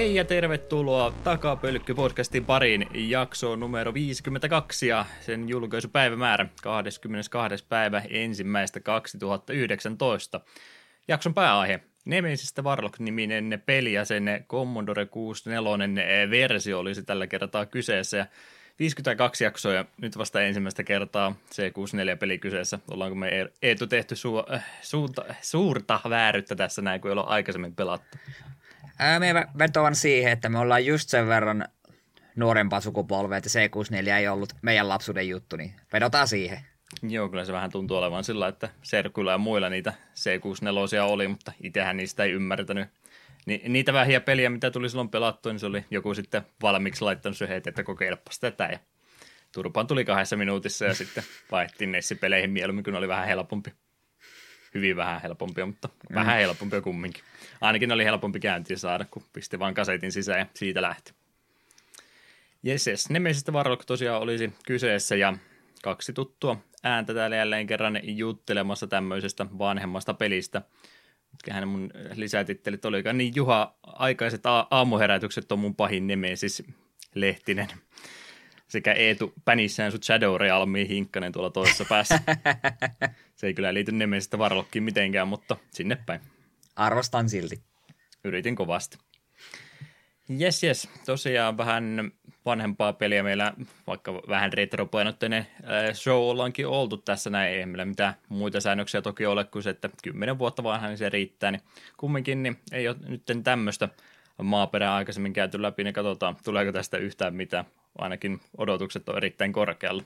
Hei 0.00 0.14
ja 0.14 0.24
tervetuloa 0.24 1.14
Takapölkky-podcastin 1.24 2.44
pariin 2.44 2.86
jaksoon 2.94 3.60
numero 3.60 3.94
52 3.94 4.86
ja 4.86 5.04
sen 5.20 5.48
julkaisupäivämäärä 5.48 6.46
22. 6.62 7.64
päivä 7.68 8.02
ensimmäistä 8.10 8.80
2019. 8.80 10.40
Jakson 11.08 11.34
pääaihe 11.34 11.80
Nemesistä 12.04 12.62
Warlock-niminen 12.62 13.62
peli 13.66 13.92
ja 13.92 14.04
sen 14.04 14.44
Commodore 14.48 15.06
64 15.06 16.30
versio 16.30 16.78
olisi 16.78 17.02
tällä 17.02 17.26
kertaa 17.26 17.66
kyseessä 17.66 18.16
ja 18.16 18.26
52 18.78 19.44
jaksoa 19.44 19.72
ja 19.72 19.84
nyt 20.00 20.18
vasta 20.18 20.42
ensimmäistä 20.42 20.84
kertaa 20.84 21.36
C64-peli 21.54 22.38
kyseessä. 22.38 22.78
Ollaanko 22.90 23.14
me 23.14 23.30
Eetu 23.62 23.86
tehty 23.86 24.14
su- 24.14 24.60
suunta, 24.82 25.24
suurta 25.42 26.00
vääryyttä 26.08 26.54
tässä 26.54 26.82
näin, 26.82 27.00
kun 27.00 27.10
ei 27.10 27.12
ole 27.12 27.24
aikaisemmin 27.26 27.74
pelattu? 27.74 28.18
Ää, 29.02 29.20
me 29.20 29.46
vetoan 29.58 29.94
siihen, 29.94 30.32
että 30.32 30.48
me 30.48 30.58
ollaan 30.58 30.86
just 30.86 31.08
sen 31.08 31.28
verran 31.28 31.64
nuorempaa 32.36 32.80
sukupolvea, 32.80 33.38
että 33.38 33.50
C64 33.50 34.08
ei 34.08 34.28
ollut 34.28 34.52
meidän 34.62 34.88
lapsuuden 34.88 35.28
juttu, 35.28 35.56
niin 35.56 35.74
vedotaan 35.92 36.28
siihen. 36.28 36.58
Joo, 37.02 37.28
kyllä 37.28 37.44
se 37.44 37.52
vähän 37.52 37.70
tuntuu 37.70 37.96
olevan 37.96 38.24
sillä, 38.24 38.48
että 38.48 38.68
Serkuilla 38.82 39.32
ja 39.32 39.38
muilla 39.38 39.68
niitä 39.68 39.92
C64 40.14 41.02
oli, 41.02 41.28
mutta 41.28 41.52
itsehän 41.62 41.96
niistä 41.96 42.24
ei 42.24 42.30
ymmärtänyt. 42.30 42.88
Ni, 43.46 43.62
niitä 43.68 43.92
vähiä 43.92 44.20
peliä, 44.20 44.50
mitä 44.50 44.70
tuli 44.70 44.88
silloin 44.88 45.08
pelattua, 45.08 45.52
niin 45.52 45.60
se 45.60 45.66
oli 45.66 45.84
joku 45.90 46.14
sitten 46.14 46.42
valmiiksi 46.62 47.04
laittanut 47.04 47.38
se 47.38 47.48
heti, 47.48 47.68
että 47.68 47.82
kokeilepas 47.82 48.38
tätä. 48.38 48.64
Ja 48.64 48.78
turpaan 49.52 49.86
tuli 49.86 50.04
kahdessa 50.04 50.36
minuutissa 50.36 50.84
ja 50.84 50.94
sitten 50.94 51.24
vaihdettiin 51.50 51.92
Nessi-peleihin 51.92 52.50
mieluummin, 52.50 52.84
kun 52.84 52.94
oli 52.94 53.08
vähän 53.08 53.26
helpompi. 53.26 53.72
Hyvin 54.74 54.96
vähän 54.96 55.22
helpompia, 55.22 55.66
mutta 55.66 55.88
mm. 55.88 56.14
vähän 56.14 56.36
helpompia 56.36 56.80
kumminkin. 56.80 57.24
Ainakin 57.60 57.92
oli 57.92 58.04
helpompi 58.04 58.40
käyntiin 58.40 58.78
saada, 58.78 59.04
kun 59.10 59.22
pisti 59.32 59.58
vaan 59.58 59.74
kasetin 59.74 60.12
sisään 60.12 60.38
ja 60.38 60.46
siitä 60.54 60.82
lähti. 60.82 61.12
Jes, 62.62 62.86
jes. 62.86 63.10
Nemesistä 63.10 63.52
Warlock 63.52 63.84
tosiaan 63.84 64.22
olisi 64.22 64.52
kyseessä 64.66 65.16
ja 65.16 65.34
kaksi 65.82 66.12
tuttua 66.12 66.56
ääntä 66.82 67.14
täällä 67.14 67.36
jälleen 67.36 67.66
kerran 67.66 68.00
juttelemassa 68.02 68.86
tämmöisestä 68.86 69.46
vanhemmasta 69.58 70.14
pelistä. 70.14 70.62
Mitkähän 71.32 71.68
mun 71.68 71.90
lisätittelit 72.14 72.84
olikaan. 72.84 73.18
Niin 73.18 73.32
Juha, 73.36 73.74
aikaiset 73.82 74.46
a- 74.46 74.66
aamuherätykset 74.70 75.52
on 75.52 75.58
mun 75.58 75.74
pahin 75.74 76.08
siis 76.34 76.62
Lehtinen. 77.14 77.68
Sekä 78.70 78.92
Eetu 78.92 79.32
pänissään 79.44 79.92
sut 79.92 80.04
Shadow 80.04 80.36
Realmiin 80.40 80.88
hinkkanen 80.88 81.32
tuolla 81.32 81.50
toisessa 81.50 81.84
päässä. 81.88 82.20
Se 83.36 83.46
ei 83.46 83.54
kyllä 83.54 83.74
liity 83.74 83.92
Nemesistä 83.92 84.36
Warlockiin 84.36 84.82
mitenkään, 84.82 85.28
mutta 85.28 85.56
sinne 85.70 85.98
päin. 86.06 86.20
Arvostan 86.76 87.28
silti. 87.28 87.60
Yritin 88.24 88.56
kovasti. 88.56 88.98
Jes, 90.28 90.62
jes. 90.62 90.88
Tosiaan 91.06 91.56
vähän 91.56 92.12
vanhempaa 92.44 92.92
peliä 92.92 93.22
meillä, 93.22 93.52
vaikka 93.86 94.14
vähän 94.14 94.52
retropainotteinen 94.52 95.46
äh, 95.64 95.94
show 95.94 96.30
ollaankin 96.30 96.66
oltu 96.66 96.96
tässä 96.96 97.30
näin, 97.30 97.52
ei 97.52 97.66
meillä 97.66 97.84
mitään 97.84 98.14
muita 98.28 98.60
säännöksiä 98.60 99.02
toki 99.02 99.26
ole 99.26 99.44
kuin 99.44 99.62
se, 99.62 99.70
että 99.70 99.90
kymmenen 100.02 100.38
vuotta 100.38 100.62
vanha 100.62 100.88
niin 100.88 100.98
se 100.98 101.08
riittää, 101.08 101.50
niin 101.50 101.62
kumminkin 101.96 102.42
niin 102.42 102.58
ei 102.72 102.88
ole 102.88 102.96
nyt 103.08 103.22
tämmöistä 103.44 103.88
maaperää 104.42 104.94
aikaisemmin 104.94 105.32
käyty 105.32 105.62
läpi, 105.62 105.84
niin 105.84 105.94
katsotaan, 105.94 106.36
tuleeko 106.44 106.72
tästä 106.72 106.96
yhtään 106.96 107.34
mitään, 107.34 107.64
ainakin 107.98 108.40
odotukset 108.56 109.08
on 109.08 109.16
erittäin 109.16 109.52
korkealla. 109.52 110.02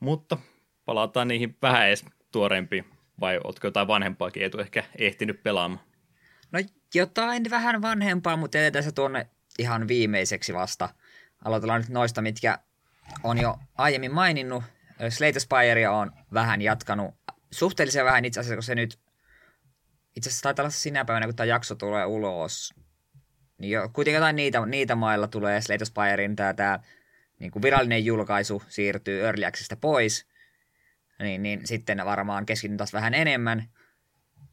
Mutta 0.00 0.38
palataan 0.84 1.28
niihin 1.28 1.56
vähän 1.62 1.86
edes 1.86 2.04
tuoreempiin, 2.32 2.84
vai 3.20 3.40
ootko 3.44 3.66
jotain 3.66 3.88
vanhempaakin 3.88 4.42
etu 4.42 4.58
ehkä 4.58 4.84
ehtinyt 4.98 5.42
pelaamaan? 5.42 5.84
No 6.52 6.60
jotain 6.94 7.50
vähän 7.50 7.82
vanhempaa, 7.82 8.36
mutta 8.36 8.58
jätetään 8.58 8.84
se 8.84 8.92
tuonne 8.92 9.26
ihan 9.58 9.88
viimeiseksi 9.88 10.54
vasta. 10.54 10.88
Aloitellaan 11.44 11.80
nyt 11.80 11.90
noista, 11.90 12.22
mitkä 12.22 12.58
on 13.24 13.38
jo 13.38 13.58
aiemmin 13.74 14.14
maininnut. 14.14 14.64
Slate 15.08 15.40
Spire 15.40 15.88
on 15.88 16.12
vähän 16.32 16.62
jatkanut, 16.62 17.14
suhteellisen 17.50 18.04
vähän 18.04 18.24
itse 18.24 18.40
asiassa, 18.40 18.56
kun 18.56 18.62
se 18.62 18.74
nyt, 18.74 18.98
itse 20.16 20.30
asiassa 20.30 20.42
taitaa 20.42 20.62
olla 20.62 20.70
sinä 20.70 21.04
päivänä, 21.04 21.26
kun 21.26 21.36
tämä 21.36 21.44
jakso 21.44 21.74
tulee 21.74 22.04
ulos, 22.04 22.74
niin 23.58 23.70
jo, 23.70 23.88
kuitenkin 23.92 24.16
jotain 24.16 24.36
niitä, 24.36 24.66
niitä 24.66 24.94
mailla 24.94 25.26
tulee 25.26 25.60
Slate 25.60 25.84
Spirein 25.84 26.36
tämä, 26.36 26.54
tämä 26.54 26.78
niin 27.38 27.50
kuin 27.50 27.62
virallinen 27.62 28.04
julkaisu 28.04 28.62
siirtyy 28.68 29.24
Early 29.24 29.44
Accessista 29.44 29.76
pois, 29.76 30.26
niin, 31.18 31.42
niin 31.42 31.66
sitten 31.66 32.04
varmaan 32.04 32.46
keskityn 32.46 32.76
taas 32.76 32.92
vähän 32.92 33.14
enemmän 33.14 33.68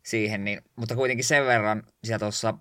siihen, 0.03 0.46
niin, 0.46 0.62
mutta 0.75 0.96
kuitenkin 0.96 1.25
sen 1.25 1.46
verran 1.46 1.84
sieltä 2.03 2.25
tuossa 2.25 2.53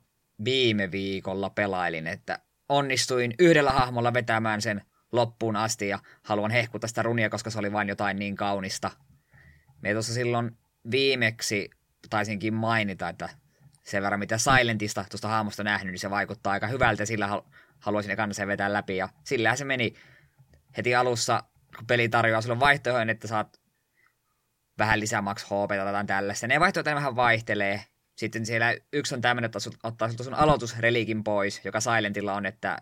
viime 0.44 0.90
viikolla 0.90 1.50
pelailin, 1.50 2.06
että 2.06 2.38
onnistuin 2.68 3.34
yhdellä 3.38 3.70
hahmolla 3.70 4.14
vetämään 4.14 4.62
sen 4.62 4.82
loppuun 5.12 5.56
asti 5.56 5.88
ja 5.88 5.98
haluan 6.22 6.50
hehkuttaa 6.50 6.88
sitä 6.88 7.02
runia, 7.02 7.30
koska 7.30 7.50
se 7.50 7.58
oli 7.58 7.72
vain 7.72 7.88
jotain 7.88 8.18
niin 8.18 8.36
kaunista. 8.36 8.90
Me 9.80 9.92
tuossa 9.92 10.14
silloin 10.14 10.56
viimeksi 10.90 11.70
taisinkin 12.10 12.54
mainita, 12.54 13.08
että 13.08 13.28
sen 13.82 14.02
verran 14.02 14.20
mitä 14.20 14.38
Silentista 14.38 15.04
tuosta 15.10 15.28
hahmosta 15.28 15.64
nähnyt, 15.64 15.92
niin 15.92 16.00
se 16.00 16.10
vaikuttaa 16.10 16.52
aika 16.52 16.66
hyvältä, 16.66 17.04
sillä 17.04 17.42
haluaisin 17.78 18.08
ne 18.08 18.16
kannassa 18.16 18.46
vetää 18.46 18.72
läpi. 18.72 18.96
Ja 18.96 19.08
sillähän 19.24 19.58
se 19.58 19.64
meni 19.64 19.94
heti 20.76 20.94
alussa, 20.94 21.42
kun 21.76 21.86
peli 21.86 22.08
tarjoaa 22.08 22.40
sulle 22.40 22.60
vaihtoehtoja, 22.60 23.10
että 23.12 23.28
saat 23.28 23.60
vähän 24.78 25.00
lisää 25.00 25.22
max 25.22 25.44
HP 25.44 25.68
tai 25.68 25.78
jotain 25.78 26.06
tällaista. 26.06 26.46
Ne 26.46 26.60
vaihtoehtoja 26.60 26.96
vähän 26.96 27.16
vaihtelee, 27.16 27.84
sitten 28.16 28.46
siellä 28.46 28.74
yksi 28.92 29.14
on 29.14 29.20
tämmöinen, 29.20 29.46
että 29.46 29.58
ottaa 29.82 30.08
sinulta 30.08 30.24
sun 30.24 30.34
aloitusreliikin 30.34 31.24
pois, 31.24 31.60
joka 31.64 31.80
Silentilla 31.80 32.34
on, 32.34 32.46
että 32.46 32.78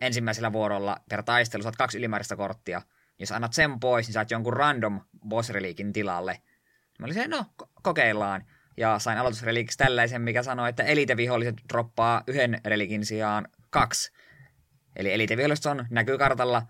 ensimmäisellä 0.00 0.52
vuorolla 0.52 0.96
per 1.08 1.22
taistelu 1.22 1.62
saat 1.62 1.76
kaksi 1.76 1.98
ylimääräistä 1.98 2.36
korttia. 2.36 2.82
Jos 3.18 3.32
annat 3.32 3.52
sen 3.52 3.80
pois, 3.80 4.06
niin 4.06 4.12
saat 4.12 4.30
jonkun 4.30 4.52
random 4.52 5.00
boss-reliikin 5.28 5.92
tilalle. 5.92 6.40
Mä 6.98 7.04
olin 7.04 7.14
se, 7.14 7.28
no, 7.28 7.46
kokeillaan. 7.82 8.44
Ja 8.76 8.98
sain 8.98 9.18
aloitusreliikiksi 9.18 9.78
tällaisen, 9.78 10.22
mikä 10.22 10.42
sanoi, 10.42 10.68
että 10.68 10.82
eliteviholliset 10.82 11.56
droppaa 11.72 12.22
yhden 12.26 12.60
reliikin 12.64 13.06
sijaan 13.06 13.48
kaksi. 13.70 14.12
Eli 14.96 15.12
eliteviholliset 15.12 15.66
on, 15.66 15.86
näkyy 15.90 16.18
kartalla 16.18 16.62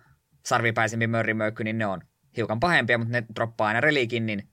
sarvipäisempi 0.46 1.06
mörrimöykky, 1.06 1.64
niin 1.64 1.78
ne 1.78 1.86
on 1.86 2.00
hiukan 2.36 2.60
pahempia, 2.60 2.98
mutta 2.98 3.12
ne 3.12 3.24
droppaa 3.34 3.68
aina 3.68 3.80
reliikin, 3.80 4.26
niin 4.26 4.48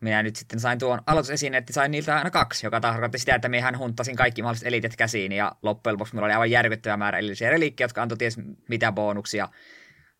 minä 0.00 0.22
nyt 0.22 0.36
sitten 0.36 0.60
sain 0.60 0.78
tuon 0.78 1.02
aloitusesiin, 1.06 1.54
että 1.54 1.72
sain 1.72 1.90
niiltä 1.90 2.16
aina 2.16 2.30
kaksi, 2.30 2.66
joka 2.66 2.80
tarkoitti 2.80 3.18
sitä, 3.18 3.34
että 3.34 3.48
minä 3.48 3.78
hunttasin 3.78 4.16
kaikki 4.16 4.42
mahdolliset 4.42 4.68
elitet 4.68 4.96
käsiin, 4.96 5.32
ja 5.32 5.52
loppujen 5.62 5.94
lopuksi 5.94 6.14
minulla 6.14 6.26
oli 6.26 6.32
aivan 6.32 6.50
järkyttävä 6.50 6.96
määrä 6.96 7.18
erillisiä 7.18 7.50
reliikkejä, 7.50 7.84
jotka 7.84 8.02
antoi 8.02 8.18
ties 8.18 8.36
mitä 8.68 8.92
bonuksia. 8.92 9.48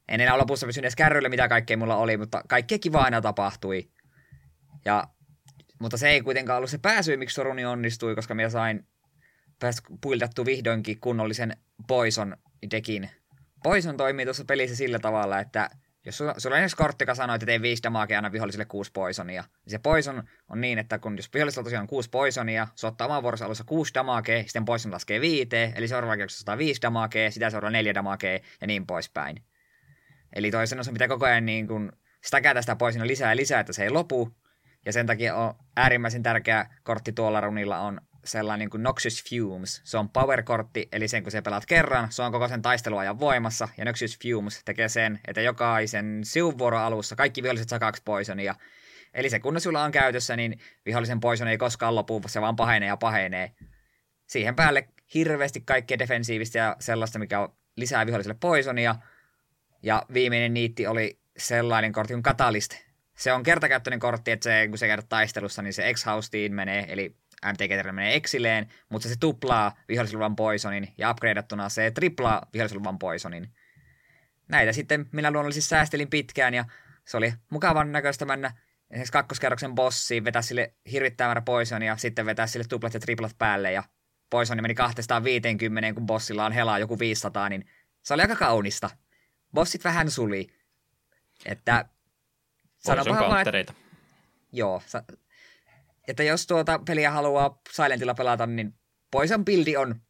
En 0.09 0.21
enää 0.21 0.39
lopussa 0.39 0.67
pysynyt 0.67 0.85
edes 0.85 0.97
kärryille, 0.97 1.29
mitä 1.29 1.49
kaikkea 1.49 1.77
mulla 1.77 1.97
oli, 1.97 2.17
mutta 2.17 2.43
kaikkea 2.49 2.79
kivaa 2.79 3.05
aina 3.05 3.21
tapahtui. 3.21 3.91
Ja, 4.85 5.05
mutta 5.81 5.97
se 5.97 6.09
ei 6.09 6.21
kuitenkaan 6.21 6.57
ollut 6.57 6.71
se 6.71 6.79
pääsy, 6.79 7.17
miksi 7.17 7.35
Soruni 7.35 7.65
onnistui, 7.65 8.15
koska 8.15 8.35
minä 8.35 8.49
sain 8.49 8.87
puiltattu 10.01 10.47
vihdoinkin 10.47 11.01
kunnollisen 11.01 11.57
Poison 11.89 12.37
dekin. 12.71 13.11
Poison 13.65 13.97
toimii 13.97 14.25
tuossa 14.25 14.45
pelissä 14.45 14.77
sillä 14.77 14.99
tavalla, 14.99 15.41
että– 15.41 15.71
jos 16.07 16.19
sulla, 16.19 16.35
sulla 16.38 16.56
on 16.56 16.61
edes 16.61 16.75
kortti, 16.75 17.03
joka 17.03 17.15
sanoo, 17.15 17.35
että 17.35 17.47
tee 17.47 17.62
viisi 17.62 17.83
damagea 17.83 18.19
aina 18.19 18.33
viholliselle 18.33 18.65
kuusi 18.65 18.91
poisonia, 18.93 19.44
niin 19.65 19.71
se 19.71 19.79
poison 19.79 20.23
on 20.49 20.61
niin, 20.61 20.79
että 20.79 20.99
kun 20.99 21.17
jos 21.17 21.31
vihollisella 21.35 21.65
tosiaan 21.65 21.83
on 21.83 21.88
kuusi 21.88 22.11
poisonia, 22.11 22.69
se 22.75 22.87
ottaa 22.87 23.06
oman 23.06 23.23
vuorossa 23.23 23.47
alussa 23.47 23.65
kuusi 23.65 23.94
damagea, 23.94 24.43
sitten 24.43 24.65
poison 24.65 24.93
laskee 24.93 25.21
viiteen, 25.21 25.73
eli 25.77 25.88
seuraava 25.88 26.17
kerrassa 26.17 26.43
ottaa 26.43 26.59
viisi 26.59 26.83
damagea, 26.83 27.31
sitä 27.31 27.50
seuraa 27.50 27.71
neljä 27.71 27.94
damagea 27.94 28.38
ja 28.61 28.67
niin 28.67 28.87
poispäin. 28.87 29.37
Eli 30.37 30.50
toisen 30.50 30.81
osa 30.81 30.93
pitää 30.93 31.09
koko 31.09 31.27
ajan 31.27 31.47
niin 31.47 31.69
kun 31.69 31.93
stäkätä 32.25 32.62
sitä 32.62 32.77
poisona 32.77 33.06
lisää 33.06 33.33
ja 33.33 33.37
lisää, 33.37 33.61
että 33.61 33.73
se 33.73 33.85
ei 33.85 33.91
lopu. 33.91 34.31
Ja 34.87 34.93
sen 34.93 35.06
takia 35.06 35.37
on 35.37 35.55
äärimmäisen 35.77 36.23
tärkeä 36.23 36.67
kortti 36.83 37.12
tuolla 37.12 37.41
runilla 37.41 37.79
on 37.79 38.00
sellainen 38.25 38.59
niin 38.59 38.71
kuin 38.71 38.82
Noxious 38.82 39.25
Fumes. 39.31 39.81
Se 39.85 39.99
on 39.99 40.09
power-kortti, 40.09 40.88
eli 40.93 41.09
sen 41.09 41.23
kun 41.23 41.32
se 41.32 41.43
pelaat 41.43 41.67
kerran, 41.67 42.12
se 42.12 42.23
on 42.23 42.32
koko 42.32 42.49
sen 42.49 42.62
taisteluajan 42.62 43.21
voimassa, 43.21 43.69
ja 43.76 43.85
Noxious 43.85 44.19
Fumes 44.23 44.62
tekee 44.65 44.88
sen, 44.88 45.21
että 45.29 45.41
jokaisen 45.41 46.21
sivuvuoro 46.25 46.79
alussa 46.79 47.17
kaikki 47.17 47.43
viholliset 47.43 47.69
saa 47.69 47.79
kaksi 47.79 48.03
poisonia. 48.05 48.55
Eli 49.15 49.31
se 49.31 49.41
kun 49.41 49.61
sulla 49.61 49.82
on 49.82 49.93
käytössä, 49.93 50.37
niin 50.37 50.59
vihollisen 50.87 51.21
poison 51.21 51.49
ei 51.49 51.59
koskaan 51.59 51.94
lopu, 51.94 52.23
se 52.26 52.41
vaan 52.41 52.56
pahenee 52.56 52.87
ja 52.87 52.97
pahenee. 52.97 53.53
Siihen 54.26 54.56
päälle 54.56 54.88
hirveästi 55.15 55.61
kaikkea 55.61 55.99
defensiivistä 55.99 56.59
ja 56.59 56.76
sellaista, 56.81 57.19
mikä 57.19 57.49
lisää 57.76 58.06
viholliselle 58.06 58.37
poisonia. 58.41 58.97
Ja 59.82 60.03
viimeinen 60.12 60.55
niitti 60.55 60.87
oli 60.87 61.19
sellainen 61.37 61.93
kortti 61.93 62.15
kuin 62.15 62.23
Catalyst. 62.23 62.75
Se 63.17 63.32
on 63.32 63.43
kertakäyttöinen 63.43 64.00
kortti, 64.00 64.31
että 64.31 64.44
se, 64.44 64.69
kun 64.69 64.79
se 64.79 64.87
käydät 64.87 65.09
taistelussa, 65.09 65.62
niin 65.62 65.73
se 65.73 65.93
x 65.94 66.05
menee, 66.50 66.87
eli 66.88 67.17
MTG 67.52 67.93
menee 67.93 68.14
exileen, 68.14 68.69
mutta 68.88 69.08
se 69.08 69.14
tuplaa 69.20 69.75
vihollisluvan 69.88 70.37
poisonin 70.37 70.94
ja 70.99 71.11
upgradeattuna 71.11 71.69
se 71.69 71.91
triplaa 71.91 72.43
vihollisluvan 72.52 72.99
poisonin. 72.99 73.50
Näitä 74.49 74.73
sitten 74.73 75.06
minä 75.12 75.31
luonnollisesti 75.31 75.69
säästelin 75.69 76.11
pitkään 76.11 76.55
ja 76.55 76.64
se 77.05 77.17
oli 77.17 77.35
mukavan 77.50 77.93
näköistä 77.93 78.25
mennä 78.25 78.52
esimerkiksi 78.91 79.12
kakkoskerroksen 79.12 79.75
bossiin, 79.75 80.25
vetää 80.25 80.43
sille 80.43 80.75
hirvittävän 80.93 81.29
määrä 81.29 81.41
poisonia, 81.41 81.96
sitten 81.96 82.26
vetää 82.26 82.46
sille 82.46 82.64
tuplat 82.69 82.94
ja 82.94 83.00
triplat 83.00 83.38
päälle 83.38 83.73
ja 83.73 83.82
Poison 84.31 84.62
meni 84.62 84.75
250, 84.75 85.94
kun 85.94 86.06
bossilla 86.06 86.44
on 86.44 86.52
helaa 86.52 86.79
joku 86.79 86.99
500, 86.99 87.49
niin 87.49 87.67
se 88.02 88.14
oli 88.14 88.23
aika 88.23 88.37
kaunista. 88.37 88.90
Bossit 89.55 89.85
vähän 89.85 90.11
suli. 90.11 90.47
Että 91.47 91.85
Poison 92.85 93.17
countereita. 93.17 93.75
Joo, 94.52 94.82
sa- 94.87 95.02
että 96.09 96.23
jos 96.23 96.47
tuota 96.47 96.81
peliä 96.87 97.11
haluaa 97.11 97.61
Silentilla 97.71 98.15
pelata, 98.15 98.47
niin 98.47 98.75
Poison 99.11 99.45
buildi 99.45 99.77
on 99.77 100.01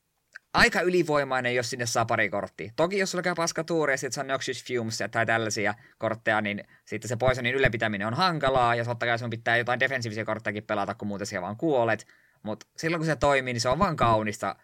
aika 0.54 0.80
ylivoimainen, 0.80 1.54
jos 1.54 1.70
sinne 1.70 1.86
saa 1.86 2.04
pari 2.04 2.30
korttia. 2.30 2.72
Toki 2.76 2.98
jos 2.98 3.10
sulla 3.10 3.22
käy 3.22 3.34
paska 3.34 3.64
tuuri 3.64 3.92
ja 3.92 3.96
sitten 3.96 4.12
saa 4.12 4.24
Noxious 4.24 4.64
Fumes 4.64 5.02
tai 5.10 5.26
tällaisia 5.26 5.74
kortteja, 5.98 6.40
niin 6.40 6.64
sitten 6.84 7.08
se 7.08 7.16
Poisonin 7.16 7.54
ylläpitäminen 7.54 8.06
on 8.06 8.14
hankalaa, 8.14 8.74
ja 8.74 8.84
totta 8.84 9.06
kai 9.06 9.18
sun 9.18 9.30
pitää 9.30 9.56
jotain 9.56 9.80
defensiivisia 9.80 10.24
korttejakin 10.24 10.64
pelata, 10.64 10.94
kun 10.94 11.08
muuten 11.08 11.26
siellä 11.26 11.42
vaan 11.42 11.56
kuolet. 11.56 12.06
Mutta 12.42 12.66
silloin 12.76 12.98
kun 12.98 13.06
se 13.06 13.16
toimii, 13.16 13.52
niin 13.52 13.60
se 13.60 13.68
on 13.68 13.78
vaan 13.78 13.96
kaunista. 13.96 14.56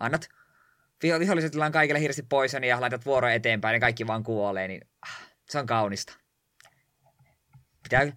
Annat 0.00 0.28
viholliset 1.02 1.54
on 1.54 1.72
kaikille 1.72 2.00
hirveästi 2.00 2.22
Poisonia 2.28 2.68
ja 2.68 2.80
laitat 2.80 3.06
vuoro 3.06 3.28
eteenpäin, 3.28 3.74
ja 3.74 3.80
kaikki 3.80 4.06
vaan 4.06 4.22
kuolee, 4.22 4.68
niin 4.68 4.88
ah, 5.02 5.20
se 5.50 5.58
on 5.58 5.66
kaunista. 5.66 6.14
Pitää 7.82 8.12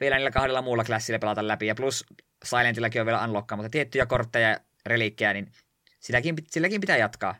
vielä 0.00 0.16
niillä 0.16 0.30
kahdella 0.30 0.62
muulla 0.62 0.84
klassilla 0.84 1.18
pelata 1.18 1.48
läpi, 1.48 1.66
ja 1.66 1.74
plus 1.74 2.04
Silentillakin 2.44 3.00
on 3.00 3.06
vielä 3.06 3.24
unlockkaa, 3.24 3.56
mutta 3.56 3.70
tiettyjä 3.70 4.06
kortteja 4.06 4.48
ja 4.48 4.60
reliikkejä, 4.86 5.32
niin 5.32 5.52
silläkin, 6.00 6.34
silläkin 6.50 6.80
pitää 6.80 6.96
jatkaa. 6.96 7.34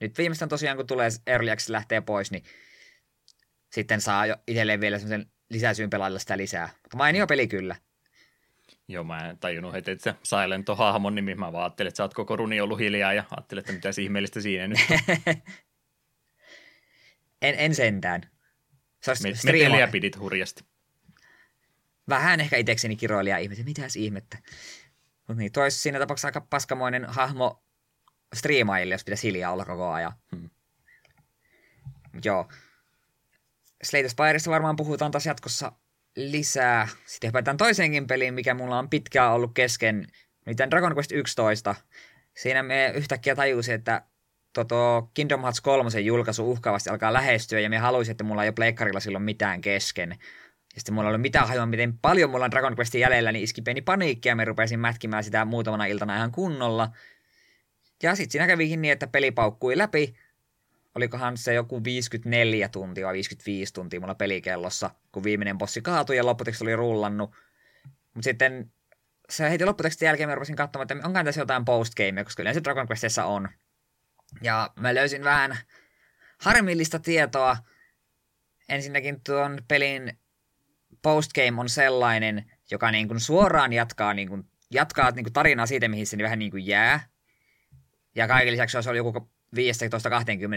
Nyt 0.00 0.18
viimeistään 0.18 0.48
tosiaan, 0.48 0.76
kun 0.76 0.86
tulee 0.86 1.08
Early 1.26 1.50
Access 1.50 1.68
lähtee 1.68 2.00
pois, 2.00 2.30
niin 2.30 2.42
sitten 3.72 4.00
saa 4.00 4.26
jo 4.26 4.36
itselleen 4.46 4.80
vielä 4.80 4.98
semmoisen 4.98 5.30
lisäsyyn 5.50 5.90
pelailla 5.90 6.18
sitä 6.18 6.36
lisää. 6.36 6.68
Mutta 6.82 6.96
mainio 6.96 7.26
peli 7.26 7.48
kyllä. 7.48 7.76
Joo, 8.88 9.04
mä 9.04 9.30
en 9.30 9.38
tajunnut 9.38 9.72
heti, 9.72 9.90
että 9.90 10.04
se 10.04 10.14
Silent 10.22 10.68
on 10.68 10.76
hahmon 10.76 11.14
nimi. 11.14 11.34
Mä 11.34 11.52
vaan 11.52 11.64
ajattelin, 11.64 11.88
että 11.88 11.96
sä 11.96 12.02
oot 12.02 12.14
koko 12.14 12.36
runi 12.36 12.60
ollut 12.60 12.78
hiljaa 12.78 13.12
ja 13.12 13.24
ajattelin, 13.30 13.60
että 13.60 13.72
mitä 13.72 13.88
ihmeellistä 14.02 14.40
siinä 14.40 14.66
nyt 14.66 14.78
en, 17.42 17.54
en 17.58 17.74
sentään. 17.74 18.22
Se 19.02 19.12
me, 19.22 19.34
striima... 19.34 19.86
pidit 19.86 20.18
hurjasti. 20.18 20.64
Vähän 22.08 22.40
ehkä 22.40 22.56
itsekseni 22.56 22.96
kiroilija 22.96 23.38
ihmettä. 23.38 23.64
Mitäs 23.64 23.96
ihmettä? 23.96 24.38
Mutta 25.18 25.40
niin, 25.40 25.52
tois 25.52 25.82
siinä 25.82 25.98
tapauksessa 25.98 26.28
aika 26.28 26.40
paskamoinen 26.40 27.04
hahmo 27.04 27.62
striimaajille, 28.34 28.94
jos 28.94 29.04
pitäisi 29.04 29.26
hiljaa 29.28 29.52
olla 29.52 29.64
koko 29.64 29.90
ajan. 29.90 30.12
Hmm. 30.36 30.50
Joo. 32.24 32.48
Slate 33.82 34.08
Spireista 34.08 34.50
varmaan 34.50 34.76
puhutaan 34.76 35.10
taas 35.10 35.26
jatkossa 35.26 35.72
lisää. 36.16 36.88
Sitten 37.06 37.28
hypätään 37.28 37.56
toiseenkin 37.56 38.06
peliin, 38.06 38.34
mikä 38.34 38.54
mulla 38.54 38.78
on 38.78 38.90
pitkään 38.90 39.32
ollut 39.32 39.50
kesken. 39.54 40.06
Nyt 40.46 40.58
Dragon 40.70 40.94
Quest 40.96 41.12
11. 41.12 41.74
Siinä 42.36 42.62
me 42.62 42.92
yhtäkkiä 42.94 43.34
tajusin, 43.34 43.74
että 43.74 44.02
toto 44.52 45.10
Kingdom 45.14 45.40
Hearts 45.40 45.60
3 45.60 46.00
julkaisu 46.00 46.50
uhkaavasti 46.50 46.90
alkaa 46.90 47.12
lähestyä, 47.12 47.60
ja 47.60 47.70
me 47.70 47.78
haluaisin, 47.78 48.10
että 48.10 48.24
mulla 48.24 48.42
ei 48.42 48.48
ole 48.48 48.54
pleikkarilla 48.54 49.00
silloin 49.00 49.24
mitään 49.24 49.60
kesken. 49.60 50.18
Ja 50.74 50.80
sitten 50.80 50.94
mulla 50.94 51.08
oli 51.08 51.18
mitään 51.18 51.48
hajua, 51.48 51.66
miten 51.66 51.98
paljon 51.98 52.30
mulla 52.30 52.44
on 52.44 52.50
Dragon 52.50 52.76
Questin 52.76 53.00
jäljellä, 53.00 53.32
niin 53.32 53.44
iski 53.44 53.62
pieni 53.62 53.80
paniikki, 53.80 54.28
ja 54.28 54.36
me 54.36 54.44
rupesin 54.44 54.80
mätkimään 54.80 55.24
sitä 55.24 55.44
muutamana 55.44 55.86
iltana 55.86 56.16
ihan 56.16 56.32
kunnolla. 56.32 56.88
Ja 58.02 58.14
sitten 58.14 58.32
siinä 58.32 58.46
kävikin 58.46 58.82
niin, 58.82 58.92
että 58.92 59.06
peli 59.06 59.30
paukkui 59.30 59.78
läpi. 59.78 60.14
Olikohan 60.94 61.36
se 61.36 61.54
joku 61.54 61.84
54 61.84 62.68
tuntia 62.68 63.06
vai 63.06 63.12
55 63.12 63.74
tuntia 63.74 64.00
mulla 64.00 64.14
pelikellossa, 64.14 64.90
kun 65.12 65.24
viimeinen 65.24 65.58
bossi 65.58 65.82
kaatui 65.82 66.16
ja 66.16 66.26
lopputeksti 66.26 66.64
oli 66.64 66.76
rullannut. 66.76 67.34
Mutta 68.14 68.24
sitten 68.24 68.72
se 69.30 69.50
heti 69.50 69.64
lopputekstin 69.64 70.06
jälkeen 70.06 70.28
mä 70.28 70.34
rupesin 70.34 70.56
katsomaan, 70.56 70.92
että 70.92 71.06
onko 71.06 71.24
tässä 71.24 71.40
jotain 71.40 71.64
postgamea, 71.64 72.24
koska 72.24 72.42
yleensä 72.42 72.64
Dragon 72.64 72.86
Questissa 72.90 73.24
on. 73.24 73.48
Ja 74.42 74.70
mä 74.80 74.94
löysin 74.94 75.24
vähän 75.24 75.58
harmillista 76.38 76.98
tietoa. 76.98 77.56
Ensinnäkin 78.68 79.20
tuon 79.20 79.58
pelin 79.68 80.18
postgame 81.02 81.60
on 81.60 81.68
sellainen, 81.68 82.50
joka 82.70 82.90
niin 82.90 83.08
kuin 83.08 83.20
suoraan 83.20 83.72
jatkaa, 83.72 84.14
niin 84.14 84.28
kuin, 84.28 84.44
jatkaa 84.70 85.10
niin 85.10 85.24
kuin 85.24 85.32
tarinaa 85.32 85.66
siitä, 85.66 85.88
mihin 85.88 86.06
se 86.06 86.18
vähän 86.18 86.38
niin 86.38 86.50
kuin 86.50 86.66
jää. 86.66 87.08
Ja 88.14 88.28
kaiken 88.28 88.52
lisäksi 88.52 88.82
se 88.82 88.90
oli 88.90 88.96
joku 88.96 89.30
15-20 89.56 89.58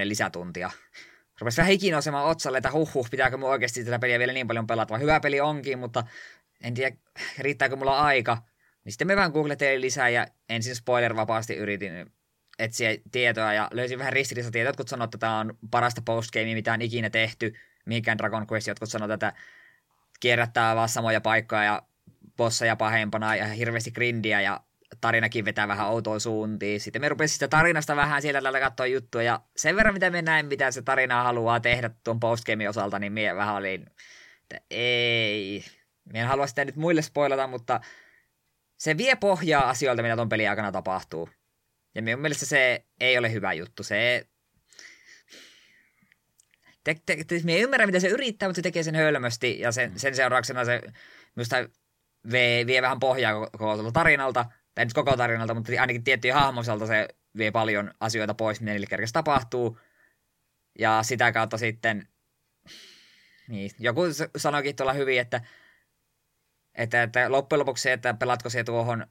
lisätuntia. 0.03 0.71
Rupesi 1.39 1.57
vähän 1.57 1.69
hikinosemaan 1.69 2.25
otsalle, 2.25 2.57
että 2.57 2.71
huh 2.71 2.93
huh, 2.93 3.09
pitääkö 3.09 3.37
mun 3.37 3.49
oikeasti 3.49 3.83
tätä 3.83 3.99
peliä 3.99 4.19
vielä 4.19 4.33
niin 4.33 4.47
paljon 4.47 4.67
pelata. 4.67 4.97
Hyvä 4.97 5.19
peli 5.19 5.41
onkin, 5.41 5.79
mutta 5.79 6.03
en 6.61 6.73
tiedä, 6.73 6.95
riittääkö 7.39 7.75
mulla 7.75 7.99
aika. 7.99 8.37
Niin 8.85 8.91
sitten 8.91 9.07
me 9.07 9.15
vähän 9.15 9.31
googletelin 9.31 9.81
lisää 9.81 10.09
ja 10.09 10.27
ensin 10.49 10.75
spoiler-vapaasti 10.75 11.55
yritin 11.55 12.11
etsiä 12.59 12.97
tietoa 13.11 13.53
ja 13.53 13.67
löysin 13.71 13.99
vähän 13.99 14.13
ristiriitaista 14.13 14.51
tietoa. 14.51 14.69
Jotkut 14.69 14.87
sanoivat, 14.87 15.07
että 15.07 15.17
tämä 15.17 15.39
on 15.39 15.57
parasta 15.71 16.01
postgamea, 16.05 16.55
mitä 16.55 16.73
on 16.73 16.81
ikinä 16.81 17.09
tehty. 17.09 17.53
Mihinkään 17.85 18.17
Dragon 18.17 18.47
Quest, 18.51 18.67
jotkut 18.67 18.89
sanoivat, 18.89 19.13
että 19.13 19.33
kierrättää 20.21 20.75
vaan 20.75 20.89
samoja 20.89 21.21
paikkoja 21.21 21.63
ja 21.63 21.81
bosseja 22.37 22.75
pahempana 22.75 23.35
ja 23.35 23.45
hirveästi 23.47 23.91
grindiä 23.91 24.41
ja 24.41 24.61
tarinakin 25.01 25.45
vetää 25.45 25.67
vähän 25.67 25.87
outoa 25.87 26.19
suuntiin. 26.19 26.79
Sitten 26.79 27.01
me 27.01 27.09
rupesin 27.09 27.33
sitä 27.33 27.47
tarinasta 27.47 27.95
vähän 27.95 28.21
sieltä 28.21 28.41
täältä 28.41 28.59
katsoa 28.59 28.85
juttuja, 28.85 29.23
ja 29.23 29.41
sen 29.57 29.75
verran 29.75 29.93
mitä 29.93 30.09
me 30.09 30.21
näin, 30.21 30.45
mitä 30.45 30.71
se 30.71 30.81
tarina 30.81 31.23
haluaa 31.23 31.59
tehdä 31.59 31.89
tuon 32.03 32.19
postgamein 32.19 32.69
osalta, 32.69 32.99
niin 32.99 33.13
minä 33.13 33.35
vähän 33.35 33.55
olin, 33.55 33.85
että 34.41 34.61
ei, 34.69 35.65
minä 36.05 36.19
en 36.19 36.27
halua 36.27 36.47
sitä 36.47 36.65
nyt 36.65 36.75
muille 36.75 37.01
spoilata, 37.01 37.47
mutta 37.47 37.81
se 38.77 38.97
vie 38.97 39.15
pohjaa 39.15 39.69
asioilta, 39.69 40.03
mitä 40.03 40.15
tuon 40.15 40.29
pelin 40.29 40.49
aikana 40.49 40.71
tapahtuu. 40.71 41.29
Ja 41.95 42.01
minun 42.01 42.21
mielestä 42.21 42.45
se 42.45 42.85
ei 42.99 43.17
ole 43.17 43.31
hyvä 43.31 43.53
juttu. 43.53 43.83
Se 43.83 44.27
te, 46.83 46.95
te, 47.05 47.23
te, 47.27 47.41
me 47.43 47.53
ei 47.53 47.61
ymmärrä, 47.61 47.85
mitä 47.85 47.99
se 47.99 48.07
yrittää, 48.07 48.49
mutta 48.49 48.55
se 48.55 48.61
tekee 48.61 48.83
sen 48.83 48.95
hölmösti, 48.95 49.59
ja 49.59 49.71
sen, 49.71 49.99
sen 49.99 50.15
seurauksena 50.15 50.65
se 50.65 50.81
minusta 51.35 51.55
vie, 52.31 52.65
vie 52.65 52.81
vähän 52.81 52.99
pohjaa 52.99 53.47
koko 53.49 53.91
tarinalta, 53.91 54.45
tai 54.75 54.85
nyt 54.85 54.93
koko 54.93 55.17
tarinalta, 55.17 55.53
mutta 55.53 55.71
ainakin 55.79 56.03
tiettyjä 56.03 56.33
hahmoselta 56.33 56.87
se 56.87 57.07
vie 57.37 57.51
paljon 57.51 57.91
asioita 57.99 58.33
pois, 58.33 58.61
mitä 58.61 58.71
niille 58.71 58.87
kerkeä 58.87 59.07
tapahtuu. 59.13 59.79
Ja 60.79 61.03
sitä 61.03 61.31
kautta 61.31 61.57
sitten, 61.57 62.07
niin, 63.47 63.71
joku 63.79 64.01
sanoikin 64.37 64.75
tuolla 64.75 64.93
hyvin, 64.93 65.19
että, 65.19 65.41
että, 66.75 67.03
että 67.03 67.31
loppujen 67.31 67.59
lopuksi 67.59 67.81
se, 67.81 67.93
että 67.93 68.13
pelatko 68.13 68.49
se 68.49 68.63
tuohon 68.63 69.07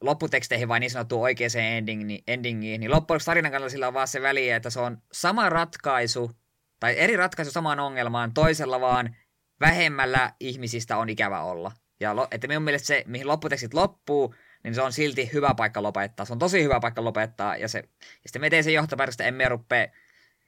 lopputeksteihin 0.00 0.68
vai 0.68 0.80
niin 0.80 0.90
sanottuun 0.90 1.22
oikeaan 1.22 1.50
endingiin, 1.56 2.22
endingiin, 2.26 2.80
niin 2.80 2.90
loppujen 2.90 3.14
lopuksi 3.14 3.26
tarinan 3.26 3.52
kannalta 3.52 3.72
sillä 3.72 3.88
on 3.88 3.94
vaan 3.94 4.08
se 4.08 4.22
väliä, 4.22 4.56
että 4.56 4.70
se 4.70 4.80
on 4.80 5.02
sama 5.12 5.48
ratkaisu, 5.48 6.30
tai 6.80 6.94
eri 6.98 7.16
ratkaisu 7.16 7.50
samaan 7.50 7.80
ongelmaan, 7.80 8.34
toisella 8.34 8.80
vaan 8.80 9.16
vähemmällä 9.60 10.32
ihmisistä 10.40 10.96
on 10.96 11.08
ikävä 11.08 11.42
olla. 11.42 11.72
Ja 12.00 12.14
että 12.30 12.48
minun 12.48 12.62
mielestä 12.62 12.86
se, 12.86 13.04
mihin 13.06 13.28
lopputekstit 13.28 13.74
loppuu, 13.74 14.34
niin 14.64 14.74
se 14.74 14.82
on 14.82 14.92
silti 14.92 15.30
hyvä 15.32 15.54
paikka 15.54 15.82
lopettaa. 15.82 16.26
Se 16.26 16.32
on 16.32 16.38
tosi 16.38 16.62
hyvä 16.62 16.80
paikka 16.80 17.04
lopettaa, 17.04 17.56
ja, 17.56 17.68
se, 17.68 17.78
ja 17.78 18.26
sitten 18.26 18.40
me 18.40 18.50
tein 18.50 18.64
sen 18.64 18.74
johtopäätöksen, 18.74 19.14
että 19.14 19.28
emme 19.28 19.48
rupea 19.48 19.86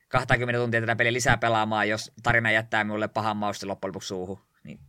20 0.09 0.61
tuntia 0.61 0.81
tätä 0.81 0.97
peliä 0.97 1.13
lisää 1.13 1.37
pelaamaan, 1.37 1.89
jos 1.89 2.13
tarina 2.23 2.51
jättää 2.51 2.85
minulle 2.85 3.09
pahan 3.09 3.37
mausti 3.37 3.67
loppujen 3.67 3.91
lopuksi 3.91 4.09
suuhun. 4.09 4.39
Niin. 4.65 4.81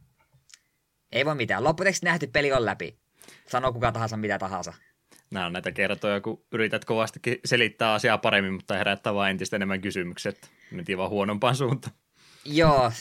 Ei 1.12 1.26
voi 1.26 1.36
mitään. 1.36 1.64
Lopputekstit 1.64 2.04
nähty 2.04 2.28
peli 2.28 2.54
on 2.54 2.66
läpi. 2.66 3.00
Sano 3.48 3.74
kuka 3.74 3.92
tahansa 3.92 4.18
mitä 4.18 4.40
tahansa. 4.40 4.74
Nämä 5.32 5.46
on 5.46 5.54
näitä 5.54 5.72
kertoja, 5.72 6.22
kun 6.22 6.46
yrität 6.52 6.86
kovastikin 6.86 7.40
selittää 7.46 7.94
asiaa 7.94 8.18
paremmin, 8.18 8.54
mutta 8.54 8.74
herättää 8.74 9.14
vain 9.14 9.32
entistä 9.32 9.56
enemmän 9.56 9.82
kysymykset. 9.82 10.52
Mentiin 10.72 10.98
vaan 10.98 11.10
huonompaan 11.10 11.56
suuntaan. 11.56 11.96
Joo, 12.46 12.92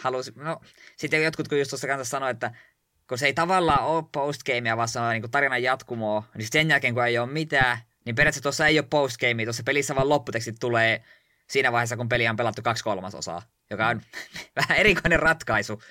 halusin, 0.00 0.34
no 0.36 0.60
sitten 0.96 1.24
jotkut 1.24 1.48
kun 1.48 1.58
just 1.58 1.70
tuossa 1.70 1.86
kanssa 1.86 2.10
sanoi, 2.10 2.30
että 2.30 2.54
kun 3.08 3.18
se 3.18 3.26
ei 3.26 3.34
tavallaan 3.34 3.86
ole 3.86 4.04
postgamea, 4.12 4.76
vaan 4.76 4.88
se 4.88 5.00
on 5.00 5.10
niin 5.10 5.30
tarinan 5.30 5.62
jatkumoa, 5.62 6.22
niin 6.34 6.48
sen 6.52 6.70
jälkeen 6.70 6.94
kun 6.94 7.06
ei 7.06 7.18
ole 7.18 7.30
mitään, 7.30 7.78
niin 8.04 8.14
periaatteessa 8.16 8.42
tuossa 8.42 8.66
ei 8.66 8.78
ole 8.78 8.86
postgamea, 8.90 9.46
tuossa 9.46 9.62
pelissä 9.62 9.94
vaan 9.94 10.08
lopputekstit 10.08 10.56
tulee 10.60 11.04
siinä 11.48 11.72
vaiheessa, 11.72 11.96
kun 11.96 12.08
peli 12.08 12.28
on 12.28 12.36
pelattu 12.36 12.62
kaksi 12.62 12.84
kolmasosaa, 12.84 13.42
joka 13.70 13.88
on 13.88 14.00
vähän 14.56 14.78
erikoinen 14.78 15.20
ratkaisu. 15.20 15.82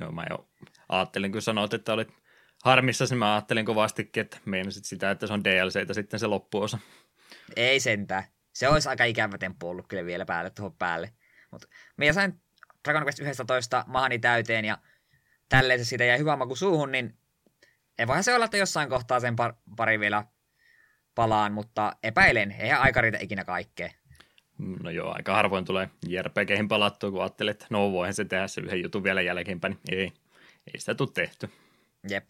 Joo, 0.00 0.12
mä 0.12 0.24
jo 0.30 0.48
ajattelin, 0.88 1.32
kun 1.32 1.42
sanoit, 1.42 1.74
että 1.74 1.92
olit 1.92 2.25
harmissa, 2.66 3.04
niin 3.10 3.18
mä 3.18 3.34
ajattelin 3.34 3.66
kovastikin, 3.66 4.20
että 4.20 4.38
meinasit 4.44 4.84
sitä, 4.84 5.10
että 5.10 5.26
se 5.26 5.32
on 5.32 5.44
DLCtä 5.44 5.94
sitten 5.94 6.20
se 6.20 6.26
loppuosa. 6.26 6.78
Ei 7.56 7.80
sentään. 7.80 8.24
Se 8.52 8.68
olisi 8.68 8.88
aika 8.88 9.04
ikävä 9.04 9.38
temppu 9.38 9.68
ollut 9.68 9.86
kyllä 9.86 10.04
vielä 10.04 10.24
päälle 10.24 10.50
tuohon 10.50 10.76
päälle. 10.76 11.12
Mutta 11.50 11.68
minä 11.96 12.12
sain 12.12 12.40
Dragon 12.84 13.02
Quest 13.02 13.18
11 13.18 13.84
mahani 13.86 14.18
täyteen 14.18 14.64
ja 14.64 14.78
tälleen 15.48 15.78
se 15.78 15.84
siitä 15.84 16.04
jäi 16.04 16.18
hyvä 16.18 16.36
maku 16.36 16.56
suuhun, 16.56 16.92
niin 16.92 17.18
ei 17.98 18.06
voihan 18.06 18.24
se 18.24 18.34
olla, 18.34 18.44
että 18.44 18.56
jossain 18.56 18.88
kohtaa 18.88 19.20
sen 19.20 19.34
par- 19.34 19.56
pari 19.76 20.00
vielä 20.00 20.24
palaan, 21.14 21.52
mutta 21.52 21.96
epäilen, 22.02 22.52
eihän 22.52 22.80
aika 22.80 23.00
riitä 23.00 23.18
ikinä 23.20 23.44
kaikkea. 23.44 23.90
No 24.82 24.90
joo, 24.90 25.14
aika 25.14 25.34
harvoin 25.34 25.64
tulee 25.64 25.88
JRPGihin 26.08 26.68
palattua, 26.68 27.10
kun 27.10 27.22
ajattelee, 27.22 27.50
että 27.50 27.66
no 27.70 27.92
voihan 27.92 28.14
se 28.14 28.24
tehdä 28.24 28.48
se 28.48 28.60
yhden 28.60 28.82
jutun 28.82 29.04
vielä 29.04 29.22
jälkeenpäin, 29.22 29.78
niin 29.90 29.98
ei, 29.98 30.12
ei 30.74 30.80
sitä 30.80 30.94
tule 30.94 31.08
tehty. 31.14 31.50
Jep. 32.08 32.28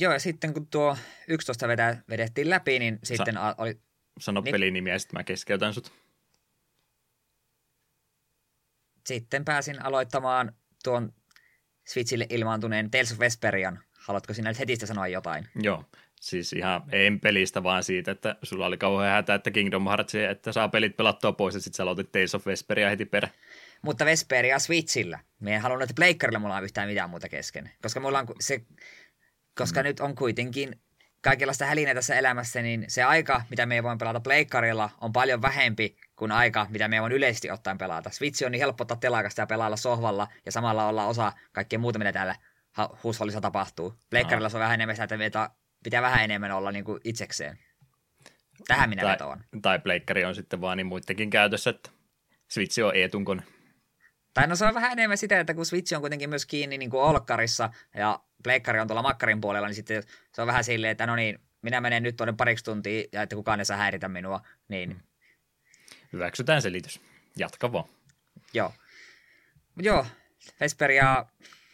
Joo, 0.00 0.12
ja 0.12 0.18
sitten 0.18 0.54
kun 0.54 0.66
tuo 0.66 0.96
11 1.28 1.68
vetä, 1.68 1.96
vedettiin 2.08 2.50
läpi, 2.50 2.78
niin 2.78 2.98
sitten 3.02 3.34
Sa- 3.34 3.54
oli... 3.58 3.80
Sano 4.20 4.40
niin, 4.40 4.52
pelinimiä 4.52 4.92
ja 4.92 4.98
sitten 4.98 5.18
mä 5.18 5.24
keskeytän 5.24 5.74
sut. 5.74 5.92
Sitten 9.06 9.44
pääsin 9.44 9.82
aloittamaan 9.82 10.52
tuon 10.84 11.12
Switchille 11.88 12.26
ilmaantuneen 12.30 12.90
Tales 12.90 13.12
of 13.12 13.18
Vesperian. 13.18 13.78
Haluatko 13.98 14.34
sinä 14.34 14.50
nyt 14.50 14.58
heti 14.58 14.76
sanoa 14.76 15.08
jotain? 15.08 15.48
Joo, 15.54 15.84
siis 16.20 16.52
ihan 16.52 16.82
en 16.92 17.20
pelistä, 17.20 17.62
vaan 17.62 17.84
siitä, 17.84 18.10
että 18.10 18.36
sulla 18.42 18.66
oli 18.66 18.78
kauhean 18.78 19.12
hätä, 19.12 19.34
että 19.34 19.50
Kingdom 19.50 19.84
Hearts, 19.86 20.14
että 20.14 20.52
saa 20.52 20.68
pelit 20.68 20.96
pelattua 20.96 21.32
pois 21.32 21.54
ja 21.54 21.60
sitten 21.60 21.76
sä 21.76 21.82
aloitit 21.82 22.12
Tales 22.12 22.34
of 22.34 22.46
Vesperia 22.46 22.90
heti 22.90 23.04
perä. 23.04 23.28
Mutta 23.82 24.04
Vesperia 24.04 24.58
Switchillä. 24.58 25.18
Me 25.40 25.54
en 25.54 25.60
halunnut, 25.60 25.82
että 25.90 26.00
Pleikkarilla 26.00 26.38
mulla 26.38 26.56
on 26.56 26.64
yhtään 26.64 26.88
mitään 26.88 27.10
muuta 27.10 27.28
kesken. 27.28 27.70
Koska 27.82 28.00
mulla 28.00 28.18
on 28.18 28.26
se, 28.40 28.60
koska 29.58 29.80
mm. 29.80 29.84
nyt 29.84 30.00
on 30.00 30.14
kuitenkin 30.14 30.80
kaikenlaista 31.20 31.66
hälinää 31.66 31.94
tässä 31.94 32.16
elämässä, 32.16 32.62
niin 32.62 32.84
se 32.88 33.02
aika, 33.02 33.42
mitä 33.50 33.66
me 33.66 33.82
voin 33.82 33.98
pelata 33.98 34.20
pleikkarilla, 34.20 34.90
on 35.00 35.12
paljon 35.12 35.42
vähempi 35.42 35.96
kuin 36.16 36.32
aika, 36.32 36.66
mitä 36.70 36.88
me 36.88 37.00
voin 37.00 37.12
yleisesti 37.12 37.50
ottaen 37.50 37.78
pelata. 37.78 38.10
Switch 38.10 38.44
on 38.46 38.52
niin 38.52 38.60
helppo 38.60 38.82
ottaa 38.82 38.96
telakasta 38.96 39.42
ja 39.42 39.46
pelailla 39.46 39.76
sohvalla 39.76 40.28
ja 40.46 40.52
samalla 40.52 40.88
olla 40.88 41.06
osa 41.06 41.32
kaikkea 41.52 41.78
muuta, 41.78 41.98
mitä 41.98 42.12
täällä 42.12 42.34
huushollissa 43.02 43.40
tapahtuu. 43.40 43.94
Pleikkarilla 44.10 44.46
no. 44.46 44.50
se 44.50 44.56
on 44.56 44.60
vähän 44.60 44.74
enemmän 44.74 44.96
sitä, 44.96 45.24
että 45.24 45.50
pitää 45.84 46.02
vähän 46.02 46.24
enemmän 46.24 46.52
olla 46.52 46.72
niin 46.72 46.84
kuin 46.84 47.00
itsekseen. 47.04 47.58
Tähän 48.66 48.88
minä 48.88 49.02
tai, 49.02 49.12
vetoan. 49.12 49.44
Tai 49.62 49.78
pleikkari 49.78 50.24
on 50.24 50.34
sitten 50.34 50.60
vaan 50.60 50.76
niin 50.76 50.86
muidenkin 50.86 51.30
käytössä, 51.30 51.70
että 51.70 51.90
Switch 52.48 52.84
on 52.84 52.96
etunkone. 52.96 53.42
Tai 54.34 54.46
no 54.46 54.56
se 54.56 54.64
on 54.64 54.74
vähän 54.74 54.92
enemmän 54.92 55.18
sitä, 55.18 55.40
että 55.40 55.54
kun 55.54 55.66
Switch 55.66 55.94
on 55.94 56.00
kuitenkin 56.00 56.28
myös 56.28 56.46
kiinni 56.46 56.78
niin 56.78 56.90
kuin 56.90 57.02
olkkarissa 57.02 57.70
ja 57.94 58.20
pleikkari 58.42 58.80
on 58.80 58.86
tuolla 58.86 59.02
makkarin 59.02 59.40
puolella, 59.40 59.68
niin 59.68 59.74
sitten 59.74 60.02
se 60.34 60.40
on 60.42 60.46
vähän 60.46 60.64
silleen, 60.64 60.90
että 60.90 61.06
no 61.06 61.16
niin, 61.16 61.38
minä 61.62 61.80
menen 61.80 62.02
nyt 62.02 62.16
tuonne 62.16 62.34
pariksi 62.36 62.64
tuntia 62.64 63.04
ja 63.12 63.22
että 63.22 63.36
kukaan 63.36 63.60
ei 63.60 63.64
saa 63.64 63.76
häiritä 63.76 64.08
minua, 64.08 64.40
niin... 64.68 64.90
Mm. 64.90 65.00
Hyväksytään 66.12 66.62
selitys. 66.62 67.00
Jatka 67.36 67.72
vaan. 67.72 67.84
Joo. 68.54 68.72
Joo, 69.76 70.06
Vesperia 70.60 71.26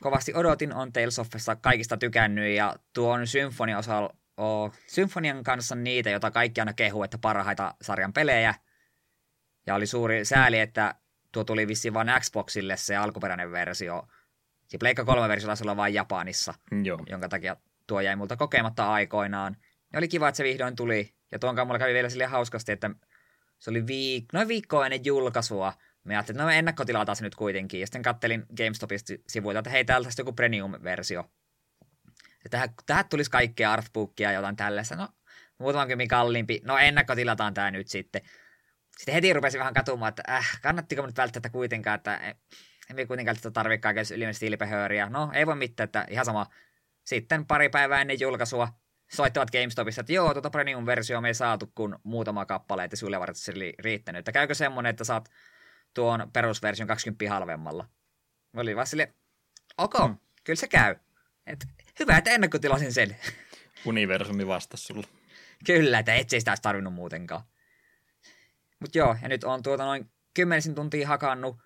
kovasti 0.03 0.35
odotin, 0.35 0.75
on 0.75 0.93
Tales 0.93 1.19
ofissa 1.19 1.57
kaikista 1.57 1.97
tykännyt 1.97 2.57
ja 2.57 2.77
tuon 2.93 3.27
Symfonia 3.27 3.79
osa 3.79 4.11
on 4.37 4.73
Symfonian 4.87 5.45
kanssa 5.45 5.75
niitä, 5.75 6.11
jota 6.11 6.31
kaikki 6.31 6.61
aina 6.61 6.73
kehuu, 6.73 7.03
että 7.03 7.19
parhaita 7.19 7.75
sarjan 7.83 8.13
pelejä. 8.13 8.55
Ja 9.67 9.75
oli 9.75 9.87
suuri 9.87 10.25
sääli, 10.25 10.59
että 10.59 10.95
tuo 11.33 11.45
tuli 11.45 11.69
vissiin 11.69 11.95
vain 11.95 12.11
Xboxille 12.21 12.77
se 12.77 12.97
alkuperäinen 12.97 13.53
versio. 13.53 14.09
Se 14.75 14.79
Pleikka 14.79 15.05
3 15.05 15.29
versio 15.29 15.47
taisi 15.47 15.65
olla 15.65 15.77
vain 15.77 15.95
Japanissa, 15.95 16.55
Joo. 16.85 16.99
jonka 17.07 17.29
takia 17.29 17.57
tuo 17.87 18.01
jäi 18.01 18.17
multa 18.17 18.37
kokematta 18.37 18.93
aikoinaan. 18.93 19.57
Ja 19.93 19.99
oli 19.99 20.09
kiva, 20.09 20.29
että 20.29 20.37
se 20.37 20.45
vihdoin 20.45 20.77
tuli. 20.77 21.15
Ja 21.33 21.39
tuon 21.39 21.67
mulla 21.67 21.79
kävi 21.79 21.95
vielä 21.95 22.09
sille 22.09 22.27
hauskasti, 22.27 22.73
että 22.73 22.91
se 23.59 23.71
oli 23.71 23.81
viik- 23.81 24.27
noin 24.33 24.49
viikkoa 24.49 24.87
ennen 24.87 25.05
julkaisua. 25.05 25.73
Me 26.05 26.15
ajattelin, 26.17 26.41
että 26.41 26.45
no 26.45 26.51
ennakkotilataan 26.51 27.17
se 27.17 27.25
nyt 27.25 27.35
kuitenkin. 27.35 27.81
Ja 27.81 27.87
sitten 27.87 28.03
kattelin 28.03 28.47
GameStopista 28.57 29.15
sivuilta, 29.29 29.59
että 29.59 29.71
hei, 29.71 29.85
täältä 29.85 30.09
joku 30.19 30.33
premium-versio. 30.33 31.31
Ja 32.45 32.51
tähän, 32.51 32.69
tähän 32.87 33.09
tulisi 33.09 33.31
kaikkea 33.31 33.73
artbookia 33.73 34.31
ja 34.31 34.39
jotain 34.39 34.57
tällaista. 34.57 34.97
No, 34.97 35.09
muutaman 35.59 35.89
kymmin 35.89 36.09
kalliimpi. 36.09 36.61
No, 36.65 36.79
ennakkotilataan 36.79 37.55
tämä 37.55 37.71
nyt 37.71 37.89
sitten. 37.89 38.23
Sitten 38.97 39.15
heti 39.15 39.33
rupesin 39.33 39.59
vähän 39.59 39.75
katumaan, 39.75 40.09
että 40.09 40.23
äh, 40.29 40.59
kannattiko 40.63 41.07
nyt 41.07 41.17
välttämättä 41.17 41.51
kuitenkaan, 41.51 41.97
että 41.97 42.35
emme 42.91 43.07
kuitenkaan 43.07 43.37
tätä 43.37 43.51
tarvitse 43.51 43.83
kaikessa 43.83 44.15
ilmeisesti 44.15 44.47
ilpehööriä. 44.47 45.09
No, 45.09 45.31
ei 45.35 45.47
voi 45.47 45.57
mitään, 45.57 45.85
että 45.85 46.07
ihan 46.11 46.25
sama. 46.25 46.47
Sitten 47.05 47.47
pari 47.47 47.69
päivää 47.69 48.01
ennen 48.01 48.21
julkaisua 48.21 48.69
soittavat 49.13 49.51
GameStopissa, 49.51 50.01
että 50.01 50.13
joo, 50.13 50.33
tuota 50.33 50.51
premium-versio 50.51 51.21
me 51.21 51.29
ei 51.29 51.35
saatu 51.35 51.73
kuin 51.75 51.95
muutama 52.03 52.47
kappale, 52.47 52.85
että 52.85 52.97
sulle 52.97 53.21
varmasti 53.21 53.53
riittänyt. 53.79 54.19
Että 54.19 54.33
käykö 54.33 54.55
semmoinen, 54.55 54.91
että 54.91 55.05
saat 55.05 55.31
tuon 55.95 56.31
perusversion 56.33 56.89
20 56.89 57.35
halvemmalla? 57.35 57.89
Mä 58.53 58.61
olin 58.61 58.77
vaan 58.77 58.87
sille, 58.87 59.15
ok, 59.79 59.95
hmm. 59.99 60.17
kyllä 60.45 60.57
se 60.57 60.69
käy. 60.69 60.97
Et, 61.47 61.67
hyvä, 61.99 62.19
että 62.19 62.31
ennakkotilasin 62.31 62.93
sen. 62.93 63.17
Universumi 63.87 64.47
vastasi 64.47 64.85
sulla. 64.85 65.07
Kyllä, 65.67 65.99
että 65.99 66.15
et 66.15 66.31
se 66.31 66.39
sitä 66.39 66.51
olisi 66.51 66.63
tarvinnut 66.63 66.95
muutenkaan. 66.95 67.43
Mutta 68.81 68.99
joo, 68.99 69.17
ja 69.23 69.29
nyt 69.29 69.45
on 69.45 69.63
tuota 69.63 69.85
noin 69.85 70.11
kymmenisen 70.35 70.75
tuntia 70.75 71.09
hakannut, 71.09 71.57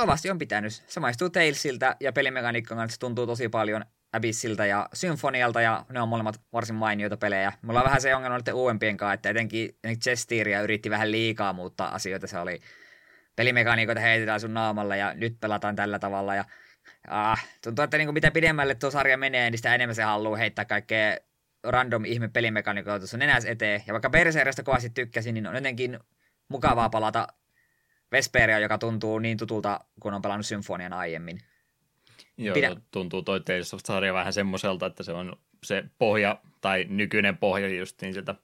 kovasti 0.00 0.30
on 0.30 0.38
pitänyt. 0.38 0.72
Se 0.72 1.00
maistuu 1.00 1.30
Talesilta, 1.30 1.96
ja 2.00 2.12
pelimekaniikka 2.12 2.74
kanssa 2.74 3.00
tuntuu 3.00 3.26
tosi 3.26 3.48
paljon 3.48 3.84
Abyssilta 4.12 4.66
ja 4.66 4.88
Symfonialta, 4.92 5.60
ja 5.60 5.86
ne 5.88 6.00
on 6.00 6.08
molemmat 6.08 6.40
varsin 6.52 6.76
mainioita 6.76 7.16
pelejä. 7.16 7.52
Mulla 7.62 7.80
on 7.80 7.86
vähän 7.86 8.00
se 8.00 8.14
ongelma 8.14 8.36
nyt 8.36 8.48
uudempien 8.48 8.96
kanssa, 8.96 9.14
että 9.14 9.30
etenkin 9.30 9.70
Chestiria 10.02 10.62
yritti 10.62 10.90
vähän 10.90 11.10
liikaa 11.10 11.52
muuttaa 11.52 11.94
asioita. 11.94 12.26
Se 12.26 12.38
oli 12.38 12.60
pelimekaniikoita 13.36 14.00
heitetään 14.00 14.40
sun 14.40 14.54
naamalla, 14.54 14.96
ja 14.96 15.14
nyt 15.14 15.36
pelataan 15.40 15.76
tällä 15.76 15.98
tavalla, 15.98 16.34
ja 16.34 16.44
ah, 17.08 17.46
tuntuu, 17.64 17.82
että 17.82 17.98
niin 17.98 18.14
mitä 18.14 18.30
pidemmälle 18.30 18.74
tuo 18.74 18.90
sarja 18.90 19.16
menee, 19.16 19.50
niin 19.50 19.58
sitä 19.58 19.74
enemmän 19.74 19.94
se 19.94 20.02
haluaa 20.02 20.36
heittää 20.36 20.64
kaikkea 20.64 21.16
random 21.64 22.04
ihme 22.04 22.28
pelimekaniikoita 22.28 22.98
tuossa 22.98 23.16
nenäs 23.16 23.44
eteen. 23.44 23.82
Ja 23.86 23.92
vaikka 23.92 24.10
Berseristä 24.10 24.62
kovasti 24.62 24.90
tykkäsin, 24.90 25.34
niin 25.34 25.46
on 25.46 25.54
jotenkin 25.54 25.98
mukavaa 26.48 26.90
palata 26.90 27.28
Vesperia, 28.12 28.58
joka 28.58 28.78
tuntuu 28.78 29.18
niin 29.18 29.36
tutulta, 29.36 29.80
kun 30.00 30.14
on 30.14 30.22
pelannut 30.22 30.46
Symfonian 30.46 30.92
aiemmin. 30.92 31.40
Joo, 32.36 32.54
Pidä... 32.54 32.76
tuntuu 32.90 33.22
toi 33.22 33.40
Tales 33.40 33.74
of 33.74 33.80
sarja 33.84 34.14
vähän 34.14 34.32
semmoiselta, 34.32 34.86
että 34.86 35.02
se 35.02 35.12
on 35.12 35.36
se 35.64 35.84
pohja, 35.98 36.40
tai 36.60 36.86
nykyinen 36.88 37.36
pohja 37.36 37.68
just 37.68 38.02
niin 38.02 38.12
sieltä 38.12 38.34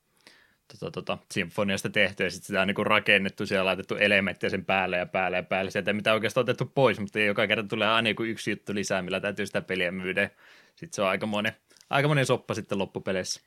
tota, 0.69 0.91
tota, 0.91 1.19
symfoniasta 1.33 1.91
tehty, 1.91 2.25
ja 2.25 2.31
sitten 2.31 2.47
sitä 2.47 2.61
on 2.61 2.67
niin 2.67 2.87
rakennettu, 2.87 3.47
siellä 3.47 3.65
laitettu 3.65 3.97
elementtejä 3.97 4.51
sen 4.51 4.65
päälle 4.65 4.97
ja 4.97 5.07
päälle 5.07 5.37
ja 5.37 5.43
päälle, 5.43 5.71
sieltä 5.71 5.93
mitä 5.93 6.13
oikeastaan 6.13 6.43
otettu 6.43 6.73
pois, 6.75 7.01
mutta 7.01 7.19
joka 7.19 7.47
kerta 7.47 7.69
tulee 7.69 7.89
aina 7.89 8.09
joku 8.09 8.23
yksi 8.23 8.51
juttu 8.51 8.75
lisää, 8.75 9.03
millä 9.03 9.21
täytyy 9.21 9.47
sitä 9.47 9.61
peliä 9.61 9.91
myydä. 9.91 10.31
Sitten 10.77 10.97
se 10.97 11.03
on 11.03 11.09
aika 11.09 11.27
monen, 11.27 11.53
aika 11.91 12.09
monen 12.09 12.27
soppa 12.27 12.55
sitten 12.55 12.79
loppupeleissä. 12.79 13.41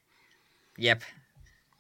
Jep. 0.78 1.02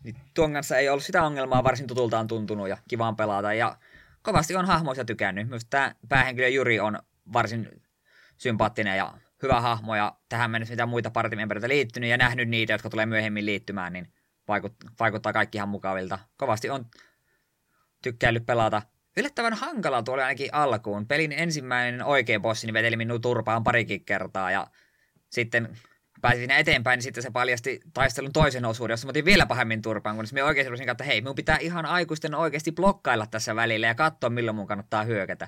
Niin 0.04 0.16
tuon 0.34 0.54
kanssa 0.54 0.78
ei 0.78 0.90
ollut 0.90 1.04
sitä 1.04 1.24
ongelmaa, 1.24 1.64
varsin 1.64 1.88
tutultaan 1.88 2.28
tuntunut 2.28 2.70
ja 2.70 2.78
kivaan 2.90 3.16
pelata, 3.16 3.54
ja 3.54 3.78
kovasti 4.22 4.56
on 4.56 4.66
hahmoista 4.66 5.06
tykännyt. 5.06 5.50
Myös 5.50 5.66
tämä 5.70 5.96
päähenkilö 6.10 6.48
Juri 6.48 6.80
on 6.80 7.00
varsin 7.34 7.82
sympaattinen 8.38 8.98
ja 8.98 9.14
hyvä 9.44 9.62
hahmo, 9.62 9.96
ja 9.96 10.16
tähän 10.30 10.52
mennessä 10.52 10.74
mitä 10.74 10.86
muita 10.86 11.12
partimembereitä 11.12 11.68
liittynyt 11.68 12.10
ja 12.10 12.18
nähnyt 12.18 12.50
niitä, 12.50 12.74
jotka 12.74 12.90
tulee 12.90 13.06
myöhemmin 13.06 13.46
liittymään, 13.46 13.94
niin 13.94 14.14
vaikuttaa 15.00 15.34
kaikki 15.34 15.58
ihan 15.58 15.70
mukavilta. 15.70 16.20
Kovasti 16.38 16.70
on 16.70 16.86
tykkäillyt 18.02 18.46
pelata. 18.46 18.82
Yllättävän 19.18 19.54
hankala 19.54 20.04
tuolla 20.04 20.24
ainakin 20.24 20.54
alkuun. 20.54 21.08
Pelin 21.08 21.32
ensimmäinen 21.32 22.06
oikea 22.06 22.40
bossi 22.40 22.68
niin 22.68 22.74
veteli 22.74 22.98
minun 22.98 23.22
turpaan 23.22 23.64
parikin 23.64 24.06
kertaa 24.06 24.52
ja 24.52 24.68
sitten 25.30 25.78
pääsin 26.22 26.40
siinä 26.40 26.58
eteenpäin, 26.58 26.98
niin 26.98 27.04
sitten 27.04 27.24
se 27.24 27.32
paljasti 27.32 27.80
taistelun 27.94 28.34
toisen 28.34 28.66
osuuden, 28.66 28.94
jossa 28.94 29.08
mä 29.08 29.10
otin 29.10 29.26
vielä 29.26 29.46
pahemmin 29.46 29.82
turpaan, 29.82 30.16
kun 30.16 30.26
me 30.32 30.44
oikeasti 30.44 30.70
olisin 30.70 30.90
että 30.90 31.04
hei, 31.04 31.22
minun 31.22 31.36
pitää 31.36 31.58
ihan 31.58 31.86
aikuisten 31.86 32.36
oikeasti 32.36 32.72
blokkailla 32.72 33.28
tässä 33.28 33.56
välillä 33.56 33.88
ja 33.88 33.96
katsoa, 33.96 34.30
milloin 34.30 34.56
mun 34.56 34.68
kannattaa 34.68 35.04
hyökätä. 35.04 35.48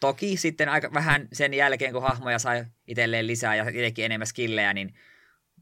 Toki 0.00 0.36
sitten 0.36 0.68
aika 0.68 0.94
vähän 0.94 1.28
sen 1.32 1.54
jälkeen, 1.54 1.92
kun 1.92 2.02
hahmoja 2.02 2.38
sai 2.38 2.64
itselleen 2.86 3.26
lisää 3.26 3.56
ja 3.56 3.68
itsekin 3.68 4.04
enemmän 4.04 4.26
skillejä, 4.26 4.74
niin 4.74 4.94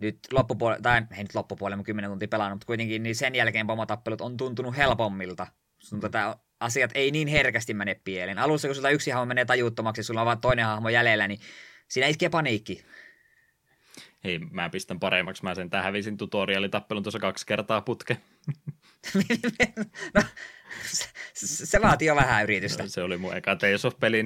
nyt 0.00 0.18
loppupuolella, 0.32 0.82
tai 0.82 1.02
ei 1.16 1.22
nyt 1.22 1.34
loppupuolella, 1.34 1.76
mä 1.76 1.82
kymmenen 1.82 2.10
tuntia 2.10 2.28
pelannut, 2.28 2.56
mutta 2.56 2.66
kuitenkin 2.66 3.02
niin 3.02 3.16
sen 3.16 3.34
jälkeen 3.34 3.66
pomotappelut 3.66 4.20
on 4.20 4.36
tuntunut 4.36 4.76
helpommilta. 4.76 5.46
Sun 5.78 6.00
tätä 6.00 6.36
asiat 6.60 6.90
ei 6.94 7.10
niin 7.10 7.28
herkästi 7.28 7.74
mene 7.74 8.00
pieleen. 8.04 8.38
Alussa, 8.38 8.68
kun 8.68 8.74
sulla 8.74 8.90
yksi 8.90 9.10
hahmo 9.10 9.26
menee 9.26 9.44
tajuttomaksi, 9.44 10.02
sulla 10.02 10.20
on 10.20 10.26
vain 10.26 10.40
toinen 10.40 10.64
hahmo 10.64 10.88
jäljellä, 10.88 11.28
niin 11.28 11.40
siinä 11.88 12.08
iskee 12.08 12.28
paniikki. 12.28 12.84
Hei, 14.24 14.38
mä 14.38 14.70
pistän 14.70 15.00
paremmaksi. 15.00 15.42
Mä 15.42 15.54
sen 15.54 15.70
tähän 15.70 15.84
hävisin 15.84 16.16
tutorialitappelun 16.16 17.02
tuossa 17.02 17.18
kaksi 17.18 17.46
kertaa 17.46 17.80
putke. 17.80 18.16
no, 20.14 20.22
se, 20.84 21.66
se 21.66 21.82
vaatii 21.82 22.08
jo 22.08 22.16
vähän 22.16 22.44
yritystä. 22.44 22.82
No, 22.82 22.88
se 22.88 23.02
oli 23.02 23.18
mun 23.18 23.36
eka 23.36 23.56
Tales 23.56 23.84
of 23.84 23.98
peli. 24.00 24.24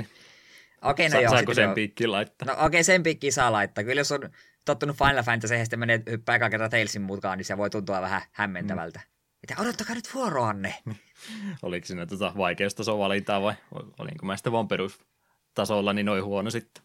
Okei, 0.83 1.09
no 1.09 1.13
Sa- 1.13 1.21
joo. 1.21 1.31
Saako 1.31 1.55
sen 1.55 1.75
piikkiin 1.75 2.13
laittaa? 2.13 2.47
No 2.47 2.53
okei, 2.53 2.67
okay, 2.67 2.83
sen 2.83 3.03
piikkiin 3.03 3.33
saa 3.33 3.53
laittaa. 3.53 3.85
Kyllä 3.85 4.01
jos 4.01 4.13
on 4.13 4.31
tottunut 4.65 4.97
Final 4.97 5.23
Fantasy 5.23 5.55
ja 5.55 5.65
sitten 5.65 5.79
menee 5.79 6.03
hyppää 6.11 6.37
eka 6.37 6.51
kertaa 6.51 6.69
Talesin 6.69 7.03
mukaan, 7.03 7.39
niin 7.39 7.47
se 7.47 7.57
voi 7.57 7.71
tuntua 7.71 8.01
vähän 8.01 8.23
hämmentävältä. 8.33 8.99
Mm. 8.99 9.13
Että 9.43 9.63
odottakaa 9.63 9.95
nyt 9.95 10.15
vuoroanne. 10.15 10.75
Oliko 11.63 11.87
siinä 11.87 12.07
tuota 12.07 12.33
vaikeustasoa 12.37 12.99
valintaa 12.99 13.43
vai 13.43 13.55
olinko 13.99 14.27
mä 14.27 14.37
sitten 14.37 14.53
vaan 14.53 14.69
perustasolla 14.69 15.93
niin 15.93 16.07
noin 16.07 16.25
huono 16.25 16.51
sitten? 16.51 16.85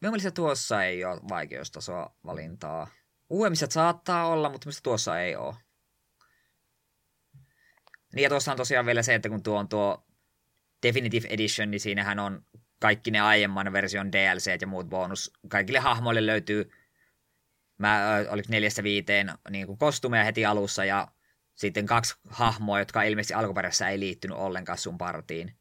Minun 0.00 0.12
mielestä 0.12 0.30
tuossa 0.30 0.84
ei 0.84 1.04
ole 1.04 1.20
vaikeustasoa 1.28 2.16
valintaa. 2.26 2.88
Uudemmissa 3.30 3.66
saattaa 3.70 4.26
olla, 4.26 4.50
mutta 4.50 4.68
mistä 4.68 4.80
tuossa 4.82 5.20
ei 5.20 5.36
ole. 5.36 5.54
Niin 8.14 8.22
ja 8.22 8.28
tuossa 8.28 8.50
on 8.50 8.56
tosiaan 8.56 8.86
vielä 8.86 9.02
se, 9.02 9.14
että 9.14 9.28
kun 9.28 9.42
tuo 9.42 9.58
on 9.58 9.68
tuo 9.68 10.06
Definitive 10.82 11.28
Edition, 11.30 11.70
niin 11.70 11.80
siinähän 11.80 12.18
on 12.18 12.44
kaikki 12.80 13.10
ne 13.10 13.20
aiemman 13.20 13.72
version 13.72 14.12
DLC 14.12 14.60
ja 14.60 14.66
muut 14.66 14.88
bonus. 14.88 15.32
Kaikille 15.48 15.78
hahmoille 15.78 16.26
löytyy 16.26 16.70
mä 17.80 18.16
ö, 18.18 18.30
oliko 18.30 18.48
neljästä 18.50 18.82
viiteen 18.82 19.32
niin 19.50 19.66
kuin 19.66 19.78
kostumeja 19.78 20.24
heti 20.24 20.46
alussa 20.46 20.84
ja 20.84 21.08
sitten 21.54 21.86
kaksi 21.86 22.14
hahmoa, 22.28 22.78
jotka 22.78 23.02
ilmeisesti 23.02 23.34
alkuperäisessä 23.34 23.88
ei 23.88 24.00
liittynyt 24.00 24.36
ollenkaan 24.36 24.78
sun 24.78 24.98
partiin. 24.98 25.59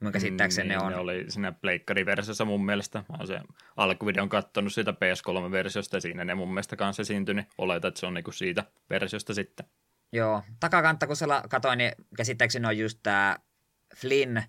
Mun 0.00 0.12
käsittääkseni 0.12 0.68
niin, 0.68 0.78
ne 0.78 0.84
on. 0.84 0.92
Ne 0.92 0.98
oli 0.98 1.24
siinä 1.28 1.52
pleikkariversiossa 1.52 2.44
mun 2.44 2.64
mielestä. 2.64 2.98
Mä 2.98 3.16
oon 3.18 3.26
se 3.26 3.40
alkuvideon 3.76 4.28
kattonut 4.28 4.72
siitä 4.72 4.90
PS3-versiosta 4.90 5.96
ja 5.96 6.00
siinä 6.00 6.24
ne 6.24 6.34
mun 6.34 6.48
mielestä 6.48 6.76
kanssa 6.76 7.02
esiintyi, 7.02 7.34
niin 7.34 7.46
oletan, 7.58 7.88
että 7.88 8.00
se 8.00 8.06
on 8.06 8.14
niinku 8.14 8.32
siitä 8.32 8.64
versiosta 8.90 9.34
sitten. 9.34 9.66
Joo, 10.12 10.42
takakantta 10.60 11.06
kun 11.06 11.16
sä 11.16 11.26
katoin, 11.50 11.78
niin 11.78 11.92
käsittääkseni 12.16 12.66
on 12.66 12.78
just 12.78 12.98
tää 13.02 13.38
Flynn 13.96 14.42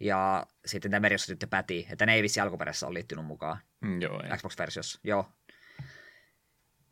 ja 0.00 0.46
sitten 0.66 0.90
tämä 0.90 1.08
tyttö 1.26 1.46
Päti, 1.46 1.86
että 1.90 2.06
ne 2.06 2.14
ei 2.14 2.22
vissi 2.22 2.40
alkuperäisessä 2.40 2.86
ole 2.86 2.94
liittynyt 2.94 3.24
mukaan. 3.24 3.58
Mm, 3.80 4.00
joo, 4.02 4.22
ei. 4.22 4.30
Xbox-versiossa, 4.36 5.00
joo. 5.04 5.26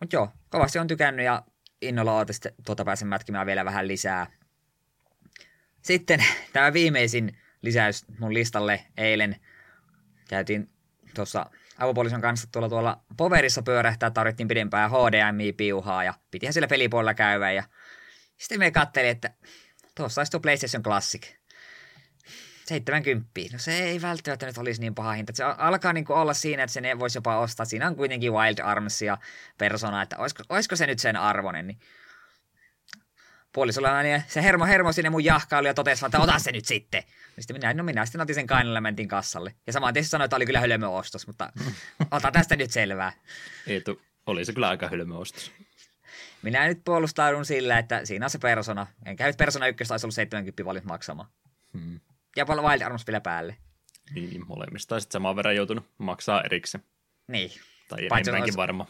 Mutta 0.00 0.16
joo, 0.16 0.28
kovasti 0.50 0.78
on 0.78 0.86
tykännyt 0.86 1.24
ja 1.26 1.42
innolla 1.82 2.12
ootin 2.12 2.34
tuota 2.66 2.84
pääsen 2.84 3.08
mätkimään 3.08 3.46
vielä 3.46 3.64
vähän 3.64 3.88
lisää. 3.88 4.26
Sitten 5.82 6.24
tämä 6.52 6.72
viimeisin 6.72 7.38
lisäys 7.62 8.04
mun 8.18 8.34
listalle 8.34 8.84
eilen. 8.96 9.36
Käytiin 10.28 10.70
tuossa 11.14 11.50
avopuolison 11.78 12.20
kanssa 12.20 12.48
tuolla, 12.52 12.68
tuolla 12.68 13.00
Poverissa 13.16 13.62
pyörähtää, 13.62 14.10
tarvittiin 14.10 14.48
pidempää 14.48 14.88
HDMI-piuhaa 14.88 16.04
ja 16.04 16.14
pitihän 16.30 16.52
siellä 16.52 16.68
pelipuolella 16.68 17.14
käydä. 17.14 17.52
Ja 17.52 17.62
sitten 18.36 18.58
me 18.58 18.70
katselin, 18.70 19.10
että 19.10 19.30
tuossa 19.94 20.20
olisi 20.20 20.30
tuo 20.30 20.40
PlayStation 20.40 20.82
Classic. 20.82 21.38
70. 22.66 23.30
No 23.52 23.58
se 23.58 23.78
ei 23.78 24.02
välttämättä 24.02 24.46
nyt 24.46 24.58
olisi 24.58 24.80
niin 24.80 24.94
paha 24.94 25.12
hinta. 25.12 25.32
Se 25.36 25.44
alkaa 25.44 25.92
niin 25.92 26.04
olla 26.08 26.34
siinä, 26.34 26.62
että 26.62 26.72
sen 26.72 26.98
voisi 26.98 27.18
jopa 27.18 27.38
ostaa. 27.38 27.66
Siinä 27.66 27.86
on 27.86 27.96
kuitenkin 27.96 28.32
Wild 28.32 28.58
Arms 28.58 29.02
ja 29.02 29.18
Persona, 29.58 30.02
että 30.02 30.16
olisiko, 30.16 30.42
olisiko 30.48 30.76
se 30.76 30.86
nyt 30.86 30.98
sen 30.98 31.16
arvoinen. 31.16 31.66
Niin 31.66 31.78
puolisolla 33.52 34.02
niin 34.02 34.22
se 34.28 34.42
hermo 34.42 34.66
hermo 34.66 34.92
sinne 34.92 35.10
mun 35.10 35.24
jahkailu 35.24 35.66
ja 35.66 35.74
totesi, 35.74 36.06
että 36.06 36.20
ota 36.20 36.38
se 36.38 36.52
nyt 36.52 36.64
sitten. 36.64 37.02
Sitten 37.38 37.56
minä, 37.56 37.74
no 37.74 37.84
minä 37.84 38.06
sitten 38.06 38.20
otin 38.20 38.34
sen 38.34 38.46
kainelementin 38.46 39.08
kassalle. 39.08 39.54
Ja 39.66 39.72
samaan 39.72 39.94
tietysti 39.94 40.10
sanoin, 40.10 40.24
että 40.24 40.36
oli 40.36 40.46
kyllä 40.46 40.60
hölmö 40.60 40.88
ostos, 40.88 41.26
mutta 41.26 41.52
ota 42.10 42.30
tästä 42.30 42.56
nyt 42.56 42.70
selvää. 42.70 43.12
Eetu, 43.66 44.02
oli 44.26 44.44
se 44.44 44.52
kyllä 44.52 44.68
aika 44.68 44.88
hölmö 44.88 45.14
ostos. 45.14 45.52
Minä 46.42 46.66
nyt 46.66 46.80
puolustaudun 46.84 47.44
sillä, 47.44 47.78
että 47.78 48.04
siinä 48.04 48.26
on 48.26 48.30
se 48.30 48.38
persona. 48.38 48.86
Enkä 49.06 49.26
nyt 49.26 49.36
persona 49.36 49.66
ykköstä 49.66 49.94
olisi 49.94 50.06
ollut 50.06 50.14
70 50.14 50.64
valit 50.64 50.84
maksamaan. 50.84 51.28
Hmm. 51.72 52.00
Ja 52.36 52.46
paljon 52.46 52.66
Wild 52.66 52.82
Arms 52.82 53.06
vielä 53.06 53.20
päälle. 53.20 53.56
Niin, 54.14 54.46
molemmista 54.46 55.00
sitten 55.00 55.12
saman 55.12 55.36
verran 55.36 55.56
joutunut 55.56 55.86
maksaa 55.98 56.42
erikseen. 56.42 56.84
Niin. 57.26 57.50
Tai 57.88 57.98
enemmänkin 58.00 58.42
olisi... 58.42 58.56
varma. 58.56 58.86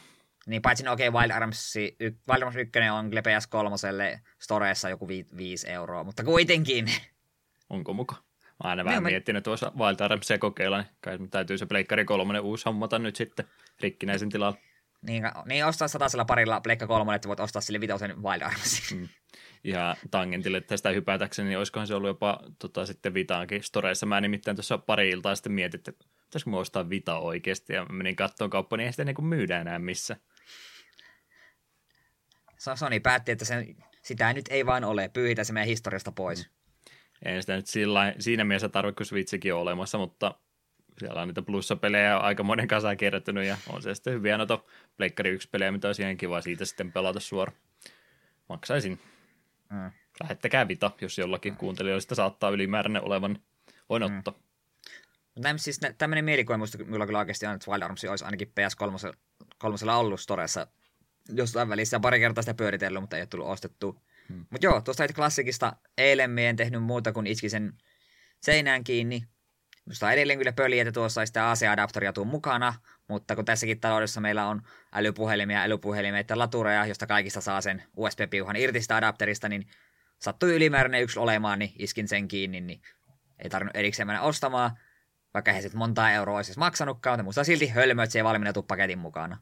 Niin 0.48 0.62
paitsi 0.62 0.84
no 0.84 0.92
okei, 0.92 1.08
okay, 1.08 1.20
Wild, 1.20 1.30
Arms, 1.30 1.74
Wild 2.30 2.42
Arms 2.42 2.56
1 2.56 2.78
on 2.92 3.08
kyllä 3.08 3.20
PS3 3.20 4.20
Storeessa 4.38 4.88
joku 4.88 5.08
5 5.08 5.70
euroa, 5.70 6.04
mutta 6.04 6.24
kuitenkin. 6.24 6.86
Onko 7.70 7.92
muka? 7.92 8.14
Mä 8.64 8.70
aina 8.70 8.84
vähän 8.84 9.02
niin, 9.02 9.12
miettinyt 9.12 9.44
tuossa 9.44 9.72
Wild 9.78 10.00
Armsia 10.00 10.38
kokeilla, 10.38 10.78
niin 10.78 10.90
kai 11.00 11.18
täytyy 11.30 11.58
se 11.58 11.66
Pleikkari 11.66 12.04
3 12.04 12.40
uusi 12.40 12.64
hommata 12.64 12.98
nyt 12.98 13.16
sitten 13.16 13.46
rikkinäisen 13.80 14.28
tilalla. 14.28 14.58
Niin, 15.02 15.22
niin 15.46 15.66
ostaa 15.66 15.88
satasella 15.88 16.24
parilla 16.24 16.60
Pleikka 16.60 16.86
3, 16.86 17.14
että 17.14 17.28
voit 17.28 17.40
ostaa 17.40 17.62
sille 17.62 17.80
vitosen 17.80 18.22
Wild 18.22 18.42
Armsin. 18.42 18.98
Mm. 18.98 19.08
Ihan 19.64 19.96
tangentille 20.10 20.60
tästä 20.60 20.90
hypätäkseni, 20.90 21.48
niin 21.48 21.58
olisikohan 21.58 21.86
se 21.86 21.94
ollut 21.94 22.08
jopa 22.08 22.40
tota, 22.58 22.86
sitten 22.86 23.14
Vitaankin 23.14 23.62
storeissa. 23.62 24.06
Mä 24.06 24.20
nimittäin 24.20 24.56
tuossa 24.56 24.78
pari 24.78 25.10
iltaa 25.10 25.34
sitten 25.34 25.52
mietin, 25.52 25.78
että 25.78 25.92
pitäisikö 26.24 26.50
mä 26.50 26.56
ostaa 26.56 26.90
Vita 26.90 27.18
oikeasti, 27.18 27.72
ja 27.72 27.84
menin 27.84 28.16
katsomaan 28.16 28.50
kauppaa, 28.50 28.76
niin 28.76 28.86
ei 28.86 28.92
sitä 28.92 29.04
niin 29.04 29.24
myydä 29.24 29.60
enää 29.60 29.78
missä. 29.78 30.16
Sony 32.76 33.00
päätti, 33.00 33.32
että 33.32 33.44
sen, 33.44 33.76
sitä 34.02 34.32
nyt 34.32 34.48
ei 34.50 34.66
vaan 34.66 34.84
ole, 34.84 35.10
pyyhitä 35.12 35.44
se 35.44 35.52
meidän 35.52 35.68
historiasta 35.68 36.12
pois. 36.12 36.44
Mm. 36.44 36.50
Ei 37.22 37.40
sitä 37.40 37.56
nyt 37.56 37.66
sillä, 37.66 38.14
siinä 38.18 38.44
mielessä 38.44 38.68
tarvitse, 38.68 38.96
kun 38.96 39.06
Switchikin 39.06 39.54
on 39.54 39.60
olemassa, 39.60 39.98
mutta 39.98 40.34
siellä 40.98 41.22
on 41.22 41.28
niitä 41.28 41.42
plussapelejä 41.42 42.18
aika 42.18 42.42
monen 42.42 42.68
kanssa 42.68 42.96
kertynyt 42.96 43.46
ja 43.46 43.56
on 43.68 43.82
se 43.82 43.94
sitten 43.94 44.12
hyviä 44.12 44.36
noita 44.36 44.58
Pleikkari 44.96 45.30
1 45.30 45.48
pelejä, 45.48 45.72
mitä 45.72 45.88
olisi 45.88 46.02
ihan 46.02 46.16
kiva 46.16 46.40
siitä 46.40 46.64
sitten 46.64 46.92
pelata 46.92 47.20
suoraan. 47.20 47.58
Maksaisin. 48.48 49.00
Mm. 49.70 49.90
Lähettäkää 50.22 50.68
Vita, 50.68 50.90
jos 51.00 51.18
jollakin 51.18 51.56
kuuntelijoista 51.56 52.14
saattaa 52.14 52.50
ylimääräinen 52.50 53.04
olevan, 53.04 53.38
voin 53.88 54.02
mm. 54.02 54.18
ottaa. 54.18 54.34
Näin, 55.38 55.58
siis 55.58 55.80
tämmöinen 55.98 56.24
mielikuva 56.24 56.58
musta 56.58 56.78
minulla 56.78 57.06
kyllä 57.06 57.18
oikeasti 57.18 57.46
on, 57.46 57.54
että 57.54 57.70
Wild 57.70 57.82
Arms 57.82 58.04
olisi 58.04 58.24
ainakin 58.24 58.48
PS3 58.48 59.14
kolmosella 59.58 59.96
ollut 59.96 60.20
Storessa 60.20 60.66
jostain 61.28 61.68
välissä 61.68 62.00
pari 62.00 62.20
kertaa 62.20 62.42
sitä 62.42 62.54
pyöritellyt, 62.54 63.00
mutta 63.00 63.16
ei 63.16 63.22
ole 63.22 63.26
tullut 63.26 63.48
ostettu. 63.48 64.02
Hmm. 64.28 64.46
Mutta 64.50 64.66
joo, 64.66 64.80
tuosta 64.80 65.08
klassikista 65.08 65.76
eilen 65.98 66.38
en 66.38 66.56
tehnyt 66.56 66.82
muuta 66.82 67.12
kuin 67.12 67.26
iski 67.26 67.48
sen 67.48 67.72
seinään 68.40 68.84
kiinni. 68.84 69.24
Minusta 69.86 70.06
on 70.06 70.12
edelleen 70.12 70.38
kyllä 70.38 70.52
pöli, 70.52 70.78
että 70.78 70.92
tuossa 70.92 71.20
ei 71.20 71.26
sitä 71.26 71.50
AC-adapteria 71.50 72.12
tuu 72.12 72.24
mukana, 72.24 72.74
mutta 73.08 73.36
kun 73.36 73.44
tässäkin 73.44 73.80
taloudessa 73.80 74.20
meillä 74.20 74.46
on 74.46 74.62
älypuhelimia, 74.92 75.62
älypuhelimia 75.62 76.24
ja 76.28 76.38
latureja, 76.38 76.86
josta 76.86 77.06
kaikista 77.06 77.40
saa 77.40 77.60
sen 77.60 77.82
USB-piuhan 77.96 78.56
irti 78.56 78.82
sitä 78.82 78.96
adapterista, 78.96 79.48
niin 79.48 79.66
sattui 80.18 80.56
ylimääräinen 80.56 81.02
yksi 81.02 81.18
olemaan, 81.18 81.58
niin 81.58 81.72
iskin 81.78 82.08
sen 82.08 82.28
kiinni, 82.28 82.60
niin 82.60 82.82
ei 83.38 83.50
tarvinnut 83.50 83.76
erikseen 83.76 84.06
mennä 84.06 84.22
ostamaan, 84.22 84.70
vaikka 85.34 85.52
he 85.52 85.62
sitten 85.62 85.78
montaa 85.78 86.12
euroa 86.12 86.36
olisi 86.36 86.58
maksanutkaan, 86.58 87.18
mutta 87.18 87.24
musta 87.24 87.44
silti 87.44 87.68
hölmö, 87.68 88.02
että 88.02 88.12
se 88.12 88.18
ei 88.18 88.24
valmennettu 88.24 88.62
paketin 88.62 88.98
mukana. 88.98 89.38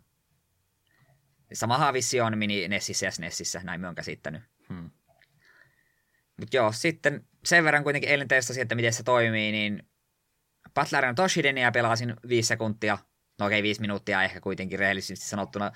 Samahan 1.53 1.95
vissi 1.95 2.21
on 2.21 2.39
mini 2.39 2.69
Nessissä 2.69 3.07
ja 3.07 3.11
SNESissä, 3.11 3.61
näin 3.65 3.81
me 3.81 3.89
on 3.89 3.95
käsittänyt. 3.95 4.43
Hmm. 4.69 4.91
Mutta 6.37 6.57
joo, 6.57 6.73
sitten 6.73 7.25
sen 7.45 7.65
verran 7.65 7.83
kuitenkin 7.83 8.11
eilen 8.11 8.29
testasin, 8.29 8.63
että 8.63 8.75
miten 8.75 8.93
se 8.93 9.03
toimii, 9.03 9.53
niin 9.53 9.83
Butlerin 10.75 11.15
Toshidenia 11.15 11.73
pelasin 11.73 12.15
viisi 12.29 12.47
sekuntia, 12.47 12.99
no 13.39 13.47
okei, 13.47 13.63
viisi 13.63 13.81
minuuttia 13.81 14.23
ehkä 14.23 14.41
kuitenkin 14.41 14.79
rehellisesti 14.79 15.27
sanottuna. 15.27 15.73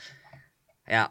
Ja 0.90 1.10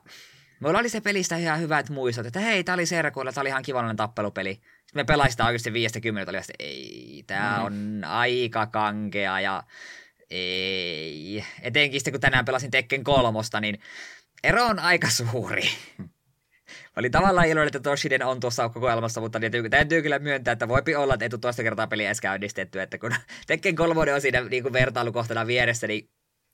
mulla 0.59 0.79
oli 0.79 0.89
se 0.89 1.01
pelistä 1.01 1.37
ihan 1.37 1.59
hyvät 1.59 1.89
muistot, 1.89 2.25
että 2.25 2.39
hei, 2.39 2.63
tää 2.63 2.73
oli 2.73 2.85
Serkuilla, 2.85 3.31
tää 3.31 3.41
oli 3.41 3.49
ihan 3.49 3.63
kivallinen 3.63 3.95
tappelupeli. 3.95 4.53
Sitten 4.53 4.93
me 4.93 5.03
pelasin 5.03 5.31
sitä 5.31 5.45
oikeasti 5.45 5.73
viiestä 5.73 5.99
kymmenet, 5.99 6.29
oli 6.29 6.37
että 6.37 6.53
ei, 6.59 7.23
tää 7.27 7.57
mm. 7.57 7.65
on 7.65 8.03
aika 8.03 8.67
kankea 8.67 9.39
ja 9.39 9.63
ei. 10.29 11.45
Etenkin 11.61 11.99
sitten 11.99 12.13
kun 12.13 12.21
tänään 12.21 12.45
pelasin 12.45 12.71
Tekken 12.71 13.03
kolmosta, 13.03 13.59
niin 13.59 13.79
ero 14.43 14.65
on 14.65 14.79
aika 14.79 15.09
suuri. 15.09 15.69
Oli 16.95 17.09
tavallaan 17.09 17.47
iloinen, 17.47 17.67
että 17.67 17.79
Toshiden 17.79 18.23
on 18.23 18.39
tuossa 18.39 18.69
kokoelmassa, 18.69 19.21
mutta 19.21 19.39
täytyy, 19.39 19.69
täytyy 19.69 20.01
kyllä 20.01 20.19
myöntää, 20.19 20.51
että 20.51 20.67
voipi 20.67 20.95
olla, 20.95 21.13
että 21.13 21.25
ei 21.25 21.29
tule 21.29 21.39
toista 21.39 21.63
kertaa 21.63 21.87
peliä 21.87 22.07
edes 22.07 22.21
käynnistetty, 22.21 22.81
että 22.81 22.97
kun 22.97 23.15
Tekken 23.47 23.75
kolmonen 23.75 24.15
on 24.15 24.21
siinä 24.21 24.41
niin 24.41 24.63
kuin 24.63 24.73
vertailukohtana 24.73 25.47
vieressä, 25.47 25.87
niin 25.87 26.09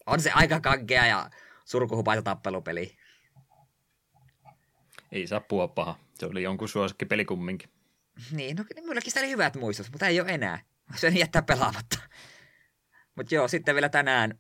on 0.06 0.22
se 0.22 0.32
aika 0.32 0.60
kankea 0.60 1.06
ja 1.06 1.30
surkuhupaisa 1.66 2.22
tappelupeli. 2.22 2.98
Ei 5.12 5.28
saa 5.28 5.40
puhua 5.40 5.68
paha. 5.68 6.00
Se 6.14 6.26
oli 6.26 6.44
jonkun 6.44 6.68
peli 7.10 7.26
kumminkin. 7.26 7.70
Niin, 8.32 8.56
no 8.56 8.64
mullakin 8.86 9.12
sitä 9.12 9.20
oli 9.20 9.30
hyvät 9.30 9.56
muistot, 9.56 9.88
mutta 9.92 10.08
ei 10.08 10.22
ole 10.22 10.32
enää. 10.32 10.60
Sen 10.96 11.18
jättää 11.18 11.42
pelaamatta. 11.42 12.00
Mutta 13.16 13.36
joo, 13.36 13.48
sitten 13.48 13.76
vielä 13.76 13.90
tänään 13.90 14.40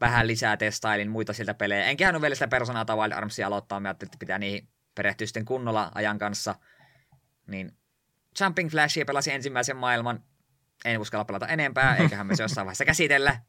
vähän 0.00 0.26
lisää 0.26 0.56
testailin 0.56 1.10
muita 1.10 1.32
siltä 1.32 1.54
pelejä. 1.54 1.84
En 1.84 1.96
kehannut 1.96 2.22
vielä 2.22 2.34
sitä 2.34 2.48
Personaa 2.48 2.84
tai 2.84 2.96
Wild 2.96 3.12
Armsia 3.12 3.46
aloittaa, 3.46 3.80
mä 3.80 3.88
ajattelin, 3.88 4.08
että 4.08 4.18
pitää 4.18 4.38
niihin 4.38 4.68
perehtyä 4.94 5.26
sitten 5.26 5.44
kunnolla 5.44 5.92
ajan 5.94 6.18
kanssa. 6.18 6.54
Niin 7.46 7.72
Jumping 8.40 8.70
Flashia 8.70 9.04
pelasin 9.04 9.34
ensimmäisen 9.34 9.76
maailman. 9.76 10.22
En 10.84 11.00
uskalla 11.00 11.24
pelata 11.24 11.46
enempää, 11.46 11.96
eiköhän 12.00 12.26
me 12.26 12.36
se 12.36 12.42
jossain 12.42 12.66
vaiheessa 12.66 12.84
käsitellä. 12.84 13.40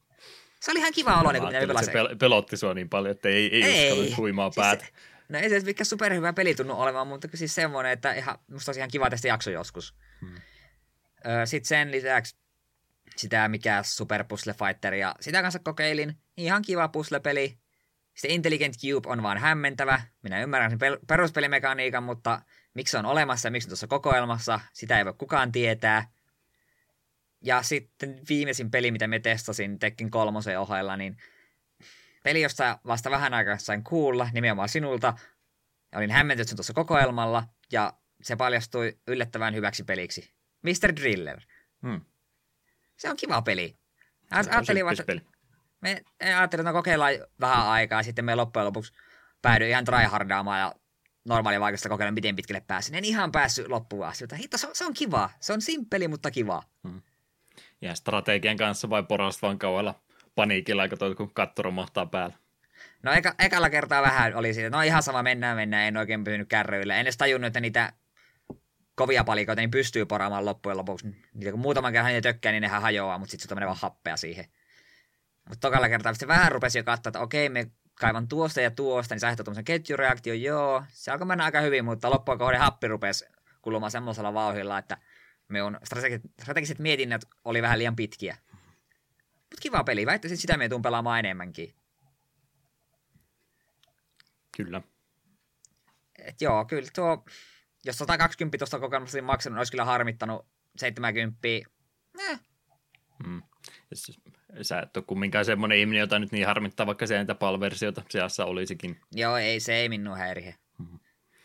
Se 0.59 0.71
oli 0.71 0.79
ihan 0.79 0.93
kiva 0.93 1.21
olo, 1.21 1.33
kun 1.33 1.47
minä 1.47 1.59
pelasin. 1.59 1.93
Se 1.93 2.03
pel- 2.03 2.15
pelotti 2.19 2.57
sua 2.57 2.73
niin 2.73 2.89
paljon, 2.89 3.11
että 3.11 3.29
ei, 3.29 3.55
ei, 3.55 3.63
ei 3.63 3.91
uskallut 3.91 4.17
huimaa 4.17 4.51
siis 4.51 4.55
päät. 4.55 4.93
no 5.29 5.39
ei 5.39 5.49
se 5.49 5.59
mikä 5.59 5.83
superhyvä 5.83 6.33
peli 6.33 6.55
tunnu 6.55 6.81
olemaan, 6.81 7.07
mutta 7.07 7.27
siis 7.33 7.55
semmoinen, 7.55 7.91
että 7.91 8.13
ihan, 8.13 8.39
musta 8.51 8.69
olisi 8.69 8.79
ihan 8.79 8.91
kiva 8.91 9.09
tästä 9.09 9.27
jakso 9.27 9.51
joskus. 9.51 9.95
Hmm. 10.21 10.35
Sitten 11.45 11.67
sen 11.67 11.91
lisäksi 11.91 12.35
sitä 13.15 13.47
mikä 13.47 13.83
Super 13.83 14.23
Puzzle 14.23 14.53
Fighter 14.53 14.93
ja 14.93 15.15
sitä 15.19 15.41
kanssa 15.41 15.59
kokeilin. 15.59 16.17
Ihan 16.37 16.61
kiva 16.61 16.87
puzzle-peli. 16.87 17.57
Sitten 18.13 18.31
Intelligent 18.31 18.75
Cube 18.75 19.09
on 19.09 19.23
vaan 19.23 19.37
hämmentävä. 19.37 20.01
Minä 20.23 20.41
ymmärrän 20.41 20.71
sen 20.71 20.79
peruspelimekaniikan, 21.07 22.03
mutta 22.03 22.41
miksi 22.73 22.91
se 22.91 22.97
on 22.97 23.05
olemassa 23.05 23.47
ja 23.47 23.51
miksi 23.51 23.67
on 23.67 23.69
tuossa 23.69 23.87
kokoelmassa, 23.87 24.59
sitä 24.73 24.97
ei 24.97 25.05
voi 25.05 25.13
kukaan 25.13 25.51
tietää. 25.51 26.07
Ja 27.41 27.63
sitten 27.63 28.21
viimeisin 28.29 28.71
peli, 28.71 28.91
mitä 28.91 29.07
me 29.07 29.19
testasin 29.19 29.79
Tekken 29.79 30.11
kolmosen 30.11 30.59
ohella, 30.59 30.97
niin 30.97 31.17
peli, 32.23 32.41
josta 32.41 32.79
vasta 32.87 33.11
vähän 33.11 33.33
aikaa 33.33 33.57
sain 33.57 33.83
kuulla, 33.83 34.29
nimenomaan 34.33 34.69
sinulta. 34.69 35.13
Olin 35.95 36.11
hämmentynyt 36.11 36.47
sen 36.47 36.57
tuossa 36.57 36.73
kokoelmalla, 36.73 37.43
ja 37.71 37.93
se 38.21 38.35
paljastui 38.35 38.97
yllättävän 39.07 39.55
hyväksi 39.55 39.83
peliksi. 39.83 40.33
Mr. 40.63 40.95
Driller. 40.95 41.41
Hmm. 41.81 42.01
Se 42.97 43.09
on 43.09 43.15
kiva 43.17 43.41
peli. 43.41 43.77
Ajattelin, 44.31 44.89
että 44.89 45.36
me 45.81 46.01
ajattelin, 46.21 46.61
että 46.61 46.71
no 46.71 46.77
kokeillaan 46.77 47.13
vähän 47.39 47.67
aikaa, 47.67 48.03
sitten 48.03 48.25
me 48.25 48.35
loppujen 48.35 48.65
lopuksi 48.65 48.93
päädyin 49.41 49.69
ihan 49.69 49.85
tryhardaamaan 49.85 50.59
ja 50.59 50.73
normaali 51.25 51.59
vaikeasta 51.59 51.89
kokeilla, 51.89 52.11
miten 52.11 52.35
pitkälle 52.35 52.61
pääsin. 52.67 52.95
En 52.95 53.05
ihan 53.05 53.31
päässyt 53.31 53.67
loppuun 53.67 54.05
asti, 54.05 54.23
mutta 54.23 54.35
hitto, 54.35 54.57
se, 54.57 54.67
on, 54.67 54.75
se 54.75 54.85
on 54.85 54.93
kiva. 54.93 55.29
Se 55.39 55.53
on 55.53 55.61
simppeli, 55.61 56.07
mutta 56.07 56.31
kiva. 56.31 56.63
Hmm. 56.87 57.01
Ja 57.81 57.95
strategian 57.95 58.57
kanssa 58.57 58.89
vai 58.89 59.03
porasta 59.03 59.47
vaan 59.47 59.59
kauella 59.59 60.01
paniikilla, 60.35 60.83
kun 61.17 61.33
katto 61.33 61.61
romahtaa 61.61 62.05
päällä? 62.05 62.35
No 63.03 63.11
eka, 63.11 63.35
ekalla 63.39 63.69
kertaa 63.69 64.01
vähän 64.01 64.35
oli 64.35 64.53
siitä, 64.53 64.69
no 64.69 64.81
ihan 64.81 65.03
sama, 65.03 65.23
mennään, 65.23 65.55
mennään, 65.55 65.87
en 65.87 65.97
oikein 65.97 66.23
pysynyt 66.23 66.49
kärryillä. 66.49 66.95
En 66.95 67.01
edes 67.01 67.17
tajunnut, 67.17 67.47
että 67.47 67.59
niitä 67.59 67.93
kovia 68.95 69.23
palikoita 69.23 69.61
niin 69.61 69.71
pystyy 69.71 70.05
poraamaan 70.05 70.45
loppujen 70.45 70.77
lopuksi. 70.77 71.07
Niitä 71.33 71.51
kun 71.51 71.59
muutaman 71.59 71.93
kerran 71.93 72.13
niitä 72.13 72.33
tökkää, 72.33 72.51
niin 72.51 72.61
nehän 72.61 72.81
hajoaa, 72.81 73.17
mutta 73.17 73.31
sitten 73.31 73.49
se 73.49 73.55
menee 73.55 73.67
vaan 73.67 73.77
happea 73.81 74.17
siihen. 74.17 74.45
Mutta 75.47 75.67
tokalla 75.67 75.89
kertaa 75.89 76.13
se 76.13 76.27
vähän 76.27 76.51
rupesi 76.51 76.77
jo 76.77 76.83
katsoa, 76.83 77.09
että 77.09 77.19
okei, 77.19 77.49
me 77.49 77.71
kaivan 77.95 78.27
tuosta 78.27 78.61
ja 78.61 78.71
tuosta, 78.71 79.15
niin 79.15 79.19
se 79.19 79.25
aiheuttaa 79.25 79.43
tuommoisen 79.43 79.65
ketjureaktio, 79.65 80.33
joo. 80.33 80.83
Se 80.89 81.11
alkoi 81.11 81.27
mennä 81.27 81.43
aika 81.43 81.61
hyvin, 81.61 81.85
mutta 81.85 82.09
loppujen 82.09 82.39
kohden 82.39 82.59
happi 82.59 82.87
rupesi 82.87 83.25
kulumaan 83.61 83.91
semmoisella 83.91 84.33
vauhdilla, 84.33 84.77
että 84.77 84.97
minun 85.47 85.77
strategiset, 85.83 86.31
strategiset 86.41 86.79
mietinnät 86.79 87.21
oli 87.45 87.61
vähän 87.61 87.79
liian 87.79 87.95
pitkiä. 87.95 88.37
Mutta 89.29 89.61
kiva 89.61 89.83
peli, 89.83 90.05
väittäisin, 90.05 90.37
sitä 90.37 90.57
me 90.57 90.69
tuun 90.69 90.81
pelaamaan 90.81 91.19
enemmänkin. 91.19 91.75
Kyllä. 94.57 94.81
Et 96.19 96.41
joo, 96.41 96.65
kyllä 96.65 96.89
tuo, 96.95 97.25
jos 97.85 97.97
120 97.97 98.57
tuosta 98.57 98.79
kokemusta 98.79 99.21
maksanut, 99.21 99.53
niin 99.53 99.59
olisi 99.59 99.71
kyllä 99.71 99.85
harmittanut 99.85 100.45
70. 100.77 101.47
Eh. 101.47 102.39
Mm. 103.27 103.41
Sä 104.61 104.79
et 104.79 104.97
ole 104.97 105.03
kumminkaan 105.07 105.45
semmoinen 105.45 105.77
ihminen, 105.77 105.99
jota 105.99 106.19
nyt 106.19 106.31
niin 106.31 106.47
harmittaa, 106.47 106.85
vaikka 106.85 107.07
se 107.07 107.17
niitä 107.17 107.35
palversiota 107.35 108.01
seassa 108.09 108.45
olisikin. 108.45 108.99
Joo, 109.11 109.37
ei, 109.37 109.59
se 109.59 109.75
ei 109.75 109.89
minun 109.89 110.17
häirihe. 110.17 110.55
Mm-hmm. 110.77 110.99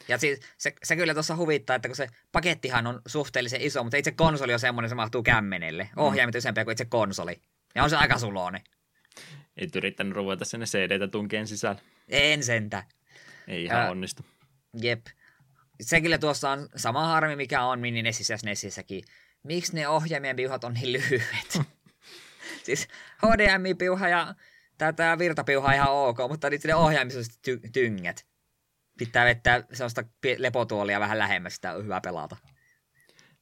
Ja 0.09 0.19
siis, 0.19 0.41
se, 0.59 0.75
se 0.83 0.97
kyllä 0.97 1.15
tuossa 1.15 1.37
huvittaa, 1.37 1.77
että 1.77 1.89
kun 1.89 1.97
se 1.97 2.09
pakettihan 2.33 2.87
on 2.87 3.01
suhteellisen 3.07 3.61
iso, 3.61 3.83
mutta 3.83 3.97
itse 3.97 4.11
konsoli 4.11 4.53
on 4.53 4.61
semmoinen, 4.61 4.89
se 4.89 4.95
mahtuu 4.95 5.23
kämmenelle. 5.23 5.89
Mm. 5.97 6.03
Ohjaimet 6.03 6.35
mm. 6.35 6.39
useampia 6.39 6.65
kuin 6.65 6.73
itse 6.73 6.85
konsoli. 6.85 7.41
Ja 7.75 7.85
on 7.85 7.91
se 7.91 7.97
aika 7.97 8.19
suloinen. 8.19 8.63
Et 9.57 9.77
yrittänyt 9.77 10.15
ruveta 10.15 10.45
sinne 10.45 10.67
CD-tä 10.67 11.09
tunkeen 11.09 11.47
sisällä. 11.47 11.81
En 12.09 12.43
sentä. 12.43 12.85
Ei 13.49 13.65
ihan 13.65 13.83
äh, 13.83 13.91
onnistu. 13.91 14.25
Jep. 14.83 15.07
Se 15.81 16.01
kyllä 16.01 16.19
tuossa 16.19 16.51
on 16.51 16.69
sama 16.77 17.07
harmi, 17.07 17.37
mikä 17.37 17.63
on 17.63 17.81
Mini 17.81 18.03
Nessissä 18.03 18.37
Nessissäkin. 18.45 19.05
Miksi 19.43 19.75
ne 19.75 19.89
ohjaimien 19.89 20.37
piuhat 20.37 20.65
on 20.65 20.75
niin 20.75 20.93
lyhyet? 20.93 21.61
siis 22.65 22.89
HDMI-piuha 23.27 24.09
ja 24.09 24.35
tätä 24.79 25.19
virtapiuha 25.19 25.73
ihan 25.73 25.91
ok, 25.91 26.19
mutta 26.29 26.51
niiden 26.51 26.77
ohjaimissa 26.77 27.21
on 27.21 27.25
ty- 27.25 27.71
tyngät. 27.73 28.27
Pitää 28.99 29.25
vettää 29.25 29.65
sellaista 29.73 30.05
lepotuolia 30.39 31.01
vähän 31.01 31.19
lähemmäs, 31.19 31.55
sitä 31.55 31.73
on 31.75 31.85
hyvä 31.85 32.01
pelata. 32.01 32.37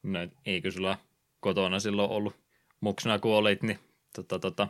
No 0.03 0.19
eikö 0.45 0.71
sulla 0.71 0.97
kotona 1.39 1.79
silloin 1.79 2.11
ollut 2.11 2.35
muksuna 2.79 3.19
kun 3.19 3.35
olit, 3.35 3.63
niin 3.63 3.79
tota, 4.15 4.39
tota, 4.39 4.67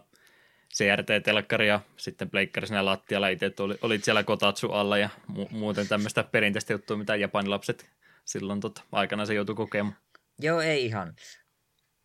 CRT-telkkari 0.73 1.67
ja 1.67 1.79
sitten 1.97 2.29
pleikkari 2.29 2.67
siinä 2.67 2.85
lattialla 2.85 3.27
itse 3.27 3.53
oli, 3.59 3.77
olit 3.81 4.03
siellä 4.03 4.23
kotatsu 4.23 4.71
alla 4.71 4.97
ja 4.97 5.09
mu- 5.31 5.51
muuten 5.51 5.87
tämmöistä 5.87 6.23
perinteistä 6.23 6.73
juttua, 6.73 6.97
mitä 6.97 7.15
japanilapset 7.15 7.89
silloin 8.25 8.59
tota, 8.59 8.81
aikana 8.91 9.25
se 9.25 9.33
joutui 9.33 9.55
kokemaan. 9.55 9.95
Joo, 10.39 10.61
ei 10.61 10.85
ihan. 10.85 11.15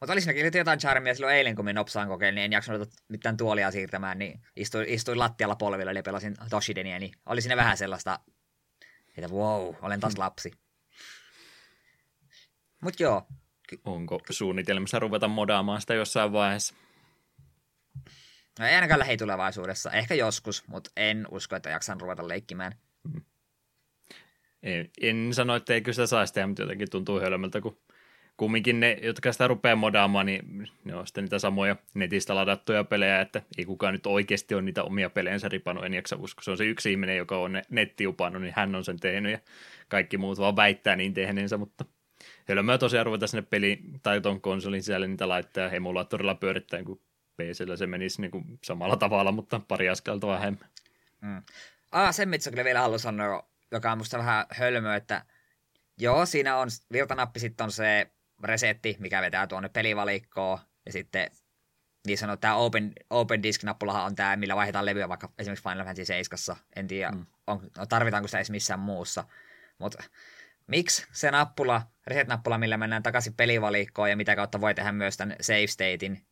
Mutta 0.00 0.12
oli 0.12 0.20
siinäkin 0.20 0.58
jotain 0.58 0.78
charmia 0.78 1.14
silloin 1.14 1.36
eilen, 1.36 1.56
kun 1.56 1.64
me 1.64 1.72
nopsaan 1.72 2.08
kokeilin, 2.08 2.34
niin 2.34 2.44
en 2.44 2.52
jaksanut 2.52 2.88
mitään 3.08 3.36
tuolia 3.36 3.70
siirtämään, 3.70 4.18
niin 4.18 4.40
istuin, 4.56 4.88
istuin 4.88 5.18
lattialla 5.18 5.56
polvilla 5.56 5.92
ja 5.92 6.02
pelasin 6.02 6.36
Toshidenia, 6.50 6.98
niin 6.98 7.12
oli 7.26 7.40
siinä 7.40 7.56
vähän 7.56 7.76
sellaista, 7.76 8.20
että 9.16 9.30
wow, 9.30 9.74
olen 9.82 10.00
taas 10.00 10.18
lapsi. 10.18 10.52
Mut 12.82 13.00
joo. 13.00 13.26
Onko 13.84 14.20
suunnitelmissa 14.30 14.98
ruveta 14.98 15.28
modaamaan 15.28 15.80
sitä 15.80 15.94
jossain 15.94 16.32
vaiheessa? 16.32 16.74
No 18.58 18.66
ei 18.66 18.74
ainakaan 18.74 19.00
lähitulevaisuudessa. 19.00 19.90
Ehkä 19.90 20.14
joskus, 20.14 20.68
mutta 20.68 20.90
en 20.96 21.26
usko, 21.30 21.56
että 21.56 21.70
jaksan 21.70 22.00
ruveta 22.00 22.28
leikkimään. 22.28 22.72
Mm. 23.14 23.20
En, 24.62 24.90
en 25.00 25.34
sano, 25.34 25.56
että 25.56 25.74
eikö 25.74 25.92
sitä 25.92 26.06
saisi 26.06 26.34
tehdä, 26.34 26.46
mutta 26.46 26.62
jotenkin 26.62 26.90
tuntuu 26.90 27.20
hölmöltä, 27.20 27.60
kun 27.60 27.80
kumminkin 28.36 28.80
ne, 28.80 28.98
jotka 29.02 29.32
sitä 29.32 29.48
rupeaa 29.48 29.76
modaamaan, 29.76 30.26
niin 30.26 30.68
ne 30.84 30.94
on 30.94 31.06
sitten 31.06 31.24
niitä 31.24 31.38
samoja 31.38 31.76
netistä 31.94 32.34
ladattuja 32.34 32.84
pelejä, 32.84 33.20
että 33.20 33.42
ei 33.58 33.64
kukaan 33.64 33.94
nyt 33.94 34.06
oikeasti 34.06 34.54
ole 34.54 34.62
niitä 34.62 34.84
omia 34.84 35.10
pelejänsä 35.10 35.48
ripannut, 35.48 35.84
en 35.84 35.94
jaksa 35.94 36.16
usko. 36.16 36.42
Se 36.42 36.50
on 36.50 36.56
se 36.56 36.64
yksi 36.64 36.90
ihminen, 36.90 37.16
joka 37.16 37.38
on 37.38 37.52
ne 37.52 37.62
nettiupannut, 37.70 38.42
niin 38.42 38.54
hän 38.56 38.74
on 38.74 38.84
sen 38.84 39.00
tehnyt 39.00 39.32
ja 39.32 39.38
kaikki 39.88 40.18
muut 40.18 40.38
vaan 40.38 40.56
väittää 40.56 40.96
niin 40.96 41.14
tehneensä, 41.14 41.56
mutta 41.56 41.84
hölmöä 42.48 42.78
tosiaan 42.78 43.06
ruveta 43.06 43.26
sinne 43.26 43.42
peli 43.42 43.80
tai 44.02 44.20
ton 44.20 44.40
konsolin 44.40 44.82
sisälle 44.82 45.06
niitä 45.06 45.28
laittaa 45.28 45.70
emulaattorilla 45.70 46.34
pyörittäen, 46.34 46.84
kun 46.84 47.00
PCllä 47.36 47.76
se 47.76 47.86
menisi 47.86 48.20
niin 48.20 48.30
kuin 48.30 48.44
samalla 48.64 48.96
tavalla, 48.96 49.32
mutta 49.32 49.60
pari 49.68 49.88
askelta 49.88 50.26
vähemmän. 50.26 50.68
Mm. 51.20 51.42
Ah, 51.92 52.14
sen 52.14 52.28
mitä 52.28 52.50
kyllä 52.50 52.64
vielä 52.64 52.80
haluan 52.80 52.98
sanoa, 52.98 53.48
joka 53.70 53.92
on 53.92 53.98
musta 53.98 54.18
vähän 54.18 54.46
hölmöä, 54.50 54.96
että 54.96 55.24
joo, 55.98 56.26
siinä 56.26 56.56
on 56.56 56.68
virtanappi, 56.92 57.40
sitten 57.40 57.64
on 57.64 57.72
se 57.72 58.10
resetti, 58.44 58.96
mikä 59.00 59.22
vetää 59.22 59.46
tuonne 59.46 59.68
pelivalikkoon, 59.68 60.58
ja 60.86 60.92
sitten 60.92 61.30
niin 62.06 62.18
sanoo, 62.18 62.36
tämä 62.36 62.54
open, 62.54 62.92
open 63.10 63.42
disk-nappulahan 63.42 64.04
on 64.04 64.14
tämä, 64.14 64.36
millä 64.36 64.56
vaihdetaan 64.56 64.86
levyä 64.86 65.08
vaikka 65.08 65.32
esimerkiksi 65.38 65.62
Final 65.62 65.84
Fantasy 65.84 66.04
7. 66.04 66.56
En 66.76 66.86
tiedä, 66.86 67.10
mm. 67.10 67.26
on, 67.46 67.70
tarvitaanko 67.88 68.28
sitä 68.28 68.38
edes 68.38 68.50
missään 68.50 68.80
muussa. 68.80 69.24
Mutta 69.78 70.02
miksi 70.66 71.06
se 71.12 71.30
nappula, 71.30 71.82
reset-nappula, 72.06 72.58
millä 72.58 72.76
mennään 72.76 73.02
takaisin 73.02 73.34
pelivalikkoon 73.34 74.10
ja 74.10 74.16
mitä 74.16 74.36
kautta 74.36 74.60
voi 74.60 74.74
tehdä 74.74 74.92
myös 74.92 75.16
tämän 75.16 75.36
save 75.40 75.66
statein, 75.66 76.26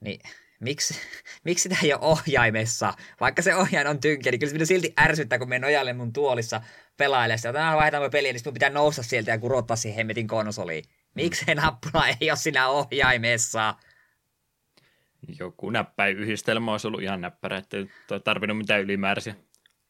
niin 0.00 0.20
miksi, 0.60 0.94
miksi 1.44 1.62
sitä 1.62 1.76
ei 1.82 1.92
ole 1.92 2.00
ohjaimessa? 2.02 2.94
Vaikka 3.20 3.42
se 3.42 3.54
ohjain 3.54 3.86
on 3.86 4.00
tynkä, 4.00 4.30
niin 4.30 4.40
kyllä 4.40 4.58
se 4.58 4.64
silti 4.64 4.92
ärsyttää, 5.00 5.38
kun 5.38 5.48
me 5.48 5.58
nojalle 5.58 5.92
mun 5.92 6.12
tuolissa 6.12 6.60
pelaillessa. 6.96 7.52
Tänään 7.52 7.76
vaihdamme 7.76 8.10
peliä, 8.10 8.32
niin 8.32 8.40
sitten 8.40 8.54
pitää 8.54 8.70
nousta 8.70 9.02
sieltä 9.02 9.30
ja 9.30 9.38
kurottaa 9.38 9.76
siihen 9.76 9.96
hemmetin 9.96 10.26
konsoliin. 10.26 10.84
Miksi 11.14 11.44
se 11.44 11.54
nappula 11.54 12.08
ei 12.08 12.30
ole 12.30 12.36
siinä 12.36 12.68
ohjaimessa? 12.68 13.74
Joku 15.38 15.70
näppäyhdistelmä 15.70 16.72
olisi 16.72 16.86
ollut 16.86 17.02
ihan 17.02 17.20
näppärä, 17.20 17.56
että 17.56 17.76
ei 17.76 17.86
tarvinnut 18.24 18.58
mitään 18.58 18.80
ylimääräisiä 18.80 19.34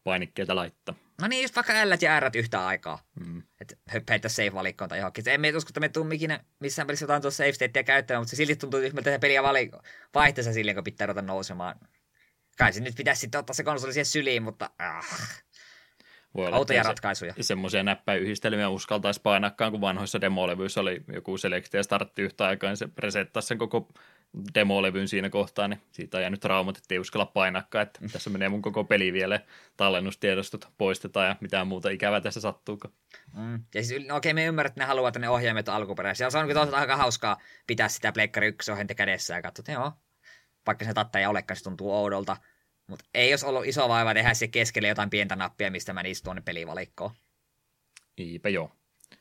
painikkeita 0.04 0.56
laittaa. 0.56 0.94
No 1.20 1.28
niin, 1.28 1.42
just 1.42 1.56
vaikka 1.56 1.72
L 1.72 1.92
ja 2.00 2.20
R 2.20 2.30
yhtä 2.34 2.66
aikaa. 2.66 2.98
Mm. 3.26 3.42
Että 3.60 3.76
höppäitä 3.88 4.28
save-valikkoon 4.28 4.88
tai 4.88 4.98
johonkin. 4.98 5.28
Emme 5.28 5.56
usko, 5.56 5.68
että 5.68 5.80
me 5.80 5.88
tuu 5.88 6.10
ikinä 6.12 6.40
missään 6.60 6.86
pelissä 6.86 7.04
jotain 7.04 7.22
tuossa 7.22 7.36
save 7.36 7.52
statea 7.52 7.82
käyttämään, 7.82 8.20
mutta 8.20 8.30
se 8.30 8.36
silti 8.36 8.56
tuntuu 8.56 8.80
tyhmältä 8.80 9.10
se 9.10 9.18
peliä 9.18 9.42
valiko. 9.42 9.82
Vaihteessa 10.14 10.52
silleen, 10.52 10.74
kun 10.74 10.84
pitää 10.84 11.06
ruveta 11.06 11.22
nousemaan. 11.22 11.80
Kai 12.58 12.72
se 12.72 12.80
nyt 12.80 12.94
pitäisi 12.96 13.20
sitten 13.20 13.38
ottaa 13.38 13.54
se 13.54 13.64
konsoli 13.64 13.92
siihen 13.92 14.06
syliin, 14.06 14.42
mutta 14.42 14.70
ah. 14.78 15.43
Voi 16.34 16.46
olla, 16.46 16.56
Outoja 16.56 16.82
ratkaisuja. 16.82 17.32
Se, 17.32 17.42
semmoisia 17.42 17.82
näppäyhdistelmiä 17.82 18.68
uskaltaisi 18.68 19.20
painakkaan, 19.20 19.72
kun 19.72 19.80
vanhoissa 19.80 20.20
demolevyissä 20.20 20.80
oli 20.80 21.04
joku 21.12 21.38
selekti 21.38 21.76
ja 21.76 21.82
startti 21.82 22.22
yhtä 22.22 22.46
aikaa, 22.46 22.70
niin 22.70 22.76
se 22.76 22.88
resettasi 22.98 23.48
sen 23.48 23.58
koko 23.58 23.88
demolevyn 24.54 25.08
siinä 25.08 25.30
kohtaa, 25.30 25.68
niin 25.68 25.80
siitä 25.92 26.16
on 26.16 26.22
jäänyt 26.22 26.40
traumat, 26.40 26.76
että 26.76 26.94
ei 26.94 26.98
uskalla 26.98 27.26
painakkaan, 27.26 27.82
että 27.82 28.00
tässä 28.12 28.30
menee 28.30 28.48
mun 28.48 28.62
koko 28.62 28.84
peli 28.84 29.12
vielä, 29.12 29.40
tallennustiedostot 29.76 30.68
poistetaan 30.78 31.26
ja 31.26 31.36
mitään 31.40 31.66
muuta 31.66 31.90
ikävää 31.90 32.20
tässä 32.20 32.40
sattuuko. 32.40 32.88
Mm. 33.36 33.64
Ja 33.74 33.84
siis, 33.84 34.06
no 34.06 34.16
okei, 34.16 34.34
me 34.34 34.44
ymmärrät, 34.44 34.70
että 34.70 34.80
ne 34.80 34.86
haluaa, 34.86 35.08
että 35.08 35.20
ne 35.20 35.28
ohjaimet 35.28 35.68
on 35.68 35.74
alkuperäisiä. 35.74 36.30
Se 36.30 36.38
on 36.38 36.46
kyllä 36.46 36.68
aika 36.72 36.96
hauskaa 36.96 37.36
pitää 37.66 37.88
sitä 37.88 38.12
Pleikkari 38.12 38.46
1 38.46 38.72
ohjainta 38.72 38.94
kädessä 38.94 39.34
ja 39.34 39.42
katsoa, 39.42 39.62
että 39.62 39.72
joo, 39.72 39.92
vaikka 40.66 40.84
se 40.84 40.94
tatta 40.94 41.18
ei 41.18 41.26
olekaan, 41.26 41.56
se 41.56 41.64
tuntuu 41.64 41.94
oudolta. 41.94 42.36
Mutta 42.86 43.04
ei 43.14 43.30
jos 43.30 43.44
ollut 43.44 43.66
iso 43.66 43.88
vaiva 43.88 44.14
tehdä 44.14 44.34
se 44.34 44.48
keskelle 44.48 44.88
jotain 44.88 45.10
pientä 45.10 45.36
nappia, 45.36 45.70
mistä 45.70 45.92
mä 45.92 46.02
niistä 46.02 46.24
tuonne 46.24 46.42
pelivalikkoon. 46.42 47.10
Eipä 48.18 48.48
joo. 48.48 48.72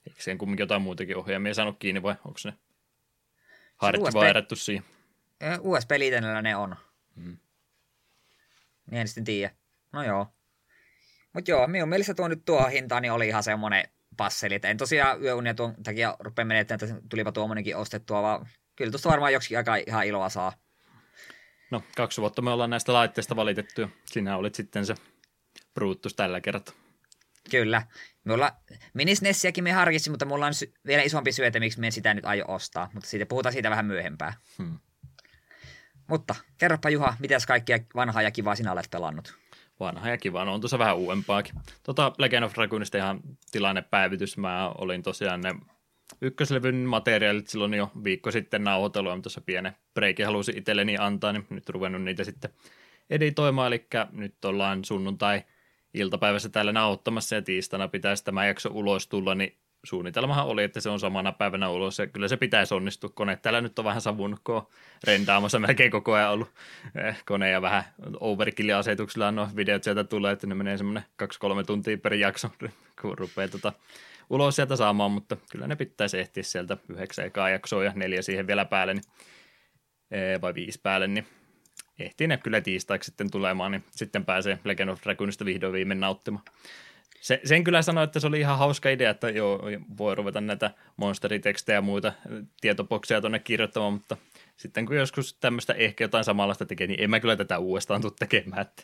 Eikö 0.07 0.23
sen 0.23 0.37
kumminkin 0.37 0.63
jotain 0.63 0.81
muutakin 0.81 1.17
ohjaimia 1.17 1.53
saanut 1.53 1.79
kiinni 1.79 2.03
vai 2.03 2.15
onko 2.25 2.39
ne 2.45 2.53
harjattu 3.77 4.53
USB... 4.53 4.63
siihen? 4.63 4.83
USB-liitännöllä 5.59 6.41
ne 6.41 6.55
on. 6.55 6.75
Hmm. 7.15 7.37
Niin 8.91 9.01
en 9.01 9.07
sitten 9.07 9.23
tiedä. 9.23 9.53
No 9.91 10.03
joo. 10.03 10.27
Mutta 11.33 11.51
joo, 11.51 11.67
minun 11.67 11.89
mielestä 11.89 12.13
tuo 12.13 12.27
nyt 12.27 12.45
tuo 12.45 12.65
hinta 12.65 12.99
niin 12.99 13.11
oli 13.11 13.27
ihan 13.27 13.43
semmoinen 13.43 13.83
passeli. 14.17 14.55
Että 14.55 14.67
en 14.67 14.77
tosiaan 14.77 15.23
yöunia 15.23 15.53
tuon 15.53 15.75
takia 15.83 16.17
rupea 16.19 16.45
menettämään, 16.45 16.91
että 16.91 17.07
tulipa 17.09 17.31
tuommoinenkin 17.31 17.77
ostettua, 17.77 18.21
vaan 18.21 18.47
kyllä 18.75 18.91
tuosta 18.91 19.09
varmaan 19.09 19.33
joksikin 19.33 19.57
aika 19.57 19.75
ihan 19.75 20.05
iloa 20.05 20.29
saa. 20.29 20.53
No, 21.73 21.83
kaksi 21.95 22.21
vuotta 22.21 22.41
me 22.41 22.51
ollaan 22.51 22.69
näistä 22.69 22.93
laitteista 22.93 23.35
valitettu 23.35 23.81
ja 23.81 23.87
sinä 24.05 24.37
olit 24.37 24.55
sitten 24.55 24.85
se 24.85 24.95
Brutus 25.73 26.13
tällä 26.13 26.41
kertaa. 26.41 26.75
Kyllä. 27.49 27.81
Mulla 28.23 28.51
minisnessiäkin 28.93 29.63
me 29.63 29.71
harkitsin, 29.71 30.13
mutta 30.13 30.25
mulla 30.25 30.45
on 30.45 30.53
sy- 30.53 30.73
vielä 30.87 31.01
isompi 31.01 31.31
syötä, 31.31 31.59
miksi 31.59 31.79
me 31.79 31.91
sitä 31.91 32.13
nyt 32.13 32.25
aio 32.25 32.45
ostaa. 32.47 32.89
Mutta 32.93 33.09
siitä 33.09 33.25
puhutaan 33.25 33.53
siitä 33.53 33.69
vähän 33.69 33.85
myöhempään. 33.85 34.33
Hmm. 34.57 34.79
Mutta 36.09 36.35
kerropa 36.57 36.89
Juha, 36.89 37.17
mitäs 37.19 37.45
kaikkia 37.45 37.79
vanhaa 37.95 38.21
ja 38.21 38.31
kivaa 38.31 38.55
sinä 38.55 38.71
olet 38.71 38.87
pelannut? 38.91 39.37
vanha 39.79 40.09
ja 40.09 40.17
kiva. 40.17 40.45
No 40.45 40.53
on 40.53 40.61
tuossa 40.61 40.79
vähän 40.79 40.97
uudempaakin. 40.97 41.55
Tota 41.83 42.13
Legend 42.17 42.43
of 42.43 42.53
Dragoonista 42.53 42.97
ihan 42.97 43.19
tilannepäivitys. 43.51 44.37
Mä 44.37 44.69
olin 44.69 45.03
tosiaan 45.03 45.41
ne 45.41 45.55
ykköslevyn 46.23 46.75
materiaalit 46.75 47.47
silloin 47.47 47.73
jo 47.73 47.91
viikko 48.03 48.31
sitten 48.31 48.63
nauhoitellut, 48.63 49.11
ja 49.11 49.21
tuossa 49.21 49.41
pienen 49.41 49.75
breikin 49.93 50.25
halusin 50.25 50.57
itselleni 50.57 50.97
antaa, 50.97 51.33
niin 51.33 51.45
nyt 51.49 51.69
ruvennut 51.69 52.03
niitä 52.03 52.23
sitten 52.23 52.51
editoimaan, 53.09 53.67
eli 53.67 53.87
nyt 54.11 54.45
ollaan 54.45 54.85
sunnuntai 54.85 55.43
iltapäivässä 55.93 56.49
täällä 56.49 56.71
nauhoittamassa 56.71 57.35
ja 57.35 57.41
tiistaina 57.41 57.87
pitäisi 57.87 58.25
tämä 58.25 58.45
jakso 58.45 58.69
ulos 58.73 59.07
tulla, 59.07 59.35
niin 59.35 59.57
suunnitelmahan 59.83 60.45
oli, 60.45 60.63
että 60.63 60.79
se 60.79 60.89
on 60.89 60.99
samana 60.99 61.31
päivänä 61.31 61.69
ulos 61.69 61.99
ja 61.99 62.07
kyllä 62.07 62.27
se 62.27 62.37
pitäisi 62.37 62.73
onnistua. 62.73 63.09
Kone 63.13 63.35
täällä 63.35 63.61
nyt 63.61 63.79
on 63.79 63.85
vähän 63.85 64.01
on 64.01 64.71
rendaamassa 65.03 65.59
melkein 65.59 65.91
koko 65.91 66.13
ajan 66.13 66.31
ollut 66.31 66.49
eh, 66.95 67.23
kone 67.25 67.49
ja 67.49 67.61
vähän 67.61 67.83
overkill-asetuksilla 68.19 69.31
no 69.31 69.49
videot 69.55 69.83
sieltä 69.83 70.03
tulee, 70.03 70.33
että 70.33 70.47
ne 70.47 70.55
menee 70.55 70.77
semmoinen 70.77 71.03
2-3 71.23 71.27
tuntia 71.65 71.97
per 71.97 72.13
jakso, 72.13 72.49
kun 73.01 73.17
rupeaa 73.17 73.47
tota 73.47 73.73
ulos 74.29 74.55
sieltä 74.55 74.75
saamaan, 74.75 75.11
mutta 75.11 75.37
kyllä 75.51 75.67
ne 75.67 75.75
pitäisi 75.75 76.19
ehtiä 76.19 76.43
sieltä 76.43 76.77
yhdeksän 76.89 77.25
ekaa 77.25 77.49
jaksoa 77.49 77.83
ja 77.83 77.91
neljä 77.95 78.21
siihen 78.21 78.47
vielä 78.47 78.65
päälle, 78.65 78.93
niin, 78.93 79.03
eh, 80.11 80.41
vai 80.41 80.53
viisi 80.53 80.79
päälle, 80.83 81.07
niin 81.07 81.27
ehtii 81.99 82.27
ne 82.27 82.37
kyllä 82.37 82.61
tiistaiksi 82.61 83.05
sitten 83.05 83.31
tulemaan, 83.31 83.71
niin 83.71 83.83
sitten 83.91 84.25
pääsee 84.25 84.59
Legend 84.63 84.89
of 84.89 85.03
Dragoonista 85.03 85.45
vihdoin 85.45 85.73
viimein 85.73 85.99
nauttimaan. 85.99 86.45
Se, 87.21 87.41
sen 87.43 87.63
kyllä 87.63 87.81
sanoi, 87.81 88.03
että 88.03 88.19
se 88.19 88.27
oli 88.27 88.39
ihan 88.39 88.57
hauska 88.57 88.89
idea, 88.89 89.09
että 89.09 89.29
joo, 89.29 89.61
voi 89.97 90.15
ruveta 90.15 90.41
näitä 90.41 90.71
monsteritekstejä 90.97 91.77
ja 91.77 91.81
muita 91.81 92.13
tietopokseja 92.61 93.21
tuonne 93.21 93.39
kirjoittamaan, 93.39 93.93
mutta 93.93 94.17
sitten 94.57 94.85
kun 94.85 94.95
joskus 94.95 95.33
tämmöistä 95.33 95.73
ehkä 95.73 96.03
jotain 96.03 96.23
samanlaista 96.23 96.65
tekee, 96.65 96.87
niin 96.87 97.03
en 97.03 97.09
mä 97.09 97.19
kyllä 97.19 97.35
tätä 97.35 97.59
uudestaan 97.59 98.01
tule 98.01 98.13
tekemään. 98.19 98.61
Että 98.61 98.83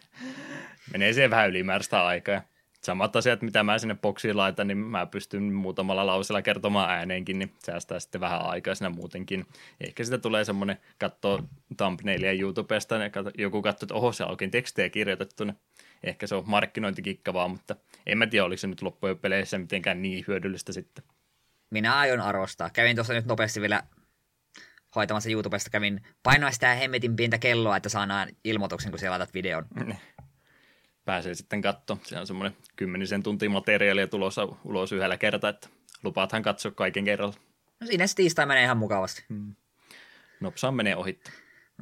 menee 0.91 1.13
siihen 1.13 1.29
vähän 1.29 1.49
ylimääräistä 1.49 2.05
aikaa. 2.05 2.41
Samat 2.83 3.15
asiat, 3.15 3.41
mitä 3.41 3.63
mä 3.63 3.77
sinne 3.77 3.95
boksiin 3.95 4.37
laitan, 4.37 4.67
niin 4.67 4.77
mä 4.77 5.05
pystyn 5.05 5.53
muutamalla 5.53 6.05
lausella 6.05 6.41
kertomaan 6.41 6.89
ääneenkin, 6.89 7.39
niin 7.39 7.53
säästää 7.65 7.99
sitten 7.99 8.21
vähän 8.21 8.45
aikaa 8.45 8.75
siinä 8.75 8.89
muutenkin. 8.89 9.45
Ehkä 9.81 10.03
sitä 10.03 10.17
tulee 10.17 10.45
semmoinen, 10.45 10.77
katsoa 10.97 11.43
thumbnailia 11.77 12.31
YouTubesta, 12.31 12.95
ja 12.95 13.09
joku 13.37 13.61
katsoo, 13.61 13.85
että 13.85 13.93
oho, 13.93 14.11
se 14.11 14.23
on 14.23 14.29
oikein 14.29 14.51
tekstejä 14.51 14.89
kirjoitettu, 14.89 15.43
niin 15.43 15.55
ehkä 16.03 16.27
se 16.27 16.35
on 16.35 16.43
markkinointikikka 16.47 17.33
vaan, 17.33 17.51
mutta 17.51 17.75
en 18.05 18.17
mä 18.17 18.27
tiedä, 18.27 18.45
oliko 18.45 18.59
se 18.59 18.67
nyt 18.67 18.81
loppujen 18.81 19.17
peleissä 19.17 19.57
mitenkään 19.57 20.01
niin 20.01 20.25
hyödyllistä 20.27 20.73
sitten. 20.73 21.03
Minä 21.69 21.97
aion 21.97 22.21
arvostaa. 22.21 22.69
Kävin 22.69 22.95
tuossa 22.95 23.13
nyt 23.13 23.25
nopeasti 23.25 23.61
vielä 23.61 23.83
hoitamassa 24.95 25.29
YouTubesta, 25.29 25.69
kävin 25.69 26.01
painoa 26.23 26.51
sitä 26.51 26.75
hemmetin 26.75 27.15
pientä 27.15 27.37
kelloa, 27.37 27.77
että 27.77 27.89
saadaan 27.89 28.29
ilmoituksen, 28.43 28.91
kun 28.91 28.99
siellä 28.99 29.19
laitat 29.19 29.33
videon. 29.33 29.65
Pääsee 31.09 31.35
sitten 31.35 31.61
katsoa. 31.61 31.97
Se 32.03 32.19
on 32.19 32.27
semmoinen 32.27 32.57
kymmenisen 32.75 33.23
tuntia 33.23 33.49
materiaalia 33.49 34.07
tulossa 34.07 34.47
ulos 34.63 34.91
yhdellä 34.91 35.17
kertaa, 35.17 35.49
että 35.49 35.69
lupaathan 36.03 36.41
katsoa 36.41 36.71
kaiken 36.71 37.05
kerralla. 37.05 37.33
No 37.79 37.87
siinä 37.87 38.07
se 38.07 38.15
tiistai 38.15 38.45
menee 38.45 38.63
ihan 38.63 38.77
mukavasti. 38.77 39.23
Hmm. 39.29 39.55
Nopsaan 40.39 40.73
menee 40.73 40.95
ohi. 40.95 41.19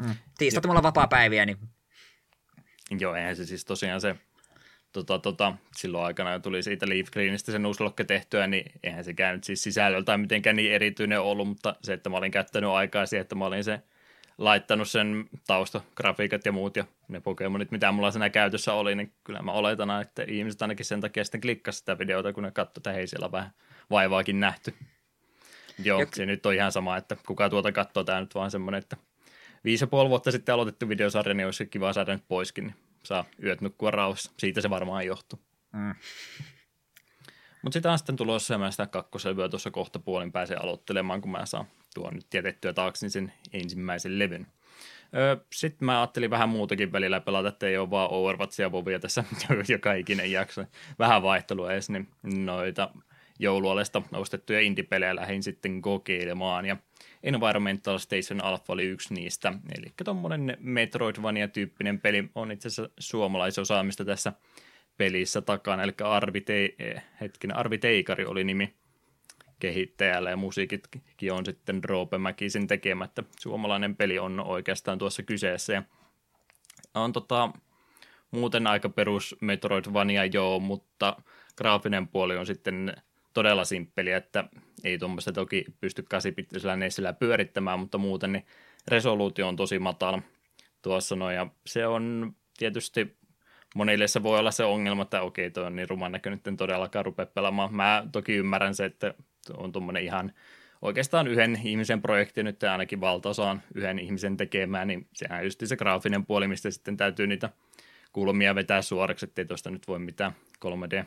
Hmm. 0.04 0.16
Tiistat 0.38 0.66
mulla 0.66 0.80
on 0.80 0.84
vapaa 0.84 1.08
päiviä, 1.08 1.46
niin... 1.46 1.58
Joo, 3.00 3.16
eihän 3.16 3.36
se 3.36 3.46
siis 3.46 3.66
tosiaan 3.66 4.02
se 4.02 4.16
tota, 4.94 5.20
tota, 5.20 5.54
silloin 5.76 6.06
aikana 6.06 6.40
tuli 6.40 6.64
siitä 6.64 6.90
Leaf 6.90 7.08
Greenistä 7.12 7.52
se 7.52 7.60
nuuslokke 7.60 8.04
tehtyä, 8.04 8.48
niin 8.48 8.72
eihän 8.84 9.04
se 9.04 9.14
käynyt 9.14 9.44
siis 9.44 9.64
sisällöltään 9.64 10.20
mitenkään 10.20 10.56
niin 10.56 10.72
erityinen 10.72 11.22
ollut, 11.22 11.48
mutta 11.48 11.76
se, 11.84 11.94
että 11.94 12.10
mä 12.10 12.18
olin 12.18 12.32
käyttänyt 12.32 12.70
aikaa 12.70 13.06
siihen, 13.06 13.22
että 13.22 13.36
mä 13.36 13.46
olin 13.46 13.64
se 13.64 13.82
laittanut 14.38 14.90
sen 14.90 15.30
taustagrafiikat 15.48 16.46
ja 16.46 16.52
muut 16.52 16.76
ja 16.76 16.86
ne 17.08 17.20
Pokemonit, 17.20 17.72
mitä 17.72 17.92
mulla 17.92 18.12
siinä 18.12 18.30
käytössä 18.30 18.74
oli, 18.74 18.96
niin 18.96 19.14
kyllä 19.24 19.42
mä 19.42 19.52
oletan, 19.52 20.02
että 20.02 20.24
ihmiset 20.28 20.62
ainakin 20.62 20.86
sen 20.86 21.02
takia 21.02 21.24
sitten 21.24 21.42
klikkasivat 21.42 21.80
sitä 21.80 22.00
videota, 22.00 22.34
kun 22.34 22.44
ne 22.44 22.52
katsoivat, 22.52 22.78
että 22.78 22.92
hei, 22.92 23.08
siellä 23.08 23.26
on 23.26 23.32
vähän 23.32 23.52
vaivaakin 23.90 24.40
nähty. 24.40 24.74
Joo, 25.84 26.00
Jok. 26.00 26.16
se 26.16 26.26
nyt 26.26 26.46
on 26.46 26.54
ihan 26.54 26.72
sama, 26.72 26.98
että 26.98 27.18
kuka 27.28 27.50
tuota 27.50 27.72
katsoo, 27.72 28.04
tämä 28.04 28.22
nyt 28.22 28.36
vaan 28.36 28.52
semmoinen, 28.52 28.80
että 28.80 28.98
viisi 29.64 29.84
ja 29.84 29.88
puoli 29.88 30.10
vuotta 30.10 30.32
sitten 30.32 30.56
aloitettu 30.56 30.90
videosarja, 30.90 31.34
niin 31.34 31.46
olisi 31.46 31.66
kiva 31.66 31.94
saada 31.94 32.14
nyt 32.14 32.28
poiskin, 32.28 32.64
niin 32.64 32.76
saa 33.04 33.26
yöt 33.44 33.62
nukkua 33.62 33.92
rauhassa. 33.92 34.32
Siitä 34.38 34.62
se 34.62 34.70
varmaan 34.70 35.06
johtuu. 35.06 35.40
Mm. 35.74 35.96
Mutta 37.62 37.74
sitä 37.74 37.92
on 37.92 37.98
sitten 37.98 38.16
tulossa 38.16 38.54
ja 38.54 38.58
mä 38.58 38.72
sitä 38.72 38.88
kakkoslevyä 38.88 39.50
tuossa 39.50 39.72
kohta 39.72 40.00
puolin 40.00 40.32
pääsen 40.32 40.62
aloittelemaan, 40.62 41.22
kun 41.22 41.32
mä 41.32 41.46
saan 41.46 41.66
tuon 41.98 42.14
nyt 42.14 42.30
tietettyä 42.30 42.74
taakse 42.74 43.06
niin 43.06 43.12
sen 43.12 43.34
ensimmäisen 43.54 44.20
levyn. 44.20 44.48
Öö, 45.16 45.38
sitten 45.54 45.86
mä 45.86 46.00
ajattelin 46.00 46.30
vähän 46.30 46.50
muutakin 46.50 46.92
välillä 46.92 47.20
pelata, 47.20 47.50
että 47.50 47.68
ei 47.68 47.78
ole 47.78 47.90
vaan 47.90 48.12
Overwatchia 48.12 48.66
ja 48.66 48.72
Vovia 48.72 49.00
tässä 49.00 49.24
joka 49.74 49.94
ikinen 49.94 50.32
jakso. 50.32 50.66
Vähän 51.00 51.24
vaihtelua 51.24 51.74
edes, 51.74 51.90
niin 51.90 52.08
noita 52.24 52.90
joulualesta 53.40 54.02
ostettuja 54.14 54.60
indie-pelejä 54.60 55.16
lähdin 55.16 55.44
sitten 55.44 55.82
kokeilemaan. 55.82 56.66
Ja 56.66 56.78
Environmental 57.24 57.98
Station 57.98 58.44
Alpha 58.44 58.74
oli 58.74 58.86
yksi 58.86 59.14
niistä. 59.14 59.54
Eli 59.78 59.94
tuommoinen 60.04 60.58
Metroidvania-tyyppinen 60.60 62.02
peli 62.02 62.30
on 62.36 62.52
itse 62.52 62.68
asiassa 62.68 62.94
suomalaisosaamista 63.00 64.06
tässä 64.06 64.34
pelissä 64.98 65.42
takana. 65.42 65.84
Eli 65.84 65.94
Arvi, 66.04 66.42
Te- 66.42 66.76
hetken, 67.22 67.56
Arvi 67.56 67.78
Teikari 67.78 68.26
oli 68.26 68.44
nimi 68.44 68.74
kehittäjällä 69.60 70.30
ja 70.30 70.38
musiikitkin 70.38 71.34
on 71.34 71.46
sitten 71.46 71.84
Roope 71.84 72.18
Mäkisen 72.18 72.68
tekemättä. 72.68 73.24
Suomalainen 73.40 73.96
peli 73.96 74.20
on 74.20 74.40
oikeastaan 74.40 74.98
tuossa 74.98 75.24
kyseessä 75.24 75.74
ja 75.74 75.84
on 76.94 77.14
tota, 77.14 77.52
muuten 78.32 78.68
aika 78.68 78.90
perus 78.90 79.36
Metroidvania 79.42 80.26
joo, 80.26 80.60
mutta 80.60 81.18
graafinen 81.58 82.08
puoli 82.08 82.38
on 82.38 82.46
sitten 82.46 82.94
todella 83.34 83.66
simppeli, 83.66 84.12
että 84.12 84.44
ei 84.84 84.98
tuommoista 84.98 85.32
toki 85.32 85.66
pysty 85.82 86.04
käsipittisellä 86.04 86.76
neisillä 86.76 87.14
pyörittämään, 87.14 87.80
mutta 87.80 87.98
muuten 87.98 88.32
niin 88.32 88.46
resoluutio 88.88 89.48
on 89.48 89.56
tosi 89.56 89.80
matala 89.80 90.22
tuossa 90.82 91.16
noin, 91.16 91.36
ja 91.36 91.48
se 91.66 91.88
on 91.88 92.36
tietysti 92.58 93.18
monille 93.76 94.08
se 94.08 94.24
voi 94.24 94.40
olla 94.40 94.52
se 94.52 94.64
ongelma, 94.64 95.04
että 95.04 95.22
okei, 95.22 95.52
toi 95.52 95.66
on 95.66 95.76
niin 95.76 95.90
ruman 95.90 96.12
näköinen, 96.12 96.38
nyt 96.38 96.48
en 96.48 96.58
todellakaan 96.58 97.06
rupea 97.06 97.26
pelaamaan. 97.26 97.76
Mä 97.76 98.04
toki 98.12 98.34
ymmärrän 98.34 98.76
se, 98.76 98.86
että 98.86 99.14
on 99.58 99.72
tuommoinen 99.72 100.04
ihan 100.04 100.34
oikeastaan 100.82 101.28
yhden 101.28 101.60
ihmisen 101.64 102.02
projekti 102.02 102.44
nyt 102.44 102.64
ainakin 102.64 103.02
valtaosaan 103.02 103.62
yhden 103.76 104.00
ihmisen 104.00 104.38
tekemään, 104.38 104.88
niin 104.88 105.08
sehän 105.14 105.44
just 105.44 105.62
se 105.66 105.78
graafinen 105.78 106.26
puoli, 106.26 106.48
mistä 106.48 106.72
sitten 106.72 106.98
täytyy 106.98 107.28
niitä 107.28 107.50
kulmia 108.14 108.56
vetää 108.56 108.82
suoraksi, 108.82 109.26
ettei 109.26 109.46
tuosta 109.46 109.70
nyt 109.70 109.88
voi 109.88 110.00
mitään 110.00 110.32
3D 110.66 111.06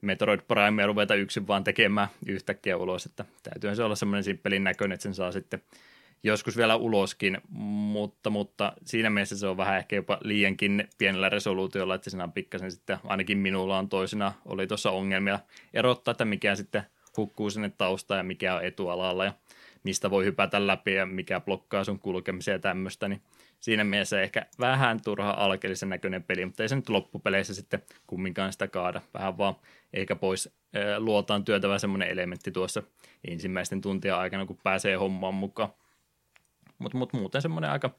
Metroid 0.00 0.40
Primea 0.40 0.86
ruveta 0.86 1.14
yksin 1.14 1.46
vaan 1.46 1.64
tekemään 1.64 2.08
yhtäkkiä 2.26 2.76
ulos, 2.76 3.06
että 3.06 3.24
täytyy 3.42 3.74
se 3.74 3.82
olla 3.82 3.94
semmoinen 3.94 4.24
simppelin 4.24 4.64
näköinen, 4.64 4.94
että 4.94 5.02
sen 5.02 5.14
saa 5.14 5.32
sitten 5.32 5.62
joskus 6.22 6.56
vielä 6.56 6.76
uloskin, 6.76 7.38
mutta, 7.48 8.30
mutta 8.30 8.72
siinä 8.84 9.10
mielessä 9.10 9.38
se 9.38 9.46
on 9.46 9.56
vähän 9.56 9.78
ehkä 9.78 9.96
jopa 9.96 10.18
liiankin 10.24 10.88
pienellä 10.98 11.28
resoluutiolla, 11.28 11.94
että 11.94 12.10
siinä 12.10 12.24
on 12.24 12.32
pikkasen 12.32 12.72
sitten, 12.72 12.98
ainakin 13.04 13.38
minulla 13.38 13.78
on 13.78 13.88
toisina, 13.88 14.32
oli 14.46 14.66
tuossa 14.66 14.90
ongelmia 14.90 15.38
erottaa, 15.74 16.12
että 16.12 16.24
mikä 16.24 16.54
sitten 16.54 16.82
hukkuu 17.16 17.50
sinne 17.50 17.72
taustaan 17.78 18.18
ja 18.18 18.24
mikä 18.24 18.54
on 18.54 18.64
etualalla 18.64 19.24
ja 19.24 19.32
mistä 19.82 20.10
voi 20.10 20.24
hypätä 20.24 20.66
läpi 20.66 20.94
ja 20.94 21.06
mikä 21.06 21.40
blokkaa 21.40 21.84
sun 21.84 21.98
kulkemisia 21.98 22.54
ja 22.54 22.58
tämmöistä, 22.58 23.08
niin 23.08 23.22
siinä 23.60 23.84
mielessä 23.84 24.22
ehkä 24.22 24.46
vähän 24.60 25.00
turha 25.04 25.30
alkeellisen 25.30 25.88
näköinen 25.88 26.22
peli, 26.22 26.46
mutta 26.46 26.62
ei 26.62 26.68
se 26.68 26.76
nyt 26.76 26.88
loppupeleissä 26.88 27.54
sitten 27.54 27.82
kumminkaan 28.06 28.52
sitä 28.52 28.68
kaada. 28.68 29.00
Vähän 29.14 29.38
vaan 29.38 29.54
eikä 29.92 30.16
pois 30.16 30.54
luotaan 30.98 31.44
työtävä 31.44 31.78
semmoinen 31.78 32.08
elementti 32.08 32.50
tuossa 32.50 32.82
ensimmäisten 33.28 33.80
tuntien 33.80 34.14
aikana, 34.14 34.46
kun 34.46 34.58
pääsee 34.62 34.94
hommaan 34.94 35.34
mukaan. 35.34 35.70
Mutta 36.78 36.98
mut 36.98 37.12
muuten 37.12 37.42
semmoinen 37.42 37.70
aika 37.70 37.90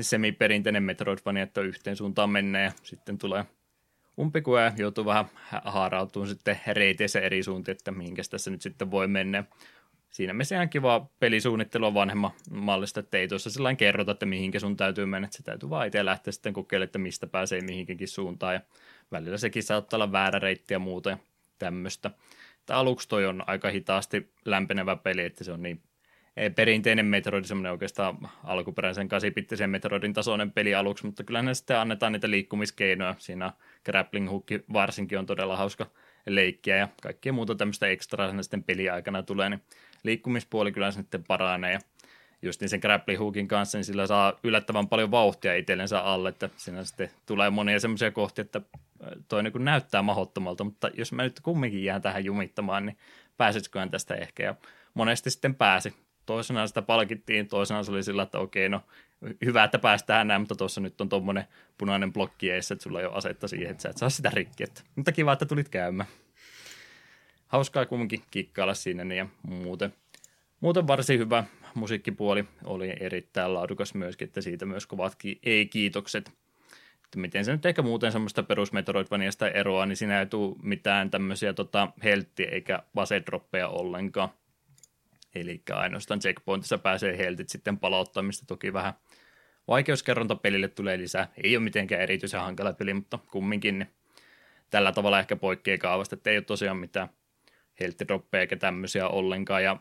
semiperinteinen 0.00 0.82
Metroidvania, 0.82 1.42
että 1.42 1.60
yhteen 1.60 1.96
suuntaan 1.96 2.30
menee 2.30 2.64
ja 2.64 2.72
sitten 2.82 3.18
tulee 3.18 3.44
umpikuja 4.22 4.62
ja 4.62 4.72
joutuu 4.76 5.04
vähän 5.04 5.24
haarautumaan 5.64 6.28
sitten 6.28 6.60
reiteissä 6.66 7.20
eri 7.20 7.42
suuntiin, 7.42 7.76
että 7.76 7.90
mihinkä 7.90 8.22
tässä 8.30 8.50
nyt 8.50 8.62
sitten 8.62 8.90
voi 8.90 9.08
mennä 9.08 9.44
siinä 10.10 10.32
mielessä 10.32 10.54
ihan 10.54 10.68
kiva 10.68 11.10
pelisuunnittelu 11.20 11.94
vanhemman 11.94 12.30
mallista, 12.50 13.00
että 13.00 13.18
ei 13.18 13.28
tuossa 13.28 13.50
sellainen 13.50 13.76
kerrota, 13.76 14.12
että 14.12 14.26
mihinkä 14.26 14.60
sun 14.60 14.76
täytyy 14.76 15.06
mennä, 15.06 15.26
että 15.26 15.36
se 15.36 15.42
täytyy 15.42 15.70
vaan 15.70 15.86
itse 15.86 16.04
lähteä 16.04 16.32
sitten 16.32 16.52
kokeilemaan, 16.52 16.84
että 16.84 16.98
mistä 16.98 17.26
pääsee 17.26 17.60
mihinkin 17.60 18.08
suuntaan 18.08 18.54
ja 18.54 18.60
välillä 19.12 19.38
sekin 19.38 19.62
saattaa 19.62 19.96
olla 19.96 20.12
väärä 20.12 20.38
reitti 20.38 20.74
ja 20.74 20.78
muuta 20.78 21.10
ja 21.10 21.18
tämmöistä. 21.58 22.10
Tämä 22.66 22.80
aluksi 22.80 23.08
toi 23.08 23.26
on 23.26 23.44
aika 23.46 23.70
hitaasti 23.70 24.32
lämpenevä 24.44 24.96
peli, 24.96 25.22
että 25.22 25.44
se 25.44 25.52
on 25.52 25.62
niin 25.62 25.82
perinteinen 26.54 27.06
Metroid, 27.06 27.44
semmoinen 27.44 27.72
oikeastaan 27.72 28.18
alkuperäisen 28.44 29.08
kasipittisen 29.08 29.70
Metroidin 29.70 30.12
tasoinen 30.12 30.52
peli 30.52 30.74
aluksi, 30.74 31.06
mutta 31.06 31.24
kyllä 31.24 31.42
ne 31.42 31.54
sitten 31.54 31.78
annetaan 31.78 32.12
niitä 32.12 32.30
liikkumiskeinoja. 32.30 33.14
Siinä 33.18 33.52
grappling 33.84 34.30
hook 34.30 34.46
varsinkin 34.72 35.18
on 35.18 35.26
todella 35.26 35.56
hauska 35.56 35.86
leikkiä 36.26 36.76
ja 36.76 36.88
kaikkea 37.02 37.32
muuta 37.32 37.54
tämmöistä 37.54 37.86
ekstraa 37.86 38.42
sitten 38.42 38.64
peliaikana 38.64 39.22
tulee, 39.22 39.50
niin 39.50 39.62
liikkumispuoli 40.02 40.72
kyllä 40.72 40.90
sitten 40.90 41.24
paranee 41.24 41.72
ja 41.72 41.78
just 42.42 42.60
niin 42.60 42.68
sen 42.68 42.80
grappling 42.80 43.20
hookin 43.20 43.48
kanssa, 43.48 43.78
niin 43.78 43.84
sillä 43.84 44.06
saa 44.06 44.38
yllättävän 44.44 44.88
paljon 44.88 45.10
vauhtia 45.10 45.54
itsellensä 45.54 46.00
alle, 46.00 46.28
että 46.28 46.50
siinä 46.56 46.84
sitten 46.84 47.10
tulee 47.26 47.50
monia 47.50 47.80
semmoisia 47.80 48.10
kohtia, 48.10 48.42
että 48.42 48.60
toi 49.28 49.42
niin 49.42 49.64
näyttää 49.64 50.02
mahottomalta, 50.02 50.64
mutta 50.64 50.90
jos 50.94 51.12
mä 51.12 51.22
nyt 51.22 51.40
kumminkin 51.40 51.84
jään 51.84 52.02
tähän 52.02 52.24
jumittamaan, 52.24 52.86
niin 52.86 52.98
pääsisiköhän 53.36 53.90
tästä 53.90 54.14
ehkä, 54.14 54.42
ja 54.42 54.54
monesti 54.94 55.30
sitten 55.30 55.54
pääsi. 55.54 55.94
Toisena 56.26 56.66
sitä 56.66 56.82
palkittiin, 56.82 57.48
toisena 57.48 57.82
se 57.82 57.92
oli 57.92 58.02
sillä, 58.02 58.22
että 58.22 58.38
okei, 58.38 58.68
no 58.68 58.82
hyvä, 59.44 59.64
että 59.64 59.78
päästään 59.78 60.28
näin, 60.28 60.40
mutta 60.40 60.54
tuossa 60.54 60.80
nyt 60.80 61.00
on 61.00 61.08
tuommoinen 61.08 61.44
punainen 61.78 62.12
blokki 62.12 62.50
eessä, 62.50 62.74
että 62.74 62.82
sulla 62.82 63.00
ei 63.00 63.06
ole 63.06 63.14
asetta 63.14 63.48
siihen, 63.48 63.70
että 63.70 63.82
sä 63.82 63.88
et 63.88 63.96
saa 63.96 64.10
sitä 64.10 64.30
rikki. 64.32 64.64
Että, 64.64 64.82
mutta 64.96 65.12
kiva, 65.12 65.32
että 65.32 65.46
tulit 65.46 65.68
käymään. 65.68 66.08
Hauskaa 67.46 67.86
kumminkin 67.86 68.22
kikkailla 68.30 68.74
sinne 68.74 69.14
ja 69.14 69.26
muuten. 69.42 69.94
Muuten 70.60 70.86
varsin 70.86 71.18
hyvä 71.18 71.44
musiikkipuoli 71.74 72.44
oli 72.64 72.94
erittäin 73.00 73.54
laadukas 73.54 73.94
myöskin, 73.94 74.28
että 74.28 74.40
siitä 74.40 74.66
myös 74.66 74.86
kovat 74.86 75.16
ei-kiitokset. 75.42 76.32
Että 77.04 77.18
miten 77.18 77.44
se 77.44 77.52
nyt 77.52 77.66
ehkä 77.66 77.82
muuten 77.82 78.12
semmoista 78.12 78.42
perus 78.42 78.72
Metroidvaniasta 78.72 79.50
eroa, 79.50 79.86
niin 79.86 79.96
siinä 79.96 80.20
ei 80.20 80.26
tule 80.26 80.56
mitään 80.62 81.10
tämmöisiä 81.10 81.52
tota, 81.52 81.88
helttiä 82.04 82.48
eikä 82.50 82.82
vasedroppeja 82.94 83.68
ollenkaan. 83.68 84.28
Eli 85.34 85.62
ainoastaan 85.72 86.20
checkpointissa 86.20 86.78
pääsee 86.78 87.18
heltit 87.18 87.48
sitten 87.48 87.78
palauttamista, 87.78 88.46
toki 88.46 88.72
vähän 88.72 88.94
vaikeuskerronta 89.68 90.36
pelille 90.36 90.68
tulee 90.68 90.98
lisää. 90.98 91.28
Ei 91.44 91.56
ole 91.56 91.64
mitenkään 91.64 92.02
erityisen 92.02 92.40
hankala 92.40 92.72
peli, 92.72 92.94
mutta 92.94 93.18
kumminkin 93.30 93.78
niin 93.78 93.90
tällä 94.70 94.92
tavalla 94.92 95.18
ehkä 95.18 95.36
poikkeaa 95.36 95.78
kaavasta, 95.78 96.14
että 96.14 96.30
ei 96.30 96.36
ole 96.36 96.44
tosiaan 96.44 96.76
mitään 96.76 97.08
helttidroppeja 97.80 98.40
eikä 98.40 98.56
tämmöisiä 98.56 99.08
ollenkaan, 99.08 99.64
ja 99.64 99.76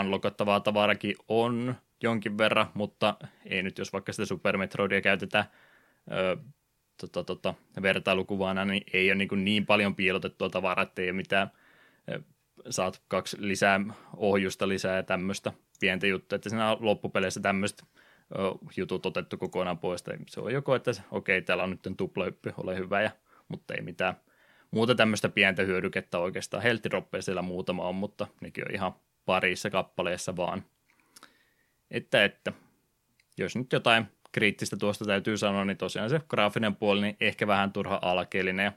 unlockattavaa 0.00 0.60
tavarakin 0.60 1.16
on 1.28 1.74
jonkin 2.02 2.38
verran, 2.38 2.66
mutta 2.74 3.16
ei 3.44 3.62
nyt, 3.62 3.78
jos 3.78 3.92
vaikka 3.92 4.12
sitä 4.12 4.26
Super 4.26 4.56
Metroidia 4.56 5.00
käytetään 5.00 5.44
ö, 6.12 6.36
tota, 7.00 7.24
tota, 7.24 7.54
vertailukuvana, 7.82 8.64
niin 8.64 8.82
ei 8.92 9.10
ole 9.10 9.14
niin, 9.14 9.44
niin 9.44 9.66
paljon 9.66 9.96
piilotettua 9.96 10.50
tavaraa, 10.50 10.82
että 10.82 11.02
ei 11.02 11.08
ole 11.10 11.16
mitään, 11.16 11.50
saat 12.70 13.02
kaksi 13.08 13.36
lisää 13.40 13.80
ohjusta 14.16 14.68
lisää 14.68 14.96
ja 14.96 15.02
tämmöistä 15.02 15.52
pientä 15.80 16.06
juttua, 16.06 16.36
että 16.36 16.48
siinä 16.48 16.76
loppupeleissä 16.80 17.40
tämmöistä 17.40 17.84
jutut 18.76 19.06
otettu 19.06 19.36
kokonaan 19.36 19.78
pois. 19.78 20.04
Se 20.28 20.40
on 20.40 20.52
joko, 20.52 20.74
että 20.74 20.90
okei, 20.90 21.38
okay, 21.38 21.44
täällä 21.44 21.64
on 21.64 21.70
nyt 21.70 21.96
tuplahyppy, 21.96 22.52
ole 22.56 22.76
hyvä, 22.76 23.02
ja, 23.02 23.10
mutta 23.48 23.74
ei 23.74 23.82
mitään 23.82 24.16
muuta 24.70 24.94
tämmöistä 24.94 25.28
pientä 25.28 25.62
hyödykettä 25.62 26.18
oikeastaan. 26.18 26.62
Helttiroppeja 26.62 27.22
siellä 27.22 27.42
muutama 27.42 27.88
on, 27.88 27.94
mutta 27.94 28.26
nekin 28.40 28.64
on 28.68 28.74
ihan 28.74 28.94
parissa 29.24 29.70
kappaleessa 29.70 30.36
vaan. 30.36 30.64
Että, 31.90 32.24
että 32.24 32.52
jos 33.38 33.56
nyt 33.56 33.72
jotain 33.72 34.06
kriittistä 34.32 34.76
tuosta 34.76 35.04
täytyy 35.04 35.36
sanoa, 35.36 35.64
niin 35.64 35.76
tosiaan 35.76 36.10
se 36.10 36.20
graafinen 36.28 36.76
puoli, 36.76 37.00
niin 37.00 37.16
ehkä 37.20 37.46
vähän 37.46 37.72
turha 37.72 37.98
alkeellinen 38.02 38.64
ja 38.64 38.72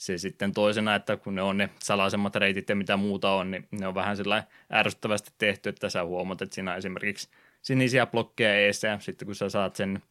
se 0.00 0.18
sitten 0.18 0.52
toisena, 0.52 0.94
että 0.94 1.16
kun 1.16 1.34
ne 1.34 1.42
on 1.42 1.58
ne 1.58 1.70
salaisemmat 1.78 2.36
reitit 2.36 2.68
ja 2.68 2.76
mitä 2.76 2.96
muuta 2.96 3.32
on, 3.32 3.50
niin 3.50 3.68
ne 3.70 3.86
on 3.86 3.94
vähän 3.94 4.16
sellainen 4.16 4.48
ärsyttävästi 4.72 5.30
tehty, 5.38 5.68
että 5.68 5.90
sä 5.90 6.04
huomaat, 6.04 6.42
että 6.42 6.54
siinä 6.54 6.70
on 6.72 6.78
esimerkiksi 6.78 7.28
sinisiä 7.62 8.06
blokkeja 8.06 8.58
eessä 8.58 8.88
ja 8.88 8.98
sitten 8.98 9.26
kun 9.26 9.34
sä 9.34 9.48
saat 9.48 9.76
sen 9.76 10.02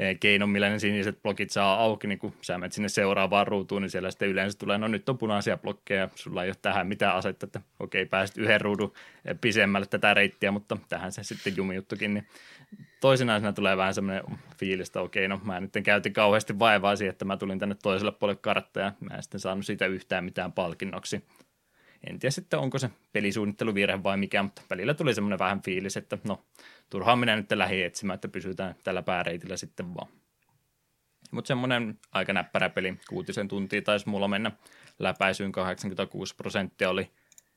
Eh, 0.00 0.16
keino, 0.20 0.46
millä 0.46 0.68
ne 0.68 0.78
siniset 0.78 1.22
blokit 1.22 1.50
saa 1.50 1.74
auki, 1.74 2.06
niin 2.06 2.18
kun 2.18 2.32
sä 2.40 2.58
menet 2.58 2.72
sinne 2.72 2.88
seuraavaan 2.88 3.46
ruutuun, 3.46 3.82
niin 3.82 3.90
siellä 3.90 4.10
sitten 4.10 4.28
yleensä 4.28 4.58
tulee, 4.58 4.78
no 4.78 4.88
nyt 4.88 5.08
on 5.08 5.18
punaisia 5.18 5.56
blokkeja, 5.56 6.08
sulla 6.14 6.44
ei 6.44 6.50
ole 6.50 6.56
tähän 6.62 6.86
mitään 6.86 7.16
asetta, 7.16 7.46
että 7.46 7.60
okei, 7.80 8.06
pääsit 8.06 8.36
yhden 8.36 8.60
ruudun 8.60 8.92
eh, 9.24 9.36
pisemmälle 9.40 9.86
tätä 9.86 10.14
reittiä, 10.14 10.50
mutta 10.50 10.76
tähän 10.88 11.12
se 11.12 11.22
sitten 11.22 11.56
jumijuttukin, 11.56 12.14
niin 12.14 12.26
toisinaan 13.00 13.40
siinä 13.40 13.52
tulee 13.52 13.76
vähän 13.76 13.94
semmoinen 13.94 14.24
fiilis, 14.58 14.88
että 14.88 15.00
okei, 15.00 15.28
no 15.28 15.40
mä 15.44 15.60
nyt 15.60 15.72
käytin 15.84 16.12
kauheasti 16.12 16.58
vaivaa 16.58 16.96
siihen, 16.96 17.12
että 17.12 17.24
mä 17.24 17.36
tulin 17.36 17.58
tänne 17.58 17.76
toiselle 17.82 18.12
puolelle 18.12 18.40
karttaa 18.42 18.82
ja 18.82 18.92
mä 19.00 19.14
en 19.14 19.22
sitten 19.22 19.40
saanut 19.40 19.66
siitä 19.66 19.86
yhtään 19.86 20.24
mitään 20.24 20.52
palkinnoksi. 20.52 21.24
En 22.06 22.18
tiedä 22.18 22.30
sitten, 22.30 22.58
onko 22.58 22.78
se 22.78 22.90
pelisuunnitteluvirhe 23.12 24.02
vai 24.02 24.16
mikä, 24.16 24.42
mutta 24.42 24.62
välillä 24.70 24.94
tuli 24.94 25.14
semmoinen 25.14 25.38
vähän 25.38 25.62
fiilis, 25.62 25.96
että 25.96 26.18
no, 26.24 26.44
turhaan 26.90 27.18
minä 27.18 27.36
nyt 27.36 27.52
lähi 27.52 27.82
etsimään, 27.82 28.14
että 28.14 28.28
pysytään 28.28 28.74
tällä 28.84 29.02
pääreitillä 29.02 29.56
sitten 29.56 29.94
vaan. 29.94 30.08
Mutta 31.30 31.48
semmoinen 31.48 31.98
aika 32.12 32.32
näppärä 32.32 32.68
peli, 32.68 32.98
kuutisen 33.08 33.48
tuntia 33.48 33.82
taisi 33.82 34.08
mulla 34.08 34.28
mennä 34.28 34.52
läpäisyyn, 34.98 35.52
86 35.52 36.34
prosenttia 36.36 36.90
oli 36.90 37.10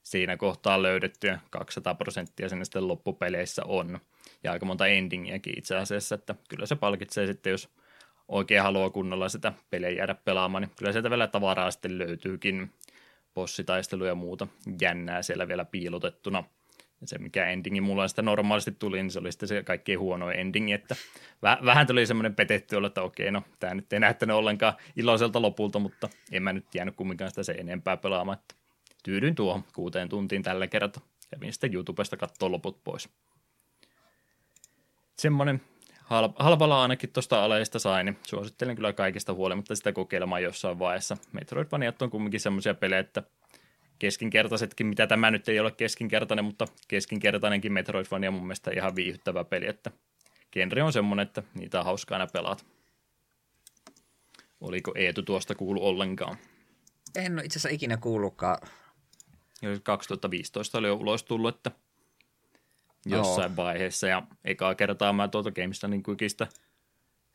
siinä 0.04 0.38
kohtaa 0.38 0.82
löydetty 0.82 1.28
ja 1.28 1.39
200 1.50 1.96
prosenttia 1.96 2.50
sen 2.50 2.66
sitten 2.66 2.88
loppupeleissä 2.88 3.62
on. 3.66 4.00
Ja 4.44 4.52
aika 4.52 4.66
monta 4.66 4.88
endingiäkin 4.88 5.58
itse 5.58 5.76
asiassa, 5.76 6.16
että 6.16 6.36
kyllä 6.50 6.66
se 6.66 6.76
palkitsee 6.76 7.28
sitten, 7.28 7.52
jos 7.52 7.70
oikein 8.28 8.62
haluaa 8.62 8.89
kunnolla 8.89 9.30
sitä 9.30 9.54
peliä 9.70 9.89
jäädä 9.89 10.13
pelaamaan, 10.13 10.62
niin 10.62 10.72
kyllä 10.78 10.92
sieltä 10.92 11.10
vielä 11.10 11.28
tavaraa 11.28 11.72
sitten 11.72 11.98
löytyykin 11.98 12.72
bossitaistelu 13.34 14.06
ja 14.06 14.16
muuta 14.16 14.48
jännää 14.82 15.22
siellä 15.22 15.48
vielä 15.48 15.66
piilotettuna. 15.66 16.44
Ja 17.02 17.08
se, 17.08 17.18
mikä 17.18 17.50
endingi 17.50 17.82
mulla 17.82 18.08
sitä 18.08 18.22
normaalisti 18.22 18.72
tuli, 18.72 18.98
niin 18.98 19.12
se 19.12 19.20
oli 19.20 19.32
sitten 19.32 19.50
se 19.50 19.63
kaikkein 19.63 20.00
huono 20.00 20.32
endingi, 20.32 20.74
että 20.74 20.96
väh- 21.36 21.66
vähän 21.66 21.88
tuli 21.88 22.06
semmoinen 22.06 22.36
petetty 22.36 22.76
olla, 22.76 22.88
että 22.88 23.02
okei, 23.02 23.32
no 23.32 23.44
tämä 23.60 23.74
nyt 23.74 23.94
ei 23.94 24.00
näyttänyt 24.00 24.36
ollenkaan 24.36 24.74
iloiselta 24.96 25.42
lopulta, 25.42 25.80
mutta 25.80 26.10
en 26.32 26.44
mä 26.44 26.54
nyt 26.54 26.76
jäänyt 26.76 26.96
kumminkaan 26.96 27.32
sitä 27.32 27.44
se 27.44 27.52
enempää 27.52 27.98
pelaamaan, 27.98 28.38
että 28.38 28.62
tyydyin 29.04 29.36
tuohon 29.36 29.63
kuuteen 29.76 30.10
tuntiin 30.10 30.44
tällä 30.44 30.68
kertaa. 30.68 31.04
Kävin 31.30 31.54
sitten 31.54 31.74
YouTubesta 31.74 32.18
katsoa 32.18 32.52
loput 32.52 32.84
pois. 32.84 33.10
Semmoinen 35.18 35.62
halvalla 36.36 36.82
ainakin 36.82 37.10
tuosta 37.10 37.44
aleista 37.44 37.80
sain, 37.80 38.06
niin 38.06 38.18
suosittelen 38.28 38.76
kyllä 38.76 38.94
kaikista 38.94 39.34
huolimatta 39.34 39.76
sitä 39.76 39.92
kokeilemaan 39.92 40.44
jossain 40.44 40.80
vaiheessa. 40.80 41.18
Metroidvaniat 41.32 42.02
on 42.02 42.10
kumminkin 42.10 42.39
semmoisia 42.39 42.74
pelejä, 42.74 43.00
että 43.00 43.24
keskinkertaisetkin, 44.00 44.88
mitä 44.88 45.08
tämä 45.08 45.32
nyt 45.32 45.50
ei 45.50 45.60
ole 45.60 45.72
keskinkertainen, 45.72 46.46
mutta 46.46 46.66
keskinkertainenkin 46.88 47.74
Metroidvania 47.74 48.30
on 48.30 48.34
mun 48.34 48.44
mielestä 48.44 48.72
ihan 48.72 48.96
viihyttävä 48.96 49.44
peli, 49.44 49.68
että 49.68 49.92
genre 50.52 50.84
on 50.84 50.94
semmoinen, 50.94 51.28
että 51.28 51.44
niitä 51.54 51.80
on 51.80 51.86
hauskaa 51.86 52.16
aina 52.16 52.28
pelata. 52.34 52.63
Oliko 54.62 54.92
Eetu 54.96 55.24
tuosta 55.24 55.56
kuulu 55.56 55.88
ollenkaan? 55.88 56.38
En 57.16 57.34
ole 57.34 57.46
itse 57.46 57.60
asiassa 57.60 57.76
ikinä 57.76 57.98
kuullutkaan. 57.98 58.58
2015 59.84 60.78
oli 60.78 60.88
jo 60.88 60.95
ulos 60.95 61.23
tullut, 61.23 61.56
että 61.56 61.71
jossain 63.06 63.52
Joo. 63.52 63.56
vaiheessa. 63.56 64.08
Ja 64.08 64.23
ekaa 64.45 64.76
kertaa 64.76 65.13
mä 65.13 65.28
tuolta 65.28 65.52
niin 65.88 66.04
Quickistä 66.08 66.47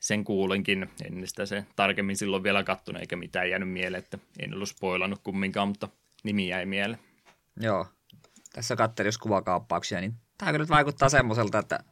sen 0.01 0.25
kuulinkin. 0.25 0.91
En 1.05 1.27
sitä 1.27 1.47
se 1.47 1.65
tarkemmin 1.77 2.17
silloin 2.17 2.43
vielä 2.43 2.65
kattonut 2.65 3.01
eikä 3.01 3.17
mitään 3.17 3.51
jäänyt 3.51 3.71
mieleen, 3.71 4.03
että 4.03 4.19
en 4.39 4.55
ollut 4.55 4.69
spoilannut 4.69 5.21
kumminkaan, 5.23 5.69
mutta 5.69 5.89
nimi 6.25 6.49
jäi 6.49 6.67
mieleen. 6.67 7.01
Joo. 7.61 7.87
Tässä 8.53 8.77
katselin 8.77 9.09
jos 9.09 9.19
kuvakaappauksia, 9.19 10.01
niin 10.01 10.15
tämä 10.39 10.53
kyllä 10.53 10.69
vaikuttaa 10.69 11.09
semmoiselta, 11.09 11.59
että 11.59 11.85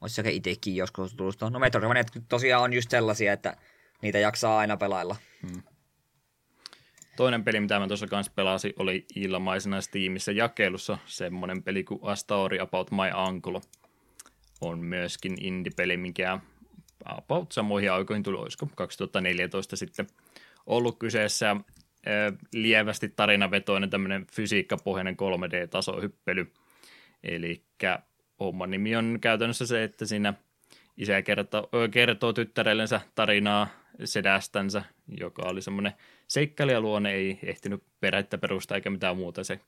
olisi 0.00 0.14
sekä 0.14 0.30
itsekin 0.30 0.76
joskus 0.76 1.14
tullut. 1.14 1.40
No 1.50 1.58
Metroidvaniat 1.58 2.06
tosiaan 2.28 2.62
on 2.62 2.72
just 2.72 2.90
sellaisia, 2.90 3.32
että 3.32 3.56
niitä 4.02 4.18
jaksaa 4.18 4.58
aina 4.58 4.76
pelailla. 4.76 5.16
Hmm. 5.42 5.62
Toinen 7.16 7.44
peli, 7.44 7.60
mitä 7.60 7.78
mä 7.78 7.88
tuossa 7.88 8.06
kanssa 8.06 8.32
pelasin, 8.34 8.72
oli 8.78 9.06
ilmaisena 9.14 9.80
Steamissa 9.80 10.32
jakelussa 10.32 10.98
semmoinen 11.06 11.62
peli 11.62 11.84
kuin 11.84 12.00
A 12.02 12.14
Story 12.14 12.58
About 12.58 12.90
My 12.90 13.28
Uncle. 13.28 13.60
On 14.60 14.78
myöskin 14.78 15.36
indie-peli, 15.40 15.96
mikä 15.96 16.38
about 17.04 17.52
samoihin 17.52 17.92
aikoihin 17.92 18.22
tuli, 18.22 18.36
olisiko 18.36 18.68
2014 18.74 19.76
sitten 19.76 20.06
ollut 20.66 20.98
kyseessä 20.98 21.56
lievästi 22.52 23.08
tarinavetoinen 23.08 23.90
tämmöinen 23.90 24.26
fysiikkapohjainen 24.32 25.16
3D-tasohyppely. 25.16 26.52
Eli 27.22 27.64
homman 28.40 28.70
nimi 28.70 28.96
on 28.96 29.18
käytännössä 29.20 29.66
se, 29.66 29.84
että 29.84 30.06
siinä 30.06 30.34
isä 30.96 31.22
kertoo, 31.22 31.68
kertoo 31.90 32.32
tyttärellensä 32.32 33.00
tarinaa 33.14 33.68
sedästänsä, 34.04 34.82
joka 35.20 35.42
oli 35.42 35.62
semmoinen 35.62 35.92
seikkailijaluonne, 36.28 37.12
ei 37.12 37.38
ehtinyt 37.42 37.82
perättä 38.00 38.38
perustaa 38.38 38.74
eikä 38.74 38.90
mitään 38.90 39.16
muuta. 39.16 39.44
Se 39.44 39.60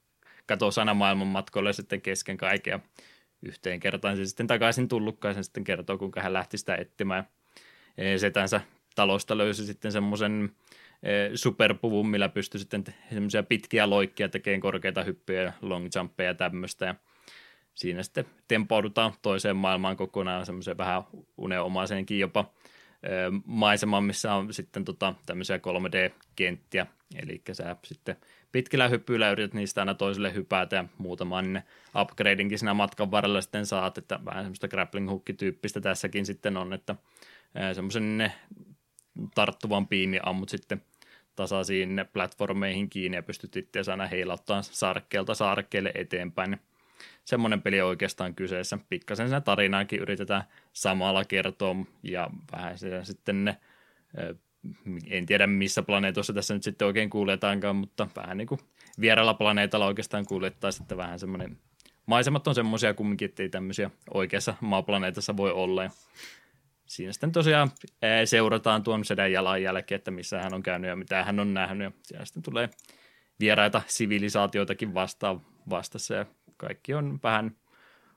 katosi 0.47 0.75
sana 0.75 0.95
maailman 0.95 1.27
matkoille 1.27 1.73
sitten 1.73 2.01
kesken 2.01 2.37
kaiken 2.37 2.83
yhteen 3.43 3.81
kertaan 3.81 4.17
se 4.17 4.27
sitten 4.27 4.47
takaisin 4.47 4.89
tullutkaan 4.89 5.35
sen 5.35 5.45
sitten 5.45 5.65
kertoo, 5.65 5.99
kuinka 5.99 6.23
hän 6.23 6.33
lähti 6.33 6.59
sitä 6.59 6.75
etsimään. 6.75 7.29
Setänsä 8.17 8.61
talosta 8.95 9.39
löysi 9.39 9.67
sitten 9.67 9.93
semmoisen 9.93 10.51
e, 11.03 11.11
superpuvun, 11.35 12.09
millä 12.09 12.29
pystyi 12.29 12.61
sitten 12.61 12.85
semmoisia 13.11 13.43
pitkiä 13.43 13.91
loikkia 13.91 14.29
tekemään 14.29 14.61
korkeita 14.61 15.05
hyppyjä, 15.05 15.53
long 15.63 15.89
jumpeja 15.97 16.31
ja 16.31 16.35
tämmöistä. 16.35 16.87
Ja 16.87 16.95
siinä 17.75 18.03
sitten 18.03 18.25
tempaudutaan 18.49 19.13
toiseen 19.23 19.57
maailmaan 19.57 19.97
kokonaan 19.97 20.47
semmoiseen 20.47 20.79
vähän 20.79 21.03
unenomaiseenkin 21.37 22.19
jopa 22.19 22.51
maisema, 23.47 24.01
missä 24.01 24.35
on 24.35 24.55
sitten 24.55 24.85
tota, 24.85 25.15
tämmöisiä 25.27 25.57
3D-kenttiä, 25.57 26.87
eli 27.23 27.43
sä 27.53 27.77
sitten 27.85 28.17
pitkillä 28.53 28.89
hyppyillä 28.89 29.31
yrität 29.31 29.55
niistä 29.55 29.81
aina 29.81 29.95
toiselle 29.95 30.35
hypätä 30.35 30.77
ja 30.77 30.85
muutaman 30.99 31.53
niin 31.53 31.63
upgradinkin 32.01 32.59
siinä 32.59 32.75
matkan 32.75 33.11
varrella 33.11 33.41
sitten 33.41 33.67
saat, 33.67 33.99
että 33.99 34.21
vähän 34.25 34.45
semmoista 34.45 34.69
grappling 34.69 35.11
hook-tyyppistä 35.11 35.81
tässäkin 35.81 36.27
sitten 36.27 36.57
on, 36.57 36.73
että 36.73 36.95
semmoisen 37.73 38.33
tarttuvan 39.35 39.89
piimi 39.89 40.19
ammut 40.23 40.49
sitten 40.49 40.83
tasaisiin 41.37 42.05
platformeihin 42.13 42.91
kiinni 42.91 43.17
ja 43.17 43.23
pystyt 43.23 43.57
itse 43.57 43.81
aina 43.91 44.07
heilauttaa 44.07 44.63
sarkkeelta 44.63 45.35
sarkkeelle 45.35 45.93
eteenpäin. 45.95 46.61
Semmoinen 47.29 47.63
peli 47.63 47.81
oikeastaan 47.81 48.35
kyseessä. 48.35 48.79
Pikkasen 48.89 49.29
sen 49.29 49.43
tarinaakin 49.43 50.01
yritetään 50.01 50.43
samalla 50.73 51.25
kertoa 51.25 51.77
ja 52.03 52.31
vähän 52.53 52.79
se 52.79 53.05
sitten 53.05 53.45
ne, 53.45 53.57
en 55.07 55.27
tiedä 55.27 55.47
missä 55.47 55.83
planeetossa 55.83 56.33
tässä 56.33 56.55
nyt 56.55 56.63
sitten 56.63 56.87
oikein 56.87 57.11
kuuletaankaan, 57.11 57.77
mutta 57.77 58.09
vähän 58.17 58.37
niin 58.37 58.49
kuin 58.49 58.61
vieraalla 59.01 59.35
planeetalla 59.35 59.87
oikeastaan 59.87 60.27
kuljettaa 60.27 60.71
sitten 60.71 60.99
vähän 60.99 61.19
semmoinen 61.19 61.59
maisemat 62.07 62.49
on 62.49 62.55
semmoisia 62.55 62.95
kumminkin, 62.95 63.29
että 63.29 63.43
ei 63.43 63.49
tämmöisiä 63.49 63.91
oikeassa 64.15 64.55
maaplaneetassa 64.61 65.37
voi 65.37 65.53
olla. 65.53 65.83
Ja 65.83 65.91
siinä 66.87 67.13
sitten 67.13 67.33
tosiaan 67.33 67.71
seurataan 68.25 68.83
tuon 68.83 69.05
sedän 69.05 69.33
jalanjälkeen, 69.33 69.97
että 69.97 70.11
missä 70.11 70.43
hän 70.43 70.55
on 70.55 70.63
käynyt 70.63 70.89
ja 70.89 70.97
mitä 70.97 71.25
hän 71.25 71.41
on 71.41 71.55
nähnyt. 71.55 71.85
Ja 71.85 71.93
siellä 72.03 72.25
sitten 72.25 72.43
tulee 72.43 72.71
vieraita 73.41 73.83
sivilisaatioitakin 73.87 74.95
vastaan 74.95 75.41
vastassa 75.71 76.15
ja 76.15 76.27
kaikki 76.59 76.95
on 76.95 77.19
vähän 77.23 77.57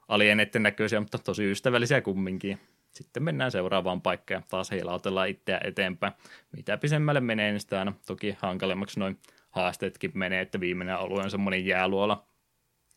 alieneiden 0.08 0.64
näköisiä, 0.64 1.00
mutta 1.00 1.18
tosi 1.18 1.52
ystävällisiä 1.52 2.02
kumminkin. 2.02 2.60
Sitten 2.92 3.24
mennään 3.24 3.52
seuraavaan 3.52 4.02
paikkaan 4.02 4.42
ja 4.42 4.48
taas 4.50 4.72
heilautellaan 4.72 5.30
itseä 5.30 5.62
eteenpäin. 5.64 6.14
Mitä 6.58 6.78
pisemmälle 6.78 7.20
menee, 7.20 7.52
niin 7.52 7.60
sitä 7.60 7.80
aina 7.80 7.94
toki 8.08 8.38
hankalemmaksi 8.40 9.00
noin 9.00 9.20
haasteetkin 9.50 10.12
menee, 10.14 10.42
että 10.42 10.60
viimeinen 10.60 10.96
alue 10.96 11.24
on 11.24 11.32
semmoinen 11.32 11.66
jääluola, 11.66 12.26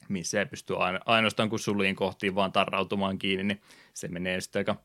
missä 0.09 0.39
ei 0.39 0.47
pysty 0.47 0.75
ainoastaan 1.07 1.51
kun 1.51 1.59
suliin 1.59 1.97
kohtiin 1.97 2.35
vaan 2.35 2.53
tarrautumaan 2.53 3.19
kiinni, 3.19 3.45
niin 3.45 3.61
se 3.95 4.09
menee 4.09 4.41
sitten 4.41 4.61
aika 4.61 4.77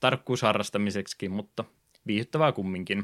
tarkkuusharrastamiseksi, 0.00 1.28
mutta 1.28 1.64
viihdyttävää 2.06 2.52
kumminkin. 2.52 2.98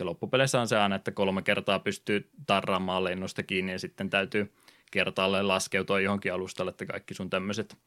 Eli 0.00 0.06
loppupeleissä 0.06 0.60
on 0.60 0.68
se 0.68 0.78
aina, 0.78 0.96
että 0.96 1.10
kolme 1.10 1.42
kertaa 1.42 1.78
pystyy 1.78 2.30
tarraamaan 2.46 3.04
lennosta 3.04 3.42
kiinni 3.42 3.72
ja 3.72 3.78
sitten 3.78 4.10
täytyy 4.10 4.52
kertaalleen 4.90 5.48
laskeutua 5.48 6.00
johonkin 6.00 6.32
alustalle, 6.32 6.70
että 6.70 6.86
kaikki 6.86 7.14
sun 7.14 7.30
tämmöiset 7.30 7.78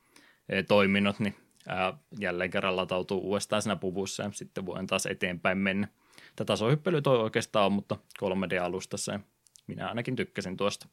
eh, 0.50 0.66
toiminnot, 0.66 1.20
niin 1.20 1.36
ää, 1.68 1.98
jälleen 2.20 2.52
kerran 2.52 2.76
latautuu 2.76 3.22
uudestaan 3.22 3.62
siinä 3.62 3.76
puvussa 3.76 4.24
ja 4.24 4.32
sitten 4.34 4.66
voin 4.66 4.88
taas 4.88 5.06
eteenpäin 5.06 5.58
mennä. 5.58 5.88
Tätä 6.36 6.46
tasohyppely 6.46 7.02
toi 7.02 7.20
oikeastaan 7.20 7.66
on, 7.66 7.72
mutta 7.72 7.98
3D-alustassa 8.24 9.12
ja 9.12 9.20
minä 9.68 9.88
ainakin 9.88 10.16
tykkäsin 10.16 10.58
tuosta. 10.58 10.88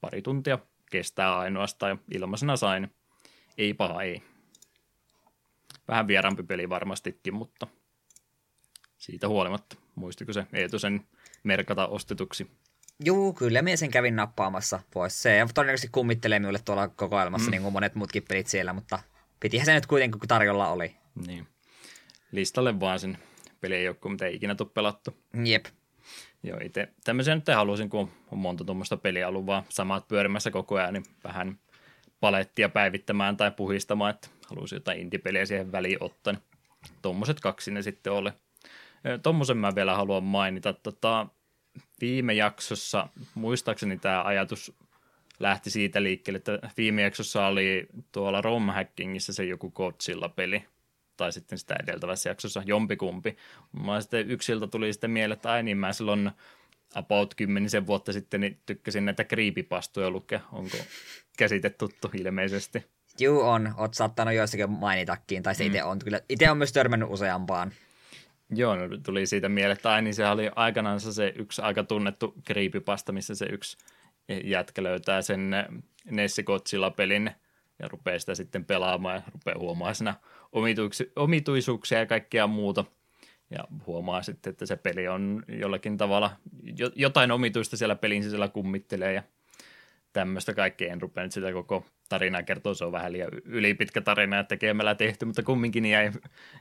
Pari 0.00 0.22
tuntia 0.22 0.58
kestää 0.90 1.38
ainoastaan 1.38 1.90
ja 1.90 1.98
ilmaisena 2.14 2.56
sain. 2.56 2.94
Ei 3.58 3.74
paha, 3.74 4.02
ei. 4.02 4.22
Vähän 5.88 6.06
vierampi 6.06 6.42
peli 6.42 6.68
varmastikin, 6.68 7.34
mutta 7.34 7.66
siitä 8.98 9.28
huolimatta. 9.28 9.76
Muistiko 9.94 10.32
se 10.32 10.46
Eetu 10.52 10.78
sen 10.78 11.06
merkata 11.42 11.86
ostetuksi? 11.86 12.50
Juu, 13.04 13.32
kyllä 13.32 13.62
minä 13.62 13.76
sen 13.76 13.90
kävin 13.90 14.16
nappaamassa 14.16 14.80
pois. 14.90 15.22
Se 15.22 15.46
todennäköisesti 15.54 15.88
kummittelee 15.92 16.38
minulle 16.38 16.58
tuolla 16.64 16.88
kokoelmassa, 16.88 17.46
mm. 17.46 17.50
niin 17.50 17.62
kuin 17.62 17.72
monet 17.72 17.94
muutkin 17.94 18.22
pelit 18.28 18.46
siellä, 18.46 18.72
mutta 18.72 18.98
pitihän 19.40 19.66
se 19.66 19.74
nyt 19.74 19.86
kuitenkin, 19.86 20.20
kun 20.20 20.28
tarjolla 20.28 20.68
oli. 20.68 20.96
Niin. 21.26 21.46
Listalle 22.32 22.80
vaan 22.80 22.98
sen 22.98 23.18
peli 23.60 23.74
ei 23.74 23.88
ole 23.88 23.96
mitä 24.08 24.26
ikinä 24.26 24.54
tule 24.54 24.68
pelattu. 24.74 25.16
Jep. 25.44 25.66
Joo, 26.42 26.58
itse 26.62 26.88
tämmöisen 27.04 27.38
nyt 27.38 27.56
halusin, 27.56 27.90
kun 27.90 28.10
on 28.30 28.38
monta 28.38 28.64
tuommoista 28.64 28.96
peliä 28.96 29.28
ollut 29.28 29.46
vaan 29.46 29.64
samat 29.68 30.08
pyörimässä 30.08 30.50
koko 30.50 30.74
ajan, 30.74 30.94
niin 30.94 31.04
vähän 31.24 31.58
palettia 32.20 32.68
päivittämään 32.68 33.36
tai 33.36 33.50
puhistamaan, 33.50 34.10
että 34.10 34.28
halusin 34.46 34.76
jotain 34.76 35.00
indie-peliä 35.00 35.46
siihen 35.46 35.72
väliin 35.72 36.02
ottaa. 36.02 36.32
Niin 36.32 36.42
tuommoiset 37.02 37.40
kaksi 37.40 37.70
ne 37.70 37.82
sitten 37.82 38.12
oli. 38.12 38.30
Tuommoisen 39.22 39.56
mä 39.56 39.74
vielä 39.74 39.94
haluan 39.94 40.24
mainita. 40.24 40.72
Tota, 40.72 41.26
viime 42.00 42.34
jaksossa, 42.34 43.08
muistaakseni 43.34 43.98
tämä 43.98 44.22
ajatus 44.22 44.72
lähti 45.40 45.70
siitä 45.70 46.02
liikkeelle, 46.02 46.36
että 46.36 46.70
viime 46.76 47.02
jaksossa 47.02 47.46
oli 47.46 47.86
tuolla 48.12 48.40
Rom 48.40 48.66
Hackingissä 48.66 49.32
se 49.32 49.44
joku 49.44 49.70
Godzilla-peli, 49.70 50.64
tai 51.16 51.32
sitten 51.32 51.58
sitä 51.58 51.76
edeltävässä 51.82 52.30
jaksossa 52.30 52.62
jompikumpi. 52.66 53.36
Mä 53.84 54.00
sitten 54.00 54.30
yksiltä 54.30 54.66
tuli 54.66 54.92
sitten 54.92 55.10
mieleen, 55.10 55.36
että 55.36 55.52
ai 55.52 55.62
niin, 55.62 55.76
mä 55.76 55.92
silloin 55.92 56.30
about 56.94 57.34
kymmenisen 57.34 57.86
vuotta 57.86 58.12
sitten 58.12 58.40
niin 58.40 58.60
tykkäsin 58.66 59.04
näitä 59.04 59.24
creepypastoja 59.24 60.10
lukea. 60.10 60.40
Onko 60.52 60.76
käsite 61.38 61.70
tuttu 61.70 62.10
ilmeisesti? 62.14 62.86
Juu 63.18 63.40
on, 63.40 63.74
oot 63.76 63.94
saattanut 63.94 64.34
joissakin 64.34 64.70
mainitakin, 64.70 65.42
tai 65.42 65.54
se 65.54 65.64
mm. 65.64 65.66
itse 65.66 65.84
on 65.84 65.98
kyllä, 65.98 66.20
itse 66.28 66.50
on 66.50 66.58
myös 66.58 66.72
törmännyt 66.72 67.08
useampaan. 67.10 67.72
Joo, 68.50 68.76
no 68.76 68.82
tuli 69.04 69.26
siitä 69.26 69.48
mieleen, 69.48 69.76
että 69.76 70.00
niin 70.00 70.14
se 70.14 70.26
oli 70.26 70.50
aikanaan 70.56 71.00
se 71.00 71.32
yksi 71.36 71.62
aika 71.62 71.84
tunnettu 71.84 72.34
creepypasta, 72.46 73.12
missä 73.12 73.34
se 73.34 73.46
yksi 73.46 73.76
jätkä 74.44 74.82
löytää 74.82 75.22
sen 75.22 75.50
Nessi 76.10 76.44
pelin 76.96 77.30
ja 77.78 77.88
rupeaa 77.88 78.18
sitä 78.18 78.34
sitten 78.34 78.64
pelaamaan 78.64 79.16
ja 79.16 79.22
rupeaa 79.32 79.58
huomaa 79.58 79.94
siinä 79.94 80.14
omituisuuksia 81.16 81.98
ja 81.98 82.06
kaikkea 82.06 82.46
muuta. 82.46 82.84
Ja 83.50 83.64
huomaa 83.86 84.22
sitten, 84.22 84.50
että 84.50 84.66
se 84.66 84.76
peli 84.76 85.08
on 85.08 85.44
jollakin 85.48 85.96
tavalla, 85.96 86.30
jotain 86.94 87.30
omituista 87.30 87.76
siellä 87.76 87.96
pelin 87.96 88.22
sisällä 88.22 88.48
kummittelee 88.48 89.12
ja 89.12 89.22
tämmöistä 90.12 90.54
kaikkea. 90.54 90.92
En 90.92 91.02
rupea 91.02 91.24
nyt 91.24 91.32
sitä 91.32 91.52
koko 91.52 91.86
tarinaa 92.08 92.42
kertoa, 92.42 92.74
se 92.74 92.84
on 92.84 92.92
vähän 92.92 93.12
liian 93.12 93.30
ylipitkä 93.44 94.00
tarina 94.00 94.36
ja 94.36 94.44
tekemällä 94.44 94.94
tehty, 94.94 95.24
mutta 95.24 95.42
kumminkin 95.42 95.86
jäi, 95.86 96.10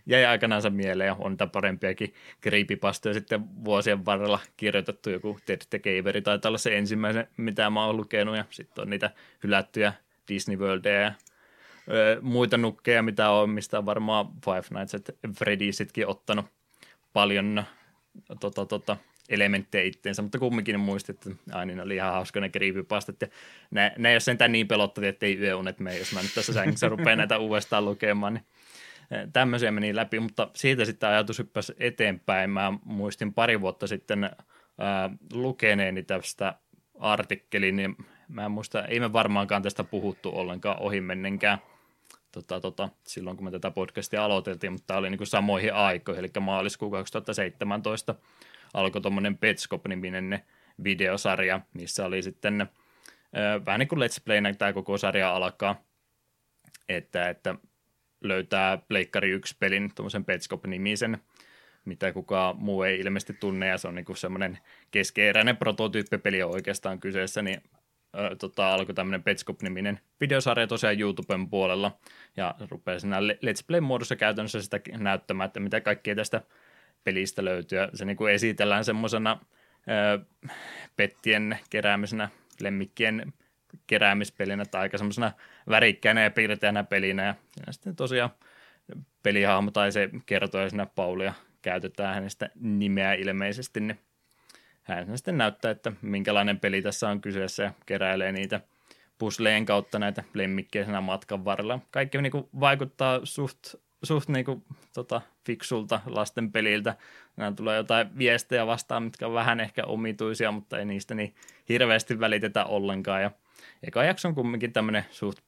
jäi 0.05 0.25
aikanaansa 0.25 0.69
mieleen 0.69 1.07
ja 1.07 1.15
on 1.19 1.31
niitä 1.31 1.47
parempiakin 1.47 2.13
creepypastoja 2.41 3.13
sitten 3.13 3.65
vuosien 3.65 4.05
varrella 4.05 4.39
kirjoitettu. 4.57 5.09
Joku 5.09 5.39
Ted 5.45 5.79
Keveri 5.79 6.21
taitaa 6.21 6.49
olla 6.49 6.57
se 6.57 6.77
ensimmäinen, 6.77 7.27
mitä 7.37 7.69
mä 7.69 7.85
oon 7.85 7.97
lukenut 7.97 8.37
ja 8.37 8.45
sitten 8.49 8.81
on 8.81 8.89
niitä 8.89 9.11
hylättyjä 9.43 9.93
Disney 10.27 10.57
Worldia 10.57 11.01
ja 11.01 11.13
ö, 11.91 12.17
muita 12.21 12.57
nukkeja, 12.57 13.03
mitä 13.03 13.29
on, 13.29 13.49
mistä 13.49 13.77
on 13.77 13.85
varmaan 13.85 14.27
Five 14.45 14.79
Nights 14.79 14.95
at 14.95 15.09
Freddy'sitkin 15.27 16.07
ottanut 16.07 16.45
paljon 17.13 17.63
tota, 18.39 18.65
tota, 18.65 18.97
elementtejä 19.30 19.84
itteensä, 19.84 20.21
mutta 20.21 20.39
kumminkin 20.39 20.80
muistin, 20.80 21.15
että 21.15 21.30
aina 21.51 21.65
niin 21.65 21.80
oli 21.80 21.95
ihan 21.95 22.13
hauska 22.13 22.39
ne 22.39 22.49
creepypastat, 22.49 23.21
ja 23.21 23.28
ne, 23.71 23.93
ne 23.97 24.09
ei 24.09 24.15
ole 24.15 24.19
sentään 24.19 24.51
niin 24.51 24.67
pelottavia, 24.67 25.09
että 25.09 25.26
ei 25.26 25.39
yöunet 25.39 25.80
mene, 25.80 25.97
jos 25.97 26.13
mä 26.13 26.21
nyt 26.21 26.34
tässä 26.36 26.53
sängyssä 26.53 26.89
rupean 26.89 27.17
näitä 27.17 27.38
uudestaan 27.38 27.86
lukemaan, 27.86 28.34
niin 28.34 28.45
eh, 29.11 29.28
tämmöisiä 29.34 29.71
meni 29.71 29.95
läpi, 29.95 30.19
mutta 30.19 30.49
siitä 30.55 30.86
sitten 30.86 31.09
ajatus 31.09 31.39
hyppäsi 31.39 31.73
eteenpäin. 31.80 32.49
Mä 32.49 32.73
muistin 32.86 33.34
pari 33.34 33.61
vuotta 33.61 33.88
sitten 33.88 34.23
ää, 34.23 35.09
lukeneeni 35.34 36.03
tästä 36.03 36.55
artikkelin, 36.99 37.76
niin 37.76 37.95
mä 38.28 38.45
en 38.45 38.51
muista, 38.51 38.86
ei 38.86 38.99
me 38.99 39.13
varmaankaan 39.13 39.61
tästä 39.61 39.84
puhuttu 39.84 40.32
ollenkaan 40.34 40.80
ohimennenkään 40.80 41.57
tota, 42.32 42.59
tota, 42.59 42.89
silloin, 43.07 43.38
kun 43.38 43.45
me 43.45 43.51
tätä 43.51 43.71
podcastia 43.71 44.26
aloiteltiin, 44.26 44.71
mutta 44.71 44.88
tämä 44.88 44.97
oli 44.97 45.09
niin 45.09 45.17
kuin 45.17 45.28
samoihin 45.28 45.73
aikoihin, 45.73 46.19
eli 46.19 46.32
maaliskuun 46.39 46.91
2017 46.91 48.15
alkoi 48.76 49.01
tuommoinen 49.01 49.38
Petskop-niminen 49.38 50.39
videosarja, 50.84 51.61
missä 51.73 52.05
oli 52.05 52.21
sitten 52.21 52.61
äh, 52.61 53.65
vähän 53.65 53.80
niin 53.80 53.88
kuin 53.88 53.99
Let's 53.99 54.21
Play 54.26 54.53
tämä 54.57 54.73
koko 54.73 54.97
sarja 54.97 55.36
alkaa, 55.36 55.84
että, 56.89 57.30
että 57.30 57.55
löytää 58.21 58.78
Pleikkari 58.78 59.30
1 59.30 59.55
pelin, 59.59 59.91
tuommoisen 59.95 60.26
Petskop-nimisen, 60.26 61.17
mitä 61.86 62.13
kukaan 62.13 62.55
muu 62.57 62.84
ei 62.84 62.99
ilmeisesti 62.99 63.34
tunne, 63.34 63.67
ja 63.67 63.78
se 63.78 63.88
on 63.88 63.95
niin 63.95 64.17
semmoinen 64.17 64.59
keskeeräinen 64.91 65.57
prototyyppipeli 65.57 66.43
oikeastaan 66.43 66.99
kyseessä, 66.99 67.41
niin 67.41 67.61
tota, 68.39 68.73
alkoi 68.73 68.95
tämmöinen 68.95 69.23
Petskop-niminen 69.23 69.99
videosarja 70.21 70.67
tosiaan 70.67 70.99
YouTuben 70.99 71.49
puolella, 71.49 71.97
ja 72.38 72.55
rupeaa 72.69 72.99
siinä 72.99 73.19
Let's 73.19 73.65
Play-muodossa 73.67 74.15
käytännössä 74.15 74.61
sitä 74.61 74.80
näyttämään, 74.97 75.47
että 75.47 75.59
mitä 75.59 75.82
kaikkea 75.82 76.15
tästä 76.15 76.41
pelistä 77.05 77.45
löytyy. 77.45 77.79
Ja 77.79 77.89
se 77.93 78.05
niin 78.05 78.17
kuin 78.17 78.33
esitellään 78.33 78.85
semmoisena 78.85 79.39
pettien 80.95 81.59
keräämisenä, 81.69 82.29
lemmikkien 82.61 83.33
keräämispelinä 83.87 84.65
tai 84.65 84.81
aika 84.81 84.97
semmoisena 84.97 85.31
värikkäänä 85.69 86.23
ja 86.23 86.31
piirteänä 86.31 86.83
pelinä. 86.83 87.25
Ja, 87.25 87.35
sitten 87.71 87.95
tosiaan 87.95 88.29
pelihahmo 89.23 89.71
tai 89.71 89.91
se 89.91 90.09
kertoo 90.25 90.69
siinä 90.69 90.85
Paulia 90.85 91.33
käytetään 91.61 92.15
hänestä 92.15 92.49
nimeä 92.55 93.13
ilmeisesti, 93.13 93.79
niin 93.79 93.99
hän 94.83 95.17
sitten 95.17 95.37
näyttää, 95.37 95.71
että 95.71 95.91
minkälainen 96.01 96.59
peli 96.59 96.81
tässä 96.81 97.09
on 97.09 97.21
kyseessä 97.21 97.63
ja 97.63 97.71
keräilee 97.85 98.31
niitä 98.31 98.61
pusleen 99.17 99.65
kautta 99.65 99.99
näitä 99.99 100.23
lemmikkejä 100.33 100.85
siinä 100.85 101.01
matkan 101.01 101.45
varrella. 101.45 101.79
Kaikki 101.91 102.21
niin 102.21 102.31
kuin 102.31 102.49
vaikuttaa 102.59 103.19
suht 103.23 103.75
suht 104.05 104.29
niinku, 104.29 104.63
tota, 104.93 105.21
fiksulta 105.45 106.01
lasten 106.05 106.51
peliltä. 106.51 106.95
Nämä 107.37 107.51
tulee 107.51 107.77
jotain 107.77 108.17
viestejä 108.17 108.67
vastaan, 108.67 109.03
mitkä 109.03 109.27
on 109.27 109.33
vähän 109.33 109.59
ehkä 109.59 109.83
omituisia, 109.85 110.51
mutta 110.51 110.79
ei 110.79 110.85
niistä 110.85 111.15
niin 111.15 111.35
hirveästi 111.69 112.19
välitetä 112.19 112.65
ollenkaan. 112.65 113.21
Ja 113.21 113.31
eka 113.83 114.03
jakso 114.03 114.27
on 114.27 114.35
kumminkin 114.35 114.73
tämmöinen 114.73 115.05
suht, 115.11 115.39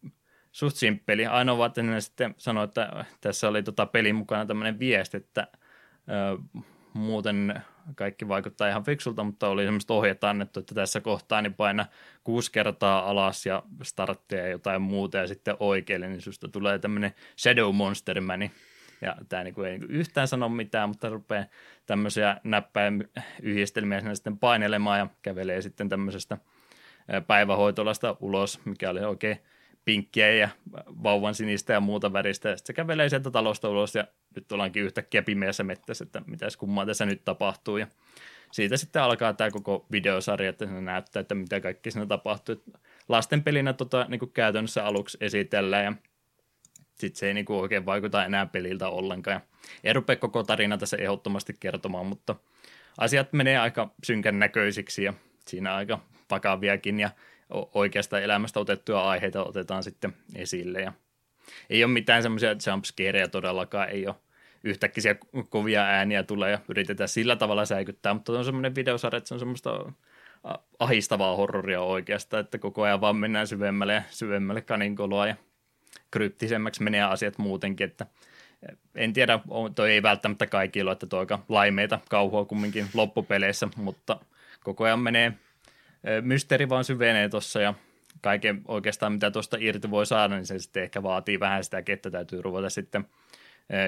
suht 0.52 0.76
simppeli. 0.76 1.26
Ainoa 1.26 1.58
vaan, 1.58 1.68
että 1.68 2.00
sitten 2.00 2.36
sanoi, 2.38 2.64
että 2.64 3.06
tässä 3.22 3.48
oli 3.48 3.64
tota 3.64 3.86
pelin 3.86 4.16
mukana 4.16 4.46
tämmöinen 4.46 4.80
viesti, 4.80 5.18
että 5.18 5.48
ö, 6.10 6.62
muuten 6.98 7.62
kaikki 7.96 8.28
vaikuttaa 8.28 8.70
ihan 8.70 8.84
fiksulta, 8.84 9.24
mutta 9.24 9.48
oli 9.48 9.64
semmoista 9.64 9.94
ohjetta 9.94 10.30
annettu, 10.30 10.60
että 10.60 10.76
tässä 10.76 11.02
kohtaa 11.02 11.42
niin 11.42 11.54
paina 11.54 11.86
kuusi 12.24 12.52
kertaa 12.52 13.10
alas 13.10 13.46
ja 13.46 13.64
starttia 13.84 14.40
ja 14.40 14.48
jotain 14.48 14.82
muuta 14.82 15.18
ja 15.18 15.28
sitten 15.28 15.56
oikealle, 15.60 16.08
niin 16.08 16.22
susta 16.22 16.48
tulee 16.48 16.80
tämmöinen 16.80 17.14
Shadow 17.40 17.76
Monster 17.76 18.22
Mani. 18.22 18.52
Ja 19.02 19.16
tämä 19.30 19.44
niinku 19.44 19.62
ei 19.62 19.72
niinku 19.72 19.94
yhtään 19.94 20.28
sano 20.28 20.50
mitään, 20.50 20.90
mutta 20.90 21.10
rupeaa 21.10 21.46
tämmöisiä 21.86 22.38
näppäjä 22.44 22.92
yhdistelmiä 23.42 24.00
sinne 24.00 24.16
sitten 24.16 24.38
painelemaan 24.38 25.00
ja 25.00 25.08
kävelee 25.22 25.62
sitten 25.62 25.90
tämmöisestä 25.90 26.38
päivähoitolasta 27.28 28.18
ulos, 28.20 28.66
mikä 28.66 28.90
oli 28.90 29.00
oikein 29.00 29.40
pinkkiä 29.88 30.32
ja 30.32 30.50
vauvan 31.04 31.36
sinistä 31.36 31.74
ja 31.74 31.80
muuta 31.80 32.14
väristä. 32.14 32.50
Sitten 32.50 32.68
se 32.68 32.74
kävelee 32.74 33.10
sieltä 33.10 33.32
talosta 33.32 33.70
ulos 33.70 33.96
ja 33.96 34.08
nyt 34.36 34.52
ollaankin 34.52 34.84
yhtäkkiä 34.84 35.22
pimeässä 35.22 35.64
mettässä, 35.64 36.04
että 36.04 36.22
mitäs 36.26 36.58
kummaa 36.58 36.86
tässä 36.86 37.06
nyt 37.06 37.26
tapahtuu. 37.26 37.78
Ja 37.78 37.88
siitä 38.52 38.78
sitten 38.78 39.02
alkaa 39.02 39.34
tämä 39.34 39.52
koko 39.52 39.86
videosarja, 39.92 40.50
että 40.50 40.66
se 40.66 40.72
näyttää, 40.72 41.20
että 41.20 41.36
mitä 41.36 41.60
kaikki 41.60 41.92
siinä 41.92 42.06
tapahtuu. 42.06 42.64
Lasten 43.10 43.44
pelinä 43.44 43.74
tota, 43.74 44.06
niin 44.10 44.32
käytännössä 44.34 44.86
aluksi 44.86 45.18
esitellään 45.22 45.86
ja 45.86 45.94
sitten 46.96 47.20
se 47.20 47.28
ei 47.28 47.34
niin 47.34 47.46
kuin 47.46 47.60
oikein 47.60 47.86
vaikuta 47.86 48.26
enää 48.26 48.46
peliltä 48.46 48.90
ollenkaan. 48.90 49.34
Ja 49.34 49.42
ei 49.84 49.94
rupea 49.94 50.16
koko 50.16 50.44
tarina 50.44 50.78
tässä 50.78 50.98
ehdottomasti 50.98 51.56
kertomaan, 51.60 52.06
mutta 52.06 52.36
asiat 52.98 53.34
menee 53.34 53.58
aika 53.58 53.92
synkän 54.04 54.40
näköisiksi 54.40 55.04
ja 55.04 55.14
siinä 55.46 55.76
aika 55.76 56.00
vakaviakin 56.32 57.00
ja 57.00 57.10
oikeasta 57.50 58.20
elämästä 58.20 58.60
otettuja 58.60 59.02
aiheita 59.02 59.44
otetaan 59.44 59.84
sitten 59.84 60.14
esille. 60.36 60.82
Ja 60.82 60.94
ei 61.70 61.84
ole 61.84 61.94
mitään 61.94 62.24
semmoisia 62.24 62.56
jumpscareja 62.72 63.28
todellakaan, 63.28 63.90
ei 63.90 64.08
ole 64.08 64.16
yhtäkkiä 64.64 65.16
kovia 65.50 65.84
ääniä 65.84 66.24
tulee 66.24 66.52
ja 66.52 66.60
yritetään 66.70 67.10
sillä 67.10 67.36
tavalla 67.36 67.66
säikyttää, 67.66 68.14
mutta 68.14 68.32
on 68.32 68.46
semmoinen 68.46 68.76
videosarja, 68.76 69.18
että 69.18 69.28
se 69.28 69.34
on 69.34 69.40
semmoista 69.40 69.94
ahistavaa 70.80 71.36
horroria 71.36 71.82
oikeastaan, 71.82 72.42
että 72.42 72.58
koko 72.58 72.84
ajan 72.84 73.02
vaan 73.02 73.16
mennään 73.16 73.48
syvemmälle 73.48 73.94
ja 73.94 74.02
syvemmälle 74.10 74.62
kaninkoloa 74.62 75.28
ja 75.28 75.36
kryptisemmäksi 76.12 76.84
menee 76.84 77.04
asiat 77.04 77.38
muutenkin, 77.38 77.86
että 77.86 78.06
en 78.96 79.14
tiedä, 79.14 79.40
toi 79.76 79.92
ei 79.92 80.04
välttämättä 80.04 80.48
kaikilla, 80.48 80.92
että 80.92 81.06
toi 81.06 81.20
aika 81.20 81.40
laimeita 81.50 82.00
kauhua 82.10 82.46
kumminkin 82.46 82.88
loppupeleissä, 82.94 83.68
mutta 83.76 84.20
koko 84.64 84.84
ajan 84.84 85.00
menee 85.00 85.34
mysteeri 86.22 86.70
vaan 86.70 86.84
syvenee 86.84 87.30
tuossa 87.30 87.62
ja 87.62 87.74
kaiken 88.22 88.62
oikeastaan 88.68 89.14
mitä 89.14 89.32
tuosta 89.32 89.58
irti 89.60 89.92
voi 89.92 90.06
saada, 90.06 90.36
niin 90.36 90.46
se 90.46 90.60
sitten 90.60 90.84
ehkä 90.84 91.04
vaatii 91.04 91.40
vähän 91.40 91.64
sitä, 91.64 91.84
että 91.88 92.12
täytyy 92.12 92.42
ruveta 92.42 92.70
sitten 92.70 93.06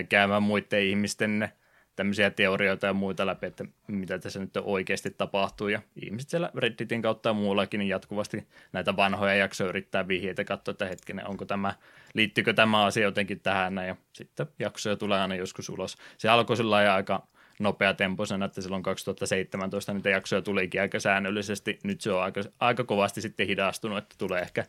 käymään 0.09 0.43
muiden 0.43 0.83
ihmisten 0.83 1.49
tämmöisiä 1.95 2.29
teorioita 2.29 2.87
ja 2.87 2.93
muita 2.93 3.25
läpi, 3.25 3.45
että 3.45 3.65
mitä 3.87 4.19
tässä 4.19 4.39
nyt 4.39 4.57
oikeasti 4.57 5.09
tapahtuu. 5.09 5.67
Ja 5.67 5.81
ihmiset 5.95 6.29
siellä 6.29 6.51
Redditin 6.55 7.01
kautta 7.01 7.29
ja 7.29 7.33
muullakin 7.33 7.77
niin 7.77 7.89
jatkuvasti 7.89 8.47
näitä 8.71 8.95
vanhoja 8.95 9.35
jaksoja 9.35 9.69
yrittää 9.69 10.07
vihjeitä 10.07 10.43
katsoa, 10.43 10.71
että 10.71 10.85
hetkinen, 10.85 11.27
onko 11.27 11.45
tämä, 11.45 11.73
liittyykö 12.13 12.53
tämä 12.53 12.85
asia 12.85 13.03
jotenkin 13.03 13.39
tähän. 13.39 13.77
Ja 13.77 13.95
sitten 14.13 14.47
jaksoja 14.59 14.95
tulee 14.95 15.21
aina 15.21 15.35
joskus 15.35 15.69
ulos. 15.69 15.97
Se 16.17 16.29
alkoi 16.29 16.57
sillä 16.57 16.93
aika 16.93 17.27
nopeatempoisena, 17.59 18.45
että 18.45 18.61
silloin 18.61 18.83
2017 18.83 19.93
niitä 19.93 20.09
jaksoja 20.09 20.41
tulikin 20.41 20.81
aika 20.81 20.99
säännöllisesti. 20.99 21.79
Nyt 21.83 22.01
se 22.01 22.11
on 22.11 22.23
aika, 22.23 22.41
aika 22.59 22.83
kovasti 22.83 23.21
sitten 23.21 23.47
hidastunut, 23.47 23.97
että 23.97 24.15
tulee 24.17 24.41
ehkä 24.41 24.65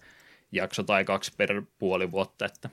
jakso 0.53 0.83
tai 0.83 1.05
kaksi 1.05 1.33
per 1.37 1.63
puoli 1.79 2.11
vuotta, 2.11 2.47
että 2.47 2.71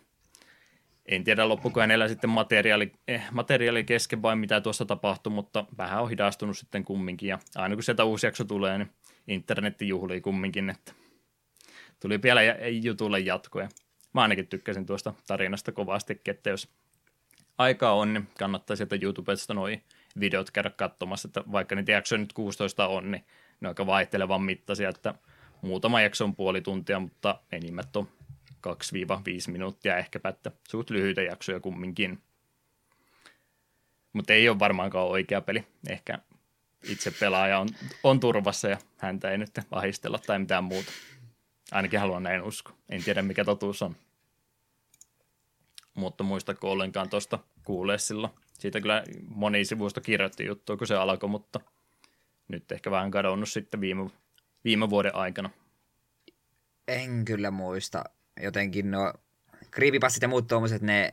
en 1.05 1.23
tiedä 1.23 1.49
loppuko 1.49 1.79
hänellä 1.79 2.07
sitten 2.07 2.29
materiaali, 2.29 2.91
eh, 3.07 3.23
materiaali 3.31 3.83
kesken 3.83 4.21
vai 4.21 4.35
mitä 4.35 4.61
tuossa 4.61 4.85
tapahtuu, 4.85 5.33
mutta 5.33 5.65
vähän 5.77 6.01
on 6.01 6.09
hidastunut 6.09 6.57
sitten 6.57 6.83
kumminkin. 6.83 7.29
Ja 7.29 7.39
aina 7.55 7.75
kun 7.75 7.83
sieltä 7.83 8.03
uusi 8.03 8.27
jakso 8.27 8.43
tulee, 8.43 8.77
niin 8.77 8.89
internetti 9.27 9.87
juhlii 9.87 10.21
kumminkin, 10.21 10.69
että 10.69 10.93
tuli 11.99 12.21
vielä 12.21 12.41
jutulle 12.81 13.19
jatkoja. 13.19 13.69
Mä 14.13 14.21
ainakin 14.21 14.47
tykkäsin 14.47 14.85
tuosta 14.85 15.13
tarinasta 15.27 15.71
kovasti, 15.71 16.21
että 16.27 16.49
jos 16.49 16.69
aikaa 17.57 17.93
on, 17.93 18.13
niin 18.13 18.27
kannattaa 18.39 18.75
sieltä 18.75 18.97
YouTubesta 19.01 19.53
noin 19.53 19.83
videot 20.19 20.51
käydä 20.51 20.69
katsomassa, 20.69 21.27
että 21.27 21.43
vaikka 21.51 21.75
niitä 21.75 21.91
jaksoja 21.91 22.19
nyt 22.19 22.33
16 22.33 22.87
on, 22.87 23.11
niin 23.11 23.25
ne 23.61 23.67
on 23.67 23.71
aika 23.71 23.85
vaihtelevan 23.85 24.41
mittaisia, 24.41 24.89
että 24.89 25.13
muutama 25.61 26.01
jakso 26.01 26.23
on 26.23 26.35
puoli 26.35 26.61
tuntia, 26.61 26.99
mutta 26.99 27.41
enimmät 27.51 27.95
on 27.95 28.07
2-5 28.67 29.51
minuuttia 29.51 29.97
ehkäpä, 29.97 30.29
että 30.29 30.51
suht 30.69 30.89
lyhyitä 30.89 31.21
jaksoja 31.21 31.59
kumminkin. 31.59 32.21
Mutta 34.13 34.33
ei 34.33 34.49
ole 34.49 34.59
varmaankaan 34.59 35.07
oikea 35.07 35.41
peli. 35.41 35.67
Ehkä 35.89 36.19
itse 36.83 37.11
pelaaja 37.11 37.59
on, 37.59 37.69
on 38.03 38.19
turvassa 38.19 38.67
ja 38.67 38.77
häntä 38.97 39.31
ei 39.31 39.37
nyt 39.37 39.59
ahistella 39.71 40.19
tai 40.19 40.39
mitään 40.39 40.63
muuta. 40.63 40.91
Ainakin 41.71 41.99
haluan 41.99 42.23
näin 42.23 42.41
usko. 42.41 42.71
En 42.89 43.03
tiedä 43.03 43.21
mikä 43.21 43.45
totuus 43.45 43.81
on. 43.81 43.95
Mutta 45.93 46.23
muistako 46.23 46.71
ollenkaan 46.71 47.09
tuosta 47.09 47.39
kuulee 47.63 47.97
silloin. 47.97 48.33
Siitä 48.57 48.81
kyllä 48.81 49.03
moni 49.27 49.65
sivusto 49.65 50.01
kirjoitti 50.01 50.45
juttua, 50.45 50.77
kun 50.77 50.87
se 50.87 50.95
alkoi, 50.95 51.29
mutta 51.29 51.59
nyt 52.47 52.71
ehkä 52.71 52.91
vähän 52.91 53.11
kadonnut 53.11 53.49
sitten 53.49 53.81
viime, 53.81 54.09
viime 54.63 54.89
vuoden 54.89 55.15
aikana. 55.15 55.49
En 56.87 57.25
kyllä 57.25 57.51
muista 57.51 58.03
jotenkin 58.41 58.91
no, 58.91 59.13
creepypassit 59.71 60.21
ja 60.21 60.27
muut 60.27 60.47
tuommoiset, 60.47 60.81
ne 60.81 61.11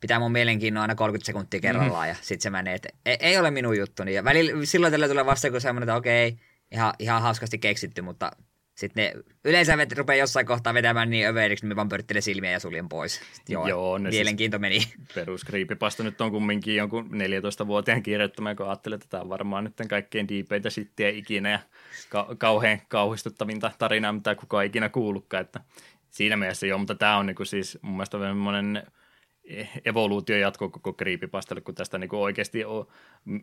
pitää 0.00 0.18
mun 0.18 0.32
mielenkiinnon 0.32 0.82
aina 0.82 0.94
30 0.94 1.26
sekuntia 1.26 1.60
kerrallaan 1.60 2.06
mm. 2.06 2.08
ja 2.08 2.14
sitten 2.14 2.40
se 2.40 2.50
menee, 2.50 2.74
että 2.74 2.88
ei, 3.06 3.16
ei, 3.20 3.38
ole 3.38 3.50
minun 3.50 3.78
juttuni. 3.78 4.14
Ja 4.14 4.24
välillä, 4.24 4.66
silloin 4.66 4.90
tällä 4.90 5.08
tulee 5.08 5.26
vasta 5.26 5.50
kun 5.50 5.60
semmoinen, 5.60 5.88
että 5.88 5.96
okei, 5.96 6.36
ihan, 6.72 6.94
ihan 6.98 7.22
hauskasti 7.22 7.58
keksitty, 7.58 8.02
mutta 8.02 8.30
sitten 8.74 9.04
ne 9.04 9.22
yleensä 9.44 9.76
vet, 9.76 9.92
rupeaa 9.92 10.16
jossain 10.16 10.46
kohtaa 10.46 10.74
vetämään 10.74 11.10
niin 11.10 11.26
överiksi, 11.26 11.64
niin 11.64 11.68
me 11.68 11.76
vaan 11.76 11.88
pörttelen 11.88 12.22
silmiä 12.22 12.50
ja 12.50 12.60
suljen 12.60 12.88
pois. 12.88 13.20
Sitten 13.32 13.52
joo, 13.52 13.68
joo 13.68 13.98
ne 13.98 14.10
mielenkiinto 14.10 14.54
siis 14.54 14.60
meni. 14.60 14.80
Perus 15.14 15.44
creepypasta 15.44 16.02
nyt 16.02 16.20
on 16.20 16.30
kumminkin 16.30 16.76
jonkun 16.76 17.10
14-vuotiaan 17.10 18.02
kirjoittama, 18.02 18.54
kun 18.54 18.66
ajattelee, 18.66 18.94
että 18.96 19.06
tämä 19.10 19.20
on 19.20 19.28
varmaan 19.28 19.64
nyt 19.64 19.74
kaikkein 19.88 20.28
diipeitä 20.28 20.70
sittiä 20.70 21.08
ikinä 21.08 21.50
ja 21.50 21.58
ka- 22.08 22.34
kauhean 22.38 22.80
kauhistuttavinta 22.88 23.70
tarinaa, 23.78 24.12
mitä 24.12 24.34
kukaan 24.34 24.66
ikinä 24.66 24.88
kuullutkaan, 24.88 25.40
että 25.40 25.60
siinä 26.10 26.36
mielessä 26.36 26.66
joo, 26.66 26.78
mutta 26.78 26.94
tämä 26.94 27.16
on 27.16 27.26
niinku 27.26 27.44
siis 27.44 27.78
mun 27.82 27.96
mielestä 27.96 28.18
semmoinen 28.18 28.82
evoluutio 29.84 30.36
jatko 30.36 30.68
koko 30.68 30.92
creepypastalle, 30.92 31.60
kun 31.60 31.74
tästä 31.74 31.98
niinku 31.98 32.22
oikeasti 32.22 32.64
on, 32.64 32.86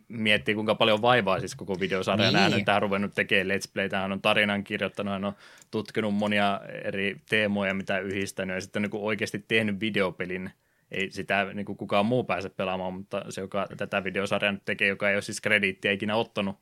miettii, 0.08 0.54
kuinka 0.54 0.74
paljon 0.74 1.02
vaivaa 1.02 1.40
siis 1.40 1.54
koko 1.54 1.80
videosarja 1.80 2.26
niin. 2.26 2.32
nähnyt. 2.32 2.64
Tämä 2.64 2.76
on 2.76 2.82
ruvennut 2.82 3.14
tekemään 3.14 3.58
Let's 3.58 3.70
Play, 3.72 3.88
hän 3.92 4.12
on 4.12 4.22
tarinan 4.22 4.64
kirjoittanut, 4.64 5.12
hän 5.12 5.24
on 5.24 5.32
tutkinut 5.70 6.14
monia 6.14 6.60
eri 6.84 7.16
teemoja, 7.28 7.74
mitä 7.74 7.98
yhdistänyt, 7.98 8.54
ja 8.54 8.60
sitten 8.60 8.82
niinku 8.82 9.06
oikeasti 9.06 9.44
tehnyt 9.48 9.80
videopelin, 9.80 10.50
ei 10.90 11.10
sitä 11.10 11.46
niin 11.54 11.66
kuin 11.66 11.78
kukaan 11.78 12.06
muu 12.06 12.24
pääse 12.24 12.48
pelaamaan, 12.48 12.94
mutta 12.94 13.24
se, 13.28 13.40
joka 13.40 13.68
tätä 13.76 14.04
videosarjaa 14.04 14.52
nyt 14.52 14.64
tekee, 14.64 14.88
joka 14.88 15.10
ei 15.10 15.16
ole 15.16 15.22
siis 15.22 15.40
krediittiä 15.40 15.92
ikinä 15.92 16.16
ottanut, 16.16 16.56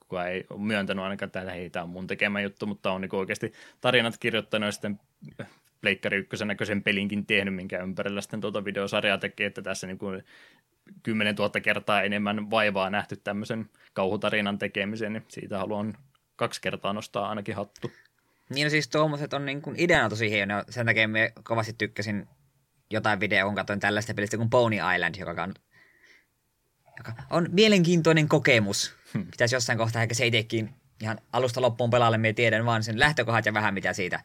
kuka 0.00 0.26
ei 0.26 0.46
ole 0.50 0.60
myöntänyt 0.60 1.04
ainakaan, 1.04 1.26
että 1.26 1.40
hei, 1.40 1.70
tämä 1.70 1.82
on 1.82 1.90
mun 1.90 2.06
tekemä 2.06 2.40
juttu, 2.40 2.66
mutta 2.66 2.92
on 2.92 3.00
niin 3.00 3.14
oikeasti 3.14 3.52
tarinat 3.80 4.18
kirjoittanut 4.18 4.66
ja 4.66 4.72
sitten 4.72 5.00
Pleikkari 5.80 6.16
ykkösen 6.16 6.48
näköisen 6.48 6.82
pelinkin 6.82 7.26
tehnyt, 7.26 7.54
minkä 7.54 7.82
ympärillä 7.82 8.20
sitten 8.20 8.40
tuota 8.40 8.64
videosarjaa 8.64 9.18
tekee, 9.18 9.46
että 9.46 9.62
tässä 9.62 9.86
niin 9.86 9.98
kuin 9.98 10.24
10 11.02 11.34
000 11.34 11.60
kertaa 11.60 12.02
enemmän 12.02 12.50
vaivaa 12.50 12.90
nähty 12.90 13.16
tämmöisen 13.16 13.70
kauhutarinan 13.92 14.58
tekemiseen, 14.58 15.12
niin 15.12 15.24
siitä 15.28 15.58
haluan 15.58 15.94
kaksi 16.36 16.60
kertaa 16.60 16.92
nostaa 16.92 17.28
ainakin 17.28 17.56
hattu. 17.56 17.92
Niin 18.54 18.64
no 18.64 18.70
siis 18.70 18.88
tuommoiset 18.88 19.32
on 19.32 19.46
niin 19.46 19.62
kuin 19.62 19.76
ideana 19.78 20.08
tosi 20.08 20.30
hieno, 20.30 20.64
sen 20.70 20.86
takia 20.86 21.08
me 21.08 21.32
kovasti 21.42 21.72
tykkäsin 21.72 22.28
jotain 22.90 23.20
videoa, 23.20 23.44
kun 23.44 23.54
katsoin 23.54 23.80
tällaista 23.80 24.14
pelistä 24.14 24.36
kuin 24.36 24.50
Pony 24.50 24.76
Island, 24.94 25.14
joka 25.18 25.42
on, 25.42 25.54
joka 26.98 27.12
on 27.30 27.48
mielenkiintoinen 27.52 28.28
kokemus. 28.28 28.94
Hmm. 29.14 29.26
Pitäisi 29.26 29.54
jossain 29.54 29.78
kohtaa 29.78 30.02
ehkä 30.02 30.14
se 30.14 30.26
itsekin 30.26 30.70
ihan 31.02 31.18
alusta 31.32 31.60
loppuun 31.60 31.90
pelaalle, 31.90 32.18
me 32.18 32.32
tiedän 32.32 32.66
vaan 32.66 32.82
sen 32.82 33.00
lähtökohdat 33.00 33.46
ja 33.46 33.54
vähän 33.54 33.74
mitä 33.74 33.92
siitä 33.92 34.20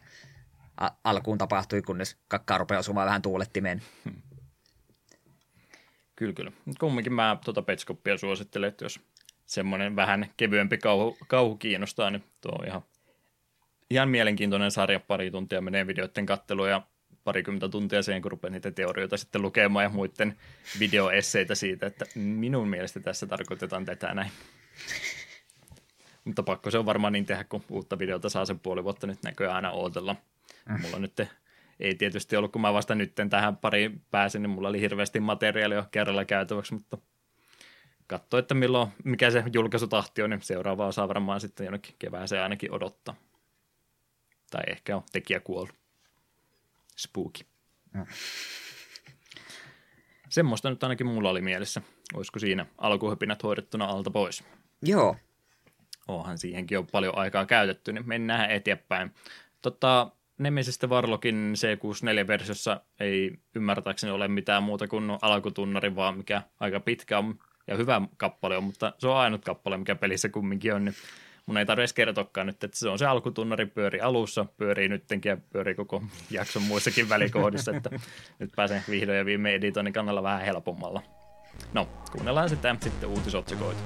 alkuun 1.04 1.38
tapahtui, 1.38 1.82
kunnes 1.82 2.16
kakkaa 2.28 2.58
rupeaa 2.58 2.80
osumaan 2.80 3.06
vähän 3.06 3.22
tuulettimeen. 3.22 3.82
Hmm. 4.04 4.22
Kyllä, 6.16 6.32
kyllä. 6.32 6.52
Kumminkin 6.80 7.12
mä 7.12 7.36
tuota 7.44 7.62
Petskoppia 7.62 8.18
suosittelen, 8.18 8.68
että 8.68 8.84
jos 8.84 9.00
semmoinen 9.46 9.96
vähän 9.96 10.26
kevyempi 10.36 10.78
kauhu, 10.78 11.16
kauhu 11.28 11.56
kiinnostaa, 11.56 12.10
niin 12.10 12.24
tuo 12.40 12.52
on 12.52 12.66
ihan, 12.66 12.82
ihan 13.90 14.08
mielenkiintoinen 14.08 14.70
sarja, 14.70 15.00
pari 15.00 15.30
tuntia 15.30 15.60
menee 15.60 15.86
videoiden 15.86 16.26
katteluun 16.26 16.70
ja 16.70 16.82
parikymmentä 17.24 17.68
tuntia 17.68 18.02
siihen, 18.02 18.22
kun 18.22 18.30
rupeaa 18.30 18.50
niitä 18.50 18.70
teorioita 18.70 19.16
sitten 19.16 19.42
lukemaan 19.42 19.82
ja 19.82 19.88
muiden 19.88 20.38
videoesseitä 20.80 21.54
siitä, 21.54 21.86
että 21.86 22.04
minun 22.14 22.68
mielestä 22.68 23.00
tässä 23.00 23.26
tarkoitetaan 23.26 23.84
tätä 23.84 24.14
näin. 24.14 24.30
Mutta 26.24 26.42
pakko 26.42 26.70
se 26.70 26.78
on 26.78 26.86
varmaan 26.86 27.12
niin 27.12 27.26
tehdä, 27.26 27.44
kun 27.44 27.64
uutta 27.68 27.98
videota 27.98 28.28
saa 28.28 28.44
sen 28.44 28.58
puoli 28.58 28.84
vuotta 28.84 29.06
nyt 29.06 29.22
näköjään 29.22 29.56
aina 29.56 29.70
ootella. 29.70 30.16
Mulla 30.82 30.98
nyt 30.98 31.20
ei 31.80 31.94
tietysti 31.94 32.36
ollut, 32.36 32.52
kun 32.52 32.62
mä 32.62 32.72
vasta 32.72 32.94
nyt 32.94 33.14
tähän 33.30 33.56
pariin 33.56 34.02
pääsin, 34.10 34.42
niin 34.42 34.50
mulla 34.50 34.68
oli 34.68 34.80
hirveästi 34.80 35.20
materiaalia 35.20 35.84
kerralla 35.90 36.24
käytäväksi, 36.24 36.74
mutta 36.74 36.98
katso, 38.06 38.38
että 38.38 38.54
milloin, 38.54 38.88
mikä 39.04 39.30
se 39.30 39.44
julkaisutahti 39.52 40.22
on, 40.22 40.30
niin 40.30 40.42
seuraava 40.42 40.86
osaa 40.86 41.08
varmaan 41.08 41.40
sitten 41.40 41.64
jonnekin 41.64 41.94
kevääseen 41.98 42.42
ainakin 42.42 42.72
odottaa. 42.72 43.14
Tai 44.50 44.62
ehkä 44.66 44.96
on 44.96 45.02
tekijä 45.12 45.40
kuollut. 45.40 45.74
Spooky. 46.96 47.44
Mm. 47.92 48.06
Semmoista 50.28 50.70
nyt 50.70 50.82
ainakin 50.82 51.06
mulla 51.06 51.30
oli 51.30 51.40
mielessä. 51.40 51.82
Olisiko 52.14 52.38
siinä 52.38 52.66
alkuhypinät 52.78 53.42
hoidettuna 53.42 53.84
alta 53.84 54.10
pois? 54.10 54.44
Joo. 54.82 55.16
Onhan 56.08 56.38
siihenkin 56.38 56.78
on 56.78 56.86
paljon 56.86 57.18
aikaa 57.18 57.46
käytetty, 57.46 57.92
niin 57.92 58.08
mennään 58.08 58.50
eteenpäin. 58.50 59.14
Tota, 59.62 60.10
Nemesistä 60.38 60.88
Varlokin 60.88 61.54
C64-versiossa 61.56 62.80
ei 63.00 63.38
ymmärtääkseni 63.54 64.12
ole 64.12 64.28
mitään 64.28 64.62
muuta 64.62 64.88
kuin 64.88 65.18
alkutunnari, 65.22 65.96
vaan 65.96 66.16
mikä 66.16 66.42
aika 66.60 66.80
pitkä 66.80 67.18
on 67.18 67.38
ja 67.66 67.76
hyvä 67.76 68.02
kappale 68.16 68.56
on, 68.56 68.64
mutta 68.64 68.92
se 68.98 69.08
on 69.08 69.16
ainut 69.16 69.44
kappale, 69.44 69.76
mikä 69.76 69.94
pelissä 69.94 70.28
kumminkin 70.28 70.74
on, 70.74 70.84
niin 70.84 70.94
mun 71.46 71.56
ei 71.56 71.66
tarvitse 71.66 71.94
kertoakaan 71.94 72.46
nyt, 72.46 72.64
että 72.64 72.78
se 72.78 72.88
on 72.88 72.98
se 72.98 73.06
alkutunnari 73.06 73.66
pyöri 73.66 74.00
alussa, 74.00 74.46
pyörii 74.56 74.88
nyttenkin 74.88 75.30
ja 75.30 75.36
pyörii 75.52 75.74
koko 75.74 76.02
jakson 76.30 76.62
muissakin 76.62 77.08
välikohdissa, 77.08 77.76
että 77.76 77.90
nyt 78.38 78.50
pääsen 78.56 78.82
vihdoin 78.90 79.18
ja 79.18 79.24
viime 79.24 79.54
editoinnin 79.54 79.92
kannalla 79.92 80.22
vähän 80.22 80.42
helpommalla. 80.42 81.02
No, 81.72 81.88
kuunnellaan 82.12 82.48
sitä 82.48 82.76
sitten 82.80 83.08
uutisotsikoita. 83.08 83.80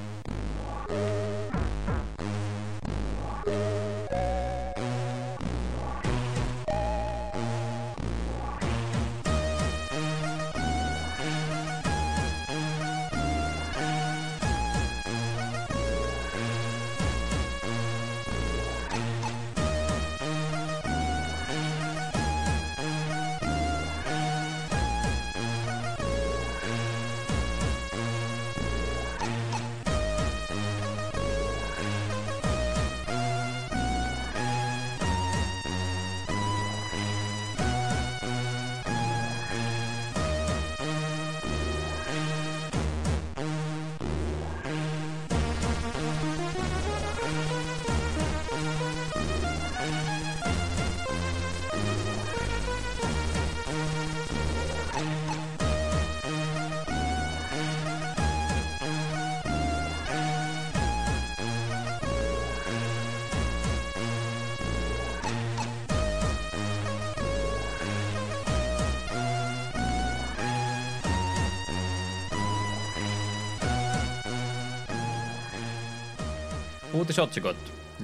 Uutisotsikot. 77.19 77.57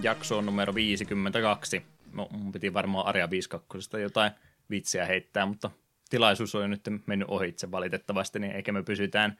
Jakso 0.02 0.38
on 0.38 0.46
numero 0.46 0.74
52. 0.74 1.86
No, 2.12 2.28
mun 2.30 2.52
piti 2.52 2.74
varmaan 2.74 3.06
Aria 3.06 3.30
52 3.30 4.00
jotain 4.00 4.32
vitsiä 4.70 5.06
heittää, 5.06 5.46
mutta 5.46 5.70
tilaisuus 6.10 6.54
on 6.54 6.62
jo 6.62 6.68
nyt 6.68 6.80
mennyt 7.06 7.28
ohitse 7.28 7.70
valitettavasti, 7.70 8.38
niin 8.38 8.52
eikä 8.52 8.72
me 8.72 8.82
pysytään 8.82 9.38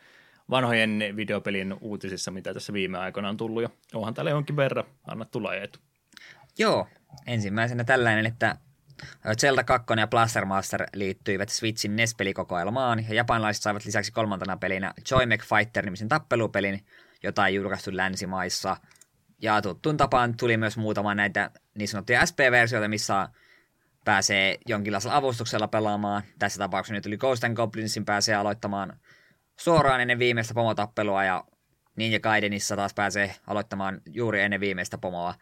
vanhojen 0.51 1.05
videopelien 1.17 1.77
uutisissa, 1.81 2.31
mitä 2.31 2.55
tässä 2.55 2.73
viime 2.73 2.99
aikoina 2.99 3.29
on 3.29 3.37
tullut. 3.37 3.63
Ja 3.63 3.69
onhan 3.95 4.15
täällä 4.15 4.31
jonkin 4.31 4.57
verran. 4.57 4.85
Anna 5.07 5.25
tulla 5.25 5.55
etu. 5.55 5.79
Joo, 6.59 6.89
ensimmäisenä 7.27 7.85
tällainen, 7.85 8.27
että 8.27 8.57
Zelda 9.41 9.65
2 9.65 9.87
ja 9.99 10.07
Blaster 10.07 10.45
Master 10.45 10.87
liittyivät 10.95 11.49
Switchin 11.49 11.97
NES-pelikokoelmaan, 11.97 13.05
ja 13.09 13.15
japanilaiset 13.15 13.63
saivat 13.63 13.85
lisäksi 13.85 14.13
kolmantena 14.13 14.57
pelinä 14.57 14.95
Joy 15.11 15.27
Fighter-nimisen 15.49 16.09
tappelupelin, 16.09 16.87
jota 17.23 17.47
ei 17.47 17.55
julkaistu 17.55 17.97
länsimaissa– 17.97 18.77
ja 19.43 19.63
tuttuun 19.63 19.97
tapaan 19.97 20.37
tuli 20.37 20.57
myös 20.57 20.77
muutama 20.77 21.15
näitä 21.15 21.51
niin 21.75 21.89
sanottuja 21.89 22.27
SP-versioita, 22.27 22.89
missä 22.89 23.29
pääsee 24.05 24.59
jonkinlaisella 24.67 25.17
avustuksella 25.17 25.69
pelaamaan. 25.69 26.23
Tässä 26.39 26.59
tapauksessa 26.59 26.95
nyt 26.95 27.03
tuli 27.03 27.17
Ghost 27.17 27.45
and 27.45 27.57
Goblinsin 27.57 28.05
pääsee 28.05 28.35
aloittamaan 28.35 29.01
suoraan 29.57 30.01
ennen 30.01 30.19
viimeistä 30.19 30.55
pomotappelua 30.55 31.25
ja 31.25 31.45
Ninja 31.97 32.21
Gaidenissa 32.21 32.77
taas 32.77 32.95
pääsee 32.95 33.35
aloittamaan 33.47 34.01
juuri 34.13 34.41
ennen 34.41 34.61
viimeistä 34.61 34.99
pomoa. 34.99 35.35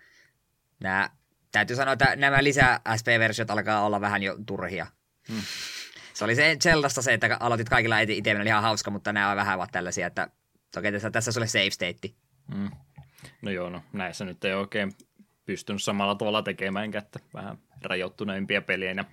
Nämä, 0.81 1.11
täytyy 1.53 1.77
sanoa, 1.77 1.93
että 1.93 2.17
nämä 2.17 2.45
lisää 2.45 2.81
SP-versiot 2.97 3.51
alkaa 3.51 3.85
olla 3.85 4.01
vähän 4.01 4.23
jo 4.23 4.37
turhia. 4.47 4.87
Hmm. 5.29 5.43
Se 6.15 6.25
oli 6.25 6.35
se 6.35 6.57
Zeldasta 6.63 7.03
se, 7.03 7.13
että 7.13 7.37
aloitit 7.41 7.69
kaikilla 7.69 7.99
itse, 7.99 8.37
oli 8.37 8.49
ihan 8.49 8.63
hauska, 8.63 8.91
mutta 8.91 9.13
nämä 9.13 9.31
on 9.31 9.37
vähän 9.37 9.57
ovat 9.57 9.73
tällaisia, 9.73 10.07
että 10.07 10.29
toki 10.75 10.93
tässä, 10.93 11.11
tässä 11.11 11.33
sulle 11.33 11.47
save 11.47 11.71
state. 11.71 12.09
Hmm. 12.55 12.71
No 13.43 13.51
joo, 13.51 13.71
no 13.71 13.83
näissä 13.93 14.25
nyt 14.25 14.45
ei 14.45 14.55
oikein 14.55 14.93
pystynyt 15.45 15.83
samalla 15.83 16.15
tavalla 16.15 16.43
tekemään, 16.43 16.97
että 16.97 17.21
vähän 17.35 17.59
rajoittuneimpia 17.83 18.63
pelejä. 18.63 19.05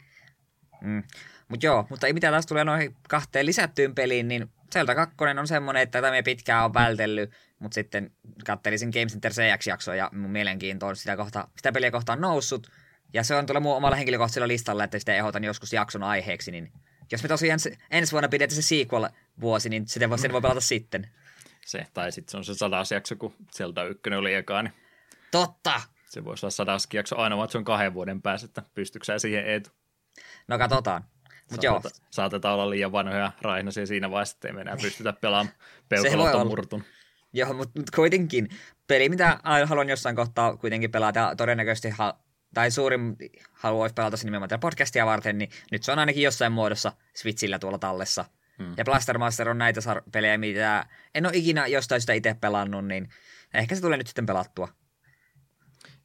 Mm. 0.81 1.03
Mutta 1.47 1.65
joo, 1.65 1.87
mutta 1.89 2.07
ei 2.07 2.13
mitään 2.13 2.33
taas 2.33 2.45
tulee 2.45 2.63
noihin 2.63 2.95
kahteen 3.09 3.45
lisättyyn 3.45 3.95
peliin, 3.95 4.27
niin 4.27 4.49
Zelda 4.73 4.95
2 4.95 5.15
on 5.39 5.47
semmoinen, 5.47 5.83
että 5.83 6.01
tätä 6.01 6.11
me 6.11 6.21
pitkään 6.21 6.65
on 6.65 6.73
vältellyt, 6.73 7.31
mutta 7.59 7.75
sitten 7.75 8.11
kattelisin 8.45 8.89
Game 8.89 9.05
Center 9.05 9.31
CX-jaksoa 9.31 9.95
ja 9.95 10.09
mun 10.13 10.31
mielenkiinto 10.31 10.87
on 10.87 10.95
sitä, 10.95 11.15
kohta, 11.15 11.47
sitä 11.57 11.71
peliä 11.71 11.91
kohtaan 11.91 12.21
noussut. 12.21 12.71
Ja 13.13 13.23
se 13.23 13.35
on 13.35 13.45
tuolla 13.45 13.59
mun 13.59 13.75
omalla 13.75 13.95
henkilökohtaisella 13.95 14.47
listalla, 14.47 14.83
että 14.83 14.99
sitä 14.99 15.15
ehdotan 15.15 15.43
joskus 15.43 15.73
jakson 15.73 16.03
aiheeksi, 16.03 16.51
niin 16.51 16.71
jos 17.11 17.23
me 17.23 17.29
tosiaan 17.29 17.59
ensi 17.91 18.11
vuonna 18.11 18.29
pidetään 18.29 18.61
se 18.61 18.75
sequel-vuosi, 18.75 19.69
niin 19.69 19.87
sitä 19.87 20.09
voi, 20.09 20.19
sen 20.19 20.33
voi 20.33 20.41
pelata 20.41 20.61
sitten 20.61 21.09
se, 21.69 21.85
tai 21.93 22.11
sitten 22.11 22.31
se 22.31 22.37
on 22.37 22.45
se 22.45 22.53
sadas 22.53 22.91
jakso, 22.91 23.15
kun 23.15 23.33
Zelda 23.57 23.83
1 23.83 24.01
oli 24.17 24.33
eka, 24.33 24.63
niin 24.63 24.73
Totta! 25.31 25.81
Se 26.09 26.25
voisi 26.25 26.45
olla 26.45 26.51
sadaskin 26.51 26.97
jakso 26.97 27.17
aina, 27.17 27.37
vaan 27.37 27.49
se 27.49 27.57
on 27.57 27.63
kahden 27.63 27.93
vuoden 27.93 28.21
päästä, 28.21 28.45
että 28.45 28.63
pystyykö 28.75 29.19
siihen 29.19 29.47
etu? 29.47 29.69
No 30.47 30.57
katsotaan. 30.57 31.03
Mut 31.51 31.63
joo. 31.63 31.81
Saatetaan 32.11 32.53
olla 32.53 32.69
liian 32.69 32.91
vanhoja 32.91 33.31
raihnaisia 33.41 33.85
siinä 33.85 34.11
vaiheessa, 34.11 34.35
että 34.35 34.47
ei 34.47 34.53
me 34.53 34.61
enää 34.61 34.77
pystytä 34.81 35.13
pelaamaan 35.13 35.55
peukalot 35.89 36.47
murtun. 36.47 36.83
Joo, 37.33 37.53
mutta 37.53 37.79
mut 37.79 37.89
kuitenkin 37.89 38.49
peli, 38.87 39.09
mitä 39.09 39.39
haluan 39.65 39.89
jossain 39.89 40.15
kohtaa 40.15 40.57
kuitenkin 40.57 40.91
pelata, 40.91 41.33
todennäköisesti 41.37 41.89
ha- 41.89 42.19
tai 42.53 42.71
suurin 42.71 43.15
halu 43.51 43.81
olisi 43.81 43.93
pelata 43.93 44.17
se 44.17 44.25
nimenomaan 44.25 44.59
podcastia 44.59 45.05
varten, 45.05 45.37
niin 45.37 45.49
nyt 45.71 45.83
se 45.83 45.91
on 45.91 45.99
ainakin 45.99 46.23
jossain 46.23 46.51
muodossa 46.51 46.91
Switchillä 47.15 47.59
tuolla 47.59 47.77
tallessa– 47.77 48.25
Hmm. 48.59 48.73
Ja 48.77 48.83
Blaster 48.83 49.17
Master 49.17 49.49
on 49.49 49.57
näitä 49.57 49.81
sar- 49.81 50.09
pelejä, 50.11 50.37
mitä 50.37 50.85
en 51.15 51.25
ole 51.25 51.33
ikinä 51.35 51.67
jostain 51.67 52.01
sitä 52.01 52.13
itse 52.13 52.33
pelannut, 52.41 52.85
niin 52.85 53.09
ehkä 53.53 53.75
se 53.75 53.81
tulee 53.81 53.97
nyt 53.97 54.07
sitten 54.07 54.25
pelattua. 54.25 54.67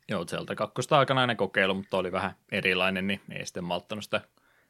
Joo, 0.09 0.24
Zelda 0.24 0.55
2 0.55 0.74
aikana 0.90 1.34
kokeilu, 1.34 1.74
mutta 1.74 1.96
oli 1.96 2.12
vähän 2.12 2.34
erilainen, 2.52 3.07
niin 3.07 3.20
ei 3.30 3.46
sitten 3.46 3.64
malttanut 3.64 4.05
sitä 4.05 4.20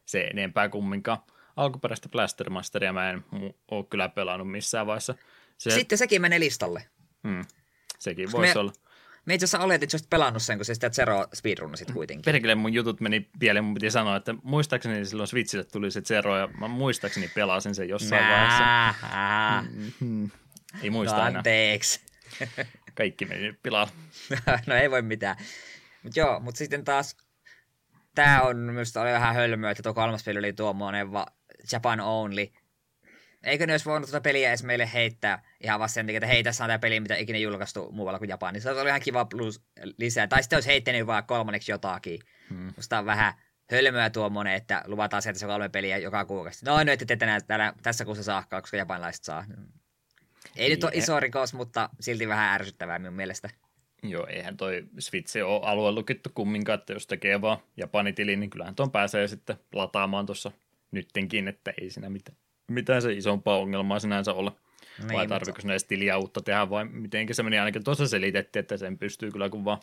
se 0.04 0.20
enempää 0.20 0.68
kumminkaan. 0.68 1.18
Alkuperäistä 1.56 2.08
Blaster 2.08 2.50
Masteria 2.50 2.92
mä 2.92 3.10
en 3.10 3.24
ole 3.70 3.84
kyllä 3.90 4.08
pelannut 4.08 4.50
missään 4.50 4.86
vaiheessa. 4.86 5.14
Se... 5.58 5.70
Sitten 5.70 5.98
sekin 5.98 6.22
menee 6.22 6.40
listalle. 6.40 6.88
Hmm. 7.28 7.44
Sekin 7.98 8.32
voisi 8.32 8.54
me... 8.54 8.60
olla. 8.60 8.72
Me 9.24 9.34
itse 9.34 9.44
asiassa 9.44 9.64
oletin, 9.64 9.86
että 9.86 9.98
sä 9.98 10.04
pelannut 10.10 10.42
sen, 10.42 10.58
kun 10.58 10.64
se 10.64 10.74
sitä 10.74 10.90
Zero 10.90 11.26
speedrunasit 11.34 11.90
kuitenkin. 11.90 12.24
Perkele 12.24 12.54
mun 12.54 12.72
jutut 12.72 13.00
meni 13.00 13.28
pieleen, 13.38 13.64
mun 13.64 13.74
piti 13.74 13.90
sanoa, 13.90 14.16
että 14.16 14.34
muistaakseni 14.42 15.04
silloin 15.04 15.26
Switchille 15.26 15.64
tuli 15.64 15.90
se 15.90 16.00
Zero, 16.00 16.38
ja 16.38 16.46
mä 16.46 16.68
muistaakseni 16.68 17.28
pelasin 17.34 17.74
sen 17.74 17.88
jossain 17.88 18.22
Nää. 18.22 18.30
vaiheessa. 18.30 19.72
Mm-hmm. 19.72 20.30
Ei 20.82 20.90
muista 20.90 21.16
no, 21.16 21.22
anteeksi. 21.38 22.00
enää. 22.40 22.66
Kaikki 22.94 23.24
meni 23.24 23.42
nyt 23.42 23.62
pilalle. 23.62 23.92
no 24.66 24.74
ei 24.74 24.90
voi 24.90 25.02
mitään. 25.02 25.36
Mutta 26.02 26.20
joo, 26.20 26.40
mutta 26.40 26.58
sitten 26.58 26.84
taas 26.84 27.16
tämä 28.14 28.42
on 28.42 28.56
myös 28.56 28.96
oli 28.96 29.12
vähän 29.12 29.34
hölmöä, 29.34 29.70
että 29.70 29.82
tuo 29.82 29.94
kolmas 29.94 30.24
peli 30.24 30.38
oli 30.38 30.52
tuommoinen 30.52 31.12
va 31.12 31.26
Japan 31.72 32.00
only. 32.00 32.46
Eikö 33.42 33.66
ne 33.66 33.72
olisi 33.72 33.84
voinut 33.84 34.10
tuota 34.10 34.22
peliä 34.22 34.48
edes 34.48 34.62
meille 34.62 34.90
heittää 34.92 35.42
ihan 35.64 35.80
vasta 35.80 35.94
sen 35.94 36.06
takia, 36.06 36.18
että 36.18 36.26
hei, 36.26 36.42
tässä 36.42 36.64
on 36.64 36.68
tämä 36.68 36.78
peli, 36.78 37.00
mitä 37.00 37.16
ikinä 37.16 37.38
julkaistu 37.38 37.92
muualla 37.92 38.18
kuin 38.18 38.28
Japanissa. 38.28 38.68
Se 38.68 38.72
olisi 38.72 38.88
ihan 38.88 39.00
kiva 39.00 39.24
plus 39.24 39.62
lisää. 39.98 40.26
Tai 40.26 40.42
sitten 40.42 40.56
olisi 40.56 40.68
heittänyt 40.68 41.06
vaan 41.06 41.24
kolmanneksi 41.24 41.72
jotakin. 41.72 42.20
Hmm. 42.48 42.72
Musta 42.76 42.98
on 42.98 43.06
vähän 43.06 43.34
hölmöä 43.70 44.10
tuommoinen, 44.10 44.54
että 44.54 44.82
luvataan 44.86 45.22
se, 45.22 45.30
että 45.30 45.40
se 45.40 45.46
kolme 45.46 45.68
peliä 45.68 45.98
joka 45.98 46.24
kuukausi. 46.24 46.64
No 46.64 46.84
nyt 46.84 47.02
ette 47.02 47.16
tänään, 47.16 47.40
täällä, 47.46 47.72
tässä 47.82 48.04
kuussa 48.04 48.24
saakka, 48.24 48.60
koska 48.60 48.76
japanilaiset 48.76 49.24
saa. 49.24 49.44
Ei 50.56 50.70
nyt 50.70 50.84
ole 50.84 50.92
iso 50.94 51.20
rikos, 51.20 51.54
mutta 51.54 51.90
silti 52.00 52.28
vähän 52.28 52.54
ärsyttävää 52.54 52.98
minun 52.98 53.14
mielestä. 53.14 53.50
Joo, 54.02 54.26
eihän 54.26 54.56
toi 54.56 54.84
Switch 54.98 55.36
ole 55.36 55.60
alue 55.64 55.92
lukittu 55.92 56.30
kumminkaan, 56.34 56.78
että 56.78 56.92
jos 56.92 57.06
tekee 57.06 57.40
vaan 57.40 57.58
Japanitilin, 57.76 58.40
niin 58.40 58.50
kyllähän 58.50 58.74
tuon 58.74 58.90
pääsee 58.90 59.28
sitten 59.28 59.56
lataamaan 59.72 60.26
tuossa 60.26 60.50
nyttenkin, 60.90 61.48
että 61.48 61.72
ei 61.80 61.90
siinä 61.90 62.10
mitään, 62.10 62.38
mitään 62.68 63.02
se 63.02 63.12
isompaa 63.12 63.58
ongelmaa 63.58 63.98
sinänsä 63.98 64.32
ole. 64.32 64.52
Niin, 64.98 65.12
vai 65.12 65.28
tarviko 65.28 65.56
mutta... 65.56 65.72
edes 65.72 65.84
tiliä 65.84 66.18
uutta 66.18 66.40
tehdä 66.40 66.70
vai 66.70 66.84
miten 66.84 67.34
se 67.34 67.42
meni 67.42 67.58
ainakin 67.58 67.84
tuossa 67.84 68.08
selitettiin, 68.08 68.60
että 68.60 68.76
sen 68.76 68.98
pystyy 68.98 69.30
kyllä 69.30 69.48
kun 69.48 69.64
vaan 69.64 69.78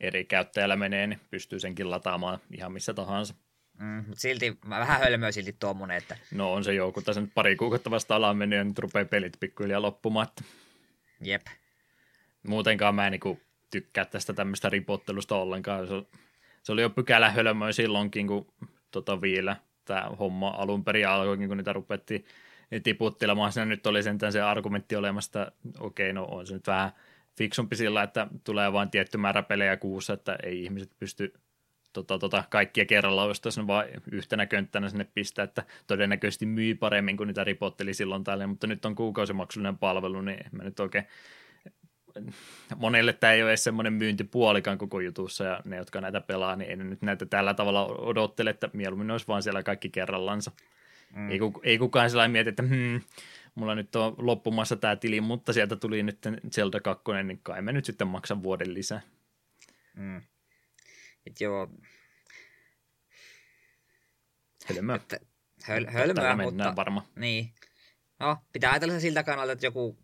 eri 0.00 0.24
käyttäjällä 0.24 0.76
menee, 0.76 1.06
niin 1.06 1.20
pystyy 1.30 1.60
senkin 1.60 1.90
lataamaan 1.90 2.38
ihan 2.50 2.72
missä 2.72 2.94
tahansa. 2.94 3.34
Mm, 3.78 4.04
mutta 4.06 4.20
silti 4.20 4.58
vähän 4.68 5.00
hölmöä 5.00 5.32
silti 5.32 5.56
tuommoinen, 5.60 5.96
että... 5.96 6.16
No 6.30 6.52
on 6.52 6.64
se 6.64 6.74
joku, 6.74 7.02
tässä 7.02 7.20
nyt 7.20 7.34
pari 7.34 7.56
kuukautta 7.56 7.90
vasta 7.90 8.16
alaan 8.16 8.36
mennyt 8.36 8.56
ja 8.56 8.64
nyt 8.64 8.78
rupeaa 8.78 9.04
pelit 9.04 9.36
pikkuhiljaa 9.40 9.82
loppumaan. 9.82 10.28
Että... 10.28 10.44
Jep. 11.20 11.42
Muutenkaan 12.42 12.94
mä 12.94 13.06
en 13.06 13.12
niin 13.12 13.40
tykkää 13.70 14.04
tästä 14.04 14.32
tämmöistä 14.32 14.68
ripottelusta 14.68 15.36
ollenkaan. 15.36 15.86
Se, 15.86 15.94
se 16.62 16.72
oli 16.72 16.82
jo 16.82 16.90
pykälä 16.90 17.30
hölmöä 17.30 17.72
silloinkin, 17.72 18.26
kun 18.26 18.46
tota 18.90 19.20
vielä 19.20 19.56
tämä 19.84 20.10
homma 20.18 20.48
alun 20.48 20.84
perin 20.84 21.08
alkoikin, 21.08 21.48
kun 21.48 21.56
niitä 21.56 21.72
rupettiin 21.72 22.24
tiputtelemaan. 22.80 23.52
Siinä 23.52 23.66
nyt 23.66 23.86
oli 23.86 24.02
sentään 24.02 24.32
se 24.32 24.40
argumentti 24.40 24.96
olemassa, 24.96 25.42
että 25.42 25.52
okei, 25.78 26.10
okay, 26.10 26.12
no 26.12 26.24
on 26.24 26.46
se 26.46 26.54
nyt 26.54 26.66
vähän 26.66 26.92
fiksumpi 27.38 27.76
sillä, 27.76 28.02
että 28.02 28.26
tulee 28.44 28.72
vain 28.72 28.90
tietty 28.90 29.18
määrä 29.18 29.42
pelejä 29.42 29.76
kuussa, 29.76 30.12
että 30.12 30.38
ei 30.42 30.64
ihmiset 30.64 30.90
pysty 30.98 31.32
tota, 31.92 32.18
tota, 32.18 32.44
kaikkia 32.50 32.86
kerralla 32.86 33.24
ne 33.56 33.66
vaan 33.66 33.84
yhtenä 34.12 34.46
könttänä 34.46 34.88
sinne 34.88 35.06
pistää, 35.14 35.42
että 35.42 35.62
todennäköisesti 35.86 36.46
myy 36.46 36.74
paremmin 36.74 37.16
kuin 37.16 37.26
niitä 37.26 37.44
ripotteli 37.44 37.94
silloin 37.94 38.24
tälle, 38.24 38.46
mutta 38.46 38.66
nyt 38.66 38.84
on 38.84 38.94
kuukausimaksullinen 38.94 39.78
palvelu, 39.78 40.20
niin 40.20 40.44
mä 40.52 40.62
nyt 40.62 40.80
oikein 40.80 41.04
monelle 42.76 43.12
tämä 43.12 43.32
ei 43.32 43.42
ole 43.42 43.50
edes 43.50 43.64
semmoinen 43.64 43.92
myyntipuolikaan 43.92 44.78
koko 44.78 45.00
jutussa, 45.00 45.44
ja 45.44 45.60
ne, 45.64 45.76
jotka 45.76 46.00
näitä 46.00 46.20
pelaa, 46.20 46.56
niin 46.56 46.70
ei 46.70 46.76
nyt 46.76 47.02
näitä 47.02 47.26
tällä 47.26 47.54
tavalla 47.54 47.86
odottele, 47.86 48.50
että 48.50 48.70
mieluummin 48.72 49.10
olisi 49.10 49.28
vaan 49.28 49.42
siellä 49.42 49.62
kaikki 49.62 49.90
kerrallansa. 49.90 50.50
Mm. 51.16 51.30
Ei, 51.30 51.38
ei 51.62 51.78
kukaan 51.78 52.10
sellainen 52.10 52.32
mieti, 52.32 52.48
että 52.48 52.62
hmm, 52.62 53.00
mulla 53.54 53.74
nyt 53.74 53.96
on 53.96 54.14
loppumassa 54.18 54.76
tämä 54.76 54.96
tili, 54.96 55.20
mutta 55.20 55.52
sieltä 55.52 55.76
tuli 55.76 56.02
nyt 56.02 56.18
Zelda 56.52 56.80
2, 56.80 57.04
niin 57.24 57.40
kai 57.42 57.62
me 57.62 57.72
nyt 57.72 57.84
sitten 57.84 58.06
maksan 58.06 58.42
vuoden 58.42 58.74
lisää. 58.74 59.00
Mm. 59.96 60.22
Et 61.26 61.40
joo. 61.40 61.68
Hölmöä. 64.66 64.96
Että, 64.96 65.20
höl, 65.62 65.86
hölmöä, 65.86 66.36
mutta... 66.36 66.76
varma. 66.76 67.06
Niin. 67.16 67.54
No, 68.18 68.36
pitää 68.52 68.70
ajatella 68.70 69.00
siltä 69.00 69.22
kannalta, 69.22 69.52
että 69.52 69.66
joku 69.66 69.98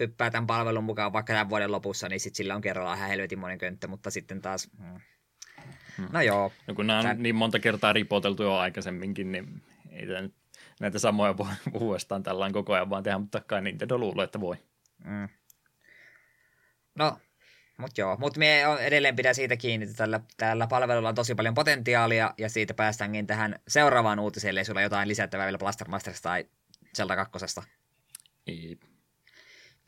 hyppää 0.00 0.30
tämän 0.30 0.46
palvelun 0.46 0.84
mukaan 0.84 1.12
vaikka 1.12 1.32
tämän 1.32 1.48
vuoden 1.48 1.72
lopussa, 1.72 2.08
niin 2.08 2.20
sitten 2.20 2.36
sillä 2.36 2.54
on 2.54 2.60
kerralla 2.60 2.94
ihan 2.94 3.08
helvetin 3.08 3.38
monen 3.38 3.58
könttö, 3.58 3.88
mutta 3.88 4.10
sitten 4.10 4.42
taas... 4.42 4.70
Hmm. 4.78 5.00
Hmm. 5.98 6.08
No 6.12 6.20
joo. 6.20 6.52
No 6.66 6.74
kun 6.74 6.86
nämä 6.86 6.98
on 6.98 7.04
Tän... 7.04 7.22
niin 7.22 7.34
monta 7.34 7.58
kertaa 7.58 7.92
ripoteltu 7.92 8.42
jo 8.42 8.54
aikaisemminkin, 8.54 9.32
niin 9.32 9.62
ei 9.90 10.06
nyt 10.06 10.34
näitä 10.80 10.98
samoja 10.98 11.36
voi 11.36 11.46
uudestaan 11.72 12.22
tällä 12.22 12.50
koko 12.52 12.72
ajan 12.72 12.90
vaan 12.90 13.02
tehdä, 13.02 13.18
mutta 13.18 13.40
kai 13.40 13.62
Nintendo 13.62 13.98
luulee, 13.98 14.24
että 14.24 14.40
voi. 14.40 14.56
Mm. 15.04 15.28
No, 16.94 17.18
mutta 17.76 18.00
joo, 18.00 18.16
mutta 18.16 18.38
me 18.38 18.62
edelleen 18.80 19.16
pidä 19.16 19.34
siitä 19.34 19.56
kiinni, 19.56 19.84
että 19.84 19.96
tällä, 19.96 20.20
tällä 20.36 20.66
palvelulla 20.66 21.08
on 21.08 21.14
tosi 21.14 21.34
paljon 21.34 21.54
potentiaalia, 21.54 22.34
ja 22.38 22.48
siitä 22.48 22.74
päästäänkin 22.74 23.26
tähän 23.26 23.58
seuraavaan 23.68 24.18
uutiseen, 24.18 24.52
eli 24.52 24.64
sulla 24.64 24.80
jotain 24.80 25.08
lisättävää 25.08 25.46
vielä 25.46 25.58
Blaster 25.58 25.88
Masterista 25.88 26.28
tai 26.28 26.46
Zelda 26.96 27.16
2. 27.16 27.60
Ei. 28.46 28.78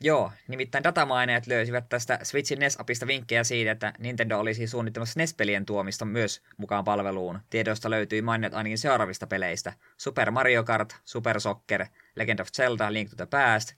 Joo, 0.01 0.31
nimittäin 0.47 0.83
datamaineet 0.83 1.47
löysivät 1.47 1.89
tästä 1.89 2.19
Switchin 2.23 2.59
NES-apista 2.59 3.07
vinkkejä 3.07 3.43
siitä, 3.43 3.71
että 3.71 3.93
Nintendo 3.99 4.39
olisi 4.39 4.67
suunnittelemassa 4.67 5.19
NES-pelien 5.19 5.65
tuomista 5.65 6.05
myös 6.05 6.41
mukaan 6.57 6.83
palveluun. 6.83 7.39
Tiedoista 7.49 7.89
löytyi 7.89 8.21
mainit 8.21 8.53
ainakin 8.53 8.77
seuraavista 8.77 9.27
peleistä. 9.27 9.73
Super 9.97 10.31
Mario 10.31 10.63
Kart, 10.63 10.95
Super 11.05 11.39
Soccer, 11.39 11.85
Legend 12.15 12.39
of 12.39 12.47
Zelda, 12.47 12.93
Link 12.93 13.09
to 13.09 13.15
the 13.15 13.25
Past, 13.25 13.73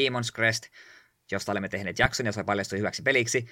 Demon's 0.00 0.32
Crest, 0.34 0.66
josta 1.30 1.52
olemme 1.52 1.68
tehneet 1.68 1.98
jakson 1.98 2.26
ja 2.26 2.32
se 2.32 2.44
paljastui 2.44 2.78
hyväksi 2.78 3.02
peliksi, 3.02 3.46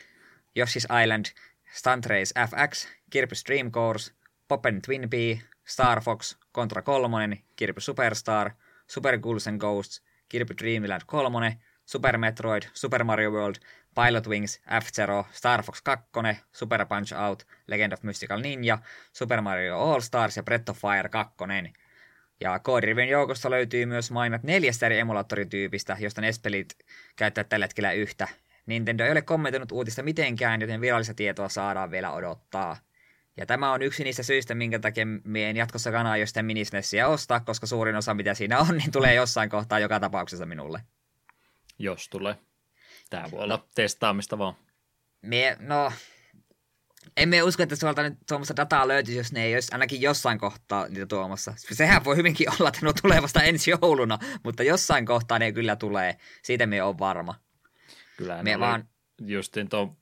Yoshi's 0.59 1.03
Island, 1.03 1.27
Stunt 1.73 2.07
Race 2.07 2.47
FX, 2.49 2.87
Kirby's 3.17 3.43
Dream 3.49 3.71
Course, 3.71 4.13
Poppen 4.49 4.83
Twin 4.83 5.11
Bee, 5.11 5.41
Star 5.67 6.01
Fox, 6.01 6.37
Contra 6.55 6.83
3, 6.83 7.39
Kirby 7.57 7.81
Superstar, 7.81 8.51
Super 8.87 9.19
Ghouls 9.19 9.49
and 9.49 9.61
Ghosts, 9.61 10.03
Kirby 10.29 10.55
Dreamland 10.59 11.03
3, 11.07 11.59
Super 11.91 12.19
Metroid, 12.19 12.63
Super 12.73 13.05
Mario 13.05 13.31
World, 13.31 13.57
Pilot 13.95 14.27
Wings, 14.29 14.61
F-Zero, 14.81 15.27
Star 15.33 15.63
Fox 15.63 15.83
2, 15.83 16.11
Super 16.53 16.87
Punch 16.87 17.15
Out, 17.15 17.47
Legend 17.67 17.93
of 17.93 18.03
Mystical 18.03 18.41
Ninja, 18.41 18.79
Super 19.13 19.41
Mario 19.41 19.79
All 19.79 20.01
Stars 20.01 20.37
ja 20.37 20.43
Breath 20.43 20.71
of 20.71 20.79
Fire 20.79 21.09
2. 21.09 21.35
Ja 22.41 22.59
koodirivion 22.59 23.09
joukosta 23.09 23.51
löytyy 23.51 23.87
myös 23.87 24.11
mainat 24.11 24.43
neljästä 24.43 24.87
eri 24.87 24.99
emulaattorityypistä, 24.99 25.97
josta 26.01 26.21
NES-pelit 26.21 26.79
käyttävät 27.17 27.49
tällä 27.49 27.65
hetkellä 27.65 27.93
yhtä. 27.93 28.29
Nintendo 28.67 29.05
ei 29.05 29.13
ole 29.13 29.23
kommentoinut 29.23 29.73
uutista 29.73 30.03
mitenkään, 30.03 30.61
joten 30.61 30.81
virallista 30.81 31.15
tietoa 31.15 31.49
saadaan 31.49 31.91
vielä 31.91 32.13
odottaa. 32.13 32.77
Ja 33.37 33.47
tämä 33.47 33.73
on 33.73 33.83
yksi 33.83 34.05
niistä 34.05 34.23
syistä, 34.23 34.55
minkä 34.55 34.79
takia 34.79 35.07
meidän 35.25 35.57
jatkossa 35.57 35.91
kanaa 35.91 36.17
jo 36.17 36.27
sitä 36.27 37.09
ostaa, 37.09 37.41
koska 37.41 37.67
suurin 37.67 37.97
osa 37.97 38.15
mitä 38.15 38.35
siinä 38.35 38.59
on, 38.59 38.77
niin 38.77 38.93
tulee 38.93 39.15
jossain 39.15 39.51
kohtaa 39.51 39.79
joka 39.79 40.01
tapauksessa 40.01 40.47
minulle. 40.47 40.81
Jos 41.81 42.09
tulee. 42.09 42.37
Tämä 43.11 43.31
voi 43.31 43.43
olla 43.43 43.57
no. 43.57 43.69
testaamista 43.75 44.39
vaan. 44.39 44.55
Me, 45.23 45.57
no, 45.61 45.93
emme 47.17 47.43
usko, 47.43 47.63
että 47.63 47.77
tuolta 47.77 48.03
nyt 48.03 48.19
tuommoista 48.29 48.57
dataa 48.57 48.89
löytyisi, 48.89 49.19
jos 49.19 49.33
ne 49.33 49.45
ei 49.45 49.55
olisi 49.55 49.73
ainakin 49.73 50.01
jossain 50.01 50.39
kohtaa 50.39 50.89
niitä 50.89 51.07
tuomassa. 51.07 51.55
Sehän 51.57 52.05
voi 52.05 52.17
hyvinkin 52.17 52.47
olla, 52.51 52.69
että 52.69 52.81
ne 52.83 52.89
on 52.89 52.95
tulevasta 53.03 53.43
ensi 53.43 53.71
jouluna, 53.71 54.19
mutta 54.43 54.63
jossain 54.63 55.07
kohtaa 55.07 55.39
ne 55.39 55.53
kyllä 55.53 55.77
tulee. 55.77 56.17
Siitä 56.43 56.67
me 56.67 56.83
on 56.83 56.99
varma. 56.99 57.35
Kyllä 58.17 58.43
me 58.43 58.61
vaan... 58.61 58.89
justin 59.27 59.69
tuon 59.69 59.97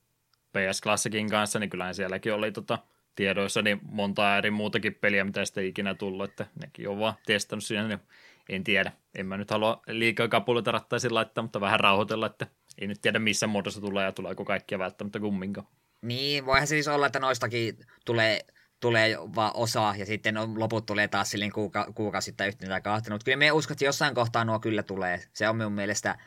PS 0.53 0.81
Classicin 0.83 1.31
kanssa, 1.31 1.59
niin 1.59 1.71
kyllähän 1.71 1.95
sielläkin 1.95 2.33
oli 2.33 2.53
tota, 2.53 2.79
tiedoissa 3.15 3.63
niin 3.63 3.81
monta 3.83 4.39
eri 4.39 4.51
muutakin 4.51 4.95
peliä, 4.95 5.25
mitä 5.25 5.45
sitten 5.45 5.67
ikinä 5.67 5.95
tullut, 5.95 6.31
että 6.31 6.47
nekin 6.61 6.89
on 6.89 6.99
vaan 6.99 7.15
testannut 7.27 7.65
siinä, 7.65 7.89
niin 7.89 8.01
en 8.49 8.65
tiedä. 8.65 8.93
En 9.15 9.27
mä 9.27 9.37
nyt 9.37 9.51
halua 9.51 9.83
liikaa 9.87 10.29
kapuloita 10.29 10.73
rattaisiin 10.73 11.15
laittaa, 11.15 11.43
mutta 11.43 11.61
vähän 11.61 11.81
rauhoitella, 11.81 12.27
että 12.27 12.47
ei 12.79 12.87
nyt 12.87 13.01
tiedä 13.03 13.19
missä 13.19 13.47
muodossa 13.47 13.81
tulee 13.81 14.05
ja 14.05 14.13
tuleeko 14.13 14.45
kaikkia 14.45 14.79
välttämättä 14.79 15.21
kumminkaan. 15.21 15.67
Niin, 16.03 16.47
voihan 16.47 16.67
se 16.67 16.71
siis 16.71 16.89
olla, 16.89 17.07
että 17.07 17.21
noistakin 17.21 17.79
tulee, 18.05 18.41
tulee 18.81 19.17
vaan 19.35 19.53
osa 19.55 19.95
ja 19.99 20.07
sitten 20.07 20.37
on, 20.37 20.61
loput 20.61 20.87
tulee 20.87 21.09
taas 21.09 21.31
silleen 21.31 21.53
kuuka, 21.53 21.93
kuukausittain 21.95 22.49
yhteen 22.49 22.71
tai 22.71 22.81
kahteen. 22.81 23.15
Mutta 23.15 23.25
kyllä 23.25 23.37
me 23.37 23.53
uskon, 23.53 23.75
että 23.75 23.85
jossain 23.85 24.15
kohtaa 24.15 24.45
nuo 24.45 24.61
kyllä 24.61 24.83
tulee. 24.83 25.21
Se 25.33 25.49
on 25.49 25.57
minun 25.57 25.73
mielestä 25.73 26.19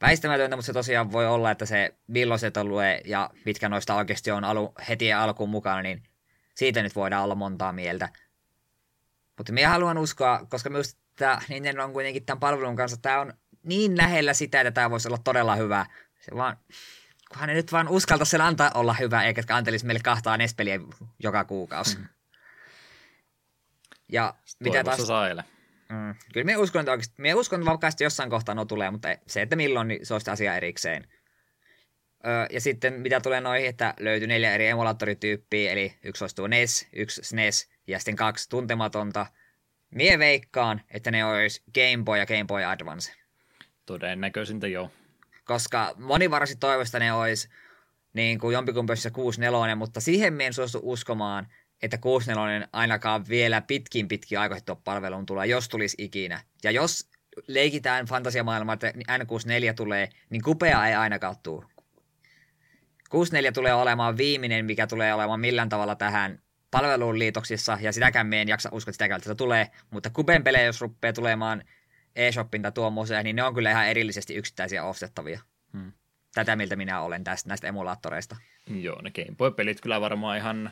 väistämätöntä, 0.00 0.56
mutta 0.56 0.66
se 0.66 0.72
tosiaan 0.72 1.12
voi 1.12 1.26
olla, 1.26 1.50
että 1.50 1.66
se 1.66 1.94
milloin 2.06 2.40
se 2.40 2.50
tulee 2.50 3.00
ja 3.04 3.30
mitkä 3.44 3.68
noista 3.68 3.94
oikeasti 3.94 4.30
on 4.30 4.44
alu, 4.44 4.74
heti 4.88 5.12
alkuun 5.12 5.50
mukana, 5.50 5.82
niin 5.82 6.02
siitä 6.54 6.82
nyt 6.82 6.96
voidaan 6.96 7.24
olla 7.24 7.34
montaa 7.34 7.72
mieltä. 7.72 8.08
Mutta 9.36 9.52
minä 9.52 9.68
haluan 9.68 9.98
uskoa, 9.98 10.46
koska 10.48 10.70
minusta 10.70 11.00
tämä 11.18 11.40
Nintendo 11.48 11.84
on 11.84 11.92
kuitenkin 11.92 12.24
tämän 12.24 12.40
palvelun 12.40 12.76
kanssa, 12.76 12.96
tämä 13.02 13.20
on 13.20 13.32
niin 13.62 13.96
lähellä 13.96 14.34
sitä, 14.34 14.60
että 14.60 14.70
tämä 14.70 14.90
voisi 14.90 15.08
olla 15.08 15.18
todella 15.24 15.56
hyvä. 15.56 15.86
Se 16.20 16.36
vaan, 16.36 16.56
kunhan 17.28 17.48
ne 17.48 17.54
nyt 17.54 17.72
vaan 17.72 17.88
uskalta 17.88 18.24
sen 18.24 18.40
antaa 18.40 18.70
olla 18.74 18.94
hyvä, 18.94 19.22
eikä 19.22 19.42
antelisi 19.48 19.86
meille 19.86 20.00
kahtaa 20.04 20.36
Nespeliä 20.36 20.80
joka 21.18 21.44
kuukausi. 21.44 21.98
Mm. 21.98 22.06
Ja 24.12 24.34
mitä 24.60 24.84
taas... 24.84 25.06
Saile. 25.06 25.44
Mm, 25.88 26.14
kyllä 26.32 26.44
me 26.44 26.56
uskon, 26.56 26.80
että 26.80 26.92
oikeasti, 26.92 27.14
me 27.18 27.34
uskon, 27.34 27.60
että 27.60 27.70
vakaasti 27.70 28.04
jossain 28.04 28.30
kohtaa 28.30 28.54
no 28.54 28.64
tulee, 28.64 28.90
mutta 28.90 29.08
se, 29.26 29.42
että 29.42 29.56
milloin, 29.56 29.88
niin 29.88 30.06
se 30.06 30.14
on 30.14 30.20
sitä 30.20 30.32
asia 30.32 30.56
erikseen. 30.56 31.08
Öö, 32.26 32.46
ja 32.50 32.60
sitten 32.60 32.92
mitä 32.94 33.20
tulee 33.20 33.40
noihin, 33.40 33.68
että 33.68 33.94
löytyy 34.00 34.26
neljä 34.28 34.54
eri 34.54 34.66
emulaattorityyppiä, 34.66 35.72
eli 35.72 35.98
yksi 36.04 36.24
olisi 36.24 36.36
tuo 36.36 36.46
NES, 36.46 36.88
yksi 36.92 37.20
SNES 37.24 37.70
ja 37.86 37.98
sitten 37.98 38.16
kaksi 38.16 38.48
tuntematonta– 38.48 39.26
Mie 39.90 40.18
veikkaan, 40.18 40.80
että 40.90 41.10
ne 41.10 41.24
olisi 41.24 41.62
Game 41.74 42.04
Boy 42.04 42.18
ja 42.18 42.26
Game 42.26 42.44
Boy 42.44 42.64
Advance. 42.64 43.12
Todennäköisintä 43.86 44.66
joo. 44.66 44.90
Koska 45.44 45.94
moni 45.96 46.30
varsin 46.30 46.58
toivosta 46.58 46.98
ne 46.98 47.12
olisi 47.12 47.48
niin 48.12 48.38
kuin 48.38 48.52
jompikumpi 48.52 48.92
6 49.12 49.40
mutta 49.76 50.00
siihen 50.00 50.34
mien 50.34 50.52
suostu 50.52 50.80
uskomaan, 50.82 51.46
että 51.82 51.98
64 51.98 52.68
ainakaan 52.72 53.28
vielä 53.28 53.60
pitkin 53.60 54.08
pitkin 54.08 54.38
aikoihin 54.38 54.64
palveluun 54.84 55.26
tulee, 55.26 55.46
jos 55.46 55.68
tulisi 55.68 55.96
ikinä. 55.98 56.40
Ja 56.64 56.70
jos 56.70 57.10
leikitään 57.46 58.06
fantasiamaailmaa, 58.06 58.72
että 58.74 58.92
N64 58.92 59.74
tulee, 59.76 60.08
niin 60.30 60.42
kupea 60.42 60.86
ei 60.86 60.94
ainakaan 60.94 61.36
tule. 61.42 61.64
64 63.10 63.52
tulee 63.52 63.74
olemaan 63.74 64.16
viimeinen, 64.16 64.64
mikä 64.64 64.86
tulee 64.86 65.14
olemaan 65.14 65.40
millään 65.40 65.68
tavalla 65.68 65.94
tähän 65.94 66.42
palveluun 66.70 67.18
liitoksissa, 67.18 67.78
ja 67.80 67.92
sitäkään 67.92 68.26
me 68.26 68.42
en 68.42 68.48
jaksa 68.48 68.68
uskoa, 68.72 68.90
että 68.90 68.92
sitäkään 68.92 69.18
että 69.18 69.34
tulee, 69.34 69.70
mutta 69.90 70.10
Kuben 70.10 70.44
pelejä, 70.44 70.64
jos 70.64 70.80
rupeaa 70.80 71.12
tulemaan 71.12 71.64
eShopin 72.16 72.62
tai 72.62 72.72
tuommoiseen, 72.72 73.24
niin 73.24 73.36
ne 73.36 73.42
on 73.42 73.54
kyllä 73.54 73.70
ihan 73.70 73.88
erillisesti 73.88 74.34
yksittäisiä 74.34 74.84
ostettavia. 74.84 75.40
Hmm. 75.72 75.92
Tätä 76.34 76.56
miltä 76.56 76.76
minä 76.76 77.00
olen 77.00 77.24
tästä 77.24 77.48
näistä 77.48 77.68
emulaattoreista. 77.68 78.36
Joo, 78.66 79.02
ne 79.02 79.10
Game 79.10 79.36
Boy-pelit 79.36 79.80
kyllä 79.80 80.00
varmaan 80.00 80.38
ihan 80.38 80.70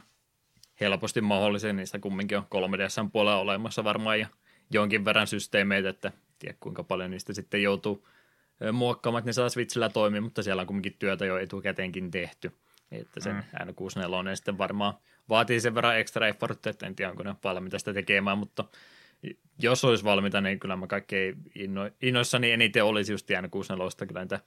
helposti 0.80 1.20
mahdollisia, 1.20 1.72
niistä 1.72 1.98
kumminkin 1.98 2.38
on 2.38 2.46
3 2.48 2.78
ds 2.78 2.96
puolella 3.12 3.40
olemassa 3.40 3.84
varmaan 3.84 4.20
ja 4.20 4.26
jonkin 4.70 5.04
verran 5.04 5.26
systeemeitä, 5.26 5.88
että 5.88 6.12
tiedä 6.38 6.56
kuinka 6.60 6.84
paljon 6.84 7.10
niistä 7.10 7.34
sitten 7.34 7.62
joutuu 7.62 8.08
muokkaamaan, 8.72 9.18
että 9.20 9.28
ne 9.28 9.32
saa 9.32 9.48
Switchillä 9.48 9.88
toimia, 9.88 10.20
mutta 10.20 10.42
siellä 10.42 10.60
on 10.60 10.66
kumminkin 10.66 10.96
työtä 10.98 11.26
jo 11.26 11.38
etukäteenkin 11.38 12.10
tehty. 12.10 12.52
Että 12.90 13.20
sen 13.20 13.34
mm. 13.34 13.42
N64 13.70 14.36
sitten 14.36 14.58
varmaan 14.58 14.94
vaatii 15.28 15.60
sen 15.60 15.74
verran 15.74 15.98
extra 15.98 16.28
effort, 16.28 16.66
että 16.66 16.86
en 16.86 16.96
tiedä 16.96 17.10
onko 17.10 17.22
ne 17.22 17.34
valmiita 17.44 17.78
sitä 17.78 17.94
tekemään, 17.94 18.38
mutta 18.38 18.64
jos 19.58 19.84
olisi 19.84 20.04
valmiita, 20.04 20.40
niin 20.40 20.60
kyllä 20.60 20.76
mä 20.76 20.86
kaikkein 20.86 21.36
inno, 21.54 21.90
innoissani 22.02 22.52
eniten 22.52 22.84
olisi 22.84 23.12
just 23.12 23.30
N64, 23.30 24.06
kyllä 24.06 24.20
niitä 24.20 24.40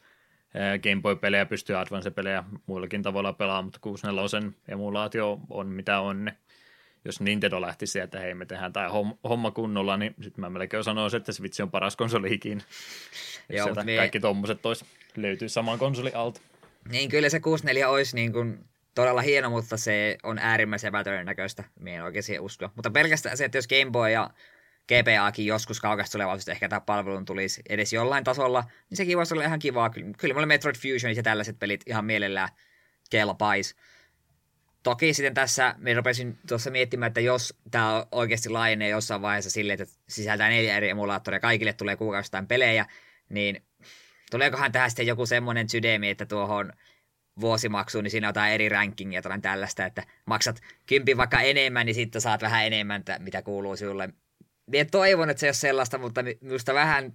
Game 0.83 1.01
Boy-pelejä 1.01 1.45
pystyy 1.45 1.77
Advance-pelejä 1.77 2.43
muillakin 2.65 3.03
tavalla 3.03 3.33
pelaamaan, 3.33 3.65
mutta 3.65 3.79
64 3.81 4.51
emulaatio 4.67 5.39
on 5.49 5.67
mitä 5.67 5.99
on. 5.99 6.25
Ne. 6.25 6.37
Jos 7.05 7.21
Nintendo 7.21 7.61
lähtisi 7.61 7.91
sieltä, 7.91 8.05
että 8.05 8.19
hei 8.19 8.33
me 8.33 8.45
tehdään 8.45 8.73
tämä 8.73 8.89
homma 9.29 9.51
kunnolla, 9.51 9.97
niin 9.97 10.15
sitten 10.21 10.41
mä 10.41 10.49
melkein 10.49 10.83
sanoisin, 10.83 11.17
että 11.17 11.31
Switch 11.31 11.61
on 11.61 11.71
paras 11.71 11.95
konsoli 11.95 12.33
ikinä. 12.33 12.61
Joo, 13.49 13.63
sieltä 13.63 13.85
kaikki 13.97 14.19
tuommoiset 14.19 14.61
tois 14.61 14.85
löytyy 15.15 15.49
saman 15.49 15.79
konsoli 15.79 16.11
alta. 16.13 16.41
Niin 16.91 17.09
kyllä 17.09 17.29
se 17.29 17.39
64 17.39 17.89
olisi 17.89 18.15
niin 18.15 18.33
kuin 18.33 18.69
todella 18.95 19.21
hieno, 19.21 19.49
mutta 19.49 19.77
se 19.77 20.17
on 20.23 20.39
äärimmäisen 20.39 20.87
epätodennäköistä. 20.87 21.63
Mie 21.79 21.95
en 21.95 22.03
oikein 22.03 22.23
siihen 22.23 22.41
usko. 22.41 22.69
Mutta 22.75 22.89
pelkästään 22.89 23.37
se, 23.37 23.45
että 23.45 23.57
jos 23.57 23.67
Game 23.67 23.91
Boy 23.91 24.09
ja 24.09 24.29
GPAkin 24.87 25.45
joskus 25.45 25.81
kaukaista 25.81 26.11
tulevaisuudessa 26.11 26.51
ehkä 26.51 26.69
tämä 26.69 26.79
palvelun 26.79 27.25
tulisi 27.25 27.61
edes 27.69 27.93
jollain 27.93 28.23
tasolla, 28.23 28.63
niin 28.89 28.97
sekin 28.97 29.17
voisi 29.17 29.33
olla 29.33 29.43
ihan 29.43 29.59
kivaa. 29.59 29.89
Kyllä 30.17 30.33
mulle 30.33 30.45
Metroid 30.45 30.75
Fusion 30.75 31.15
ja 31.15 31.23
tällaiset 31.23 31.59
pelit 31.59 31.81
ihan 31.85 32.05
mielellään 32.05 32.49
kelpais. 33.09 33.75
Toki 34.83 35.13
sitten 35.13 35.33
tässä 35.33 35.75
me 35.77 35.93
rupesin 35.93 36.37
tuossa 36.47 36.71
miettimään, 36.71 37.07
että 37.07 37.21
jos 37.21 37.57
tämä 37.71 38.07
oikeasti 38.11 38.49
laajenee 38.49 38.89
jossain 38.89 39.21
vaiheessa 39.21 39.49
silleen, 39.49 39.81
että 39.81 39.95
sisältää 40.09 40.49
neljä 40.49 40.77
eri 40.77 40.89
emulaattoria, 40.89 41.39
kaikille 41.39 41.73
tulee 41.73 41.95
kuukausittain 41.95 42.47
pelejä, 42.47 42.85
niin 43.29 43.63
tuleekohan 44.31 44.71
tähän 44.71 44.89
sitten 44.89 45.07
joku 45.07 45.25
semmoinen 45.25 45.69
sydämi, 45.69 46.09
että 46.09 46.25
tuohon 46.25 46.73
vuosimaksuun, 47.41 48.03
niin 48.03 48.11
siinä 48.11 48.27
on 48.27 48.29
jotain 48.29 48.53
eri 48.53 48.69
rankingia 48.69 49.21
tai 49.21 49.39
tällaista, 49.39 49.85
että 49.85 50.03
maksat 50.25 50.61
kympin 50.85 51.17
vaikka 51.17 51.41
enemmän, 51.41 51.85
niin 51.85 51.95
sitten 51.95 52.21
saat 52.21 52.41
vähän 52.41 52.65
enemmän, 52.65 53.03
mitä 53.19 53.41
kuuluu 53.41 53.75
sinulle 53.75 54.09
minä 54.69 54.85
toivon, 54.91 55.29
että 55.29 55.39
se 55.39 55.45
ei 55.45 55.49
ole 55.49 55.53
sellaista, 55.53 55.97
mutta 55.97 56.23
minusta 56.41 56.73
vähän 56.73 57.13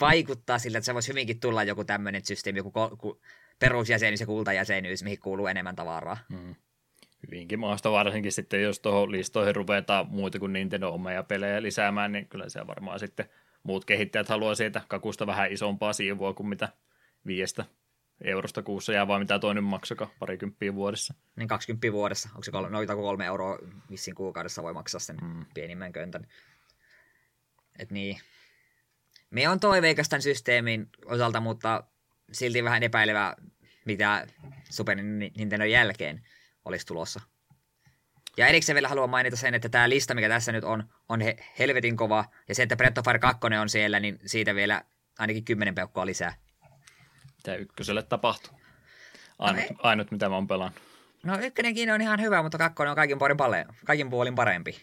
vaikuttaa 0.00 0.58
sillä, 0.58 0.78
että 0.78 0.86
se 0.86 0.94
voisi 0.94 1.08
hyvinkin 1.08 1.40
tulla 1.40 1.64
joku 1.64 1.84
tämmöinen 1.84 2.24
systeemi, 2.24 2.58
joku 2.58 2.72
ku, 2.98 3.20
perusjäsenyys 3.58 4.20
ja 4.20 4.26
kultajäsenyys, 4.26 5.02
mihin 5.02 5.20
kuuluu 5.20 5.46
enemmän 5.46 5.76
tavaraa. 5.76 6.18
Hmm. 6.32 6.54
Hyvinkin 7.26 7.60
maasta 7.60 7.92
varsinkin 7.92 8.32
sitten, 8.32 8.62
jos 8.62 8.80
tuohon 8.80 9.12
listoihin 9.12 9.56
ruvetaan 9.56 10.06
muita 10.08 10.38
kuin 10.38 10.52
Nintendo 10.52 10.88
omia 10.88 11.22
pelejä 11.22 11.62
lisäämään, 11.62 12.12
niin 12.12 12.28
kyllä 12.28 12.48
se 12.48 12.66
varmaan 12.66 13.00
sitten 13.00 13.28
muut 13.62 13.84
kehittäjät 13.84 14.28
haluaa 14.28 14.54
siitä 14.54 14.80
kakusta 14.88 15.26
vähän 15.26 15.52
isompaa 15.52 15.92
siivua 15.92 16.34
kuin 16.34 16.48
mitä 16.48 16.68
viestä 17.26 17.64
eurosta 18.24 18.62
kuussa 18.62 18.92
jää, 18.92 19.08
vai 19.08 19.18
mitä 19.18 19.38
toinen 19.38 19.64
maksaka, 19.64 20.08
parikymppiä 20.18 20.74
vuodessa. 20.74 21.14
Niin 21.36 21.48
20 21.48 21.92
vuodessa, 21.92 22.28
onko 22.28 22.42
se 22.42 22.50
kolme, 22.50 22.70
noita 22.70 22.96
kolme 22.96 23.26
euroa 23.26 23.58
vissiin 23.90 24.14
kuukaudessa 24.14 24.62
voi 24.62 24.72
maksaa 24.72 25.00
sen 25.00 25.16
mm. 25.22 25.46
pienimmän 25.54 25.92
köntän. 25.92 26.26
Et 27.78 27.90
niin. 27.90 28.20
Me 29.30 29.48
on 29.48 29.60
toiveikas 29.60 30.08
tämän 30.08 30.22
systeemin 30.22 30.88
osalta, 31.04 31.40
mutta 31.40 31.84
silti 32.32 32.64
vähän 32.64 32.82
epäilevä, 32.82 33.36
mitä 33.84 34.26
Super 34.70 34.98
Nintendo 35.36 35.64
jälkeen 35.64 36.26
olisi 36.64 36.86
tulossa. 36.86 37.20
Ja 38.40 38.46
erikseen 38.46 38.74
vielä 38.74 38.88
haluan 38.88 39.10
mainita 39.10 39.36
sen, 39.36 39.54
että 39.54 39.68
tämä 39.68 39.88
lista, 39.88 40.14
mikä 40.14 40.28
tässä 40.28 40.52
nyt 40.52 40.64
on, 40.64 40.84
on 41.08 41.20
he, 41.20 41.36
helvetin 41.58 41.96
kova. 41.96 42.24
Ja 42.48 42.54
se, 42.54 42.62
että 42.62 42.76
Breath 42.76 42.98
of 42.98 43.04
Fire 43.04 43.18
2 43.18 43.40
on 43.60 43.68
siellä, 43.68 44.00
niin 44.00 44.18
siitä 44.26 44.54
vielä 44.54 44.84
ainakin 45.18 45.44
10 45.44 45.74
peukkoa 45.74 46.06
lisää. 46.06 46.34
Mitä 47.36 47.54
ykköselle 47.54 48.02
tapahtuu? 48.02 48.60
Ainut, 49.38 49.70
no 49.70 49.76
ainut 49.78 50.10
mitä 50.10 50.28
mä 50.28 50.34
oon 50.34 50.48
pelannut. 50.48 50.82
No 51.22 51.38
ykkönenkin 51.38 51.90
on 51.90 52.00
ihan 52.00 52.20
hyvä, 52.20 52.42
mutta 52.42 52.58
kakkonen 52.58 52.90
on 52.90 52.96
kaikin 52.96 53.18
puolin, 53.18 53.36
pale- 53.36 53.66
kaikin 53.84 54.10
puolin 54.10 54.34
parempi. 54.34 54.80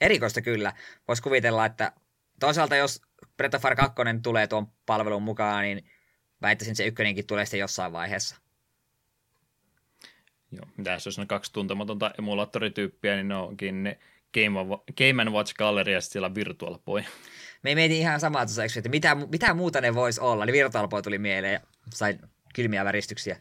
Erikoista 0.00 0.40
kyllä. 0.40 0.72
Voisi 1.08 1.22
kuvitella, 1.22 1.66
että 1.66 1.92
toisaalta 2.40 2.76
jos 2.76 3.02
Breath 3.36 3.56
of 3.56 3.62
Fire 3.62 3.76
2 3.76 3.94
tulee 4.22 4.46
tuon 4.46 4.66
palvelun 4.86 5.22
mukaan, 5.22 5.62
niin 5.62 5.90
väittäisin, 6.42 6.72
että 6.72 6.82
se 6.82 6.86
ykkönenkin 6.86 7.26
tulee 7.26 7.44
sitten 7.44 7.60
jossain 7.60 7.92
vaiheessa. 7.92 8.36
Joo, 10.56 10.66
mitä 10.76 10.92
jos 10.92 11.18
on 11.18 11.26
kaksi 11.26 11.52
tuntematonta 11.52 12.10
emulaattorityyppiä, 12.18 13.14
niin 13.14 13.28
ne 13.28 13.36
onkin 13.36 13.82
ne 13.82 13.98
Game, 14.34 14.60
Game 14.98 15.30
Watch 15.30 15.54
Gallery 15.54 15.92
ja 15.92 16.00
siellä 16.00 16.34
Virtual 16.34 16.78
Boy. 16.78 17.04
Me 17.62 17.74
mietin 17.74 17.96
ihan 17.96 18.20
samaa 18.20 18.46
tuossa, 18.46 18.64
että 18.64 18.88
mitä, 18.88 19.14
mitä 19.14 19.54
muuta 19.54 19.80
ne 19.80 19.94
voisi 19.94 20.20
olla, 20.20 20.46
niin 20.46 20.52
Virtual 20.52 20.88
Boy 20.88 21.02
tuli 21.02 21.18
mieleen 21.18 21.52
ja 21.52 21.60
sain 21.94 22.20
kylmiä 22.54 22.84
väristyksiä. 22.84 23.36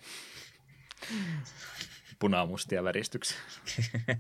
Punamustia 2.19 2.83
väristyksiä. 2.83 3.37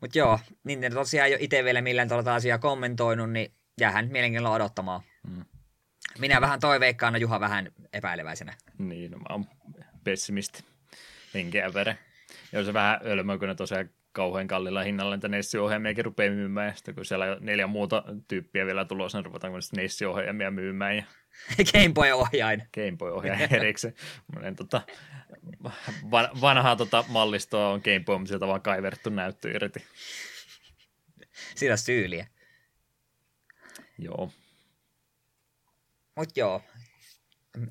Mutta 0.00 0.18
joo, 0.18 0.38
niin 0.64 0.92
tosiaan 0.94 1.30
jo 1.30 1.36
itse 1.40 1.64
vielä 1.64 1.80
millään 1.80 2.08
tuolla 2.08 2.34
asiaa 2.34 2.58
kommentoinut, 2.58 3.30
niin 3.30 3.52
jäähän 3.80 4.08
mielenkiinnolla 4.10 4.56
odottamaan. 4.56 5.00
Mm. 5.28 5.44
Minä 6.18 6.40
vähän 6.40 6.60
toiveikkaana, 6.60 7.18
Juha 7.18 7.40
vähän 7.40 7.72
epäileväisenä. 7.92 8.54
Niin, 8.78 9.10
no 9.10 9.18
mä 9.18 9.26
oon 9.30 9.46
pessimisti 10.04 10.64
henkeä 11.36 11.74
vere. 11.74 11.98
Ja 12.52 12.64
se 12.64 12.74
vähän 12.74 13.00
ölmö, 13.04 13.38
kun 13.38 13.48
ne 13.48 13.54
tosiaan 13.54 13.90
kauhean 14.12 14.46
kallilla 14.46 14.82
hinnalla 14.82 15.16
niitä 15.16 15.28
Nessi-ohjelmiakin 15.28 16.04
rupeaa 16.04 16.34
myymään, 16.34 16.68
ja 16.68 16.74
sitten 16.74 16.94
kun 16.94 17.04
siellä 17.04 17.24
on 17.24 17.38
neljä 17.40 17.66
muuta 17.66 18.04
tyyppiä 18.28 18.66
vielä 18.66 18.84
tulossa, 18.84 19.18
niin 19.18 19.26
ruvetaanko 19.26 19.60
sitten 19.60 19.82
Nessi-ohjelmia 19.82 20.50
myymään. 20.50 20.96
Ja... 20.96 21.04
Gameboy-ohjain. 21.72 22.62
Gameboy-ohjain 22.74 23.54
erikseen. 23.54 23.94
tota, 24.56 24.82
vanhaa 26.40 26.76
tota 26.76 27.04
mallistoa 27.08 27.68
on 27.68 27.80
Gameboy, 27.84 28.18
mutta 28.18 28.28
sieltä 28.28 28.46
vaan 28.46 28.62
kaiverttu 28.62 29.10
näyttö 29.10 29.50
irti. 29.50 29.84
Siinä 31.54 31.72
on 31.72 31.78
syyliä. 31.78 32.26
Joo. 33.98 34.32
Mut 36.16 36.36
joo, 36.36 36.62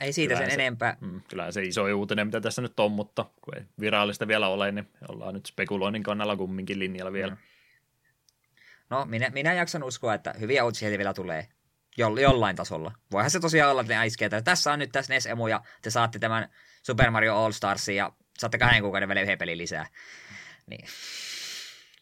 ei 0.01 0.13
siitä 0.13 0.33
kyllähän 0.33 0.51
sen 0.51 0.57
se, 0.57 0.61
enempää. 0.61 0.97
Mm, 1.01 1.21
kyllähän 1.29 1.53
se 1.53 1.61
iso 1.61 1.83
uutinen, 1.83 2.27
mitä 2.27 2.41
tässä 2.41 2.61
nyt 2.61 2.79
on, 2.79 2.91
mutta 2.91 3.25
kun 3.41 3.57
ei 3.57 3.63
virallista 3.79 4.27
vielä 4.27 4.47
ole, 4.47 4.71
niin 4.71 4.89
ollaan 5.07 5.33
nyt 5.33 5.45
spekuloinnin 5.45 6.03
kannalla 6.03 6.36
kumminkin 6.36 6.79
linjalla 6.79 7.13
vielä. 7.13 7.31
Mm. 7.31 7.38
No, 8.89 9.05
minä, 9.05 9.29
minä 9.29 9.53
jaksan 9.53 9.83
uskoa, 9.83 10.13
että 10.13 10.33
hyviä 10.39 10.65
uutisia 10.65 10.97
vielä 10.97 11.13
tulee 11.13 11.47
jo, 11.97 12.15
jollain 12.17 12.55
tasolla. 12.55 12.91
Voihan 13.11 13.31
se 13.31 13.39
tosiaan 13.39 13.71
olla, 13.71 13.81
että 13.81 13.93
ne 13.93 13.99
äiskeet, 13.99 14.33
että 14.33 14.51
tässä 14.51 14.73
on 14.73 14.79
nyt 14.79 14.91
tässä 14.91 15.13
NES-emu 15.13 15.47
ja 15.47 15.61
te 15.81 15.89
saatte 15.89 16.19
tämän 16.19 16.49
Super 16.83 17.11
Mario 17.11 17.36
All 17.36 17.51
Starsin 17.51 17.95
ja 17.95 18.11
saatte 18.38 18.57
kahden 18.57 18.81
kuukauden 18.81 19.09
välein 19.09 19.23
yhden 19.23 19.38
pelin 19.38 19.57
lisää. 19.57 19.88
Niin. 20.67 20.88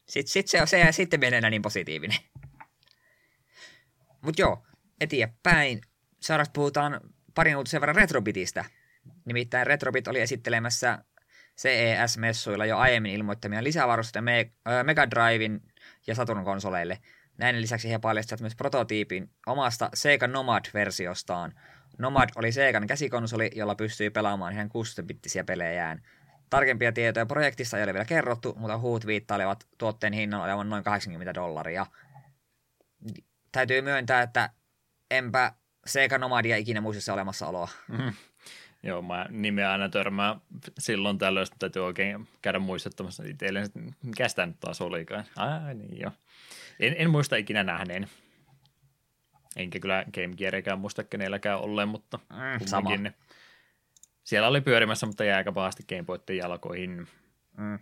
Sitten 0.08 0.32
sit 0.32 0.48
se, 0.48 0.66
se 0.66 0.92
sitten 0.92 1.20
menee 1.20 1.38
enää 1.38 1.50
niin 1.50 1.62
positiivinen. 1.62 2.18
Mutta 4.22 4.42
joo, 4.42 4.66
eteenpäin. 5.02 5.82
Seuraavaksi 6.20 6.52
puhutaan 6.54 7.00
parin 7.36 7.58
uutisen 7.58 7.82
verran 7.82 7.96
Retrobitistä. 7.96 8.66
Nimittäin 9.26 9.68
Retrobit 9.68 10.08
oli 10.08 10.22
esittelemässä 10.22 11.04
CES-messuilla 11.58 12.66
jo 12.66 12.78
aiemmin 12.78 13.12
ilmoittamia 13.12 13.64
lisävarusteita 13.64 14.26
Mega 14.84 15.10
Drivein 15.12 15.62
ja 16.08 16.16
Saturn-konsoleille. 16.16 17.00
Näin 17.38 17.62
lisäksi 17.62 17.92
he 17.92 18.00
paljastivat 18.00 18.42
myös 18.42 18.56
prototyypin 18.56 19.30
omasta 19.46 19.90
Sega 19.94 20.28
Nomad-versiostaan. 20.28 21.60
Nomad 21.98 22.30
oli 22.36 22.52
Segan 22.52 22.88
käsikonsoli, 22.88 23.52
jolla 23.56 23.76
pystyi 23.76 24.10
pelaamaan 24.10 24.54
ihan 24.54 24.70
16-bittisiä 24.70 25.44
pelejään. 25.44 26.02
Tarkempia 26.50 26.92
tietoja 26.92 27.26
projektista 27.26 27.78
ei 27.78 27.84
ole 27.84 27.94
vielä 27.94 28.06
kerrottu, 28.06 28.56
mutta 28.58 28.78
huut 28.78 29.08
viittailevat 29.08 29.68
tuotteen 29.78 30.14
hinnan 30.14 30.42
olevan 30.42 30.70
noin 30.70 30.84
80 30.84 31.34
dollaria. 31.34 31.86
Täytyy 33.52 33.82
myöntää, 33.82 34.22
että 34.22 34.50
enpä 35.12 35.54
Sega 35.86 36.18
Nomadia 36.18 36.58
ikinä 36.58 36.82
muistissa 36.82 37.14
olemassaoloa. 37.14 37.70
Mm. 37.88 38.14
Joo, 38.84 39.02
mä 39.02 39.26
nimeä 39.30 39.72
aina 39.72 39.90
törmää 39.90 40.36
silloin 40.80 41.18
tällöin, 41.18 41.44
että 41.44 41.56
täytyy 41.60 41.86
oikein 41.86 42.28
käydä 42.42 42.60
muistuttamassa 42.60 43.24
itselleen, 43.24 43.66
että 43.66 43.80
mikä 44.04 44.28
sitä 44.28 44.46
nyt 44.46 44.60
taas 44.60 44.82
olikaan. 44.82 45.26
Ai 45.36 45.76
niin 45.76 46.00
joo. 46.00 46.12
En, 46.80 46.96
en 46.98 47.10
muista 47.10 47.36
ikinä 47.36 47.64
nähneen. 47.64 48.10
Enkä 49.56 49.80
kyllä 49.80 50.06
Game 50.14 50.36
Gearikään 50.36 50.80
muista 50.80 51.04
kenelläkään 51.04 51.60
olleen, 51.60 51.88
mutta 51.88 52.20
Mm, 52.30 52.66
sama. 52.66 52.90
Siellä 54.24 54.48
oli 54.48 54.62
pyörimässä, 54.62 55.06
mutta 55.06 55.24
jäi 55.24 55.38
aika 55.38 55.52
pahasti 55.52 55.84
Gameboyten 55.90 56.38
jalkoihin. 56.38 57.08
Mm. 57.58 57.80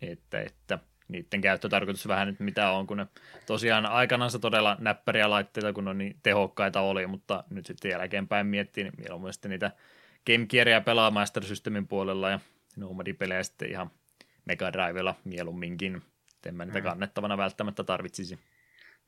Että, 0.00 0.40
että 0.40 0.78
niiden 1.08 1.40
käyttötarkoitus 1.40 2.08
vähän 2.08 2.28
nyt 2.28 2.40
mitä 2.40 2.70
on, 2.70 2.86
kun 2.86 2.96
ne 2.96 3.06
tosiaan 3.46 3.86
aikanaan 3.86 4.30
se 4.30 4.38
todella 4.38 4.76
näppäriä 4.80 5.30
laitteita, 5.30 5.72
kun 5.72 5.88
on 5.88 5.98
niin 5.98 6.16
tehokkaita 6.22 6.80
oli, 6.80 7.06
mutta 7.06 7.44
nyt 7.50 7.66
sitten 7.66 7.90
jälkeenpäin 7.90 8.46
miettii, 8.46 8.84
niin 8.84 8.94
mieluummin 8.98 9.32
sitten 9.32 9.50
niitä 9.50 9.70
Game 10.26 10.46
Gearia 10.46 10.80
pelaa 10.80 11.10
Master 11.10 11.44
Systemin 11.44 11.88
puolella 11.88 12.30
ja 12.30 12.40
Nomadi-pelejä 12.76 13.42
sitten 13.42 13.70
ihan 13.70 13.90
Mega 14.44 14.72
Drivella 14.72 15.14
mieluumminkin. 15.24 16.02
En 16.46 16.54
mä 16.54 16.64
niitä 16.64 16.78
Mm. 16.78 16.84
kannettavana 16.84 17.36
välttämättä 17.36 17.84
tarvitsisi. 17.84 18.38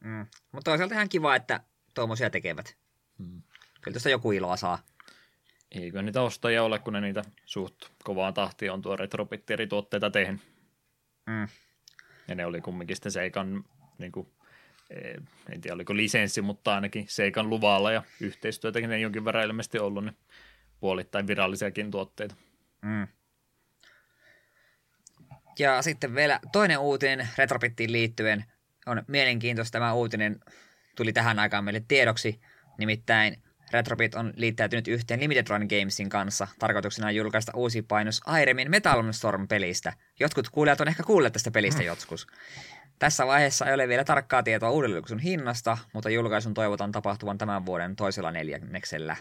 Mm. 0.05 0.27
Mutta 0.53 0.71
toisaalta 0.71 0.95
ihan 0.95 1.09
kiva, 1.09 1.37
että 1.37 1.61
tuommoisia 1.95 2.31
tekevät. 2.31 2.77
Hmm. 3.19 3.43
Kyllä 3.81 3.95
tuosta 3.95 4.09
joku 4.09 4.33
iloa 4.33 4.57
saa. 4.57 4.79
Eikö 5.71 6.03
niitä 6.03 6.23
ostajia 6.23 6.63
ole, 6.63 6.79
kun 6.79 6.93
ne 6.93 7.01
niitä 7.01 7.23
suht 7.45 7.75
kovaan 8.05 8.35
tahtiin 8.35 8.73
on 8.73 8.83
tuo 8.83 8.97
Retrobit 8.97 9.51
eri 9.51 9.67
tuotteita 9.67 10.11
tehnyt. 10.11 10.41
Mm. 11.27 11.49
Ja 12.29 12.35
ne 12.35 12.47
oli 12.47 12.61
kumminkin 12.61 12.97
sitten 12.97 13.13
Seikan, 13.13 13.65
niin 13.99 14.13
kuin, 14.13 14.29
en 15.53 15.61
tiedä 15.61 15.75
oliko 15.75 15.97
lisenssi, 15.97 16.43
mutta 16.43 16.75
ainakin 16.75 17.05
Seikan 17.09 17.51
luvalla 17.51 17.93
ja 17.93 18.03
yhteistyötäkin 18.21 18.91
ne 18.91 18.99
jonkin 18.99 19.25
verran 19.25 19.45
ilmeisesti 19.45 19.79
ollut, 19.79 20.05
niin 20.05 20.17
puolittain 20.81 21.27
virallisiakin 21.27 21.91
tuotteita. 21.91 22.35
Mm. 22.83 23.09
Ja 25.59 25.83
sitten 25.83 26.15
vielä 26.15 26.41
toinen 26.53 26.79
uutinen 26.79 27.29
Retrobittiin 27.39 27.93
liittyen 27.93 28.45
on 28.87 29.05
mielenkiintoista. 29.09 29.73
Tämä 29.73 29.93
uutinen 29.93 30.41
tuli 30.97 31.13
tähän 31.13 31.39
aikaan 31.39 31.65
meille 31.65 31.85
tiedoksi. 31.89 32.41
Nimittäin 32.79 33.43
Retrobit 33.73 34.15
on 34.15 34.33
liittäytynyt 34.37 34.89
yhteen 34.89 35.21
Limited 35.21 35.47
Run 35.49 35.67
Gamesin 35.69 36.09
kanssa. 36.09 36.49
Tarkoituksena 36.59 37.09
on 37.09 37.15
julkaista 37.15 37.53
uusi 37.55 37.83
painos 37.83 38.21
Airemin 38.27 38.71
Metal 38.71 39.13
Storm-pelistä. 39.13 39.93
Jotkut 40.21 40.49
kuulijat 40.49 40.81
on 40.81 40.89
ehkä 40.89 41.03
kuulleet 41.03 41.33
tästä 41.33 41.51
pelistä 41.51 41.83
joskus. 41.83 42.27
Tässä 42.99 43.27
vaiheessa 43.27 43.67
ei 43.67 43.75
ole 43.75 43.89
vielä 43.89 44.05
tarkkaa 44.05 44.43
tietoa 44.43 44.71
uudelleenjulkaisun 44.71 45.19
hinnasta, 45.19 45.79
mutta 45.93 46.11
julkaisun 46.11 46.55
toivotaan 46.55 46.93
tapahtuvan 46.93 47.39
tämän 47.39 47.67
vuoden 47.67 47.97
toisella 47.97 48.31
neljänneksellä. 48.31 49.17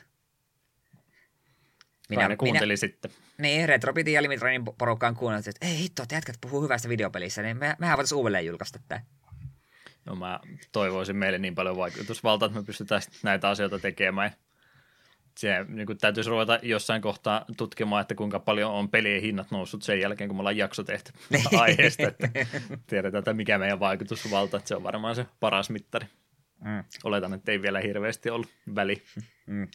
Minä, 2.09 2.27
ne 2.27 2.37
kuunteli 2.37 2.71
minä, 2.71 2.77
sitten. 2.77 3.11
Niin, 3.37 3.69
Retrobitin 3.69 4.13
ja 4.13 4.21
Limitronin 4.21 4.65
porukkaan 4.77 5.15
kuunneltiin, 5.15 5.51
että 5.55 5.67
ei 5.67 5.77
hitto, 5.77 6.05
te 6.05 6.15
jätkät 6.15 6.37
puhuu 6.41 6.61
hyvästä 6.61 6.89
videopelissä, 6.89 7.41
niin 7.41 7.57
me, 7.57 7.75
mehän 7.79 7.97
voitaisiin 7.97 8.17
uudelleen 8.17 8.45
julkaista 8.45 8.79
tämä. 8.87 9.01
No 10.07 10.15
mä 10.15 10.39
toivoisin 10.71 11.15
meille 11.15 11.37
niin 11.37 11.55
paljon 11.55 11.77
vaikutusvaltaa, 11.77 12.45
että 12.45 12.59
me 12.59 12.65
pystytään 12.65 13.01
näitä 13.23 13.49
asioita 13.49 13.79
tekemään. 13.79 14.31
Se 15.37 15.65
niin 15.67 15.87
kuin 15.87 15.97
täytyisi 15.97 16.29
ruveta 16.29 16.59
jossain 16.61 17.01
kohtaa 17.01 17.45
tutkimaan, 17.57 18.01
että 18.01 18.15
kuinka 18.15 18.39
paljon 18.39 18.71
on 18.71 18.89
pelien 18.89 19.21
hinnat 19.21 19.51
noussut 19.51 19.83
sen 19.83 19.99
jälkeen, 19.99 20.27
kun 20.27 20.37
me 20.37 20.39
ollaan 20.39 20.57
jakso 20.57 20.83
tehty 20.83 21.11
aiheesta, 21.57 22.07
että 22.07 22.29
tiedetään, 22.87 23.19
että 23.19 23.33
mikä 23.33 23.57
meidän 23.57 23.79
vaikutusvalta, 23.79 24.57
että 24.57 24.67
se 24.67 24.75
on 24.75 24.83
varmaan 24.83 25.15
se 25.15 25.25
paras 25.39 25.69
mittari. 25.69 26.07
Mm. 26.63 26.83
Oletan, 27.03 27.33
että 27.33 27.51
ei 27.51 27.61
vielä 27.61 27.79
hirveästi 27.79 28.29
ollut 28.29 28.49
väli. 28.75 29.03
Mm. 29.45 29.67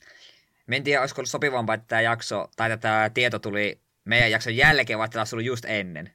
Mä 0.66 0.76
en 0.76 0.84
tiedä, 0.84 1.00
olisiko 1.00 1.20
ollut 1.20 1.30
sopivampaa, 1.30 1.74
että 1.74 1.86
tämä 1.88 2.00
jakso, 2.00 2.48
tai 2.56 2.78
tämä 2.78 3.10
tieto 3.14 3.38
tuli 3.38 3.80
meidän 4.04 4.30
jakson 4.30 4.56
jälkeen, 4.56 4.98
vai 4.98 5.04
että 5.04 5.12
tämä 5.12 5.20
olisi 5.20 5.34
ollut 5.34 5.46
just 5.46 5.64
ennen. 5.64 6.12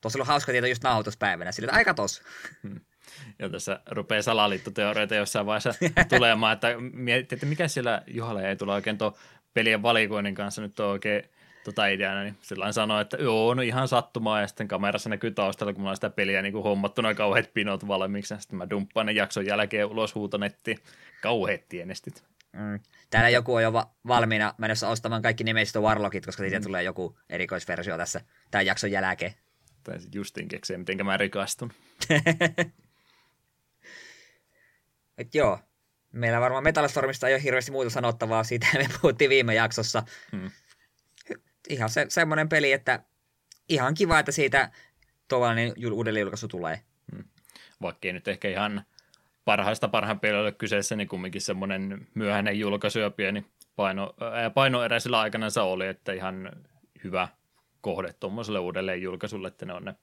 Tuossa 0.00 0.16
ollut 0.16 0.28
hauska 0.28 0.52
tieto 0.52 0.66
just 0.66 0.82
nauhoituspäivänä, 0.82 1.52
sillä 1.52 1.72
aika 1.72 1.94
tos. 1.94 2.22
Hmm. 2.62 2.80
Ja 3.38 3.48
tässä 3.48 3.80
rupeaa 3.90 4.22
salaliittoteoreita 4.22 5.14
jossain 5.14 5.46
vaiheessa 5.46 5.74
tulemaan, 6.08 6.52
että 6.52 6.74
mietit, 6.92 7.32
että 7.32 7.46
mikä 7.46 7.68
siellä 7.68 8.02
Juhalle 8.06 8.48
ei 8.48 8.56
tule 8.56 8.72
oikein 8.72 8.98
tuo 8.98 9.16
pelien 9.54 9.82
valikoinnin 9.82 10.34
kanssa 10.34 10.62
nyt 10.62 10.80
on 10.80 10.88
oikein 10.88 11.24
tota 11.64 11.86
ideana, 11.86 12.22
niin 12.22 12.36
sillä 12.40 12.72
sanoi, 12.72 13.02
että 13.02 13.16
joo, 13.16 13.54
no 13.54 13.62
ihan 13.62 13.88
sattumaa, 13.88 14.40
ja 14.40 14.46
sitten 14.46 14.68
kamerassa 14.68 15.10
näkyy 15.10 15.30
taustalla, 15.30 15.72
kun 15.72 15.80
mulla 15.80 15.90
on 15.90 15.96
sitä 15.96 16.10
peliä 16.10 16.42
niin 16.42 16.52
kuin 16.52 16.62
hommattuna 16.62 17.14
kauheat 17.14 17.54
pinot 17.54 17.88
valmiiksi, 17.88 18.34
ja 18.34 18.40
sitten 18.40 18.58
mä 18.58 18.70
dumppaan 18.70 19.06
ne 19.06 19.12
jakson 19.12 19.46
jälkeen 19.46 19.86
ulos 19.86 20.14
huutonettiin, 20.14 20.78
kauheat 21.22 21.68
tienestit. 21.68 22.24
Mm. 22.52 22.80
Täällä 23.10 23.28
joku 23.28 23.54
on 23.54 23.62
jo 23.62 23.72
va- 23.72 23.90
valmiina 24.06 24.54
menossa 24.58 24.88
ostamaan 24.88 25.22
kaikki 25.22 25.44
nimeistä 25.44 25.80
Warlockit, 25.80 26.26
koska 26.26 26.42
siitä 26.42 26.58
mm. 26.58 26.62
tulee 26.64 26.82
joku 26.82 27.18
erikoisversio 27.28 27.96
tässä 27.96 28.20
tämän 28.50 28.66
jakson 28.66 28.90
jälkeen. 28.90 29.34
Tai 29.84 29.98
justiin 30.14 30.48
keksiä, 30.48 30.78
miten 30.78 31.06
mä 31.06 31.16
rikastun. 31.16 31.72
Et 35.20 35.34
joo, 35.34 35.58
meillä 36.12 36.40
varmaan 36.40 36.64
Metalstormista 36.64 37.28
ei 37.28 37.34
ole 37.34 37.42
hirveästi 37.42 37.72
muuta 37.72 37.90
sanottavaa, 37.90 38.44
siitä 38.44 38.66
me 38.74 38.88
puhuttiin 39.00 39.30
viime 39.30 39.54
jaksossa. 39.54 40.02
Hmm. 40.32 40.50
Ihan 41.68 41.90
se, 41.90 42.06
semmoinen 42.08 42.48
peli, 42.48 42.72
että 42.72 43.02
ihan 43.68 43.94
kiva, 43.94 44.18
että 44.18 44.32
siitä 44.32 44.70
tuollainen 45.28 45.72
uudelleen 45.92 46.22
julkaisu 46.22 46.48
tulee. 46.48 46.80
Hmm. 47.12 47.24
Vaikka 47.82 48.08
ei 48.08 48.12
nyt 48.12 48.28
ehkä 48.28 48.48
ihan 48.48 48.84
parhaista 49.44 49.88
parhaan 49.88 50.20
peli 50.20 50.36
ole 50.36 50.52
kyseessä, 50.52 50.96
niin 50.96 51.08
kumminkin 51.08 51.40
semmoinen 51.40 52.06
myöhäinen 52.14 52.58
julkaisu 52.58 52.98
ja 52.98 53.10
pieni 53.10 53.46
paino, 53.76 54.14
ää, 54.32 54.50
painoerä 54.50 55.00
sillä 55.00 55.20
aikana 55.20 55.50
se 55.50 55.60
oli, 55.60 55.86
että 55.86 56.12
ihan 56.12 56.52
hyvä 57.04 57.28
kohde 57.80 58.12
tuommoiselle 58.12 58.58
uudelleen 58.58 59.02
julkaisulle, 59.02 59.48
että 59.48 59.66
ne 59.66 59.72
on 59.72 59.84
ne 59.84 59.94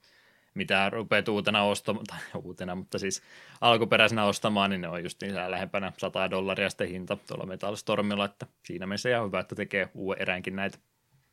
mitä 0.58 0.90
rupeat 0.90 1.28
uutena 1.28 1.64
ostamaan, 1.64 2.06
tai 2.06 2.20
uutena, 2.44 2.76
mutta 2.76 3.00
siis 3.00 3.22
alkuperäisenä 3.62 4.26
ostamaan, 4.26 4.70
niin 4.70 4.82
ne 4.82 4.88
on 4.88 5.04
just 5.04 5.22
niin 5.22 5.36
lähempänä 5.36 5.92
100 5.98 6.30
dollaria 6.30 6.70
sitten 6.70 6.88
hinta 6.90 7.18
tuolla 7.28 7.46
Metal 7.46 7.76
Stormilla, 7.76 8.26
että 8.26 8.48
siinä 8.64 8.88
mielessä 8.88 9.10
ihan 9.10 9.26
hyvä, 9.26 9.40
että 9.40 9.56
tekee 9.56 9.90
uuden 9.94 10.22
eräänkin 10.22 10.56
näitä. 10.56 10.78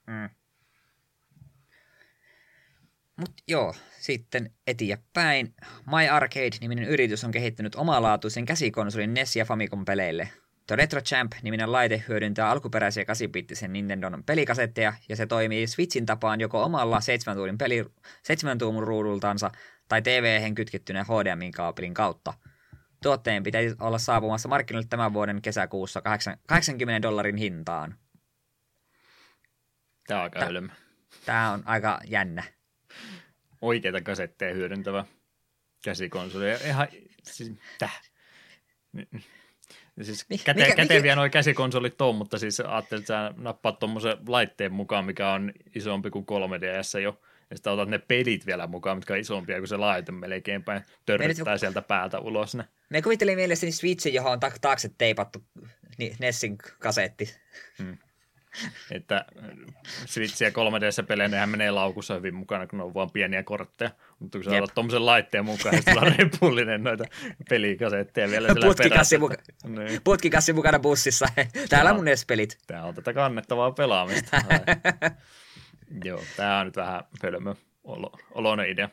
Mm. 0.06 0.30
Mutta 3.16 3.42
joo, 3.48 3.74
sitten 4.00 4.50
eteenpäin. 4.66 5.54
My 5.86 6.08
Arcade-niminen 6.10 6.84
yritys 6.84 7.24
on 7.24 7.30
kehittänyt 7.30 7.74
omalaatuisen 7.74 8.44
käsikonsolin 8.44 9.14
NES 9.14 9.36
ja 9.36 9.44
Famicom 9.44 9.84
peleille. 10.66 10.66
The 10.66 10.76
Retro 10.76 11.00
Champ-niminen 11.00 11.72
laite 11.72 12.04
hyödyntää 12.08 12.50
alkuperäisiä 12.50 13.04
8-bittisen 13.04 13.68
Nintendon 13.68 14.24
pelikasetteja, 14.24 14.92
ja 15.08 15.16
se 15.16 15.26
toimii 15.26 15.66
Switchin 15.66 16.06
tapaan 16.06 16.40
joko 16.40 16.62
omalla 16.62 17.00
7 17.00 17.36
tuumin, 17.36 17.58
peli, 17.58 17.84
7 18.22 18.58
tuumun 18.58 18.82
ruudultansa 18.82 19.50
tai 19.88 20.02
TV-hen 20.02 20.54
kytkettyneen 20.54 21.06
HDMI-kaapelin 21.06 21.94
kautta. 21.94 22.34
Tuotteen 23.02 23.42
pitäisi 23.42 23.76
olla 23.80 23.98
saapumassa 23.98 24.48
markkinoille 24.48 24.88
tämän 24.88 25.12
vuoden 25.12 25.42
kesäkuussa 25.42 26.02
80 26.46 27.02
dollarin 27.02 27.36
hintaan. 27.36 27.98
Tämä 30.06 30.20
on 30.20 30.24
aika 30.24 30.44
hölmö. 30.44 30.68
Tämä 31.24 31.52
on 31.52 31.62
aika 31.66 32.00
jännä. 32.04 32.42
Oikeita 33.62 34.00
kasetteja 34.00 34.54
hyödyntävä 34.54 35.04
käsikonsoli. 35.84 36.50
Ihan, 36.50 36.88
siis, 37.22 37.52
täh. 37.78 38.00
Siis 40.02 40.26
käte, 40.44 40.60
mikä, 40.60 40.74
käteviä 40.74 41.00
mikä... 41.00 41.16
nuo 41.16 41.28
käsikonsolit 41.28 42.00
on, 42.00 42.14
mutta 42.14 42.38
siis 42.38 42.60
ajattelin, 42.60 43.02
että 43.02 43.08
sä 43.08 43.34
nappaat 43.36 43.78
tuommoisen 43.78 44.16
laitteen 44.28 44.72
mukaan, 44.72 45.04
mikä 45.04 45.30
on 45.30 45.52
isompi 45.74 46.10
kuin 46.10 46.26
3DS 46.26 47.00
jo, 47.00 47.20
ja 47.50 47.56
sitten 47.56 47.72
otat 47.72 47.88
ne 47.88 47.98
pelit 47.98 48.46
vielä 48.46 48.66
mukaan, 48.66 48.96
mitkä 48.96 49.12
on 49.12 49.20
isompia 49.20 49.58
kuin 49.58 49.68
se 49.68 49.76
laite 49.76 50.12
melkeinpäin, 50.12 50.82
törryttää 51.06 51.58
sieltä 51.58 51.82
päältä 51.82 52.18
ulos 52.18 52.54
ne. 52.54 52.64
Me 52.88 53.02
kuvittelin 53.02 53.36
mielestäni 53.36 53.72
Switchin, 53.72 54.14
johon 54.14 54.32
on 54.32 54.40
ta- 54.40 54.52
taakse 54.60 54.90
teipattu 54.98 55.44
Nessin 56.18 56.58
kasetti. 56.78 57.34
Hmm. 57.78 57.98
Että 58.90 59.24
Switch 60.06 60.42
ja 60.42 60.50
3DS-pelejä, 60.50 61.28
nehän 61.28 61.48
menee 61.48 61.70
laukussa 61.70 62.14
hyvin 62.14 62.34
mukana, 62.34 62.66
kun 62.66 62.78
ne 62.78 62.84
on 62.84 62.94
vaan 62.94 63.10
pieniä 63.10 63.42
kortteja. 63.42 63.90
Mutta 64.18 64.38
kun 64.38 64.44
sä 64.44 64.50
otat 64.50 64.74
tuommoisen 64.74 65.06
laitteen 65.06 65.44
mukaan, 65.44 65.74
niin 65.74 65.82
sulla 65.88 66.06
on 66.06 66.14
repullinen 66.18 66.84
noita 66.84 67.04
pelikasetteja 67.48 68.28
vielä 68.28 68.48
sillä 68.48 68.66
Putkikassi, 68.66 69.18
muka- 69.18 69.68
niin. 69.68 70.00
Putkikassi 70.04 70.52
mukana 70.52 70.78
bussissa. 70.78 71.26
Täällä 71.70 71.90
on 71.90 71.96
mun 71.96 72.04
NES-pelit. 72.04 72.58
Tää 72.66 72.84
on 72.84 72.94
tätä 72.94 73.12
kannettavaa 73.12 73.70
pelaamista. 73.72 74.36
Joo, 76.04 76.22
tää 76.36 76.60
on 76.60 76.66
nyt 76.66 76.76
vähän 76.76 77.04
pölmö 77.22 77.54
olo, 77.84 78.18
oloinen 78.30 78.68
idea. 78.68 78.88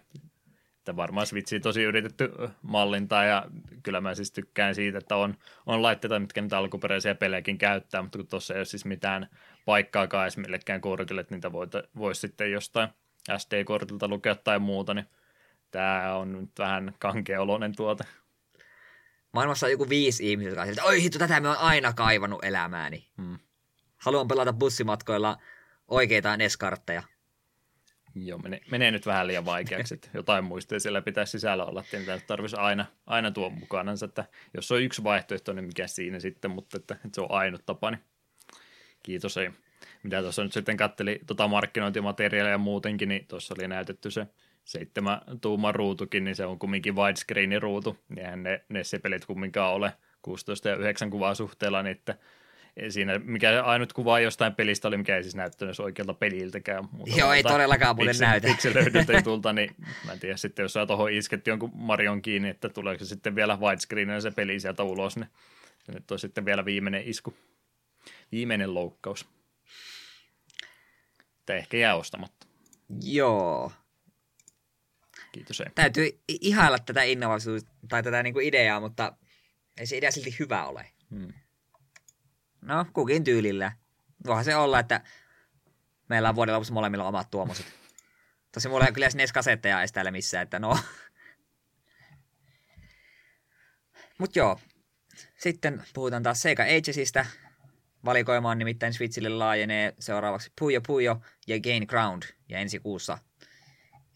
Että 0.78 0.96
varmaan 0.96 1.28
Switchi 1.28 1.60
tosi 1.60 1.84
yritetty 1.84 2.32
mallintaa 2.62 3.24
ja 3.24 3.46
kyllä 3.84 4.02
mä 4.02 4.16
siis 4.16 4.32
tykkään 4.32 4.76
siitä, 4.76 4.98
että 4.98 5.16
on, 5.16 5.38
on 5.66 5.82
laitteita, 5.82 6.20
mitkä 6.20 6.42
niitä 6.42 6.58
alkuperäisiä 6.58 7.16
pelejäkin 7.16 7.58
käyttää, 7.58 8.02
mutta 8.02 8.18
kun 8.18 8.28
tuossa 8.28 8.54
ei 8.54 8.60
ole 8.60 8.66
siis 8.66 8.86
mitään 8.86 9.30
paikkaakaan 9.66 10.24
edes 10.24 10.38
millekään 10.38 10.82
kortille, 10.82 11.22
että 11.22 11.36
niitä 11.36 11.52
voisi 11.52 11.78
voi 11.98 12.16
sitten 12.16 12.52
jostain 12.52 12.90
SD-kortilta 13.38 14.08
lukea 14.08 14.36
tai 14.36 14.60
muuta, 14.60 14.94
niin 14.94 15.06
tämä 15.72 16.16
on 16.16 16.32
nyt 16.34 16.50
vähän 16.60 16.94
kankeoloinen 17.00 17.76
tuote. 17.76 18.04
Maailmassa 19.32 19.66
on 19.66 19.72
joku 19.72 19.90
viisi 19.90 20.32
ihmistä, 20.32 20.50
jotka 20.50 20.62
on 20.62 20.70
että 20.70 20.84
oi 20.84 21.02
hitto, 21.02 21.20
tätä 21.20 21.40
me 21.40 21.50
on 21.50 21.58
aina 21.58 21.94
kaivannut 21.94 22.46
elämääni. 22.46 23.08
Hmm. 23.18 23.40
haluan 23.98 24.28
pelata 24.28 24.54
bussimatkoilla 24.54 25.38
oikeita 25.88 26.38
NES-kartteja. 26.38 27.04
Joo, 28.16 28.40
menee, 28.40 28.62
menee 28.72 28.92
nyt 28.92 29.06
vähän 29.06 29.28
liian 29.28 29.46
vaikeaksi, 29.46 29.94
että 29.94 30.10
jotain 30.14 30.44
muistoja 30.44 30.80
siellä 30.80 31.02
pitäisi 31.02 31.32
sisällä 31.32 31.66
olla, 31.66 31.82
että 31.82 31.98
mitä 31.98 32.20
tarvitsisi 32.28 32.62
aina, 32.62 32.86
aina 33.06 33.32
tuon 33.32 33.54
mukana, 33.54 33.92
että 34.06 34.26
jos 34.54 34.72
on 34.72 34.82
yksi 34.82 35.04
vaihtoehto, 35.04 35.54
niin 35.54 35.66
mikä 35.66 35.88
siinä 35.88 36.20
sitten, 36.20 36.52
mutta 36.52 36.78
että, 36.78 36.94
että 36.94 37.10
se 37.14 37.22
on 37.22 37.32
ainut 37.32 37.66
tapa, 37.66 37.92
niin 37.92 38.04
kiitos 39.04 39.38
ei. 39.38 39.50
Mitä 40.04 40.22
tuossa 40.22 40.44
nyt 40.44 40.54
sitten 40.54 40.78
katteli 40.78 41.20
tota 41.28 41.48
markkinointimateriaalia 41.48 42.58
muutenkin, 42.58 43.10
niin 43.10 43.26
tuossa 43.28 43.56
oli 43.58 43.68
näytetty 43.68 44.12
se 44.12 44.28
seitsemän 44.66 45.22
tuuman 45.42 45.76
ruutukin, 45.76 46.24
niin 46.24 46.36
se 46.36 46.46
on 46.46 46.60
kumminkin 46.60 46.96
widescreenin 46.96 47.62
ruutu, 47.62 47.98
niin 48.10 48.44
ne, 48.44 48.62
ne 48.70 48.84
se 48.84 49.00
pelit 49.00 49.26
kumminkaan 49.26 49.74
ole 49.74 49.94
16 50.22 50.70
ja 50.70 50.76
9 50.76 51.10
kuvaa 51.10 51.36
suhteella, 51.36 51.84
niin 51.84 51.92
että 51.92 52.16
siinä 52.90 53.20
mikä 53.20 53.64
ainut 53.64 53.94
kuva 53.94 54.20
jostain 54.20 54.56
pelistä 54.56 54.88
oli, 54.88 54.98
mikä 54.98 55.16
ei 55.16 55.24
siis 55.24 55.36
näyttänyt 55.36 55.80
oikealta 55.80 56.14
peliltäkään. 56.14 56.84
Joo, 57.16 57.34
ei 57.34 57.44
todellakaan 57.44 57.96
muuten 57.96 58.12
pixel, 58.12 58.28
näytä. 58.28 58.48
Pikselöidytetulta, 58.48 59.54
niin 59.54 59.76
mä 60.06 60.12
en 60.14 60.20
tiedä 60.20 60.38
sitten, 60.38 60.64
jos 60.64 60.74
sä 60.74 60.86
tuohon 60.86 61.12
isket 61.12 61.48
jonkun 61.48 61.72
Marion 61.74 62.22
kiinni, 62.22 62.50
että 62.50 62.70
tuleeko 62.70 63.06
se 63.06 63.10
sitten 63.10 63.36
vielä 63.36 63.58
widescreenina 63.62 64.22
se 64.22 64.32
peli 64.32 64.60
sieltä 64.60 64.84
ulos, 64.84 65.16
niin 65.18 65.30
se 65.84 65.92
nyt 65.92 66.12
on 66.12 66.20
sitten 66.20 66.46
vielä 66.46 66.66
viimeinen 66.66 67.04
isku. 67.06 67.34
Viimeinen 68.32 68.74
loukkaus. 68.74 69.30
Että 71.40 71.56
ehkä 71.56 71.78
jää 71.78 71.96
ostamatta. 71.96 72.48
Joo. 73.04 73.72
Kiitos 75.32 75.62
ei. 75.62 75.68
Täytyy 75.76 76.22
ihailla 76.28 76.80
tätä 76.80 77.04
innovaisuutta 77.04 77.72
tai 77.90 78.04
tätä 78.04 78.24
niinku 78.24 78.40
ideaa, 78.40 78.80
mutta 78.80 79.14
ei 79.78 79.86
se 79.86 79.98
idea 79.98 80.12
silti 80.12 80.36
hyvä 80.40 80.66
ole. 80.66 80.92
Hmm. 81.10 81.34
No, 82.62 82.86
kukin 82.94 83.24
tyylillä. 83.24 83.72
Voihan 84.26 84.46
se 84.46 84.56
olla, 84.56 84.80
että 84.80 85.02
meillä 86.10 86.30
on 86.30 86.36
vuoden 86.36 86.56
lopussa 86.56 86.74
molemmilla 86.74 87.08
omat 87.08 87.32
tuommoiset. 87.32 87.66
Tosi 88.54 88.70
mulla 88.70 88.86
ei 88.86 88.94
kyllä 88.94 89.06
edes 89.06 89.16
NES-kasetteja 89.16 89.80
edes 89.80 89.92
täällä 89.92 90.12
missään, 90.12 90.44
että 90.44 90.60
no. 90.60 90.78
Mut 94.20 94.36
joo. 94.36 94.60
Sitten 95.38 95.84
puhutaan 95.94 96.24
taas 96.24 96.42
Sega 96.42 96.64
Agesista. 96.64 97.26
Valikoimaan 98.06 98.58
nimittäin 98.58 98.94
Switchille 98.94 99.30
laajenee 99.30 99.94
seuraavaksi 100.00 100.52
Puyo 100.60 100.82
Puyo 100.88 101.22
ja 101.48 101.60
Gain 101.60 101.86
Ground 101.88 102.24
ja 102.50 102.60
ensi 102.60 102.80
kuussa. 102.80 103.18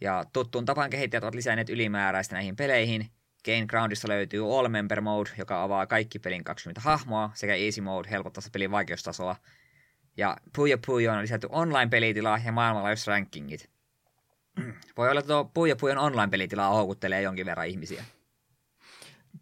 Ja 0.01 0.25
tuttuun 0.33 0.65
tapaan 0.65 0.89
kehittäjät 0.89 1.23
ovat 1.23 1.35
lisänneet 1.35 1.69
ylimääräistä 1.69 2.35
näihin 2.35 2.55
peleihin. 2.55 3.09
Gain 3.45 3.65
Groundista 3.67 4.07
löytyy 4.07 4.59
All 4.59 4.67
Member 4.67 5.01
Mode, 5.01 5.29
joka 5.37 5.63
avaa 5.63 5.87
kaikki 5.87 6.19
pelin 6.19 6.43
20 6.43 6.81
hahmoa, 6.81 7.31
sekä 7.33 7.55
Easy 7.55 7.81
Mode 7.81 8.09
helpottaa 8.09 8.43
pelin 8.51 8.71
vaikeustasoa. 8.71 9.35
Ja 10.17 10.37
Puyo 10.55 10.77
Puyo 10.85 11.13
on 11.13 11.21
lisätty 11.21 11.47
online-pelitila 11.51 12.39
ja 12.45 12.51
maailmanlaajuisrankingit. 12.51 13.69
Voi 14.97 15.09
olla, 15.09 15.19
että 15.19 15.33
tuo 15.33 15.51
Puyo 15.53 15.75
Puyon 15.75 15.97
online-pelitila 15.97 16.67
houkuttelee 16.67 17.21
jonkin 17.21 17.45
verran 17.45 17.67
ihmisiä. 17.67 18.05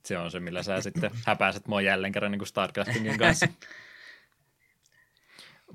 Se 0.06 0.18
on 0.18 0.32
se, 0.32 0.40
millä 0.40 0.64
sä 0.64 0.82
sitten 0.82 1.12
häpäiset 1.26 1.68
mua 1.68 1.82
jälleen 1.82 2.14
kerran 2.14 2.32
niin 2.32 2.40
kuin 2.40 2.48
StarCraftingin 2.48 3.18
kanssa. 3.18 3.48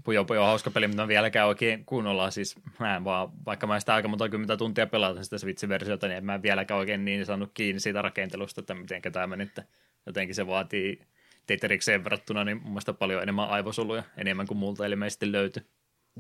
Pujo 0.04 0.24
Pujo 0.24 0.40
on 0.40 0.46
hauska 0.46 0.70
peli, 0.70 0.88
mutta 0.88 1.02
mä 1.02 1.08
vieläkään 1.08 1.48
oikein 1.48 1.84
kunnolla, 1.84 2.30
siis 2.30 2.56
mä 2.78 2.96
en 2.96 3.04
vaan, 3.04 3.28
vaikka 3.46 3.66
mä 3.66 3.80
sitä 3.80 3.94
aika 3.94 4.08
monta 4.08 4.28
kymmentä 4.28 4.56
tuntia 4.56 4.86
pelata 4.86 5.24
sitä 5.24 5.36
Switch-versiota, 5.38 6.06
niin 6.08 6.16
en 6.16 6.24
mä 6.24 6.42
vieläkään 6.42 6.78
oikein 6.78 7.04
niin 7.04 7.26
saanut 7.26 7.50
kiinni 7.54 7.80
siitä 7.80 8.02
rakentelusta, 8.02 8.60
että 8.60 8.74
miten 8.74 9.02
tämä 9.12 9.36
nyt, 9.36 9.60
jotenkin 10.06 10.34
se 10.34 10.46
vaatii 10.46 11.00
Tetrikseen 11.46 12.04
verrattuna 12.04 12.44
niin 12.44 12.56
mun 12.62 12.72
mielestä 12.72 12.92
paljon 12.92 13.22
enemmän 13.22 13.48
aivosoluja, 13.48 14.02
enemmän 14.16 14.46
kuin 14.46 14.58
multa 14.58 14.86
ilmeisesti 14.86 15.32
löytyy. 15.32 15.66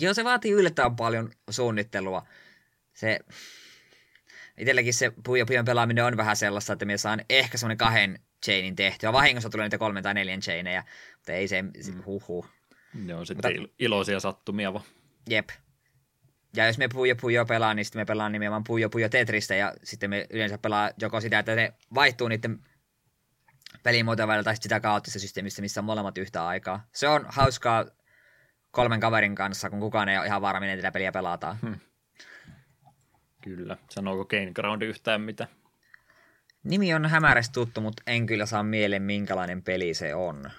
Joo, 0.00 0.14
se 0.14 0.24
vaatii 0.24 0.52
yllättävän 0.52 0.96
paljon 0.96 1.30
suunnittelua. 1.50 2.26
Se, 2.94 3.20
itselläkin 4.58 4.94
se 4.94 5.12
Puyo 5.24 5.46
Puyon 5.46 5.64
pelaaminen 5.64 6.04
on 6.04 6.16
vähän 6.16 6.36
sellaista, 6.36 6.72
että 6.72 6.84
me 6.84 6.96
saan 6.96 7.20
ehkä 7.30 7.58
semmoinen 7.58 7.78
kahden 7.78 8.18
chainin 8.44 8.76
tehtyä. 8.76 9.12
Vahingossa 9.12 9.50
tulee 9.50 9.64
niitä 9.64 9.78
kolmen 9.78 10.02
tai 10.02 10.14
neljän 10.14 10.40
chaineja, 10.40 10.84
mutta 11.16 11.32
ei 11.32 11.48
se, 11.48 11.62
mm. 11.62 11.72
huhu. 12.06 12.46
Ne 12.94 13.14
on 13.14 13.26
sitten 13.26 13.60
mutta, 13.60 13.74
iloisia 13.78 14.20
sattumia 14.20 14.72
vaan. 14.72 14.84
Jep. 15.30 15.48
Ja 16.56 16.66
jos 16.66 16.78
me 16.78 16.88
Puyo 16.88 17.16
Puyo 17.16 17.46
pelaa, 17.46 17.74
niin 17.74 17.84
sitten 17.84 18.00
me 18.00 18.04
pelaan 18.04 18.32
nimenomaan 18.32 18.64
Puyo 18.64 18.90
Puyo 18.90 19.08
Tetristä, 19.08 19.54
ja 19.54 19.74
sitten 19.84 20.10
me 20.10 20.26
yleensä 20.30 20.58
pelaa 20.58 20.90
joko 21.00 21.20
sitä, 21.20 21.38
että 21.38 21.54
ne 21.54 21.72
vaihtuu 21.94 22.28
niiden 22.28 22.58
pelimuotojen 23.82 24.28
välillä, 24.28 24.44
tai 24.44 24.56
sitä 24.56 24.80
kaoottista 24.80 25.18
systeemistä, 25.18 25.62
missä 25.62 25.80
on 25.80 25.84
molemmat 25.84 26.18
yhtä 26.18 26.46
aikaa. 26.46 26.86
Se 26.94 27.08
on 27.08 27.26
hauskaa 27.28 27.84
kolmen 28.70 29.00
kaverin 29.00 29.34
kanssa, 29.34 29.70
kun 29.70 29.80
kukaan 29.80 30.08
ei 30.08 30.18
ole 30.18 30.26
ihan 30.26 30.42
varma, 30.42 30.60
miten 30.60 30.78
tätä 30.78 30.92
peliä 30.92 31.12
pelataan. 31.12 31.56
Hmm. 31.62 31.78
Kyllä. 33.42 33.76
Sanooko 33.90 34.24
Game 34.24 34.52
Ground 34.54 34.82
yhtään 34.82 35.20
mitä? 35.20 35.48
Nimi 36.64 36.94
on 36.94 37.06
hämärästi 37.06 37.52
tuttu, 37.52 37.80
mutta 37.80 38.02
en 38.06 38.26
kyllä 38.26 38.46
saa 38.46 38.62
mieleen, 38.62 39.02
minkälainen 39.02 39.62
peli 39.62 39.94
se 39.94 40.14
on. 40.14 40.50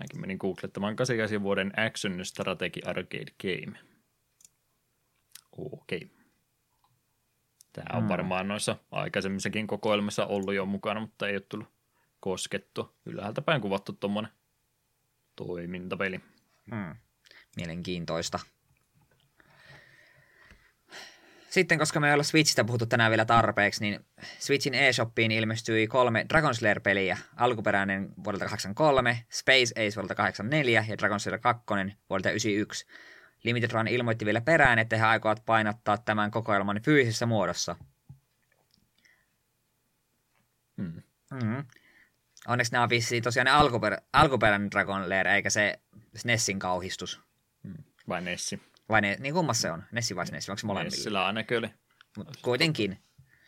Mäkin 0.00 0.20
menin 0.20 0.36
googlettamaan 0.40 0.96
88 0.96 1.42
vuoden 1.42 1.72
Action 1.76 2.24
Strategy 2.24 2.80
Arcade 2.86 3.32
Game. 3.42 3.78
Okei. 5.52 5.98
Okay. 6.04 6.08
Tämä 7.72 7.96
on 7.96 8.02
hmm. 8.02 8.08
varmaan 8.08 8.48
noissa 8.48 8.76
aikaisemmissakin 8.90 9.66
kokoelmissa 9.66 10.26
ollut 10.26 10.54
jo 10.54 10.66
mukana, 10.66 11.00
mutta 11.00 11.28
ei 11.28 11.34
ole 11.34 11.40
tullut 11.48 11.68
koskettu. 12.20 12.96
Ylhäältä 13.06 13.42
päin 13.42 13.60
kuvattu 13.60 13.92
tuommoinen 13.92 14.32
toimintapeli. 15.36 16.20
Hmm. 16.70 16.96
Mielenkiintoista. 17.56 18.38
Sitten, 21.50 21.78
koska 21.78 22.00
me 22.00 22.08
ei 22.08 22.14
olla 22.14 22.22
Switchistä 22.22 22.64
puhuttu 22.64 22.86
tänään 22.86 23.10
vielä 23.10 23.24
tarpeeksi, 23.24 23.80
niin 23.80 24.06
Switchin 24.38 24.74
eShopiin 24.74 25.32
ilmestyi 25.32 25.86
kolme 25.86 26.26
Dragon 26.28 26.54
Slayer-peliä. 26.54 27.18
Alkuperäinen 27.36 28.08
vuodelta 28.24 28.44
83, 28.44 29.24
Space 29.30 29.86
Ace 29.86 29.94
vuodelta 29.96 30.14
84 30.14 30.84
ja 30.88 30.98
Dragon 30.98 31.20
Slayer 31.20 31.40
2 31.40 31.64
vuodelta 32.10 32.30
91. 32.30 32.86
Limited 33.44 33.70
Run 33.70 33.88
ilmoitti 33.88 34.24
vielä 34.24 34.40
perään, 34.40 34.78
että 34.78 34.96
he 34.96 35.02
aikovat 35.02 35.42
painottaa 35.46 35.98
tämän 35.98 36.30
kokoelman 36.30 36.80
fyysisessä 36.84 37.26
muodossa. 37.26 37.76
Hmm. 40.76 41.02
Mm-hmm. 41.30 41.64
Onneksi 42.48 42.72
nämä 42.72 42.82
on 42.82 42.90
vissiin 42.90 43.22
tosiaan 43.22 43.48
alkuperä, 43.48 43.98
alkuperäinen 44.12 44.70
Dragon 44.70 45.08
Lair, 45.08 45.28
eikä 45.28 45.50
se 45.50 45.80
Nessin 46.24 46.58
kauhistus. 46.58 47.20
Hmm. 47.64 47.84
Vai 48.08 48.20
Nessi? 48.20 48.60
Vai 48.90 49.00
ne, 49.00 49.16
niin 49.20 49.34
kummassa 49.34 49.62
se 49.62 49.70
on? 49.70 49.84
Nessi 49.92 50.16
vai 50.16 50.24
Nessi? 50.32 50.50
Onko 50.50 50.58
se 50.58 50.66
molemmilla? 50.66 50.96
Nessillä 50.96 51.26
ainakin 51.26 51.58
oli. 51.58 51.70
Mut 52.16 52.28
kuitenkin. 52.42 52.98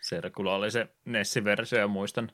Serkulla 0.00 0.54
oli 0.54 0.70
se 0.70 0.88
Nessi-versio 1.04 1.78
ja 1.78 1.88
muistan, 1.88 2.32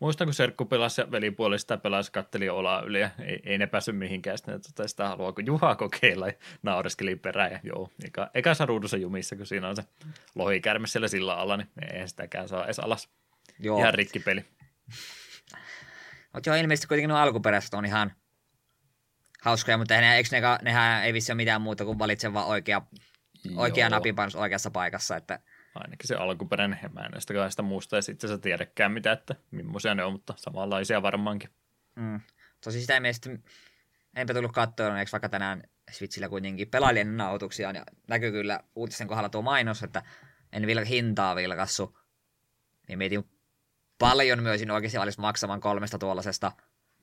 muistan 0.00 0.26
kun 0.26 0.34
Serkku 0.34 0.64
pelasi 0.64 1.00
ja 1.00 1.10
velipuoli 1.10 1.58
sitä 1.58 1.76
pelasi, 1.76 2.12
katteli 2.12 2.48
olaa 2.48 2.82
yli 2.82 3.00
ja 3.00 3.10
ei, 3.24 3.40
ei 3.44 3.58
ne 3.58 3.66
päässyt 3.66 3.98
mihinkään. 3.98 4.38
Sitten 4.38 4.60
tota 4.62 4.88
sitä 4.88 5.08
haluaa, 5.08 5.32
kun 5.32 5.46
Juha 5.46 5.74
kokeilla 5.74 6.26
ja 6.26 6.34
naureskeli 6.62 7.16
perään. 7.16 7.52
Ja 7.52 7.60
joo, 7.62 7.90
eka, 8.04 8.30
eka 8.34 8.52
ruudussa 8.66 8.96
jumissa, 8.96 9.36
kun 9.36 9.46
siinä 9.46 9.68
on 9.68 9.76
se 9.76 9.84
lohikärme 10.34 10.86
siellä 10.86 11.08
sillä 11.08 11.36
alla, 11.36 11.56
niin 11.56 11.68
ei 11.92 12.08
sitäkään 12.08 12.48
saa 12.48 12.64
edes 12.64 12.78
alas. 12.78 13.08
Joo. 13.58 13.78
Ihan 13.78 13.94
rikkipeli. 13.94 14.44
Mutta 16.32 16.50
joo, 16.50 16.56
ilmeisesti 16.56 16.86
kuitenkin 16.86 17.08
nuo 17.08 17.18
alkuperäiset 17.18 17.74
on 17.74 17.84
ihan 17.84 18.12
hauskoja, 19.42 19.78
mutta 19.78 20.00
ne, 20.00 20.16
eikö 20.16 20.28
ne, 20.32 20.40
nehän 20.62 21.04
ei 21.04 21.12
vissi 21.12 21.32
ole 21.32 21.36
mitään 21.36 21.62
muuta 21.62 21.84
kuin 21.84 21.98
valitse 21.98 22.32
vaan 22.32 22.46
oikea, 22.46 22.82
oikea 23.56 23.88
napinpainus 23.88 24.36
oikeassa 24.36 24.70
paikassa. 24.70 25.16
Että... 25.16 25.40
Ainakin 25.74 26.08
se 26.08 26.14
alkuperäinen, 26.14 26.78
mä 26.92 27.00
en 27.00 27.20
sitä, 27.20 27.50
sitä 27.50 27.62
muusta 27.62 27.96
ja 27.96 28.02
sitten 28.02 28.30
sä 28.30 28.38
tiedäkään 28.38 28.92
mitä, 28.92 29.12
että 29.12 29.34
millaisia 29.50 29.94
ne 29.94 30.04
on, 30.04 30.12
mutta 30.12 30.34
samanlaisia 30.36 31.02
varmaankin. 31.02 31.50
Mm. 31.96 32.20
Tosi 32.64 32.80
sitä 32.80 33.00
mielestä, 33.00 33.30
enpä 34.16 34.34
tullut 34.34 34.52
katsoa, 34.52 34.98
eikö 34.98 35.12
vaikka 35.12 35.28
tänään 35.28 35.62
Switchillä 35.90 36.28
kuitenkin 36.28 36.68
pelailien 36.68 37.16
nautuksia, 37.16 37.70
ja 37.70 37.84
näkyy 38.08 38.30
kyllä 38.30 38.60
uutisen 38.74 39.08
kohdalla 39.08 39.28
tuo 39.28 39.42
mainos, 39.42 39.82
että 39.82 40.02
en 40.52 40.66
vielä 40.66 40.84
hintaa 40.84 41.36
vilkassu, 41.36 41.98
niin 42.88 42.98
mietin 42.98 43.24
paljon 43.98 44.42
myös 44.42 44.60
oikeasti 44.72 44.98
olisi 44.98 45.20
maksamaan 45.20 45.60
kolmesta 45.60 45.98
tuollaisesta 45.98 46.52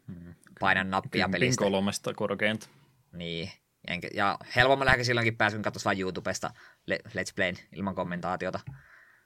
hmm. 0.10 0.36
painan 0.60 0.90
nappia 0.90 1.30
pelistä. 1.30 1.64
kolmesta 1.64 2.14
korkeinta. 2.14 2.68
Niin. 3.14 3.52
Ja 4.14 4.38
helpommalla 4.56 4.92
ehkä 4.92 5.04
silloinkin 5.04 5.38
pääsin 5.38 5.62
katsoa 5.62 5.82
vain 5.86 6.00
YouTubesta 6.00 6.54
Let's 6.92 7.34
Play 7.36 7.54
ilman 7.76 7.96
kommentaatiota. 7.96 8.60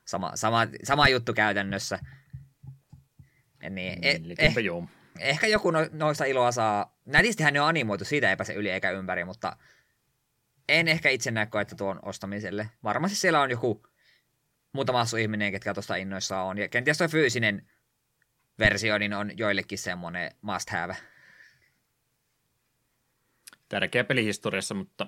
Sama, 0.06 0.32
sama, 0.36 0.68
sama 0.84 1.08
juttu 1.08 1.34
käytännössä. 1.34 2.00
Niin, 3.70 4.00
e, 4.02 4.20
eh, 4.38 4.58
joo. 4.58 4.88
Ehkä 5.20 5.48
joku 5.48 5.72
no, 5.72 5.80
noista 5.92 6.26
iloa 6.26 6.52
saa. 6.52 6.98
Nätistihän 7.06 7.54
ne 7.54 7.62
on 7.62 7.68
animoitu, 7.68 8.06
siitä 8.06 8.30
ei 8.30 8.36
pääse 8.36 8.54
yli 8.54 8.70
eikä 8.70 8.92
ympäri, 8.92 9.26
mutta 9.26 9.58
en 10.70 10.88
ehkä 10.88 11.10
itse 11.10 11.32
näe 11.32 11.46
koetta 11.46 11.76
tuon 11.76 12.00
ostamiselle. 12.02 12.70
Varmasti 12.84 13.18
siellä 13.18 13.42
on 13.42 13.52
joku 13.52 13.84
muutama 14.74 15.02
assu 15.02 15.18
ihminen, 15.18 15.52
ketkä 15.52 15.74
tuosta 15.74 15.96
innoissa 15.96 16.42
on. 16.42 16.58
Ja 16.58 16.68
kenties 16.68 16.98
tuo 16.98 17.08
fyysinen 17.08 17.70
versio 18.60 18.98
niin 18.98 19.14
on 19.14 19.38
joillekin 19.38 19.78
semmoinen 19.78 20.32
must 20.42 20.70
have. 20.70 20.96
tärkeä 23.70 24.04
peli 24.04 24.26
historiassa, 24.26 24.74
mutta 24.74 25.08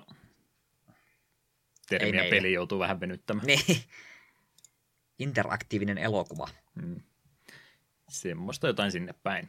termiä 1.88 2.24
peli 2.30 2.52
joutuu 2.52 2.78
vähän 2.78 3.00
venyttämään. 3.00 3.46
Niin. 3.46 3.82
Interaktiivinen 5.18 5.98
elokuva. 5.98 6.48
Semmoista 8.08 8.66
jotain 8.66 8.92
sinne 8.92 9.14
päin. 9.22 9.48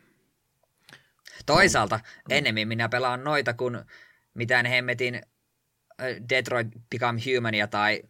Toisaalta 1.46 2.00
ennemmin 2.30 2.68
minä 2.68 2.90
pelaan 2.90 3.24
noita 3.24 3.54
kuin 3.54 3.78
mitään 4.34 4.66
hemmetin 4.66 5.16
äh, 5.16 5.24
Detroit 6.30 6.68
Become 6.90 7.22
Humania 7.26 7.68
tai 7.68 8.04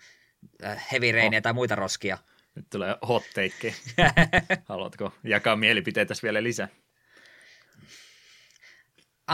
äh, 0.63 0.87
Heavy 0.91 1.11
Rainia 1.11 1.41
tai 1.41 1.53
muita 1.53 1.75
roskia. 1.75 2.17
Nyt 2.57 2.69
tulee 2.69 2.95
hot 3.07 3.23
take. 3.33 3.75
Haluatko 4.69 5.13
jakaa 5.23 5.55
mielipiteitä 5.55 6.13
vielä 6.23 6.43
lisää? 6.43 6.67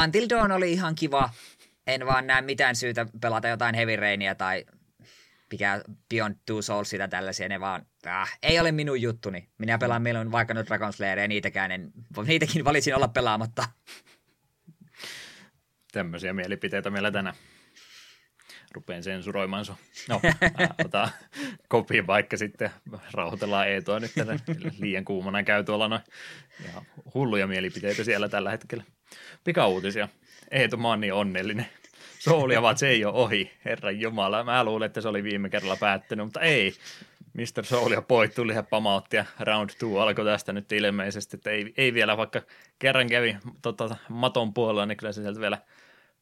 Until 0.03 0.25
Dawn 0.29 0.51
oli 0.51 0.71
ihan 0.71 0.95
kiva. 0.95 1.29
En 1.87 2.05
vaan 2.05 2.27
näe 2.27 2.41
mitään 2.41 2.75
syytä 2.75 3.05
pelata 3.21 3.47
jotain 3.47 3.75
Heavy 3.75 3.95
Rainia 3.95 4.35
tai 4.35 4.65
mikä 5.51 5.81
Beyond 6.09 6.35
Two 6.45 6.61
Souls 6.61 6.89
sitä 6.89 7.07
tällaisia. 7.07 7.49
Ne 7.49 7.59
vaan, 7.59 7.85
äh, 8.07 8.37
ei 8.43 8.59
ole 8.59 8.71
minun 8.71 9.01
juttuni. 9.01 9.49
Minä 9.57 9.77
pelaan 9.77 10.01
mieluummin 10.01 10.31
vaikka 10.31 10.53
nyt 10.53 10.67
Dragon 10.67 10.93
Slayeria, 10.93 11.27
niitäkään 11.27 11.71
en, 11.71 11.91
niitäkin 12.25 12.65
valitsin 12.65 12.95
olla 12.95 13.07
pelaamatta. 13.07 13.67
Tämmöisiä 15.91 16.33
mielipiteitä 16.33 16.89
meillä 16.89 17.11
tänään. 17.11 17.35
Rupeen 18.73 19.03
sensuroimaan 19.03 19.65
sun. 19.65 19.75
No, 20.09 20.21
ota 20.85 21.09
kopiin 21.67 22.07
vaikka 22.07 22.37
sitten 22.37 22.69
rauhoitellaan 23.13 23.67
Eetoa 23.67 23.99
nyt 23.99 24.11
tänne. 24.15 24.39
Liian 24.79 25.05
kuumana 25.05 25.43
käy 25.43 25.63
tuolla 25.63 25.87
noin. 25.87 26.01
Ja 26.65 26.81
hulluja 27.13 27.47
mielipiteitä 27.47 28.03
siellä 28.03 28.29
tällä 28.29 28.51
hetkellä. 28.51 28.83
Pikauutisia. 29.43 30.07
Eetu, 30.51 30.77
mä 30.77 30.87
oon 30.87 31.01
niin 31.01 31.13
onnellinen. 31.13 31.65
Soulia 32.19 32.61
vaan 32.61 32.77
se 32.77 32.87
ei 32.87 33.05
ole 33.05 33.13
ohi, 33.13 33.51
herran 33.65 33.99
jumala. 33.99 34.43
Mä 34.43 34.63
luulen, 34.63 34.85
että 34.85 35.01
se 35.01 35.07
oli 35.07 35.23
viime 35.23 35.49
kerralla 35.49 35.77
päättynyt, 35.77 36.25
mutta 36.25 36.41
ei. 36.41 36.73
Mr. 37.33 37.65
Soul 37.65 37.91
ja 37.91 38.01
Boy 38.01 38.27
tuli 38.27 38.53
ja 38.53 38.63
pamautti 38.63 39.15
ja 39.15 39.25
round 39.39 39.69
two 39.79 39.99
alkoi 39.99 40.25
tästä 40.25 40.53
nyt 40.53 40.71
ilmeisesti, 40.71 41.37
että 41.37 41.49
ei, 41.49 41.73
ei 41.77 41.93
vielä 41.93 42.17
vaikka 42.17 42.41
kerran 42.79 43.07
kävi 43.09 43.37
tota, 43.61 43.95
maton 44.09 44.53
puolella, 44.53 44.85
niin 44.85 44.97
kyllä 44.97 45.13
se 45.13 45.21
sieltä 45.21 45.39
vielä 45.39 45.57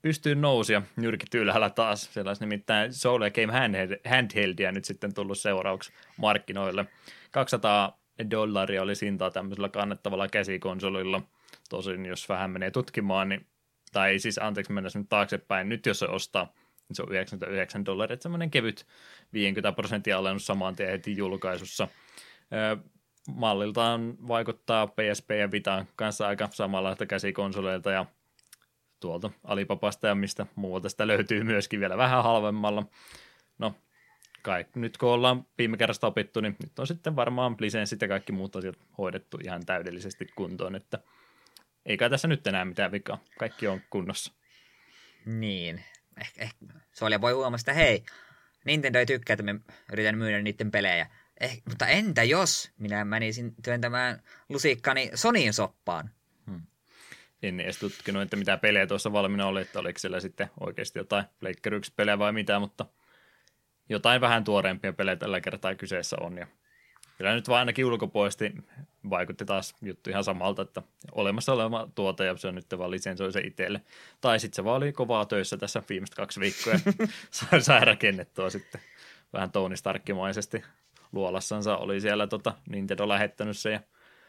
pystyy 0.01 0.35
nousia 0.35 0.81
nyrkit 0.95 1.35
ylhäällä 1.35 1.69
taas. 1.69 2.13
Siellä 2.13 2.29
olisi 2.29 2.43
nimittäin 2.43 2.93
Soul 2.93 3.19
Game 3.19 3.53
handheld, 3.53 3.99
handheldia 4.09 4.71
nyt 4.71 4.85
sitten 4.85 5.13
tullut 5.13 5.39
seuraavaksi 5.39 5.93
markkinoille. 6.17 6.85
200 7.31 7.99
dollaria 8.31 8.81
oli 8.81 8.93
hintaa 9.01 9.31
tämmöisellä 9.31 9.69
kannettavalla 9.69 10.27
käsikonsolilla. 10.27 11.21
Tosin 11.69 12.05
jos 12.05 12.29
vähän 12.29 12.51
menee 12.51 12.71
tutkimaan, 12.71 13.29
niin 13.29 13.47
tai 13.91 14.19
siis 14.19 14.37
anteeksi 14.37 14.73
mennä 14.73 14.89
nyt 14.95 15.09
taaksepäin, 15.09 15.69
nyt 15.69 15.85
jos 15.85 15.99
se 15.99 16.05
ostaa, 16.05 16.53
niin 16.89 16.95
se 16.95 17.03
on 17.03 17.11
99 17.11 17.85
dollaria, 17.85 18.13
että 18.13 18.23
semmoinen 18.23 18.51
kevyt 18.51 18.87
50 19.33 19.71
prosenttia 19.75 20.17
alennus 20.17 20.45
saman 20.45 20.75
tien 20.75 20.89
heti 20.89 21.17
julkaisussa. 21.17 21.87
Malliltaan 23.27 24.27
vaikuttaa 24.27 24.87
PSP 24.87 25.31
ja 25.31 25.51
Vitaan 25.51 25.87
kanssa 25.95 26.27
aika 26.27 26.49
samanlaista 26.51 27.05
käsikonsoleilta 27.05 27.91
ja 27.91 28.05
tuolta 29.01 29.31
Alipapasta 29.43 30.07
ja 30.07 30.15
mistä 30.15 30.45
muualta 30.55 30.89
sitä 30.89 31.07
löytyy 31.07 31.43
myöskin 31.43 31.79
vielä 31.79 31.97
vähän 31.97 32.23
halvemmalla. 32.23 32.85
No, 33.57 33.75
kai, 34.41 34.65
nyt 34.75 34.97
kun 34.97 35.09
ollaan 35.09 35.45
viime 35.57 35.77
kerrasta 35.77 36.07
opittu, 36.07 36.41
niin 36.41 36.55
nyt 36.63 36.79
on 36.79 36.87
sitten 36.87 37.15
varmaan 37.15 37.55
lisenssit 37.59 38.01
ja 38.01 38.07
kaikki 38.07 38.31
muut 38.31 38.55
asiat 38.55 38.77
hoidettu 38.97 39.37
ihan 39.43 39.65
täydellisesti 39.65 40.27
kuntoon, 40.35 40.75
että 40.75 40.99
eikä 41.85 42.09
tässä 42.09 42.27
nyt 42.27 42.47
enää 42.47 42.65
mitään 42.65 42.91
vikaa. 42.91 43.17
Kaikki 43.39 43.67
on 43.67 43.81
kunnossa. 43.89 44.33
Niin. 45.25 45.83
Ehkä, 46.21 46.41
ehkä 46.41 46.65
Solia 46.91 47.21
voi 47.21 47.33
huomata, 47.33 47.61
että 47.61 47.73
hei, 47.73 48.03
Nintendo 48.65 48.99
ei 48.99 49.05
tykkää, 49.05 49.33
että 49.33 49.43
me 49.43 49.59
yritän 49.91 50.17
myydä 50.17 50.41
niiden 50.41 50.71
pelejä. 50.71 51.07
Eh, 51.39 51.61
mutta 51.69 51.87
entä 51.87 52.23
jos 52.23 52.71
minä 52.77 53.05
menisin 53.05 53.55
työntämään 53.63 54.23
lusikkani 54.49 55.11
Sonyin 55.15 55.53
soppaan? 55.53 56.09
En 57.43 57.59
edes 57.59 57.77
tutkinut, 57.77 58.21
että 58.21 58.37
mitä 58.37 58.57
pelejä 58.57 58.87
tuossa 58.87 59.13
valmiina 59.13 59.47
oli, 59.47 59.61
että 59.61 59.79
oliko 59.79 59.99
siellä 59.99 60.19
sitten 60.19 60.49
oikeasti 60.59 60.99
jotain 60.99 61.25
Pleikkari 61.39 61.77
1 61.77 61.93
pelejä 61.95 62.19
vai 62.19 62.33
mitä, 62.33 62.59
mutta 62.59 62.85
jotain 63.89 64.21
vähän 64.21 64.43
tuoreempia 64.43 64.93
pelejä 64.93 65.15
tällä 65.15 65.41
kertaa 65.41 65.75
kyseessä 65.75 66.17
on. 66.21 66.37
Ja 66.37 66.47
kyllä 67.17 67.35
nyt 67.35 67.47
vaan 67.47 67.59
ainakin 67.59 67.85
ulkopuolisesti 67.85 68.53
vaikutti 69.09 69.45
taas 69.45 69.75
juttu 69.81 70.09
ihan 70.09 70.23
samalta, 70.23 70.61
että 70.61 70.81
olemassa 71.11 71.53
oleva 71.53 71.87
tuote 71.95 72.25
ja 72.25 72.37
se 72.37 72.47
on 72.47 72.55
nyt 72.55 72.65
vaan 72.77 72.91
lisensoi 72.91 73.31
se 73.31 73.39
itselle. 73.39 73.81
Tai 74.21 74.39
sitten 74.39 74.55
se 74.55 74.63
vaan 74.63 74.77
oli 74.77 74.93
kovaa 74.93 75.25
töissä 75.25 75.57
tässä 75.57 75.83
viimeiset 75.89 76.15
kaksi 76.15 76.39
viikkoa 76.39 76.73
ja 76.73 77.59
sai, 77.61 77.85
rakennettua 77.85 78.49
sitten 78.49 78.81
vähän 79.33 79.51
Tony 79.51 79.77
Starkkimaisesti 79.77 80.63
luolassansa. 81.11 81.77
Oli 81.77 82.01
siellä 82.01 82.27
tota, 82.27 82.53
Nintendo 82.69 83.07
lähettänyt 83.07 83.57
se 83.57 83.71
ja 83.71 83.79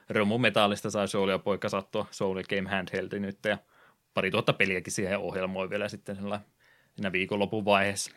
Romumetallista 0.09 0.91
sai 0.91 1.09
Soul 1.09 1.29
ja 1.29 1.39
poika 1.39 1.69
sattua 1.69 2.07
Soul 2.11 2.43
Game 2.49 2.71
Handheldi 2.71 3.21
nyt 3.21 3.39
ja 3.45 3.59
pari 4.15 4.31
tuhatta 4.31 4.53
peliäkin 4.53 4.93
siihen 4.93 5.19
ohjelmoi 5.19 5.71
vielä 5.71 5.89
sitten 5.89 6.17
siinä 6.97 7.13
viikonlopun 7.13 7.65
vaiheessa. 7.65 8.11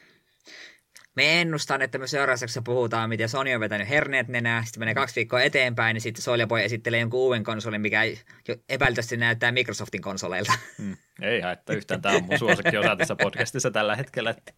Me 1.15 1.41
ennustan, 1.41 1.81
että 1.81 1.97
me 1.97 2.07
seuraavaksi 2.07 2.61
puhutaan, 2.61 3.09
miten 3.09 3.29
Sony 3.29 3.53
on 3.53 3.59
vetänyt 3.59 3.89
herneet 3.89 4.27
nenää, 4.27 4.63
sitten 4.63 4.81
menee 4.81 4.93
kaksi 4.93 5.15
viikkoa 5.15 5.41
eteenpäin, 5.41 5.93
niin 5.93 6.01
sitten 6.01 6.23
Soulja 6.23 6.47
Boy 6.47 6.61
esittelee 6.61 6.99
jonkun 6.99 7.19
uuden 7.19 7.43
konsolin, 7.43 7.81
mikä 7.81 8.03
jo 8.47 8.55
epäilytästi 8.69 9.17
näyttää 9.17 9.51
Microsoftin 9.51 10.01
konsoleilta. 10.01 10.53
Hmm. 10.77 10.97
Ei 11.21 11.41
haittaa 11.41 11.75
yhtään, 11.75 12.01
tämä 12.01 12.15
on 12.15 12.23
mun 12.23 12.39
suosikki 12.39 12.77
osa 12.77 12.95
tässä 12.95 13.15
podcastissa 13.15 13.71
tällä 13.71 13.95
hetkellä, 13.95 14.29
että 14.29 14.53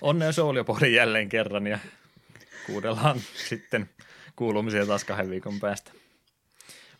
onnea 0.00 0.32
Soulja 0.32 0.64
Boy 0.64 0.88
jälleen 0.88 1.28
kerran 1.28 1.66
ja 1.66 1.78
kuudellaan 2.66 3.20
sitten 3.48 3.90
kuulumisia 4.36 4.86
taas 4.86 5.04
kahden 5.04 5.30
viikon 5.30 5.60
päästä. 5.60 5.92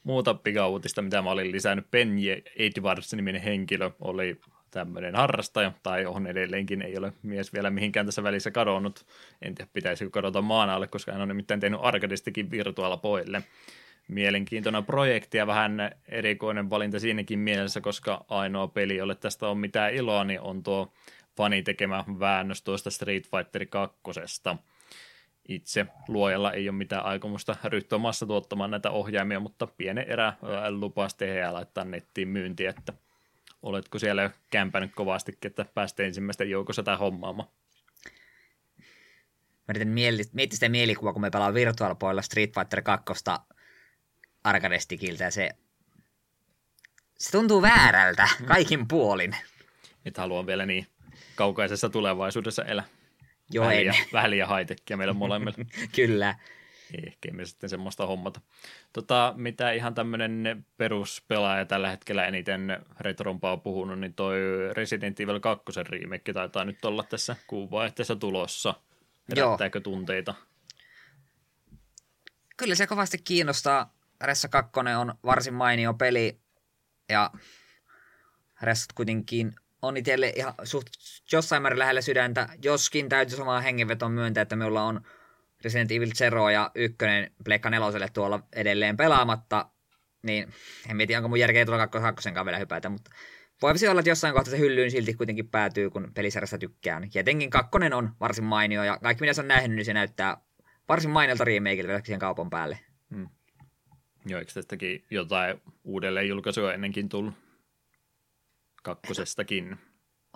Muuta 0.05 0.35
pikauutista, 0.35 1.03
mitä 1.03 1.23
mä 1.23 1.31
olin 1.31 1.53
lisännyt, 1.53 1.91
Penje 1.91 2.43
Edwards-niminen 2.57 3.43
henkilö 3.43 3.91
oli 4.01 4.41
tämmöinen 4.71 5.15
harrastaja, 5.15 5.73
tai 5.83 6.07
on 6.07 6.27
edelleenkin, 6.27 6.83
ei 6.83 6.99
ole 6.99 7.13
mies 7.23 7.53
vielä 7.53 7.71
mihinkään 7.71 8.07
tässä 8.07 8.23
välissä 8.23 8.51
kadonnut. 8.51 9.07
En 9.43 9.55
tiedä, 9.55 9.71
pitäisikö 9.73 10.11
kadota 10.11 10.43
maan 10.43 10.71
alle, 10.71 10.87
koska 10.87 11.13
hän 11.13 11.21
on 11.21 11.29
nimittäin 11.29 11.61
tehnyt 11.61 11.81
Arcadistikin 11.83 12.51
Virtual 12.51 12.97
Boylle. 12.97 13.43
Mielenkiintoinen 14.09 14.85
projekti 14.85 15.39
ja 15.39 15.47
vähän 15.47 15.91
erikoinen 16.09 16.71
valinta 16.71 17.01
siinäkin 17.01 17.39
mielessä, 17.39 17.81
koska 17.81 18.25
ainoa 18.29 18.69
peli, 18.69 18.97
jolle 18.97 19.15
tästä 19.15 19.49
on 19.49 19.59
mitään 19.59 19.95
iloa, 19.95 20.25
niin 20.25 20.41
on 20.41 20.63
tuo 20.63 20.93
fani 21.37 21.63
tekemä 21.63 22.05
väännös 22.19 22.63
tuosta 22.63 22.91
Street 22.91 23.29
Fighter 23.31 23.67
2 23.67 23.99
itse 25.49 25.87
luojalla 26.09 26.53
ei 26.53 26.69
ole 26.69 26.77
mitään 26.77 27.05
aikomusta 27.05 27.57
ryhtyä 27.65 27.99
massa 27.99 28.27
tuottamaan 28.27 28.71
näitä 28.71 28.91
ohjaimia, 28.91 29.41
mutta 29.41 29.67
pienen 29.67 30.05
erä 30.09 30.33
lupas 30.71 31.15
tehdä 31.15 31.41
ja 31.41 31.53
laittaa 31.53 31.85
nettiin 31.85 32.29
myyntiin, 32.29 32.69
että 32.69 32.93
oletko 33.63 33.99
siellä 33.99 34.23
jo 34.23 34.31
kämpänyt 34.51 34.95
kovastikin, 34.95 35.51
että 35.51 35.67
päästä 35.75 36.03
ensimmäisten 36.03 36.51
joukossa 36.51 36.83
tätä 36.83 36.97
hommaamaan? 36.97 37.49
Mä 39.69 39.71
yritän 39.71 39.89
miettiä 39.89 40.47
sitä 40.51 40.69
mielikuvaa, 40.69 41.13
kun 41.13 41.23
me 41.23 41.31
pelaan 41.31 41.55
Virtual 41.55 41.95
Boylla 41.95 42.23
Street 42.23 42.55
Fighter 42.55 42.83
2 42.83 43.25
Arcadestikiltä 44.45 45.25
ja 45.25 45.31
se, 45.31 45.51
se 47.19 47.31
tuntuu 47.33 47.63
väärältä 47.63 48.29
kaikin 48.47 48.89
puolin. 48.89 49.37
Että 50.05 50.21
haluan 50.21 50.47
vielä 50.47 50.67
niin 50.67 50.87
kaukaisessa 51.35 51.91
tulevaisuudessa 51.91 52.65
elää. 52.65 52.85
Joo, 53.51 53.65
vähän, 53.65 53.79
liian, 53.81 53.95
vähän 54.13 54.31
liian 54.31 54.49
high 54.49 54.97
meille 54.97 55.13
molemmille. 55.13 55.67
Kyllä. 55.97 56.35
Ehkä 57.07 57.33
me 57.33 57.45
sitten 57.45 57.71
semmoista 57.71 58.07
hommata. 58.07 58.41
Tota, 58.93 59.35
mitä 59.37 59.73
ihan 59.73 59.95
tämmöinen 59.95 60.67
peruspelaaja 60.77 61.65
tällä 61.65 61.91
hetkellä 61.91 62.27
eniten 62.27 62.85
retrompaa 63.01 63.53
on 63.53 63.61
puhunut, 63.61 64.01
niin 64.01 64.15
toi 64.15 64.39
Resident 64.73 65.21
Evil 65.21 65.41
2 65.41 65.65
remake 65.89 66.33
taitaa 66.33 66.65
nyt 66.65 66.85
olla 66.85 67.03
tässä 67.03 67.37
kuun 67.47 67.71
vaihteessa 67.71 68.17
tulossa. 68.17 68.75
Herättääkö 69.29 69.81
tunteita? 69.81 70.35
Kyllä 72.57 72.75
se 72.75 72.87
kovasti 72.87 73.19
kiinnostaa. 73.19 73.95
Ressa 74.21 74.49
2 74.49 74.73
on 74.99 75.15
varsin 75.25 75.55
mainio 75.55 75.95
peli 75.95 76.41
ja 77.09 77.31
Ressat 78.63 78.93
kuitenkin 78.93 79.55
on 79.87 79.97
itselle 79.97 80.33
ihan 80.37 80.55
suht 80.65 80.87
jossain 81.33 81.63
määrin 81.63 81.79
lähellä 81.79 82.01
sydäntä, 82.01 82.49
joskin 82.63 83.09
täytyy 83.09 83.37
samaan 83.37 83.63
hengenvetoon 83.63 84.13
myöntää, 84.13 84.43
että 84.43 84.57
meillä 84.57 84.83
on 84.83 85.01
Resident 85.65 85.93
Evil 85.93 86.11
Zero 86.11 86.51
ja 86.51 86.71
ykkönen 86.75 87.31
Pleikka 87.45 87.71
neloselle 87.71 88.09
tuolla 88.13 88.41
edelleen 88.53 88.97
pelaamatta, 88.97 89.71
niin 90.23 90.49
en 90.91 90.97
mieti, 90.97 91.17
onko 91.17 91.29
mun 91.29 91.41
järkeä 91.41 91.67
tulla 91.67 91.87
kakkosenkaan 91.87 92.47
vielä 92.47 92.59
hypätä, 92.59 92.89
mutta 92.89 93.11
voisi 93.63 93.89
olla, 93.89 94.01
että 94.01 94.11
jossain 94.11 94.35
kohtaa 94.35 94.51
se 94.51 94.59
hyllyyn 94.59 94.91
silti 94.91 95.15
kuitenkin 95.15 95.49
päätyy, 95.49 95.91
kun 95.91 96.13
pelisarjasta 96.15 96.59
tykkään. 96.59 97.09
Ja 97.15 97.21
etenkin 97.21 97.51
kakkonen 97.51 97.93
on 97.95 98.11
varsin 98.21 98.45
mainio, 98.45 98.85
ja 98.85 98.99
kaikki 99.03 99.21
mitä 99.21 99.33
se 99.33 99.41
on 99.41 99.49
nähnyt, 99.49 99.77
niin 99.77 99.85
se 99.85 99.95
näyttää 99.95 100.37
varsin 100.89 101.11
mainilta 101.11 101.45
remakeilta 101.45 101.89
vielä 101.89 102.01
siihen 102.05 102.21
kaupan 102.21 102.51
päälle. 102.51 102.79
Hmm. 103.15 103.29
Joo, 104.27 104.41
eikö 104.41 104.53
tästäkin 104.53 105.05
jotain 105.11 105.63
uudelleen 105.85 106.29
julkaisua 106.29 106.73
ennenkin 106.73 107.09
tullut? 107.09 107.44
Kakkosestakin. 108.85 109.79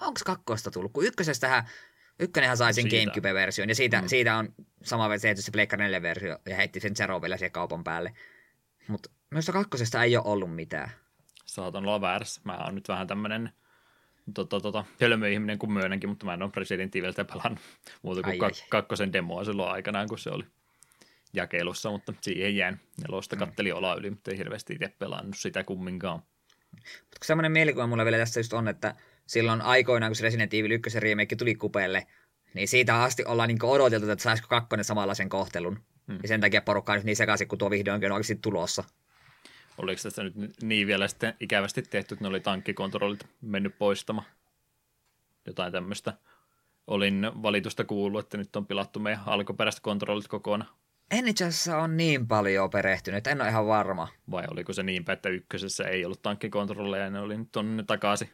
onko 0.00 0.20
kakkosta 0.24 0.70
tullut, 0.70 0.92
kun 0.92 1.04
ykkösestähän, 1.06 1.68
ykkönenhän 2.20 2.56
sai 2.56 2.74
sen. 2.74 2.84
Gamecube-version, 2.84 3.68
ja 3.68 3.74
siitä, 3.74 4.00
Mm. 4.02 4.08
siitä 4.08 4.36
on 4.36 4.54
sama 4.82 5.08
tehty 5.18 5.42
se 5.42 5.50
Pleikkari 5.50 5.84
4-versio, 5.84 6.38
ja 6.48 6.56
heitti 6.56 6.80
sen 6.80 6.94
Zero 6.96 7.22
vielä 7.22 7.36
siihen 7.36 7.52
kaupan 7.52 7.84
päälle. 7.84 8.14
Mutta 8.88 9.10
minusta 9.30 9.52
kakkosesta 9.52 10.02
ei 10.02 10.16
ole 10.16 10.24
ollut 10.26 10.54
mitään. 10.54 10.90
Saatan 11.46 11.86
olla 11.86 12.00
väärässä. 12.00 12.40
Mä 12.44 12.56
oon 12.64 12.74
nyt 12.74 12.88
vähän 12.88 13.06
tämmönen 13.06 13.52
tota, 14.34 14.60
tota, 14.60 14.84
hölmöihminen 15.00 15.58
kuin 15.58 15.72
myönnänkin, 15.72 16.08
mutta 16.10 16.26
mä 16.26 16.34
en 16.34 16.42
ole 16.42 16.50
Resident 16.56 16.96
Eviltä 16.96 17.24
pelannut 17.24 17.60
muuta 18.02 18.22
kuin 18.22 18.30
Ai, 18.32 18.38
ai, 18.40 18.46
ai. 18.46 18.68
kakkosen 18.68 19.12
demoa 19.12 19.44
silloin 19.44 19.72
aikanaan, 19.72 20.08
kun 20.08 20.18
se 20.18 20.30
oli 20.30 20.44
jakelussa, 21.32 21.90
mutta 21.90 22.12
siihen 22.20 22.56
jään. 22.56 22.80
Nelosta 23.02 23.36
Mm. 23.36 23.40
katteli 23.40 23.72
olaa 23.72 23.94
yli, 23.94 24.10
mutta 24.10 24.30
ei 24.30 24.38
hirveästi 24.38 24.72
itse 24.72 24.92
pelannut 24.98 25.36
sitä 25.38 25.64
kumminkaan. 25.64 26.22
Mutta 27.00 27.26
semmoinen 27.26 27.52
mielikuva 27.52 27.86
mulla 27.86 28.04
vielä 28.04 28.18
tästä 28.18 28.40
just 28.40 28.52
on, 28.52 28.68
että 28.68 28.94
silloin 29.26 29.60
aikoinaan, 29.60 30.10
kun 30.10 30.16
se 30.16 30.22
Resident 30.22 30.54
Evil 30.54 30.70
1 30.70 31.00
remake 31.00 31.36
tuli 31.36 31.54
kupeelle, 31.54 32.06
niin 32.54 32.68
siitä 32.68 33.02
asti 33.02 33.24
ollaan 33.24 33.48
niin 33.48 33.64
odoteltu, 33.64 34.10
että 34.10 34.22
saisiko 34.22 34.48
kakkonen 34.48 34.84
samanlaisen 34.84 35.28
kohtelun. 35.28 35.78
Hmm. 36.06 36.18
Ja 36.22 36.28
sen 36.28 36.40
takia 36.40 36.62
porukka 36.62 36.92
on 36.92 36.98
nyt 36.98 37.04
niin 37.04 37.16
sekaisin, 37.16 37.48
kun 37.48 37.58
tuo 37.58 37.70
vihdoinkin 37.70 38.12
on 38.12 38.14
oikeasti 38.14 38.38
tulossa. 38.42 38.84
Oliko 39.78 40.02
tästä 40.02 40.22
nyt 40.22 40.62
niin 40.62 40.86
vielä 40.86 41.08
sitten 41.08 41.34
ikävästi 41.40 41.82
tehty, 41.82 42.14
että 42.14 42.24
ne 42.24 42.28
oli 42.28 42.40
tankkikontrollit 42.40 43.26
mennyt 43.40 43.78
poistamaan? 43.78 44.26
Jotain 45.46 45.72
tämmöistä. 45.72 46.12
Olin 46.86 47.30
valitusta 47.42 47.84
kuullut, 47.84 48.24
että 48.24 48.36
nyt 48.36 48.56
on 48.56 48.66
pilattu 48.66 49.00
meidän 49.00 49.20
alkuperäiset 49.26 49.80
kontrollit 49.80 50.28
kokonaan. 50.28 50.70
En 51.10 51.28
itse 51.28 51.44
asiassa 51.44 51.78
ole 51.78 51.88
niin 51.88 52.28
paljon 52.28 52.70
perehtynyt, 52.70 53.26
en 53.26 53.40
ole 53.40 53.48
ihan 53.48 53.66
varma. 53.66 54.08
Vai 54.30 54.44
oliko 54.50 54.72
se 54.72 54.82
niinpä, 54.82 55.12
että 55.12 55.28
ykkösessä 55.28 55.84
ei 55.84 56.04
ollut 56.04 56.22
tankkikontrolleja 56.22 57.04
ja 57.04 57.10
ne 57.10 57.20
oli 57.20 57.36
nyt 57.36 57.56
on 57.56 57.76
ne 57.76 57.82
takaisin. 57.82 58.30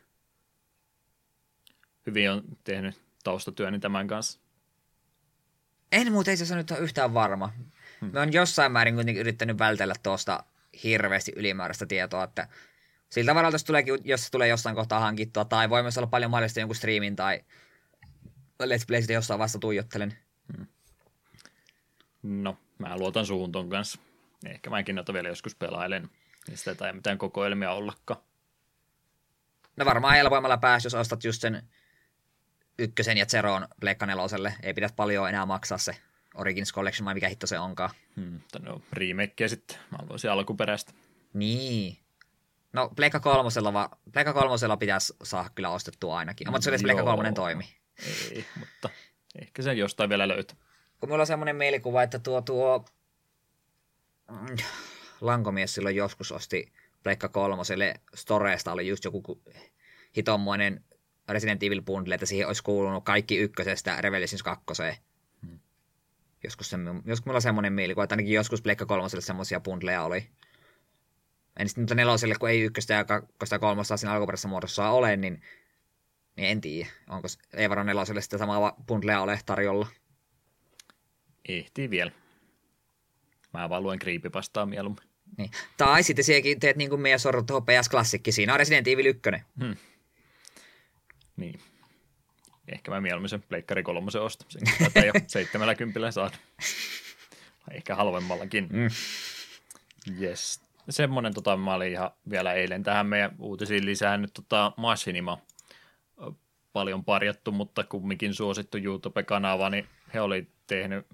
Hyvin 2.06 2.30
on 2.30 2.42
tehnyt 2.64 3.01
taustatyöni 3.24 3.78
tämän 3.78 4.06
kanssa. 4.06 4.40
En 5.92 6.12
muuten 6.12 6.34
itse 6.34 6.42
asiassa 6.42 6.56
nyt 6.56 6.70
ole 6.70 6.78
yhtään 6.78 7.14
varma. 7.14 7.52
Hmm. 8.01 8.10
Mä 8.12 8.20
oon 8.20 8.32
jossain 8.32 8.72
määrin 8.72 8.94
kuitenkin 8.94 9.20
yrittänyt 9.20 9.59
vältellä 9.59 9.94
tuosta 10.02 10.44
hirveästi 10.84 11.32
ylimääräistä 11.36 11.86
tietoa, 11.86 12.24
että 12.24 12.48
siltä 13.09 13.34
varalta, 13.34 13.55
jos, 13.55 13.64
tuleekin, 13.64 13.98
jos 14.05 14.24
se 14.24 14.30
tulee 14.30 14.48
jossain 14.48 14.76
kohtaa 14.76 15.01
hankittua, 15.01 15.44
tai 15.44 15.70
voi 15.70 15.82
myös 15.82 15.98
olla 15.98 16.06
paljon 16.06 16.30
mahdollista 16.30 16.60
jonkun 16.60 16.76
streamin 16.76 17.16
tai 17.16 17.40
Let's 18.62 18.84
Play 18.86 19.01
sitten 19.01 19.14
jossain 19.14 19.40
vasta 19.40 19.59
tuijottelen. 19.59 20.18
No, 22.22 22.56
mä 22.78 22.98
luotan 22.98 23.26
suhun 23.26 23.52
ton 23.52 23.70
kanssa. 23.70 23.98
Ehkä 24.46 24.70
mäkin 24.70 24.94
noita 24.94 25.12
vielä 25.12 25.28
joskus 25.28 25.55
pelailen. 25.55 26.10
Niin 26.48 26.59
sitä 26.59 26.86
ei 26.86 26.92
mitään 26.92 27.18
kokoelmia 27.18 27.72
ollakaan. 27.72 28.20
No 29.76 29.84
varmaan 29.84 30.14
helpoimmalla 30.14 30.56
päässä, 30.59 30.86
jos 30.86 30.94
ostat 30.94 31.24
just 31.24 31.40
sen 31.40 31.68
ykkösen 32.78 33.16
ja 33.16 33.26
Zeron 33.26 33.68
Pleikka 33.80 34.06
neloselle. 34.06 34.55
Ei 34.62 34.74
pitäisi 34.74 34.94
paljon 34.94 35.28
enää 35.28 35.46
maksaa 35.46 35.78
se 35.78 35.96
Origins 36.34 36.72
Collection, 36.72 37.05
vai 37.05 37.14
mikä 37.14 37.28
hitto 37.28 37.46
se 37.46 37.59
onkaan. 37.59 37.90
Hmm, 38.16 38.32
mutta 38.32 38.59
no, 38.59 38.82
remakeä 38.92 39.48
sitten. 39.48 39.76
Mä 39.90 39.98
haluaisin 40.01 40.30
alkuperäistä. 40.30 40.92
Niin. 41.32 41.98
No 42.72 42.88
Pleikka 42.96 43.20
kolmosella, 43.20 43.72
va- 43.72 43.90
Pleikka 44.12 44.32
kolmosella 44.32 44.76
pitäisi 44.76 45.14
saada 45.22 45.51
kyllä 45.55 45.70
ostettua 45.70 46.18
ainakin. 46.18 46.51
Mutta 46.51 46.64
se 46.64 46.70
olisi 46.70 46.84
Pleikka 46.84 47.05
kolmonen 47.05 47.34
toimi. 47.34 47.64
Ei, 48.30 48.44
mutta 48.59 48.90
ehkä 49.40 49.62
se 49.62 49.72
jostain 49.72 50.10
vielä 50.10 50.28
löytää. 50.28 50.56
Kun 51.00 51.08
mulla 51.08 51.22
on 51.22 51.26
semmoinen 51.26 51.56
mielikuva, 51.56 52.02
että 52.02 52.18
tuo, 52.18 52.40
tuo 52.40 52.84
mm, 54.30 54.56
lankomies 55.20 55.74
silloin 55.74 55.96
joskus 55.96 56.32
osti 56.32 56.72
Pleikka 57.02 57.28
kolmoselle 57.28 57.94
Storeesta 58.14 58.72
oli 58.72 58.88
just 58.88 59.04
joku 59.04 59.22
ku- 59.22 59.42
hitommoinen 60.16 60.84
Resident 61.28 61.62
Evil 61.62 61.82
bundle, 61.82 62.14
että 62.14 62.26
siihen 62.26 62.46
olisi 62.46 62.62
kuulunut 62.62 63.04
kaikki 63.04 63.36
ykkösestä 63.36 64.00
Revelations 64.00 64.42
kakkoseen. 64.42 64.96
Hmm. 65.46 65.58
Joskus, 66.44 66.70
se, 66.70 66.76
joskus 67.04 67.26
mulla 67.26 67.36
on 67.36 67.42
semmoinen 67.42 67.72
mielikuva, 67.72 68.04
että 68.04 68.12
ainakin 68.12 68.34
joskus 68.34 68.62
Pleikka 68.62 68.86
kolmoselle 68.86 69.22
semmoisia 69.22 69.60
bundleja 69.60 70.02
oli. 70.02 70.28
En 71.56 71.68
sitten 71.68 71.82
mutta 71.82 71.94
neloselle, 71.94 72.34
kun 72.40 72.48
ei 72.50 72.60
ykköstä 72.60 72.94
ja 72.94 73.04
kakkosta 73.04 73.54
ja 73.54 73.58
kolmosta 73.58 73.96
siinä 73.96 74.12
alkuperäisessä 74.12 74.48
muodossa 74.48 74.90
ole, 74.90 75.16
niin, 75.16 75.42
niin 76.36 76.48
en 76.48 76.60
tiedä. 76.60 76.90
Onko 77.08 77.28
s- 77.28 77.38
ei 77.52 77.68
varmaan 77.68 77.86
neloselle 77.86 78.20
sitä 78.22 78.38
samaa 78.38 78.76
bundlea 78.86 79.20
ole 79.20 79.40
tarjolla. 79.46 79.86
Ehtii 81.48 81.90
vielä. 81.90 82.10
Mä 83.52 83.68
vaan 83.68 83.82
luen 83.82 83.98
creepypastaa 83.98 84.66
mieluummin. 84.66 85.04
Niin. 85.38 85.50
Tai 85.76 86.02
sitten 86.02 86.24
sinäkin 86.24 86.60
teet 86.60 86.76
niin 86.76 86.90
kuin 86.90 87.00
meidän 87.00 87.20
sorrut 87.20 87.46
tuohon 87.46 87.66
PS-klassikki. 87.66 88.32
Siinä 88.32 88.52
on 88.52 88.58
Resident 88.58 88.88
Evil 88.88 89.06
1. 89.06 89.22
Hmm. 89.60 89.76
Niin. 91.36 91.60
Ehkä 92.68 92.90
mä 92.90 93.00
mieluummin 93.00 93.28
sen 93.28 93.42
Pleikkari 93.42 93.82
kolmosen 93.82 94.22
ostan. 94.22 94.50
Sen 94.50 94.62
tätä 94.78 95.06
jo 95.06 95.12
70 95.26 96.10
saada. 96.10 96.36
Ehkä 97.70 97.94
halvemmallakin. 97.94 98.68
Mm. 98.72 98.88
Yes. 100.20 100.60
Semmoinen 100.90 101.34
tota, 101.34 101.56
mä 101.56 101.74
olin 101.74 101.92
ihan 101.92 102.10
vielä 102.30 102.52
eilen 102.52 102.82
tähän 102.82 103.06
meidän 103.06 103.36
uutisiin 103.38 103.86
lisännyt 103.86 104.30
tota 104.34 104.72
Machinima. 104.76 105.38
Paljon 106.72 107.04
parjattu, 107.04 107.52
mutta 107.52 107.84
kumminkin 107.84 108.34
suosittu 108.34 108.78
YouTube-kanava, 108.78 109.70
niin 109.70 109.86
he 110.14 110.20
oli 110.20 110.48
tehnyt 110.66 111.06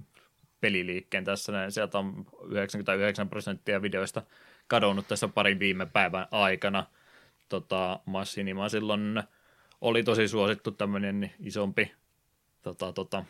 peliliikkeen 0.60 1.24
tässä 1.24 1.52
näin. 1.52 1.72
Sieltä 1.72 1.98
on 1.98 2.26
99 2.50 3.28
prosenttia 3.28 3.82
videoista 3.82 4.22
kadonnut 4.68 5.08
tässä 5.08 5.28
parin 5.28 5.58
viime 5.58 5.86
päivän 5.86 6.26
aikana. 6.30 6.86
Tota, 7.48 8.00
Machinima 8.06 8.68
silloin 8.68 9.22
oli 9.80 10.02
tosi 10.02 10.28
suosittu 10.28 10.70
tämmöinen 10.70 11.30
isompi 11.40 11.92
tota, 12.62 12.92
tota, 12.92 13.24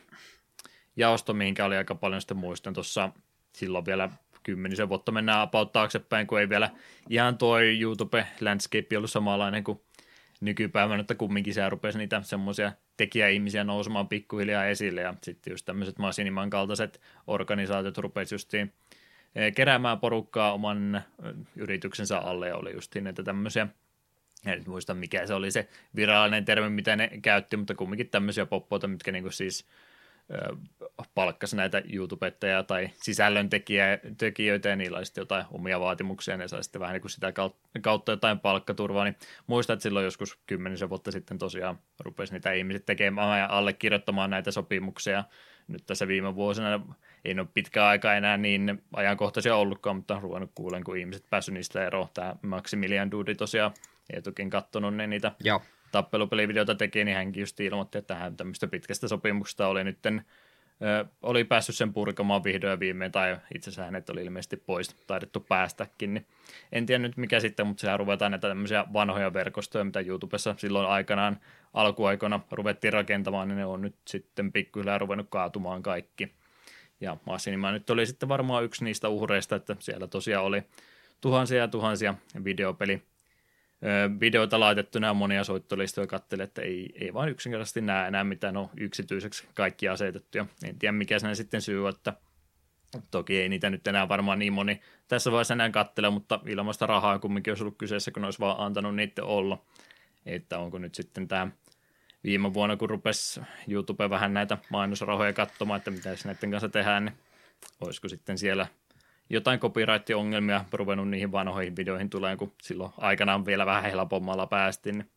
jaosto, 0.96 1.32
mihinkä 1.32 1.64
oli 1.64 1.76
aika 1.76 1.94
paljon 1.94 2.20
sitten 2.20 2.36
muistan 2.36 2.74
tuossa 2.74 3.10
silloin 3.52 3.86
vielä 3.86 4.10
kymmenisen 4.42 4.88
vuotta 4.88 5.12
mennään 5.12 5.40
about 5.40 5.72
taaksepäin, 5.72 6.26
kun 6.26 6.40
ei 6.40 6.48
vielä 6.48 6.70
ihan 7.08 7.38
tuo 7.38 7.58
YouTube-landscape 7.60 8.96
ollut 8.96 9.10
samanlainen 9.10 9.64
kuin 9.64 9.80
nykypäivänä, 10.40 11.00
että 11.00 11.14
kumminkin 11.14 11.54
se 11.54 11.68
rupesi 11.68 11.98
niitä 11.98 12.22
semmoisia 12.22 12.72
tekijäihmisiä 13.00 13.64
nousemaan 13.64 14.08
pikkuhiljaa 14.08 14.66
esille, 14.66 15.00
ja 15.00 15.14
sitten 15.22 15.50
just 15.50 15.66
tämmöiset 15.66 15.98
Masiniman 15.98 16.50
kaltaiset 16.50 17.00
organisaatiot 17.26 17.98
rupesi 17.98 18.34
justiin 18.34 18.72
eh, 19.34 19.54
keräämään 19.54 20.00
porukkaa 20.00 20.52
oman 20.52 20.94
eh, 20.94 21.34
yrityksensä 21.56 22.18
alle, 22.18 22.48
ja 22.48 22.56
oli 22.56 22.72
justiin 22.72 23.04
näitä 23.04 23.22
tämmöisiä 23.22 23.66
en 24.46 24.58
nyt 24.58 24.66
muista 24.66 24.94
mikä 24.94 25.26
se 25.26 25.34
oli 25.34 25.50
se 25.50 25.68
virallinen 25.96 26.44
termi, 26.44 26.70
mitä 26.70 26.96
ne 26.96 27.10
käytti, 27.22 27.56
mutta 27.56 27.74
kumminkin 27.74 28.08
tämmöisiä 28.08 28.46
poppoita, 28.46 28.88
mitkä 28.88 29.12
niinku 29.12 29.30
siis 29.30 29.66
palkkasi 31.14 31.56
näitä 31.56 31.82
YouTubettajia 31.92 32.62
tai 32.62 32.90
sisällöntekijöitä 33.02 34.68
ja 34.68 34.76
niillä 34.76 34.98
oli 34.98 35.06
sitten 35.06 35.22
jotain 35.22 35.44
omia 35.50 35.80
vaatimuksia, 35.80 36.36
ne 36.36 36.48
sai 36.48 36.64
sitten 36.64 36.80
vähän 36.80 36.92
niin 36.92 37.00
kuin 37.00 37.10
sitä 37.10 37.32
kautta- 37.80 38.12
jotain 38.12 38.40
palkkaturvaa, 38.40 39.04
niin 39.04 39.16
muistan, 39.46 39.74
että 39.74 39.82
silloin 39.82 40.04
joskus 40.04 40.38
kymmenisen 40.46 40.88
vuotta 40.88 41.10
sitten 41.10 41.38
tosiaan 41.38 41.78
rupesi 41.98 42.32
niitä 42.32 42.52
ihmiset 42.52 42.86
tekemään 42.86 43.40
ja 43.40 43.46
allekirjoittamaan 43.50 44.30
näitä 44.30 44.50
sopimuksia. 44.50 45.24
Nyt 45.68 45.86
tässä 45.86 46.08
viime 46.08 46.34
vuosina 46.34 46.80
ei 47.24 47.40
ole 47.40 47.48
pitkä 47.54 47.86
aika 47.86 48.14
enää 48.14 48.36
niin 48.36 48.82
ajankohtaisia 48.92 49.56
ollutkaan, 49.56 49.96
mutta 49.96 50.16
on 50.16 50.22
ruvennut 50.22 50.50
kuulen, 50.54 50.84
kun 50.84 50.96
ihmiset 50.96 51.24
päässyt 51.30 51.54
niistä 51.54 51.86
eroon. 51.86 52.08
Tämä 52.14 52.36
Maximilian 52.42 53.10
Dudi 53.10 53.34
tosiaan 53.34 53.72
etukin 54.12 54.50
katsonut 54.50 54.94
ne 54.94 55.06
niitä 55.06 55.32
Joo. 55.44 55.62
Tappelupelivideota 55.92 56.74
teki, 56.74 57.04
niin 57.04 57.16
hänkin 57.16 57.40
just 57.40 57.60
ilmoitti, 57.60 57.98
että 57.98 58.14
hän 58.14 58.36
tämmöistä 58.36 58.66
pitkästä 58.66 59.08
sopimuksesta 59.08 59.66
oli 59.66 59.84
nytten 59.84 60.24
oli 61.22 61.44
päässyt 61.44 61.76
sen 61.76 61.92
purkamaan 61.92 62.44
vihdoin 62.44 62.80
viimein, 62.80 63.12
tai 63.12 63.36
itse 63.54 63.70
asiassa 63.70 63.84
hänet 63.84 64.10
oli 64.10 64.24
ilmeisesti 64.24 64.56
pois 64.56 64.94
taidettu 65.06 65.40
päästäkin, 65.40 66.14
niin 66.14 66.26
en 66.72 66.86
tiedä 66.86 66.98
nyt 67.02 67.16
mikä 67.16 67.40
sitten, 67.40 67.66
mutta 67.66 67.80
sehän 67.80 67.98
ruvetaan 67.98 68.30
näitä 68.30 68.48
tämmöisiä 68.48 68.84
vanhoja 68.92 69.32
verkostoja, 69.32 69.84
mitä 69.84 70.00
YouTubessa 70.00 70.54
silloin 70.58 70.88
aikanaan 70.88 71.40
alkuaikoina 71.74 72.40
ruvettiin 72.50 72.92
rakentamaan, 72.92 73.48
niin 73.48 73.56
ne 73.56 73.66
on 73.66 73.80
nyt 73.82 73.94
sitten 74.08 74.52
pikkuhiljaa 74.52 74.98
ruvennut 74.98 75.26
kaatumaan 75.30 75.82
kaikki. 75.82 76.32
Ja 77.00 77.16
Massinima 77.26 77.72
nyt 77.72 77.90
oli 77.90 78.06
sitten 78.06 78.28
varmaan 78.28 78.64
yksi 78.64 78.84
niistä 78.84 79.08
uhreista, 79.08 79.56
että 79.56 79.76
siellä 79.78 80.06
tosiaan 80.06 80.44
oli 80.44 80.62
tuhansia 81.20 81.58
ja 81.58 81.68
tuhansia 81.68 82.14
videopeli 82.44 83.02
videoita 84.20 84.60
laitettu, 84.60 84.98
nämä 84.98 85.14
monia 85.14 85.44
soittolistoja 85.44 86.06
katselin, 86.06 86.44
että 86.44 86.62
ei, 86.62 86.92
ei 86.94 87.14
vaan 87.14 87.28
yksinkertaisesti 87.28 87.80
näe 87.80 88.08
enää 88.08 88.24
mitään 88.24 88.56
on 88.56 88.70
yksityiseksi 88.76 89.46
kaikki 89.54 89.88
asetettu. 89.88 90.38
Ja 90.38 90.46
en 90.64 90.78
tiedä 90.78 90.92
mikä 90.92 91.18
sen 91.18 91.36
sitten 91.36 91.62
syy, 91.62 91.88
että 91.88 92.12
toki 93.10 93.40
ei 93.40 93.48
niitä 93.48 93.70
nyt 93.70 93.86
enää 93.86 94.08
varmaan 94.08 94.38
niin 94.38 94.52
moni 94.52 94.80
tässä 95.08 95.32
vaiheessa 95.32 95.54
enää 95.54 95.70
katsele, 95.70 96.10
mutta 96.10 96.40
ilmasta 96.46 96.86
rahaa 96.86 97.18
kumminkin 97.18 97.50
olisi 97.50 97.62
ollut 97.62 97.78
kyseessä, 97.78 98.10
kun 98.10 98.24
olisi 98.24 98.38
vaan 98.38 98.60
antanut 98.60 98.96
niiden 98.96 99.24
olla. 99.24 99.64
Että 100.26 100.58
onko 100.58 100.78
nyt 100.78 100.94
sitten 100.94 101.28
tämä 101.28 101.48
viime 102.24 102.54
vuonna, 102.54 102.76
kun 102.76 102.90
rupesi 102.90 103.40
YouTube 103.68 104.10
vähän 104.10 104.34
näitä 104.34 104.58
mainosrahoja 104.70 105.32
katsomaan, 105.32 105.78
että 105.78 105.90
mitä 105.90 106.10
näiden 106.24 106.50
kanssa 106.50 106.68
tehdään, 106.68 107.04
niin 107.04 107.14
olisiko 107.80 108.08
sitten 108.08 108.38
siellä 108.38 108.66
jotain 109.30 109.60
copyright-ongelmia 109.60 110.64
ruvennut 110.72 111.08
niihin 111.08 111.32
vanhoihin 111.32 111.76
videoihin 111.76 112.10
tulee, 112.10 112.36
kun 112.36 112.52
silloin 112.62 112.92
aikanaan 112.98 113.46
vielä 113.46 113.66
vähän 113.66 113.82
helpommalla 113.82 114.46
päästiin, 114.46 114.98
niin 114.98 115.10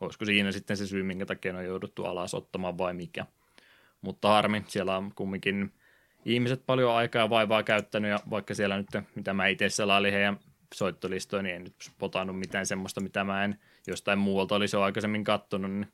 olisiko 0.00 0.24
siinä 0.24 0.52
sitten 0.52 0.76
se 0.76 0.86
syy, 0.86 1.02
minkä 1.02 1.26
takia 1.26 1.52
ne 1.52 1.58
on 1.58 1.64
jouduttu 1.64 2.04
alas 2.04 2.34
ottamaan 2.34 2.78
vai 2.78 2.94
mikä. 2.94 3.26
Mutta 4.00 4.28
harmi, 4.28 4.64
siellä 4.68 4.96
on 4.96 5.12
kumminkin 5.14 5.72
ihmiset 6.24 6.62
paljon 6.66 6.94
aikaa 6.94 7.22
ja 7.22 7.30
vaivaa 7.30 7.62
käyttänyt, 7.62 8.10
ja 8.10 8.18
vaikka 8.30 8.54
siellä 8.54 8.76
nyt, 8.76 8.88
mitä 9.14 9.34
mä 9.34 9.46
itse 9.46 9.68
selailin 9.68 10.12
heidän 10.12 10.38
soittolistoja, 10.74 11.42
niin 11.42 11.56
en 11.56 11.64
nyt 11.64 11.90
potannut 11.98 12.38
mitään 12.38 12.66
semmoista, 12.66 13.00
mitä 13.00 13.24
mä 13.24 13.44
en 13.44 13.58
jostain 13.86 14.18
muualta 14.18 14.54
olisi 14.54 14.76
jo 14.76 14.82
aikaisemmin 14.82 15.24
kattonut, 15.24 15.70
niin 15.70 15.88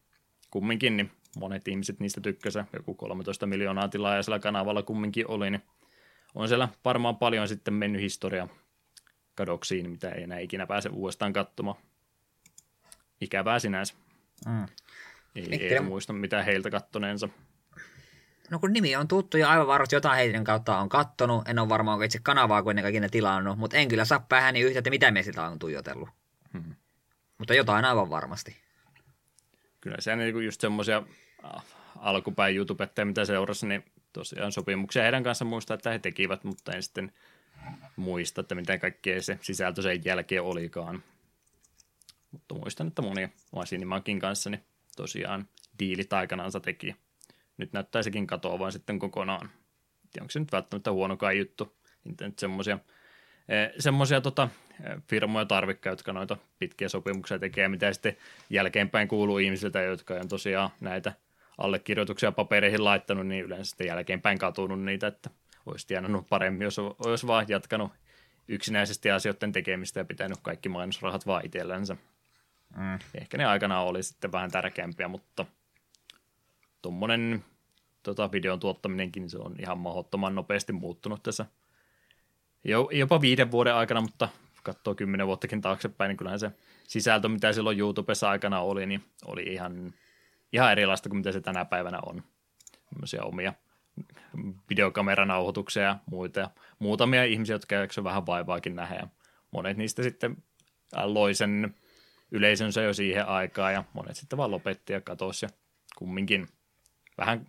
kumminkin 0.51 0.97
niin 0.97 1.11
monet 1.39 1.69
ihmiset 1.69 2.01
niistä 2.01 2.21
tykkäsivät, 2.21 2.67
joku 2.73 2.95
13 2.95 3.47
miljoonaa 3.47 3.89
tilaa 3.89 4.17
ja 4.17 4.23
sillä 4.23 4.39
kanavalla 4.39 4.83
kumminkin 4.83 5.31
oli, 5.31 5.51
niin 5.51 5.63
on 6.37 6.49
siellä 6.49 6.69
varmaan 6.85 7.17
paljon 7.17 7.49
sitten 7.49 7.75
mennyt 7.75 8.03
historia 8.03 8.49
kadoksiin, 9.35 9.91
mitä 9.91 10.11
ei 10.11 10.23
enää 10.23 10.39
ikinä 10.39 10.67
pääse 10.67 10.89
uudestaan 10.89 11.33
katsomaan. 11.33 11.77
Ikävää 13.21 13.59
sinänsä. 13.59 13.95
Mm. 14.47 14.67
Ei, 15.35 15.75
ei 15.75 15.81
muista 15.81 16.13
mitä 16.13 16.43
heiltä 16.43 16.71
kattoneensa. 16.71 17.29
No 18.51 18.59
kun 18.59 18.73
nimi 18.73 18.97
on 18.97 19.09
tuttu 19.09 19.37
ja 19.37 19.51
aivan 19.51 19.67
varmasti 19.67 19.97
jotain 19.97 20.17
heidän 20.17 20.45
kautta 20.45 20.79
on 20.79 20.89
kattonut. 20.89 21.49
En 21.49 21.59
ole 21.59 21.69
varmaan 21.69 22.03
itse 22.03 22.19
kanavaa 22.23 22.63
kuitenkaan 22.63 22.91
ikinä 22.91 23.09
tilannut, 23.09 23.59
mutta 23.59 23.77
en 23.77 23.89
kyllä 23.89 24.05
saa 24.05 24.27
päähän 24.29 24.57
yhtä, 24.57 24.79
että 24.79 24.91
mitä 24.91 25.11
me 25.11 25.23
sitä 25.23 25.43
on 25.43 25.59
tuijotellut. 25.59 26.09
Hmm. 26.53 26.75
Mutta 27.39 27.55
jotain 27.55 27.85
aivan 27.85 28.11
varmasti. 28.11 28.57
Kyllä 29.81 29.97
se 30.01 30.13
on 30.13 30.19
niin 30.19 30.45
just 30.45 30.61
semmoisia 30.61 31.03
äh, 31.45 31.65
alkupäin 31.97 32.57
YouTubetteja, 32.57 33.07
mitä 33.07 33.25
seurasi, 33.25 33.67
niin 33.67 33.85
tosiaan 34.17 34.53
sopimuksia 34.53 35.03
heidän 35.03 35.23
kanssa 35.23 35.45
muistaa, 35.45 35.75
että 35.75 35.91
he 35.91 35.99
tekivät, 35.99 36.45
mutta 36.45 36.73
en 36.73 36.83
sitten 36.83 37.13
muista, 37.97 38.41
että 38.41 38.55
miten 38.55 38.81
kaikkea 38.81 39.23
se 39.23 39.39
sisältö 39.43 39.83
sen 39.83 40.05
jälkeen 40.05 40.43
olikaan. 40.43 41.03
Mutta 42.31 42.55
muistan, 42.55 42.87
että 42.87 43.03
moni 43.03 43.29
Masinimankin 43.53 44.21
kanssa 44.21 44.51
niin 44.51 44.65
tosiaan 44.97 45.49
diilit 45.79 46.13
aikanaansa 46.13 46.61
teki. 46.61 46.97
Nyt 47.57 47.73
näyttää 47.73 48.03
sekin 48.03 48.27
katoavan 48.27 48.73
sitten 48.73 48.99
kokonaan. 48.99 49.51
Ja 50.17 50.23
onko 50.23 50.31
se 50.31 50.41
nyt 50.41 50.53
välttämättä 50.53 50.93
huonokaan 50.93 51.39
juttu. 51.39 51.77
Niitä 52.05 52.27
nyt 52.27 52.39
semmoisia 52.39 52.79
eh, 53.49 53.73
semmoisia 53.79 54.21
tota, 54.21 54.49
eh, 54.85 55.03
firmoja 55.09 55.47
tarvikkaa, 55.47 55.93
jotka 55.93 56.13
noita 56.13 56.37
pitkiä 56.59 56.89
sopimuksia 56.89 57.39
tekee, 57.39 57.69
mitä 57.69 57.93
sitten 57.93 58.17
jälkeenpäin 58.51 59.09
kuuluu 59.09 59.39
ihmisiltä, 59.39 59.83
jotka 59.83 60.15
on 60.15 60.29
tosiaan 60.29 60.71
näitä 60.81 61.13
allekirjoituksia 61.59 62.33
papereihin 62.33 62.85
laittanut, 62.85 63.27
niin 63.27 63.45
yleensä 63.45 63.69
sitten 63.71 63.87
jälkeenpäin 63.87 64.39
katunut 64.39 64.83
niitä, 64.83 65.07
että 65.07 65.31
olisi 65.67 65.87
tienannut 65.87 66.27
paremmin, 66.29 66.65
jos 66.65 66.79
olisi 66.79 67.27
vaan 67.27 67.47
jatkanut 67.49 67.93
yksinäisesti 68.49 69.11
asioiden 69.11 69.53
tekemistä 69.53 70.01
ja 70.01 70.05
pitänyt 70.05 70.39
kaikki 70.43 70.69
mainosrahat 70.69 71.27
vaan 71.27 71.47
itsellänsä. 71.47 71.97
Mm. 72.77 72.99
Ehkä 73.15 73.39
ne 73.39 73.45
aikana 73.45 73.81
oli 73.81 74.03
sitten 74.03 74.33
vähän 74.33 74.51
tärkeämpiä, 74.51 75.09
mutta 75.09 75.47
tuommoinen 76.83 77.45
tota, 78.03 78.33
videon 78.33 78.61
tuottaminenkin 78.61 79.31
se 79.31 79.39
on 79.39 79.57
ihan 79.61 79.79
mahdottoman 79.79 80.35
nopeasti 80.35 80.73
muuttunut 80.73 81.23
tässä 81.23 81.47
jo, 82.65 82.89
jopa 82.93 83.21
viiden 83.21 83.51
vuoden 83.51 83.75
aikana, 83.75 84.01
mutta 84.01 84.29
katsoo 84.63 84.95
kymmenen 84.95 85.27
vuottakin 85.27 85.61
taaksepäin, 85.61 86.09
niin 86.09 86.17
kyllähän 86.17 86.41
se 86.41 86.51
sisältö, 86.89 87.29
mitä 87.29 87.53
silloin 87.53 87.79
YouTubessa 87.79 88.31
aikana 88.31 88.61
oli, 88.61 88.87
niin 88.87 89.05
oli 89.25 89.43
ihan, 89.43 89.95
ihan 90.53 90.73
erilaista 90.73 91.09
kuin 91.09 91.19
mitä 91.19 91.33
se 91.33 91.41
tänä 91.41 91.65
päivänä 91.65 91.99
on. 92.07 92.23
Tämmöisiä 92.91 93.23
omia 93.23 93.53
videokameranauhoituksia 94.71 95.83
ja 95.83 95.99
muita. 96.07 96.41
Ja 96.41 96.51
muutamia 96.79 97.25
ihmisiä, 97.25 97.55
jotka 97.55 97.75
jaksoivat 97.75 98.09
vähän 98.11 98.27
vaivaakin 98.27 98.77
nähdä. 98.77 98.95
Ja 98.95 99.09
monet 99.51 99.77
niistä 99.77 100.03
sitten 100.03 100.37
loi 101.05 101.35
sen 101.35 101.75
yleisönsä 102.31 102.83
jo 102.83 102.95
siihen 102.95 103.27
aikaan 103.27 103.73
ja 103.73 103.85
monet 103.93 104.17
sitten 104.17 104.37
vaan 104.37 104.51
lopetti 104.51 104.93
ja 104.93 105.01
katosi 105.01 105.47
ja 105.47 105.51
kumminkin 105.97 106.49
vähän 107.19 107.47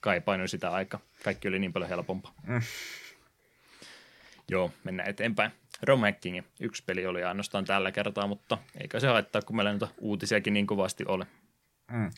kaipainoin 0.00 0.48
sitä 0.48 0.70
aikaa. 0.70 1.00
Kaikki 1.24 1.48
oli 1.48 1.58
niin 1.58 1.72
paljon 1.72 1.88
helpompaa. 1.88 2.34
Mm. 2.46 2.60
Joo, 4.48 4.70
mennään 4.84 5.08
eteenpäin. 5.08 5.50
Romhacking, 5.82 6.42
yksi 6.60 6.82
peli 6.86 7.06
oli 7.06 7.24
ainoastaan 7.24 7.64
tällä 7.64 7.92
kertaa, 7.92 8.26
mutta 8.26 8.58
eikä 8.80 9.00
se 9.00 9.06
haittaa, 9.06 9.42
kun 9.42 9.56
meillä 9.56 9.70
noita 9.70 9.88
uutisiakin 9.98 10.54
niin 10.54 10.66
kovasti 10.66 11.04
ole. 11.06 11.26
Mm. 11.90 12.10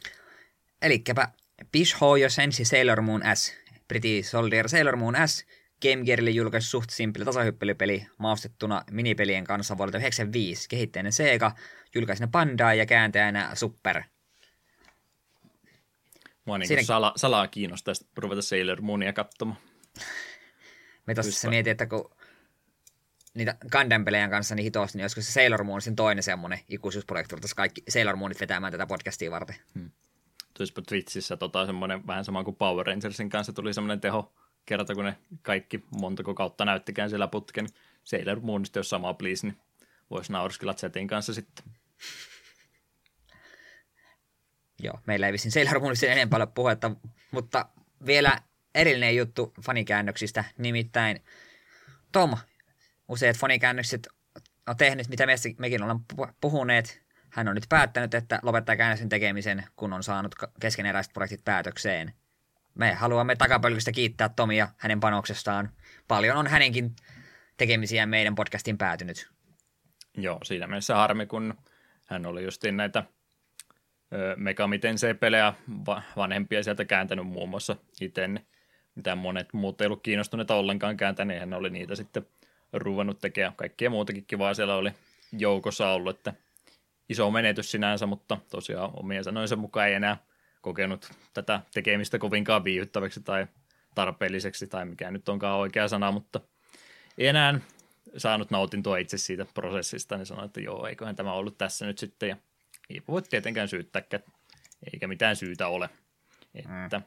Elikkäpä 0.83 1.29
Bish 1.73 2.01
Hoyo 2.01 2.31
Sensi 2.31 2.65
Sailor 2.65 3.03
Moon 3.03 3.23
S, 3.35 3.55
British 3.89 4.31
Soldier 4.31 4.69
Sailor 4.69 4.97
Moon 4.97 5.15
S, 5.27 5.47
Game 5.83 6.05
Gearille 6.05 6.31
julkaisi 6.31 6.69
suht 6.69 6.91
simppeli 6.91 7.25
tasahyppelypeli 7.25 8.07
maustettuna 8.19 8.85
minipelien 8.91 9.45
kanssa 9.45 9.79
vuodelta 9.79 9.99
1995. 9.99 10.69
Kehittäjänä 10.69 11.11
Sega, 11.11 11.53
julkaisena 11.95 12.29
Bandai 12.29 12.79
ja 12.79 12.87
kääntäjänä 12.87 13.51
Super. 13.55 14.03
Mua 16.45 16.59
niin 16.59 16.69
Siinä... 16.69 16.83
sala, 16.83 17.13
salaa 17.17 17.49
kiinnostaa 17.49 17.95
ruveta 18.17 18.43
Sailor 18.43 18.81
Moonia 18.81 19.13
katsomaan. 19.13 19.59
Me 21.07 21.15
tuossa 21.15 21.49
mietin, 21.49 21.71
että 21.71 21.87
kun 21.87 22.11
niitä 23.37 23.57
Gundam-pelejä 23.73 24.29
kanssa 24.29 24.55
niin 24.55 24.65
hitos, 24.65 24.95
niin 24.95 25.05
olisiko 25.05 25.21
se 25.21 25.33
Sailor 25.33 25.65
Moon 25.65 25.83
sen 25.83 25.97
toinen 25.97 26.23
semmoinen 26.23 26.61
ikuisuusprojekti, 26.69 27.35
että 27.35 27.49
kaikki 27.57 27.83
Sailor 27.89 28.17
Moonit 28.17 28.41
vetämään 28.41 28.73
tätä 28.73 28.87
podcastia 28.87 29.31
varten. 29.31 29.57
Hmm. 29.75 29.91
Tulispa 30.55 30.83
Twitchissä 30.83 31.37
tota, 31.37 31.67
semmoinen 31.67 32.07
vähän 32.07 32.25
sama 32.25 32.45
kuin 32.45 32.57
Power 32.57 32.87
Rangersin 32.87 33.31
kanssa 33.31 33.53
tuli 33.53 33.75
semmoinen 33.75 34.01
teho 34.01 34.35
kerta, 34.67 34.95
kun 34.95 35.05
ne 35.05 35.17
kaikki 35.43 35.85
montako 36.01 36.35
kautta 36.35 36.65
näyttikään 36.65 37.09
siellä 37.09 37.29
putken. 37.29 37.67
Sailor 38.05 38.41
Moonista, 38.41 38.79
jos 38.79 38.91
sama 38.91 39.15
please, 39.15 39.47
niin 39.47 39.61
voisi 40.11 40.33
naurskilla 40.33 40.75
chatin 40.75 41.07
kanssa 41.09 41.35
sitten. 41.35 41.65
Joo, 44.83 45.01
meillä 45.07 45.27
ei 45.27 45.33
vissiin 45.33 45.53
Sailor 45.53 45.81
Moonista 45.81 46.07
enempää 46.07 46.37
ole 46.37 46.47
puhetta, 46.47 46.91
mutta 47.31 47.67
vielä 48.07 48.39
erillinen 48.75 49.17
juttu 49.17 49.55
fanikäännöksistä, 49.63 50.45
nimittäin 50.59 51.23
Tom, 52.13 52.37
useat 53.09 53.37
fanikäännökset 53.37 54.09
on 54.67 54.77
tehnyt, 54.77 55.09
mitä 55.09 55.27
mekin 55.59 55.83
ollaan 55.83 56.05
puhuneet. 56.41 57.07
Hän 57.31 57.49
on 57.49 57.55
nyt 57.55 57.67
päättänyt, 57.69 58.15
että 58.15 58.39
lopettaa 58.43 58.77
käännöksen 58.77 59.09
tekemisen, 59.09 59.65
kun 59.77 59.93
on 59.93 60.03
saanut 60.03 60.35
keskeneräiset 60.61 61.13
projektit 61.13 61.45
päätökseen. 61.45 62.13
Me 62.75 62.95
haluamme 62.95 63.37
takapölkystä 63.37 63.93
kiittää 63.93 64.29
Tomia 64.29 64.69
hänen 64.77 65.01
panoksestaan. 65.01 65.71
Paljon 66.09 66.37
on 66.37 66.47
hänenkin 66.47 66.97
tekemisiä 67.57 68.07
meidän 68.07 68.35
podcastin 68.35 68.79
päätynyt. 68.79 69.29
Joo, 70.17 70.41
siinä 70.45 70.67
mielessä 70.67 70.95
harmi, 70.95 71.27
kun 71.27 71.55
hän 72.07 72.27
oli 72.27 72.45
justiin 72.45 72.77
näitä 72.77 73.05
Megamiten 74.37 74.97
pelejä 75.21 75.55
vanhempia 76.17 76.63
sieltä 76.63 76.85
kääntänyt 76.85 77.27
muun 77.27 77.49
muassa 77.49 77.77
itse, 78.01 78.29
mitä 78.95 79.15
monet 79.15 79.53
muut 79.53 79.81
ei 79.81 79.87
ollut 79.87 80.03
kiinnostuneita 80.03 80.55
ollenkaan 80.55 80.97
kääntäneet, 80.97 81.41
hän 81.41 81.55
oli 81.55 81.71
niitä 81.71 81.95
sitten 81.95 82.27
ruvennut 82.73 83.21
tekemään. 83.21 83.57
Kaikkea 83.57 83.91
muutakin 83.91 84.25
kivaa 84.27 84.55
siellä 84.55 84.77
oli 84.77 84.93
joukossa 85.33 85.89
ollut, 85.91 86.17
että 86.17 86.33
iso 87.09 87.31
menetys 87.31 87.71
sinänsä, 87.71 88.07
mutta 88.07 88.39
tosiaan 88.51 88.91
omien 88.95 89.25
sanoinsa 89.25 89.57
mukaan 89.57 89.89
ei 89.89 89.95
enää 89.95 90.17
kokenut 90.61 91.11
tätä 91.35 91.61
tekemistä 91.75 92.19
kovinkaan 92.19 92.65
viihyttäväksi 92.65 93.21
tai 93.21 93.47
tarpeelliseksi 93.95 94.67
tai 94.67 94.85
mikä 94.85 95.11
nyt 95.11 95.29
onkaan 95.29 95.59
oikea 95.59 95.89
sana, 95.89 96.13
mutta 96.13 96.41
ei 97.19 97.27
enää 97.27 97.61
saanut 98.17 98.51
nautintoa 98.51 98.97
itse 98.97 99.19
siitä 99.19 99.47
prosessista, 99.55 100.17
niin 100.17 100.27
sanoin, 100.27 100.47
että 100.47 100.61
joo, 100.61 100.87
eiköhän 100.87 101.17
tämä 101.17 101.33
ollut 101.33 101.59
tässä 101.59 101.87
nyt 101.87 101.99
sitten, 101.99 102.29
ja 102.29 102.37
ei 102.91 103.03
voi 103.09 103.23
tietenkään 103.23 103.69
syyttää, 103.69 104.03
eikä 104.93 105.07
mitään 105.07 105.37
syytä 105.37 105.69
ole. 105.69 105.91
Että 106.55 106.99
mm. 106.99 107.05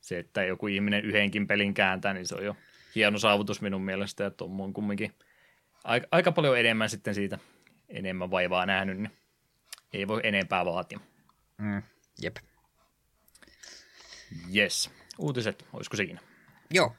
se, 0.00 0.18
että 0.18 0.44
joku 0.44 0.66
ihminen 0.66 1.04
yhdenkin 1.04 1.46
pelin 1.46 1.74
kääntää, 1.74 2.14
niin 2.14 2.26
se 2.26 2.34
on 2.34 2.44
jo 2.44 2.56
hieno 2.94 3.18
saavutus 3.18 3.60
minun 3.60 3.82
mielestä, 3.82 4.24
ja 4.24 4.30
Tom 4.30 4.60
on 4.60 4.72
kumminkin 4.72 5.12
aika, 5.84 6.06
aika 6.10 6.32
paljon 6.32 6.58
enemmän 6.58 6.90
sitten 6.90 7.14
siitä 7.14 7.38
enemmän 7.88 8.30
vaivaa 8.30 8.66
nähnyt, 8.66 8.98
niin 8.98 9.10
ei 9.92 10.08
voi 10.08 10.20
enempää 10.24 10.64
vaatia. 10.64 11.00
Mm, 11.58 11.82
jep. 12.22 12.36
Yes. 14.56 14.90
Uutiset, 15.18 15.66
olisiko 15.72 15.96
siinä? 15.96 16.20
Joo. 16.70 16.94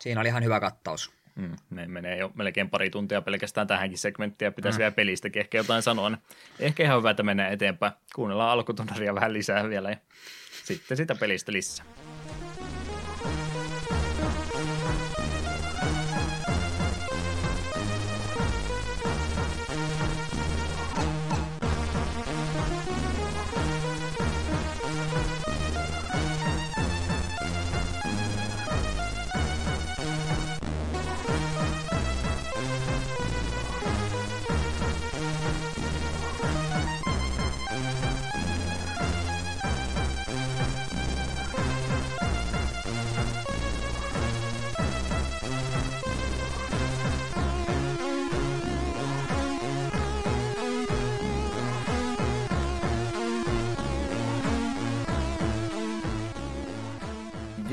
Siinä 0.00 0.20
oli 0.20 0.28
ihan 0.28 0.44
hyvä 0.44 0.60
kattaus. 0.60 1.12
Mm, 1.34 1.56
ne 1.70 1.86
menee 1.86 2.16
jo 2.16 2.32
melkein 2.34 2.70
pari 2.70 2.90
tuntia 2.90 3.22
pelkästään 3.22 3.66
tähänkin 3.66 3.98
segmenttiin 3.98 4.46
ja 4.46 4.52
pitäisi 4.52 4.76
mm. 4.76 4.78
vielä 4.78 4.92
pelistäkin 4.92 5.40
ehkä 5.40 5.58
jotain 5.58 5.82
sanoa. 5.82 6.10
Niin 6.10 6.20
ehkä 6.58 6.82
ihan 6.82 6.98
hyvä, 6.98 7.10
että 7.10 7.22
mennään 7.22 7.52
eteenpäin. 7.52 7.92
Kuunnellaan 8.14 8.50
alkutunnaria 8.50 9.14
vähän 9.14 9.32
lisää 9.32 9.68
vielä 9.68 9.90
ja 9.90 9.96
sitten 10.64 10.96
sitä 10.96 11.14
pelistä 11.14 11.52
lisää. 11.52 11.86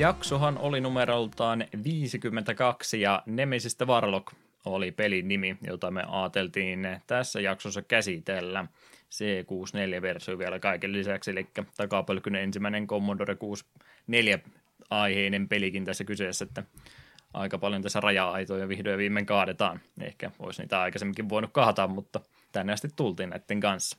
Jaksohan 0.00 0.58
oli 0.58 0.80
numeroltaan 0.80 1.64
52 1.84 3.00
ja 3.00 3.22
Nemesistä 3.26 3.84
Warlock 3.84 4.32
oli 4.64 4.92
pelin 4.92 5.28
nimi, 5.28 5.56
jota 5.66 5.90
me 5.90 6.04
ajateltiin 6.08 7.00
tässä 7.06 7.40
jaksossa 7.40 7.82
käsitellä. 7.82 8.66
C64-versio 9.10 10.38
vielä 10.38 10.58
kaiken 10.58 10.92
lisäksi, 10.92 11.30
eli 11.30 11.46
takapölkynen 11.76 12.42
ensimmäinen 12.42 12.86
Commodore 12.86 13.34
64 13.34 14.38
aiheinen 14.90 15.48
pelikin 15.48 15.84
tässä 15.84 16.04
kyseessä, 16.04 16.44
että 16.44 16.62
aika 17.34 17.58
paljon 17.58 17.82
tässä 17.82 18.00
raja-aitoja 18.00 18.68
vihdoin 18.68 18.98
viimein 18.98 19.26
kaadetaan. 19.26 19.80
Ehkä 20.00 20.30
olisi 20.38 20.62
niitä 20.62 20.80
aikaisemminkin 20.80 21.28
voinut 21.28 21.52
kahdata, 21.52 21.86
mutta 21.86 22.20
tänne 22.52 22.72
asti 22.72 22.88
tultiin 22.96 23.30
näiden 23.30 23.60
kanssa. 23.60 23.98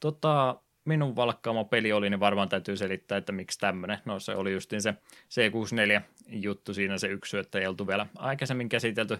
Tota, 0.00 0.56
minun 0.84 1.16
valkkaama 1.16 1.64
peli 1.64 1.92
oli, 1.92 2.10
niin 2.10 2.20
varmaan 2.20 2.48
täytyy 2.48 2.76
selittää, 2.76 3.18
että 3.18 3.32
miksi 3.32 3.58
tämmöinen. 3.58 3.98
No 4.04 4.20
se 4.20 4.34
oli 4.34 4.52
justiin 4.52 4.82
se 4.82 4.94
C64-juttu 5.30 6.74
siinä 6.74 6.98
se 6.98 7.06
yksi, 7.06 7.38
että 7.38 7.58
ei 7.58 7.66
oltu 7.66 7.86
vielä 7.86 8.06
aikaisemmin 8.16 8.68
käsitelty. 8.68 9.18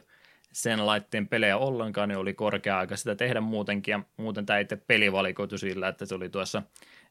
Sen 0.53 0.87
laitteen 0.87 1.29
pelejä 1.29 1.57
ollenkaan, 1.57 2.09
niin 2.09 2.19
oli 2.19 2.35
korkea 2.35 2.79
aika 2.79 2.97
sitä 2.97 3.15
tehdä 3.15 3.41
muutenkin, 3.41 3.93
ja 3.93 4.01
muuten 4.17 4.47
tämä 4.47 4.59
itse 4.59 4.77
peli 4.77 5.13
valikoitu 5.13 5.59
sillä, 5.59 5.89
että 5.89 6.07
se 6.07 6.15
oli 6.15 6.29
tuossa 6.29 6.63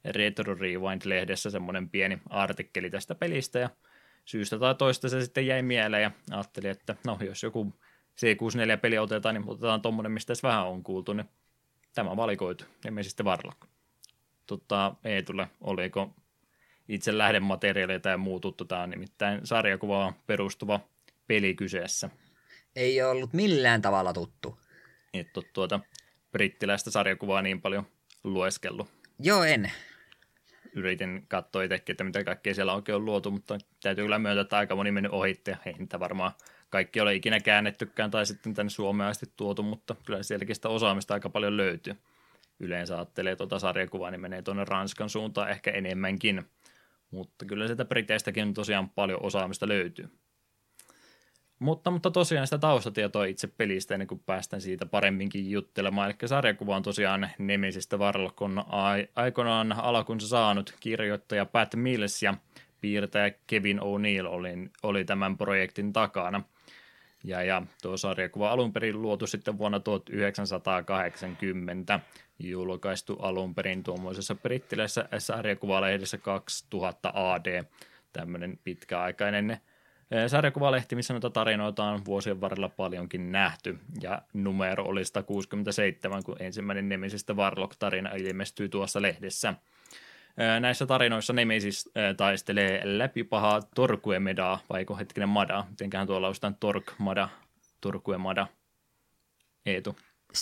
Retro 0.06 0.56
Rewind-lehdessä 0.56 1.50
semmoinen 1.50 1.90
pieni 1.90 2.20
artikkeli 2.30 2.90
tästä 2.90 3.16
pelistä, 3.16 3.60
ja 3.60 3.70
syystä 4.26 4.60
tai 4.60 4.76
toista 4.76 5.10
se 5.10 5.22
sitten 5.22 5.48
jäi 5.48 5.62
mieleen, 5.62 6.04
ja 6.04 6.12
ajattelin, 6.32 6.72
että 6.72 6.96
no 7.06 7.18
jos 7.22 7.44
joku 7.44 7.74
C64-peli 8.22 8.98
otetaan, 8.98 9.36
niin 9.36 9.50
otetaan 9.50 9.82
tuommoinen, 9.82 10.12
mistä 10.12 10.34
vähän 10.44 10.68
on 10.68 10.84
kuultu, 10.84 11.14
niin 11.14 11.30
tämä 11.96 12.18
valikoitu, 12.18 12.66
ja 12.86 12.92
me 12.92 13.04
sitten 13.04 13.26
varlokko 13.26 13.68
tota, 14.48 14.96
Eetulle, 15.04 15.48
oliko 15.62 16.16
itse 16.88 17.18
lähdemateriaaleja 17.18 18.00
tai 18.00 18.18
muu 18.18 18.40
tuttu. 18.40 18.66
Tämä 18.66 18.84
on 18.84 18.90
nimittäin 18.90 19.40
sarjakuvaan 19.44 20.14
perustuva 20.28 20.80
peli 21.28 21.56
kyseessä. 21.56 22.10
Ei 22.76 23.02
ole 23.02 23.12
ollut 23.12 23.34
millään 23.34 23.82
tavalla 23.82 24.14
tuttu. 24.14 24.60
Et 25.14 25.38
ole 25.38 25.46
tuota 25.54 25.80
brittiläistä 26.32 26.92
sarjakuvaa 26.92 27.42
niin 27.42 27.62
paljon 27.62 27.88
lueskellut. 28.24 28.88
Joo, 29.20 29.44
en. 29.44 29.72
Yritin 30.76 31.26
katsoa 31.28 31.64
itsekin, 31.64 31.94
että 31.94 32.04
mitä 32.04 32.24
kaikkea 32.24 32.54
siellä 32.54 32.74
oikein 32.74 32.96
on 32.96 33.06
luotu, 33.06 33.32
mutta 33.32 33.58
täytyy 33.84 34.04
kyllä 34.04 34.20
myöntää, 34.20 34.42
että 34.42 34.58
aika 34.58 34.76
moni 34.76 34.92
mennyt 34.92 35.12
ohitte 35.12 35.52
ja 35.52 35.58
ei 35.66 35.74
niitä 35.74 36.00
varmaan 36.00 36.32
kaikki 36.70 37.02
ole 37.02 37.16
ikinä 37.16 37.40
käännettykään 37.40 38.12
tai 38.12 38.26
sitten 38.26 38.54
tänne 38.54 38.70
Suomeen 38.70 39.10
asti 39.10 39.26
tuotu, 39.38 39.64
mutta 39.64 39.96
kyllä 40.06 40.24
sielläkin 40.24 40.56
sitä 40.56 40.70
osaamista 40.70 41.14
aika 41.14 41.30
paljon 41.30 41.58
löytyy 41.58 41.96
yleensä 42.60 42.96
ajattelee 42.96 43.36
tuota 43.36 43.60
sarjakuvaa, 43.60 44.12
niin 44.12 44.22
menee 44.22 44.42
tuonne 44.42 44.66
Ranskan 44.66 45.10
suuntaan 45.10 45.50
ehkä 45.50 45.72
enemmänkin. 45.72 46.44
Mutta 47.12 47.46
kyllä 47.46 47.68
sieltä 47.68 47.86
Briteistäkin 47.86 48.54
tosiaan 48.54 48.90
paljon 48.90 49.24
osaamista 49.24 49.68
löytyy. 49.68 50.10
Mutta, 51.60 51.92
mutta 51.92 52.12
tosiaan 52.12 52.48
sitä 52.48 52.58
taustatietoa 52.58 53.26
itse 53.26 53.48
pelistä 53.48 53.96
ennen 53.96 54.08
kuin 54.08 54.24
päästään 54.26 54.62
siitä 54.62 54.86
paremminkin 54.86 55.52
juttelemaan. 55.52 56.10
Eli 56.10 56.18
sarjakuva 56.26 56.76
on 56.76 56.84
tosiaan 56.84 57.30
Nemesistä 57.38 58.00
Varlokon 58.00 58.66
aikoinaan 59.16 59.72
alkunsa 59.72 60.28
saanut 60.28 60.76
kirjoittaja 60.80 61.46
Pat 61.46 61.76
Mills 61.76 62.24
ja 62.24 62.34
piirtäjä 62.82 63.32
Kevin 63.48 63.80
O'Neill 63.80 64.28
oli, 64.28 64.70
oli 64.84 65.06
tämän 65.06 65.38
projektin 65.38 65.94
takana. 65.94 66.42
Ja, 67.24 67.44
ja 67.44 67.62
tuo 67.82 67.98
sarjakuva 67.98 68.52
alun 68.52 68.74
perin 68.74 69.02
luotu 69.02 69.28
sitten 69.28 69.58
vuonna 69.58 69.80
1980 69.80 72.00
julkaistu 72.40 73.18
alun 73.20 73.56
perin 73.56 73.84
tuommoisessa 73.84 74.36
brittiläisessä 74.36 75.08
sarjakuvalehdessä 75.18 76.18
2000 76.18 77.12
AD, 77.16 77.64
tämmöinen 78.14 78.60
pitkäaikainen 78.64 79.52
eh, 79.52 79.60
sarjakuvalehti, 80.28 80.96
missä 80.96 81.14
noita 81.14 81.30
tarinoita 81.30 81.84
on 81.84 82.06
vuosien 82.06 82.42
varrella 82.42 82.70
paljonkin 82.70 83.32
nähty, 83.32 83.80
ja 84.02 84.22
numero 84.34 84.84
oli 84.84 85.06
167, 85.06 86.24
kun 86.24 86.36
ensimmäinen 86.40 86.90
Nemesistä 86.90 87.34
Warlock-tarina 87.34 88.16
ilmestyy 88.16 88.70
tuossa 88.70 89.02
lehdessä. 89.02 89.54
Eh, 90.38 90.60
näissä 90.60 90.86
tarinoissa 90.86 91.34
Nemesis 91.34 91.90
eh, 91.96 92.16
taistelee 92.16 92.82
läpi 92.84 93.24
pahaa 93.24 93.62
Torquemadaa, 93.76 94.60
vai 94.70 94.86
hetkinen 95.00 95.30
Mada, 95.30 95.66
mitenköhän 95.70 96.08
tuolla 96.08 96.28
on 96.28 96.56
Torquemada, 96.60 97.30
Torquemada, 97.82 98.48
Eetu. 99.66 99.98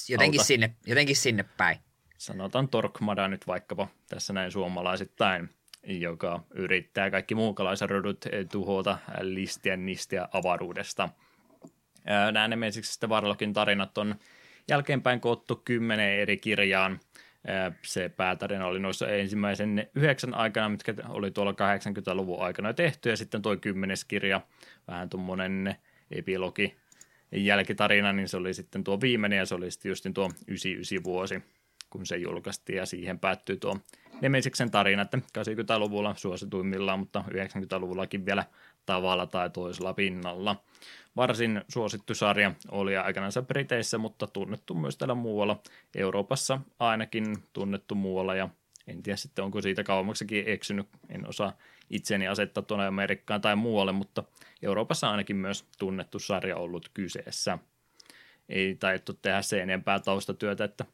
Jotenkin 0.10 0.44
sinne, 0.44 0.76
jotenkin 0.88 1.16
sinne 1.16 1.46
päin 1.58 1.78
sanotaan 2.22 2.70
Torkmada 2.70 3.28
nyt 3.28 3.48
vaikkapa 3.48 3.88
tässä 4.10 4.34
näin 4.34 4.52
suomalaisittain, 4.52 5.50
joka 5.84 6.44
yrittää 6.50 7.12
kaikki 7.12 7.36
muukalaisrodut 7.36 8.26
tuhota 8.52 8.98
listiä 9.22 9.78
nistiä 9.78 10.28
avaruudesta. 10.34 11.10
Nämä 12.32 12.48
nemesiksi 12.48 13.10
Varlokin 13.10 13.54
tarinat 13.54 13.98
on 13.98 14.16
jälkeenpäin 14.68 15.20
koottu 15.20 15.62
kymmenen 15.66 16.20
eri 16.20 16.38
kirjaan. 16.38 17.00
Se 17.82 18.10
päätarina 18.10 18.68
oli 18.68 18.80
noissa 18.80 19.08
ensimmäisen 19.08 19.90
yhdeksän 19.96 20.34
aikana, 20.34 20.70
mitkä 20.70 20.94
oli 21.10 21.32
tuolla 21.32 21.52
80-luvun 21.52 22.42
aikana 22.42 22.74
tehty, 22.74 23.10
ja 23.10 23.18
sitten 23.18 23.42
tuo 23.42 23.58
kymmenes 23.58 24.06
kirja, 24.06 24.42
vähän 24.88 25.10
tuommoinen 25.10 25.76
epilogi 26.12 26.76
jälkitarina, 27.32 28.14
niin 28.14 28.28
se 28.28 28.38
oli 28.38 28.54
sitten 28.54 28.84
tuo 28.84 29.02
viimeinen, 29.02 29.38
ja 29.38 29.46
se 29.46 29.56
oli 29.56 29.72
sitten 29.72 29.90
just 29.90 30.06
tuo 30.14 30.30
99 30.48 31.04
vuosi 31.04 31.42
kun 31.92 32.06
se 32.06 32.18
julkaistiin 32.18 32.78
ja 32.78 32.86
siihen 32.86 33.20
päättyi 33.20 33.58
tuo 33.58 33.78
Nemesiksen 34.22 34.72
tarina, 34.72 35.02
että 35.02 35.18
80-luvulla 35.18 36.16
suosituimmillaan, 36.16 37.00
mutta 37.00 37.24
90-luvullakin 37.28 38.26
vielä 38.26 38.46
tavalla 38.86 39.28
tai 39.28 39.50
toisella 39.50 39.94
pinnalla. 39.94 40.56
Varsin 41.16 41.62
suosittu 41.68 42.16
sarja 42.16 42.52
oli 42.72 42.98
aikanaan 42.98 43.32
Briteissä, 43.48 43.98
mutta 43.98 44.28
tunnettu 44.28 44.76
myös 44.76 44.98
täällä 44.98 45.16
muualla. 45.16 45.62
Euroopassa 45.96 46.60
ainakin 46.80 47.36
tunnettu 47.54 47.96
muualla 47.96 48.36
ja 48.36 48.50
en 48.88 49.04
tiedä 49.04 49.18
sitten 49.18 49.46
onko 49.46 49.62
siitä 49.62 49.84
kauemmaksikin 49.84 50.44
eksynyt, 50.48 50.88
en 51.10 51.28
osaa 51.28 51.54
itseni 51.90 52.28
asettaa 52.28 52.64
tuonne 52.64 52.88
Amerikkaan 52.88 53.42
tai 53.42 53.56
muualle, 53.56 53.92
mutta 53.92 54.24
Euroopassa 54.62 55.12
ainakin 55.12 55.36
myös 55.36 55.66
tunnettu 55.80 56.20
sarja 56.20 56.58
ollut 56.58 56.90
kyseessä. 56.94 57.58
Ei 58.50 58.76
taidettu 58.76 59.14
tehdä 59.14 59.42
se 59.42 59.62
enempää 59.62 60.00
taustatyötä, 60.00 60.64
että 60.64 60.86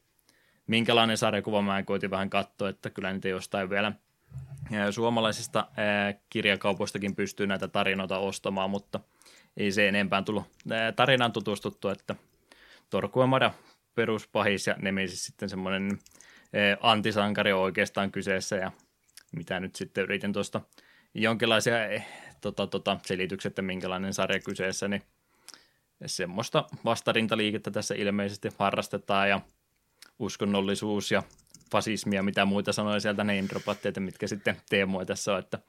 minkälainen 0.67 1.17
sarjakuva 1.17 1.61
mä 1.61 1.83
koitin 1.83 2.09
vähän 2.09 2.29
katsoa, 2.29 2.69
että 2.69 2.89
kyllä 2.89 3.13
niitä 3.13 3.27
jostain 3.27 3.69
vielä 3.69 3.91
suomalaisista 4.91 5.67
kirjakaupoistakin 6.29 7.15
pystyy 7.15 7.47
näitä 7.47 7.67
tarinoita 7.67 8.17
ostamaan, 8.17 8.69
mutta 8.69 8.99
ei 9.57 9.71
se 9.71 9.87
enempää 9.87 10.21
tullut. 10.21 10.43
Tarinaan 10.95 11.31
tutustuttu, 11.31 11.89
että 11.89 12.15
Torkuemada 12.89 13.53
peruspahis 13.95 14.67
ja 14.67 14.75
Nemesis 14.81 15.25
sitten 15.25 15.49
semmoinen 15.49 15.99
antisankari 16.81 17.53
on 17.53 17.61
oikeastaan 17.61 18.11
kyseessä 18.11 18.55
ja 18.55 18.71
mitä 19.31 19.59
nyt 19.59 19.75
sitten 19.75 20.03
yritin 20.03 20.33
tuosta 20.33 20.61
jonkinlaisia 21.13 21.73
tota, 22.41 22.67
tota, 22.67 22.99
selityksiä, 23.05 23.49
että 23.49 23.61
minkälainen 23.61 24.13
sarja 24.13 24.39
kyseessä, 24.39 24.87
niin 24.87 25.01
semmoista 26.05 26.65
vastarintaliikettä 26.85 27.71
tässä 27.71 27.95
ilmeisesti 27.95 28.49
harrastetaan 28.59 29.29
ja 29.29 29.41
uskonnollisuus 30.19 31.11
ja 31.11 31.23
fasismi 31.71 32.15
ja 32.15 32.23
mitä 32.23 32.45
muita 32.45 32.73
sanoja 32.73 32.99
sieltä 32.99 33.23
name 33.23 33.43
että 33.85 33.99
mitkä 33.99 34.27
sitten 34.27 34.57
teemoja 34.69 35.05
tässä 35.05 35.33
on, 35.33 35.39
että 35.39 35.59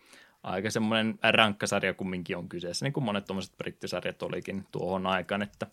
aika 0.43 0.71
semmoinen 0.71 1.19
rankkasarja 1.33 1.95
kumminkin 1.95 2.37
on 2.37 2.49
kyseessä, 2.49 2.87
niin 2.87 2.93
kuin 2.93 3.05
monet 3.05 3.25
tuommoiset 3.25 3.57
brittisarjat 3.59 4.23
olikin 4.23 4.67
tuohon 4.73 5.07
aikaan, 5.07 5.43
että 5.43 5.67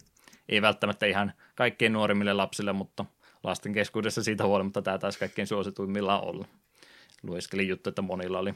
ei 0.49 0.61
välttämättä 0.61 1.05
ihan 1.05 1.33
kaikkein 1.55 1.93
nuorimmille 1.93 2.33
lapsille, 2.33 2.73
mutta 2.73 3.05
lasten 3.43 3.73
keskuudessa 3.73 4.23
siitä 4.23 4.45
huolimatta 4.45 4.81
tämä 4.81 4.97
taisi 4.97 5.19
kaikkein 5.19 5.47
suosituimmillaan 5.47 6.23
olla. 6.23 6.45
Lueskelin 7.23 7.67
juttu, 7.67 7.89
että 7.89 8.01
monilla 8.01 8.39
oli 8.39 8.53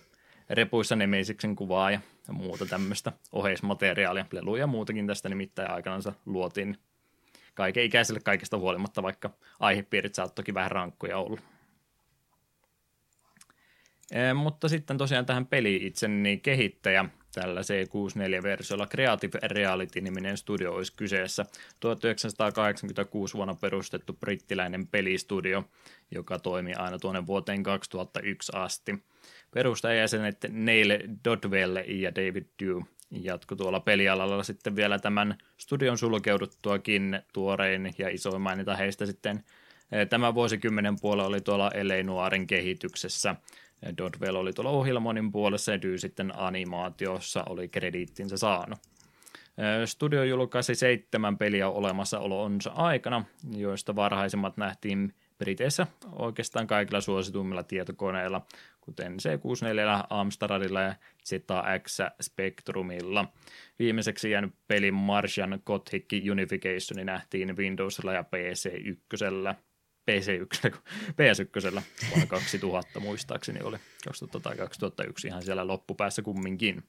repuissa 0.50 0.96
Nemesiksen 0.96 1.56
kuvaa 1.56 1.92
ja 1.92 2.00
muuta 2.32 2.66
tämmöistä 2.66 3.12
oheismateriaalia, 3.32 4.26
leluja 4.32 4.64
ja 4.64 4.68
muutakin 4.68 5.08
tästä 5.08 5.30
nimittäin 5.30 5.72
aikanaan 5.72 6.02
luotiin 6.26 6.78
kaiken 7.54 7.84
ikäiselle 7.84 8.20
kaikesta 8.20 8.58
huolimatta, 8.58 9.04
vaikka 9.04 9.30
aihepiirit 9.60 10.16
saattokin 10.16 10.56
vähän 10.56 10.72
rankkoja 10.72 11.18
olla. 11.18 11.42
E, 14.12 14.34
mutta 14.34 14.70
sitten 14.70 14.98
tosiaan 14.98 15.26
tähän 15.26 15.46
peli 15.46 15.76
itse, 15.76 16.08
niin 16.08 16.42
kehittäjä 16.42 17.06
tällä 17.34 17.62
C64-versiolla 17.62 18.88
Creative 18.88 19.40
Reality-niminen 19.44 20.38
studio 20.38 20.74
olisi 20.74 20.94
kyseessä. 20.96 21.46
1986 21.80 23.34
vuonna 23.34 23.56
perustettu 23.56 24.14
brittiläinen 24.14 24.88
pelistudio, 24.88 25.64
joka 26.12 26.40
toimi 26.40 26.74
aina 26.74 27.00
tuonne 27.00 27.28
vuoteen 27.28 27.64
2001 27.64 28.52
asti. 28.56 29.04
Perustajajäsenet 29.52 30.38
Neil 30.50 30.90
Dodwell 31.26 31.78
ja 31.86 32.16
David 32.16 32.46
Dew 32.64 32.82
jatko 33.12 33.56
tuolla 33.56 33.80
pelialalla 33.80 34.44
sitten 34.44 34.76
vielä 34.76 35.00
tämän 35.00 35.38
studion 35.58 35.98
sulkeuduttuakin 35.98 37.22
tuorein 37.34 37.94
ja 37.98 38.10
isoin 38.10 38.42
mainita 38.42 38.76
heistä 38.76 39.06
sitten 39.06 39.44
eh, 39.92 40.08
Tämän 40.08 40.36
vuosikymmenen 40.36 41.00
puolella 41.02 41.28
oli 41.28 41.42
tuolla 41.42 41.72
L.A. 41.84 42.04
Noirin 42.04 42.48
kehityksessä. 42.48 43.36
Dodwell 43.98 44.36
oli 44.36 44.54
tuolla 44.54 44.72
ohjelmoinnin 44.72 45.32
puolessa 45.32 45.72
ja 45.72 45.82
Dy 45.82 45.98
sitten 45.98 46.40
animaatiossa 46.40 47.44
oli 47.50 47.68
krediittinsä 47.68 48.38
saanut. 48.38 48.80
Studio 49.86 50.24
julkaisi 50.24 50.76
seitsemän 50.76 51.38
peliä 51.38 51.70
olemassaolonsa 51.70 52.72
aikana, 52.72 53.26
joista 53.58 53.96
varhaisimmat 53.96 54.58
nähtiin 54.58 55.14
Briteissä 55.38 55.88
oikeastaan 56.12 56.68
kaikilla 56.68 57.02
suosituimmilla 57.02 57.64
tietokoneilla, 57.64 58.42
kuten 58.82 59.14
C64, 59.14 60.06
Amstradilla 60.10 60.82
ja 60.82 60.96
ZX 61.26 62.00
Spectrumilla. 62.22 63.26
Viimeiseksi 63.80 64.32
jäänyt 64.32 64.54
pelin 64.68 64.94
Martian 64.94 65.62
Gothic 65.66 66.06
Unification 66.32 67.06
nähtiin 67.06 67.58
Windowsilla 67.58 68.14
ja 68.14 68.22
PC1. 68.22 69.56
PC1, 70.10 70.78
PS1 71.12 71.82
vuonna 72.10 72.26
2000 72.26 73.00
muistaakseni 73.00 73.60
oli, 73.64 73.78
2000 74.06 74.50
tai 74.50 74.58
2001 74.58 75.28
ihan 75.28 75.44
siellä 75.44 75.68
loppupäässä 75.68 76.22
kumminkin. 76.22 76.84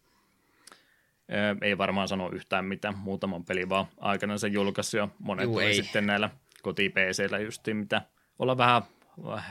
Ei 1.63 1.79
varmaan 1.79 2.09
sano 2.09 2.31
yhtään 2.33 2.65
mitään, 2.65 2.99
muutaman 2.99 3.45
pelin 3.45 3.69
vaan 3.69 3.87
aikana 3.99 4.39
se 4.39 4.49
julkaisi 4.49 4.97
ja 4.97 5.09
monet 5.19 5.45
Juu, 5.45 5.57
oli 5.57 5.75
sitten 5.75 6.07
näillä 6.07 6.31
koti 6.63 6.93
justiin, 7.45 7.77
mitä 7.77 8.03
olla 8.39 8.59
vähän 8.59 8.83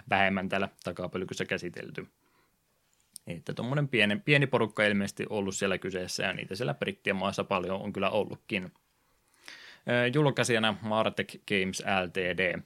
vähemmän 0.10 0.50
täällä 0.50 0.70
takapölkyssä 0.84 1.46
käsitelty. 1.46 2.08
Että 3.28 3.54
tuommoinen 3.54 3.88
pieni, 3.88 4.16
pieni 4.26 4.48
porukka 4.48 4.84
ilmeisesti 4.84 5.26
ollut 5.30 5.56
siellä 5.56 5.78
kyseessä 5.78 6.24
ja 6.24 6.34
niitä 6.34 6.56
siellä 6.56 6.74
brittien 6.74 7.16
maassa 7.16 7.44
paljon 7.44 7.82
on 7.82 7.94
kyllä 7.94 8.10
ollutkin. 8.10 8.74
Julkaisijana 10.14 10.76
Martech 10.82 11.38
Games 11.48 11.84
Ltd. 12.06 12.62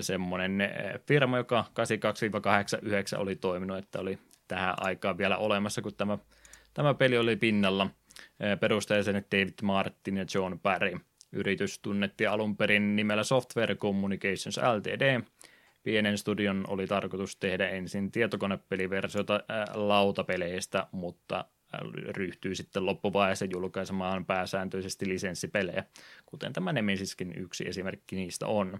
Semmoinen 0.00 0.58
firma, 1.06 1.36
joka 1.36 1.64
82-89 3.16 3.20
oli 3.20 3.36
toiminut, 3.36 3.78
että 3.78 4.00
oli 4.00 4.18
tähän 4.48 4.74
aikaan 4.80 5.18
vielä 5.18 5.36
olemassa, 5.36 5.82
kun 5.82 5.94
tämä, 5.94 6.18
tämä 6.74 6.94
peli 6.94 7.18
oli 7.18 7.36
pinnalla. 7.36 7.90
Perustajajäsenet 8.60 9.26
David 9.32 9.54
Martin 9.62 10.16
ja 10.16 10.24
John 10.34 10.60
Barry. 10.60 10.98
Yritys 11.32 11.78
tunnettiin 11.78 12.30
alun 12.30 12.56
perin 12.56 12.96
nimellä 12.96 13.24
Software 13.24 13.74
Communications 13.74 14.58
Ltd. 14.58 15.22
Pienen 15.82 16.18
studion 16.18 16.64
oli 16.68 16.86
tarkoitus 16.86 17.36
tehdä 17.36 17.68
ensin 17.68 18.12
tietokonepeliversiota 18.12 19.40
lautapeleistä, 19.74 20.86
mutta 20.92 21.44
ryhtyi 22.16 22.54
sitten 22.54 22.86
loppuvaiheessa 22.86 23.44
julkaisemaan 23.44 24.26
pääsääntöisesti 24.26 25.08
lisenssipelejä, 25.08 25.84
kuten 26.26 26.52
tämä 26.52 26.72
Nemesiskin 26.72 27.34
yksi 27.36 27.68
esimerkki 27.68 28.16
niistä 28.16 28.46
on. 28.46 28.78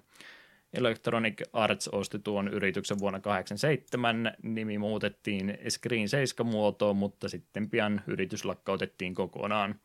Electronic 0.73 1.43
Arts 1.53 1.89
osti 1.89 2.19
tuon 2.19 2.49
yrityksen 2.49 2.99
vuonna 2.99 3.21
1987, 3.21 4.33
nimi 4.43 4.79
muutettiin 4.79 5.59
Screen 5.69 6.09
7 6.09 6.53
muotoon, 6.53 6.97
mutta 6.97 7.29
sitten 7.29 7.71
pian 7.71 8.03
yritys 8.07 8.45
lakkautettiin 8.45 9.15
kokonaan. 9.15 9.81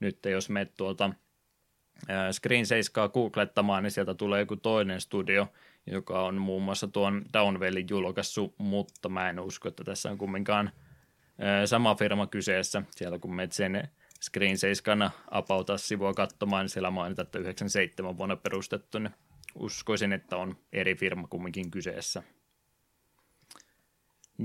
Nyt 0.00 0.18
jos 0.24 0.50
me 0.50 0.64
tuolta 0.64 1.04
äh, 2.10 2.30
Screen 2.30 2.66
7 2.66 3.10
googlettamaan, 3.10 3.82
niin 3.82 3.90
sieltä 3.90 4.14
tulee 4.14 4.40
joku 4.40 4.56
toinen 4.56 5.00
studio, 5.00 5.48
joka 5.86 6.22
on 6.22 6.34
muun 6.34 6.62
muassa 6.62 6.88
tuon 6.88 7.24
Downwellin 7.32 7.86
julkaissut, 7.90 8.54
mutta 8.58 9.08
mä 9.08 9.30
en 9.30 9.40
usko, 9.40 9.68
että 9.68 9.84
tässä 9.84 10.10
on 10.10 10.18
kumminkaan 10.18 10.70
sama 11.64 11.94
firma 11.94 12.26
kyseessä. 12.26 12.82
Siellä 12.90 13.18
kun 13.18 13.34
menet 13.34 13.52
sen 13.52 13.88
Screen 14.22 14.58
7 14.58 15.10
apauta 15.30 15.78
sivua 15.78 16.14
katsomaan, 16.14 16.64
niin 16.64 16.70
siellä 16.70 16.90
mainitaan, 16.90 17.26
että 17.26 17.38
97 17.38 18.18
vuonna 18.18 18.36
perustettu, 18.36 18.98
niin 18.98 19.14
uskoisin, 19.54 20.12
että 20.12 20.36
on 20.36 20.56
eri 20.72 20.94
firma 20.94 21.26
kumminkin 21.28 21.70
kyseessä. 21.70 22.22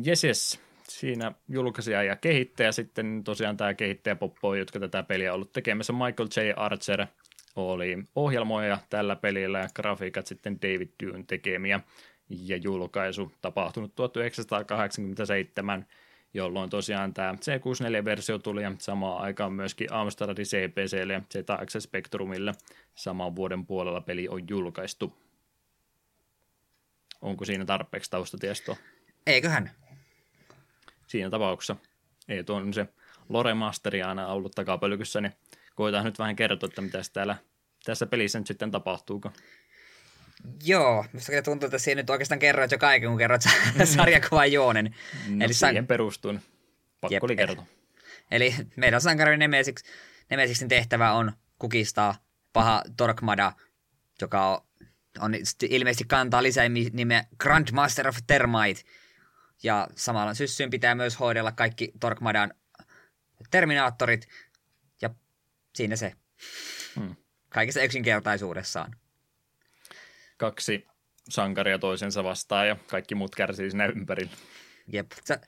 Yes, 0.07 0.23
yes. 0.23 0.59
Siinä 0.87 1.31
julkaisija 1.49 2.03
ja 2.03 2.15
kehittäjä 2.15 2.71
sitten 2.71 3.21
tosiaan 3.23 3.57
tämä 3.57 3.73
kehittäjä 3.73 4.15
Poppo, 4.15 4.55
jotka 4.55 4.79
tätä 4.79 5.03
peliä 5.03 5.31
on 5.31 5.35
ollut 5.35 5.53
tekemässä, 5.53 5.93
Michael 5.93 6.29
J. 6.35 6.51
Archer– 6.55 7.05
oli 7.57 7.97
ohjelmoija 8.15 8.77
tällä 8.89 9.15
pelillä 9.15 9.59
ja 9.59 9.67
grafiikat 9.75 10.27
sitten 10.27 10.61
David 10.61 10.89
Dune 11.03 11.23
tekemiä 11.27 11.79
ja 12.29 12.57
julkaisu 12.57 13.31
tapahtunut 13.41 13.95
1987, 13.95 15.85
jolloin 16.33 16.69
tosiaan 16.69 17.13
tämä 17.13 17.33
C64-versio 17.33 18.39
tuli 18.39 18.63
ja 18.63 18.71
samaan 18.77 19.21
aikaan 19.21 19.53
myöskin 19.53 19.93
Amstradin 19.93 20.45
CPClle 20.45 21.13
ja 21.13 21.21
ZX 21.33 21.83
Spectrumille 21.83 22.51
saman 22.95 23.35
vuoden 23.35 23.65
puolella 23.65 24.01
peli 24.01 24.27
on 24.27 24.49
julkaistu. 24.49 25.17
Onko 27.21 27.45
siinä 27.45 27.65
tarpeeksi 27.65 28.11
taustatiestoa? 28.11 28.75
Eiköhän. 29.27 29.71
Siinä 31.07 31.29
tapauksessa. 31.29 31.75
Ei 32.27 32.43
tuon 32.43 32.73
se 32.73 32.87
Lore 33.29 33.53
Masteri 33.53 34.03
aina 34.03 34.27
ollut 34.27 34.51
takapölkyssä, 34.55 35.21
niin 35.21 35.33
koitaan 35.75 36.05
nyt 36.05 36.19
vähän 36.19 36.35
kertoa, 36.35 36.67
että 36.67 36.81
mitä 36.81 37.01
täällä 37.13 37.35
tässä 37.85 38.05
pelissä 38.05 38.39
nyt 38.39 38.47
sitten 38.47 38.71
tapahtuuko. 38.71 39.31
Joo, 40.63 41.05
minusta 41.13 41.41
tuntuu, 41.41 41.67
että 41.67 41.77
siinä 41.77 42.01
nyt 42.01 42.09
oikeastaan 42.09 42.39
kerroit 42.39 42.71
jo 42.71 42.77
kaiken, 42.77 43.09
kun 43.09 43.17
kerroit 43.17 43.41
sarjakuvan 43.95 44.51
Joonen. 44.51 44.95
No 45.27 45.45
Eli 45.45 45.53
siihen 45.53 45.75
san... 45.75 45.87
perustun. 45.87 46.41
Pakko 47.01 47.13
Jep. 47.13 47.23
oli 47.23 47.35
kertoa. 47.35 47.65
Eli 48.31 48.55
meidän 48.75 49.01
sankarin 49.01 49.39
Nemesix, 49.39 49.83
Nemesiksen 50.29 50.67
tehtävä 50.67 51.13
on 51.13 51.31
kukistaa 51.59 52.15
paha 52.53 52.83
Torkmada, 52.97 53.53
joka 54.21 54.47
on, 54.47 54.61
on 55.19 55.33
ilmeisesti 55.69 56.03
kantaa 56.07 56.43
lisää 56.43 56.69
nimeä 56.93 57.23
Grandmaster 57.39 58.07
of 58.07 58.17
Termite. 58.27 58.81
Ja 59.63 59.87
samalla 59.95 60.33
syssyyn 60.33 60.69
pitää 60.69 60.95
myös 60.95 61.19
hoidella 61.19 61.51
kaikki 61.51 61.91
Torkmadan 61.99 62.53
terminaattorit, 63.51 64.27
Siinä 65.77 65.95
se. 65.95 66.13
Hmm. 66.95 67.15
Kaikessa 67.49 67.81
yksinkertaisuudessaan. 67.81 68.95
Kaksi 70.37 70.87
sankaria 71.29 71.79
toisensa 71.79 72.23
vastaan 72.23 72.67
ja 72.67 72.75
kaikki 72.87 73.15
muut 73.15 73.35
kärsii 73.35 73.71
siinä 73.71 73.85
ympärillä. 73.85 74.31
Jep. 74.87 75.11
Sä, 75.23 75.39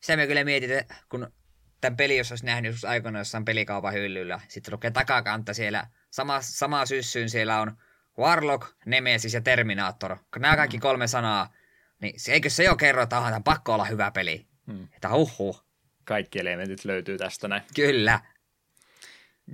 sitä 0.00 0.16
me 0.16 0.26
kyllä 0.26 0.44
mietit, 0.44 0.70
kun 1.08 1.32
tämän 1.80 1.96
peli, 1.96 2.16
jos 2.16 2.32
olisi 2.32 2.46
nähnyt 2.46 2.68
joskus 2.68 2.84
aikoina 2.84 3.18
jossain 3.18 3.44
pelikaupan 3.44 3.92
hyllyllä, 3.94 4.40
sitten 4.48 4.74
lukee 4.74 4.90
takakantta 4.90 5.54
siellä, 5.54 5.86
sama, 6.10 6.38
sama 6.40 6.86
syssyyn 6.86 7.30
siellä 7.30 7.60
on 7.60 7.76
Warlock, 8.18 8.66
Nemesis 8.86 9.34
ja 9.34 9.40
Terminator. 9.40 10.16
Kun 10.32 10.42
nämä 10.42 10.56
kaikki 10.56 10.78
kolme 10.78 11.06
sanaa, 11.06 11.52
niin 12.00 12.14
eikö 12.28 12.50
se 12.50 12.64
jo 12.64 12.76
kerro, 12.76 13.02
että 13.02 13.18
on 13.18 13.44
pakko 13.44 13.74
olla 13.74 13.84
hyvä 13.84 14.10
peli? 14.10 14.46
Hmm. 14.66 14.88
Että 14.94 15.08
huhhuh. 15.08 15.64
Kaikki 16.04 16.38
elementit 16.38 16.84
löytyy 16.84 17.18
tästä 17.18 17.48
näin. 17.48 17.62
Kyllä. 17.74 18.20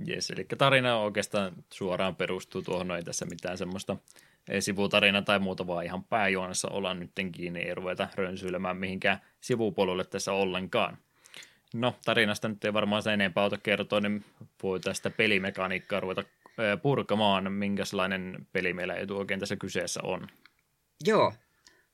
Jes, 0.05 0.29
eli 0.29 0.45
tarina 0.57 0.97
oikeastaan 0.97 1.53
suoraan 1.73 2.15
perustuu 2.15 2.61
tuohon, 2.61 2.91
ei 2.91 3.03
tässä 3.03 3.25
mitään 3.25 3.57
semmoista 3.57 3.97
sivutarina 4.59 5.21
tai 5.21 5.39
muuta, 5.39 5.67
vaan 5.67 5.85
ihan 5.85 6.03
pääjuonessa 6.03 6.69
ollaan 6.69 6.99
nyt 6.99 7.11
kiinni, 7.31 7.59
ei 7.59 7.75
ruveta 7.75 8.07
rönsyilemään 8.15 8.77
mihinkään 8.77 9.21
sivupolulle 9.41 10.05
tässä 10.05 10.33
ollenkaan. 10.33 10.97
No, 11.73 11.95
tarinasta 12.05 12.47
nyt 12.47 12.65
ei 12.65 12.73
varmaan 12.73 13.03
sen 13.03 13.13
enempää 13.13 13.43
auta 13.43 13.57
kertoa, 13.57 13.99
niin 14.01 14.25
voi 14.63 14.79
tästä 14.79 15.09
pelimekaniikkaa 15.09 15.99
ruveta 15.99 16.23
purkamaan, 16.81 17.51
minkälainen 17.51 18.47
peli 18.53 18.73
meillä 18.73 18.93
ei 18.93 19.05
oikein 19.09 19.39
tässä 19.39 19.55
kyseessä 19.55 19.99
on. 20.03 20.27
Joo, 21.05 21.33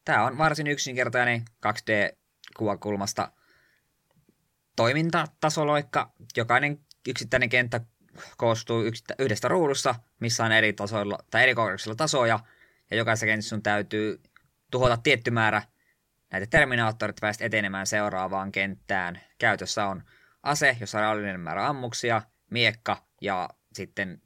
tämä 0.05 0.26
on 0.26 0.38
varsin 0.38 0.67
yksinkertainen 0.67 1.45
2D-kuvakulmasta 1.65 3.31
toimintatasoloikka. 4.76 6.11
Jokainen 6.38 6.80
yksittäinen 7.07 7.49
kenttä 7.49 7.81
koostuu 8.37 8.83
yksittä, 8.83 9.15
yhdestä 9.19 9.47
ruudusta, 9.47 9.95
missä 10.19 10.45
on 10.45 10.51
eri 10.51 10.73
tasoilla 10.73 11.17
tai 11.31 11.43
eri 11.43 11.55
korkeuksilla 11.55 11.95
tasoja, 11.95 12.39
ja 12.91 12.97
jokaisessa 12.97 13.25
kentässä 13.25 13.49
sun 13.49 13.63
täytyy 13.63 14.21
tuhota 14.71 14.97
tietty 14.97 15.31
määrä 15.31 15.61
näitä 16.31 16.47
terminaattorit 16.47 17.15
päästä 17.21 17.45
etenemään 17.45 17.87
seuraavaan 17.87 18.51
kenttään. 18.51 19.21
Käytössä 19.37 19.85
on 19.85 20.03
ase, 20.43 20.77
jossa 20.79 20.97
on 20.97 21.01
rajallinen 21.01 21.39
määrä 21.39 21.67
ammuksia, 21.67 22.21
miekka 22.51 23.05
ja 23.21 23.49
sitten 23.73 24.21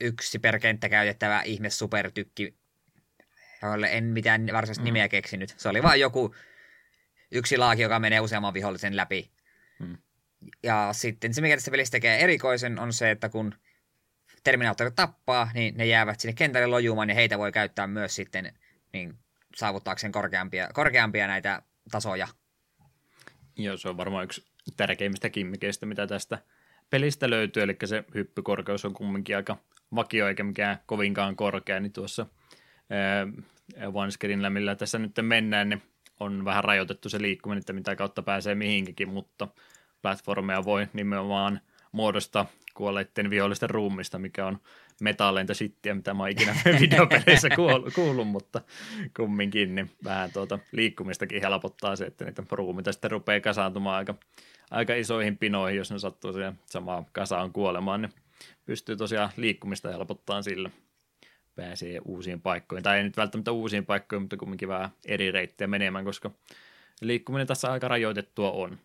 yksi 0.00 0.38
per 0.38 0.58
kenttä 0.58 0.88
käytettävä 0.88 1.42
ihme 1.42 1.70
supertykki, 1.70 2.58
jolle 3.62 3.88
en 3.92 4.04
mitään 4.04 4.46
varsinaista 4.52 4.82
mm. 4.82 4.84
nimeä 4.84 5.08
keksinyt. 5.08 5.54
Se 5.56 5.68
oli 5.68 5.82
vain 5.82 6.00
joku 6.00 6.34
yksi 7.30 7.56
laaki, 7.56 7.82
joka 7.82 7.98
menee 7.98 8.20
useamman 8.20 8.54
vihollisen 8.54 8.96
läpi. 8.96 9.30
Ja 10.62 10.88
sitten 10.92 11.34
se, 11.34 11.40
mikä 11.40 11.56
tästä 11.56 11.70
pelistä 11.70 11.92
tekee 11.92 12.20
erikoisen, 12.20 12.78
on 12.78 12.92
se, 12.92 13.10
että 13.10 13.28
kun 13.28 13.54
Terminaattorit 14.44 14.94
tappaa, 14.94 15.50
niin 15.54 15.76
ne 15.76 15.86
jäävät 15.86 16.20
sinne 16.20 16.34
kentälle 16.34 16.66
lojumaan, 16.66 17.08
ja 17.08 17.14
heitä 17.14 17.38
voi 17.38 17.52
käyttää 17.52 17.86
myös 17.86 18.14
sitten 18.14 18.54
niin 18.92 19.14
saavuttaakseen 19.56 20.12
korkeampia, 20.12 20.68
korkeampia 20.72 21.26
näitä 21.26 21.62
tasoja. 21.90 22.28
Joo, 23.56 23.76
se 23.76 23.88
on 23.88 23.96
varmaan 23.96 24.24
yksi 24.24 24.44
tärkeimmistä 24.76 25.30
kimmikeistä, 25.30 25.86
mitä 25.86 26.06
tästä 26.06 26.38
pelistä 26.90 27.30
löytyy, 27.30 27.62
eli 27.62 27.76
se 27.84 28.04
hyppykorkeus 28.14 28.84
on 28.84 28.94
kumminkin 28.94 29.36
aika 29.36 29.56
vakio, 29.94 30.28
eikä 30.28 30.44
mikään 30.44 30.78
kovinkaan 30.86 31.36
korkea, 31.36 31.80
niin 31.80 31.92
tuossa 31.92 32.26
OneScreenillä, 33.94 34.50
millä 34.50 34.74
tässä 34.74 34.98
nyt 34.98 35.12
mennään, 35.22 35.68
niin 35.68 35.82
on 36.20 36.44
vähän 36.44 36.64
rajoitettu 36.64 37.08
se 37.08 37.22
liikkuminen, 37.22 37.60
että 37.60 37.72
mitä 37.72 37.96
kautta 37.96 38.22
pääsee 38.22 38.54
mihinkin, 38.54 39.08
mutta 39.08 39.48
platformeja 40.02 40.64
voi 40.64 40.88
nimenomaan 40.92 41.60
muodostaa 41.92 42.46
kuolleiden 42.74 43.30
vihollisten 43.30 43.70
ruumista, 43.70 44.18
mikä 44.18 44.46
on 44.46 44.58
metalleinta 45.00 45.54
shittiä, 45.54 45.94
mitä 45.94 46.14
mä 46.14 46.22
oon 46.22 46.30
ikinä 46.30 46.56
videopeleissä 46.80 47.48
kuullut, 47.94 48.28
mutta 48.28 48.60
kumminkin 49.16 49.74
niin 49.74 49.90
vähän 50.04 50.32
tuota 50.32 50.58
liikkumistakin 50.72 51.42
helpottaa 51.42 51.96
se, 51.96 52.04
että 52.04 52.24
niitä 52.24 52.42
ruumita 52.50 52.92
sitten 52.92 53.10
rupeaa 53.10 53.40
kasaantumaan 53.40 53.96
aika, 53.96 54.14
aika 54.70 54.94
isoihin 54.94 55.38
pinoihin, 55.38 55.78
jos 55.78 55.90
ne 55.90 55.98
sattuu 55.98 56.32
siihen 56.32 56.58
samaan 56.66 57.06
kasaan 57.12 57.52
kuolemaan, 57.52 58.02
niin 58.02 58.12
pystyy 58.66 58.96
tosiaan 58.96 59.30
liikkumista 59.36 59.88
helpottaa 59.88 60.42
sillä 60.42 60.70
pääsee 61.56 61.98
uusiin 62.04 62.40
paikkoihin, 62.40 62.82
tai 62.82 62.96
ei 62.96 63.02
nyt 63.02 63.16
välttämättä 63.16 63.52
uusiin 63.52 63.86
paikkoihin, 63.86 64.22
mutta 64.22 64.36
kumminkin 64.36 64.68
vähän 64.68 64.90
eri 65.06 65.30
reittejä 65.30 65.68
menemään, 65.68 66.04
koska 66.04 66.30
liikkuminen 67.00 67.46
tässä 67.46 67.72
aika 67.72 67.88
rajoitettua 67.88 68.50
on. 68.50 68.78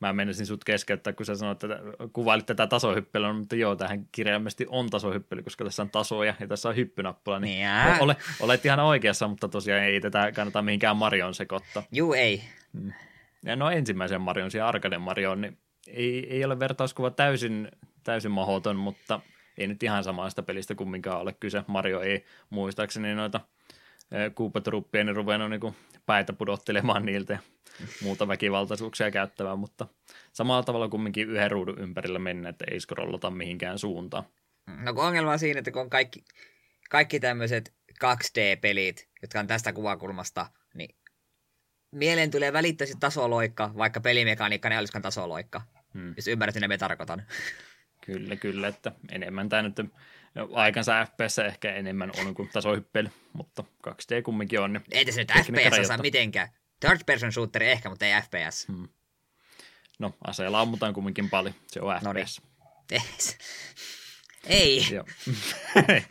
Mä 0.00 0.12
menisin 0.12 0.46
sut 0.46 0.64
keskeyttää, 0.64 1.12
kun 1.12 1.26
sä 1.26 1.34
sanoit, 1.34 1.64
että 1.64 1.78
kuvailit 2.12 2.46
tätä 2.46 2.66
tasohyppelyä, 2.66 3.32
mutta 3.32 3.56
joo, 3.56 3.76
tähän 3.76 4.08
kirjaimesti 4.12 4.66
on 4.68 4.90
tasohyppely, 4.90 5.42
koska 5.42 5.64
tässä 5.64 5.82
on 5.82 5.90
tasoja 5.90 6.34
ja 6.40 6.46
tässä 6.48 6.68
on 6.68 6.76
hyppynappula, 6.76 7.40
niin 7.40 7.60
yeah. 7.60 8.02
ole, 8.02 8.16
olet 8.40 8.64
ihan 8.64 8.80
oikeassa, 8.80 9.28
mutta 9.28 9.48
tosiaan 9.48 9.82
ei 9.82 10.00
tätä 10.00 10.32
kannata 10.32 10.62
mihinkään 10.62 10.96
Marion 10.96 11.34
sekoittaa. 11.34 11.82
Juu, 11.92 12.12
ei. 12.12 12.42
Ja 13.44 13.56
no 13.56 13.70
ensimmäisen 13.70 14.20
Marion, 14.20 14.50
siellä 14.50 14.68
Arcade 14.68 14.98
Marion, 14.98 15.40
niin 15.40 15.58
ei, 15.86 16.26
ei 16.34 16.44
ole 16.44 16.58
vertauskuva 16.58 17.10
täysin, 17.10 17.68
täysin 18.04 18.30
mahdoton, 18.30 18.76
mutta 18.76 19.20
ei 19.58 19.66
nyt 19.66 19.82
ihan 19.82 20.04
samasta 20.04 20.42
pelistä 20.42 20.74
kumminkaan 20.74 21.20
ole 21.20 21.32
kyse. 21.40 21.62
Mario 21.66 22.00
ei 22.00 22.24
muistaakseni 22.50 23.14
noita 23.14 23.40
kuupatruppia, 24.34 25.04
niin 25.04 25.16
ruvennut 25.16 25.50
niin 25.50 25.74
päitä 26.06 26.32
pudottelemaan 26.32 27.06
niiltä 27.06 27.38
muuta 28.02 28.28
väkivaltaisuuksia 28.28 29.10
käyttämään, 29.10 29.58
mutta 29.58 29.86
samalla 30.32 30.62
tavalla 30.62 30.88
kumminkin 30.88 31.30
yhden 31.30 31.50
ruudun 31.50 31.78
ympärillä 31.78 32.18
mennä, 32.18 32.48
että 32.48 32.64
ei 32.70 32.80
scrollata 32.80 33.30
mihinkään 33.30 33.78
suuntaan. 33.78 34.24
No 34.82 34.94
kun 34.94 35.04
ongelma 35.04 35.32
on 35.32 35.38
siinä, 35.38 35.58
että 35.58 35.70
kun 35.70 35.82
on 35.82 35.90
kaikki, 35.90 36.24
kaikki 36.90 37.20
tämmöiset 37.20 37.74
2D-pelit, 38.04 39.08
jotka 39.22 39.40
on 39.40 39.46
tästä 39.46 39.72
kuvakulmasta, 39.72 40.46
niin 40.74 40.96
mieleen 41.90 42.30
tulee 42.30 42.52
välittöisesti 42.52 43.00
tasoloikka, 43.00 43.70
vaikka 43.76 44.00
pelimekaniikka 44.00 44.68
ei 44.68 44.78
olisikaan 44.78 45.02
tasoloikka, 45.02 45.62
hmm. 45.94 46.14
jos 46.16 46.28
ymmärrät, 46.28 46.54
mitä 46.54 46.68
me 46.68 46.78
tarkoitan. 46.78 47.22
Kyllä, 48.06 48.36
kyllä, 48.36 48.68
että 48.68 48.92
enemmän 49.10 49.48
tämä 49.48 49.62
nyt 49.62 49.76
aikansa 50.52 51.06
FPS 51.06 51.38
ehkä 51.38 51.74
enemmän 51.74 52.10
on 52.18 52.34
kuin 52.34 52.48
tasohyppely, 52.52 53.10
mutta 53.32 53.64
2D 53.88 54.22
kumminkin 54.22 54.60
on. 54.60 54.72
Niin 54.72 54.82
ei 54.90 55.04
tässä 55.04 55.20
nyt 55.20 55.32
FPS 55.32 55.88
saa 55.88 55.98
mitenkään. 55.98 56.48
Third 56.80 57.00
person 57.06 57.32
shooter 57.32 57.62
ehkä, 57.62 57.88
mutta 57.88 58.06
ei 58.06 58.22
FPS. 58.22 58.68
Hmm. 58.68 58.88
No, 59.98 60.14
aseella 60.26 60.60
ammutaan 60.60 60.94
kumminkin 60.94 61.30
paljon, 61.30 61.54
se 61.66 61.80
on 61.80 62.16
FPS. 62.16 62.40
Ei. 62.92 63.36
Ei. 64.46 64.82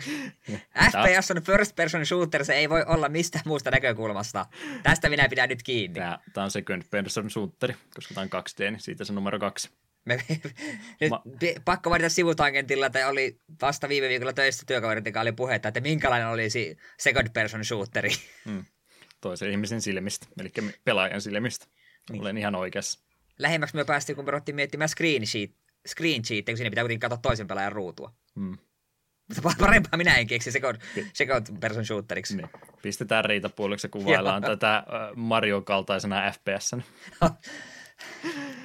FPS 0.91 1.31
on 1.31 1.41
first 1.41 1.75
person 1.75 2.05
shooter, 2.05 2.45
se 2.45 2.53
ei 2.53 2.69
voi 2.69 2.83
olla 2.87 3.09
mistä 3.09 3.39
muusta 3.45 3.71
näkökulmasta. 3.71 4.45
Tästä 4.83 5.09
minä 5.09 5.29
pidän 5.29 5.49
nyt 5.49 5.63
kiinni. 5.63 5.99
Tämä, 5.99 6.19
tämä 6.33 6.45
on 6.45 6.51
second 6.51 6.83
person 6.91 7.29
shooteri, 7.29 7.75
koska 7.95 8.13
tämä 8.13 8.27
on 8.33 8.43
2D, 8.43 8.71
niin 8.71 8.79
siitä 8.79 9.03
se 9.03 9.13
numero 9.13 9.39
kaksi. 9.39 9.69
Me, 10.05 10.25
nyt 11.01 11.09
Ma... 11.09 11.23
pakko 11.65 11.89
mainita 11.89 12.09
sivutangentilla, 12.09 12.85
että 12.85 13.07
oli 13.07 13.39
vasta 13.61 13.89
viime 13.89 14.09
viikolla 14.09 14.33
töissä 14.33 14.63
työkaverit, 14.67 15.05
joka 15.05 15.21
oli 15.21 15.31
puhetta, 15.31 15.67
että 15.67 15.81
minkälainen 15.81 16.27
olisi 16.27 16.77
second 16.99 17.29
person 17.33 17.65
shooteri. 17.65 18.09
Hmm. 18.45 18.65
Toisen 19.21 19.51
ihmisen 19.51 19.81
silmistä, 19.81 20.27
eli 20.39 20.51
pelaajan 20.83 21.21
silmistä. 21.21 21.65
Niin. 22.11 22.21
Olen 22.21 22.37
ihan 22.37 22.55
oikeassa. 22.55 22.99
Lähemmäksi 23.39 23.75
me 23.75 23.85
päästiin, 23.85 24.15
kun 24.15 24.25
me 24.25 24.31
ruvettiin 24.31 24.55
miettimään 24.55 24.89
screen 24.89 25.27
sheet, 25.27 25.51
screen 25.87 26.25
sheet, 26.25 26.45
kun 26.45 26.57
siinä 26.57 26.69
pitää 26.69 26.83
kuitenkin 26.83 26.99
katsoa 26.99 27.19
toisen 27.21 27.47
pelaajan 27.47 27.71
ruutua. 27.71 28.13
Hmm. 28.35 28.57
Mutta 29.27 29.41
parempaa 29.59 29.97
minä 29.97 30.17
en 30.17 30.27
keksi 30.27 30.51
second, 30.51 30.77
second 31.13 31.59
person 31.59 31.85
shooteriksi. 31.85 32.37
Niin. 32.37 32.49
Pistetään 32.81 33.25
riitapuoliksi 33.25 33.87
ja 33.87 33.89
kuvaillaan 33.89 34.41
tätä 34.51 34.83
Mario-kaltaisena 35.15 36.31
FPS. 36.31 36.75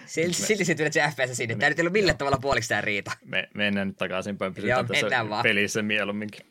Silti, 0.07 0.35
silti 0.35 0.65
se 0.65 0.77
se 0.91 1.03
FPS 1.11 1.37
sinne. 1.37 1.55
Tämä 1.55 1.67
ei 1.67 1.71
nyt 1.71 1.79
ollut 1.79 1.93
millä 1.93 2.15
tavalla 2.15 2.39
puoliksi 2.43 2.69
tämä 2.69 2.81
riita. 2.81 3.11
Me, 3.25 3.49
mennään 3.55 3.89
nyt 3.89 3.97
takaisin 3.97 4.39
päin. 4.39 4.55
Pysytään 4.55 4.87
tässä 4.87 5.29
vaan. 5.29 5.43
pelissä 5.43 5.83
mieluumminkin. 5.83 6.47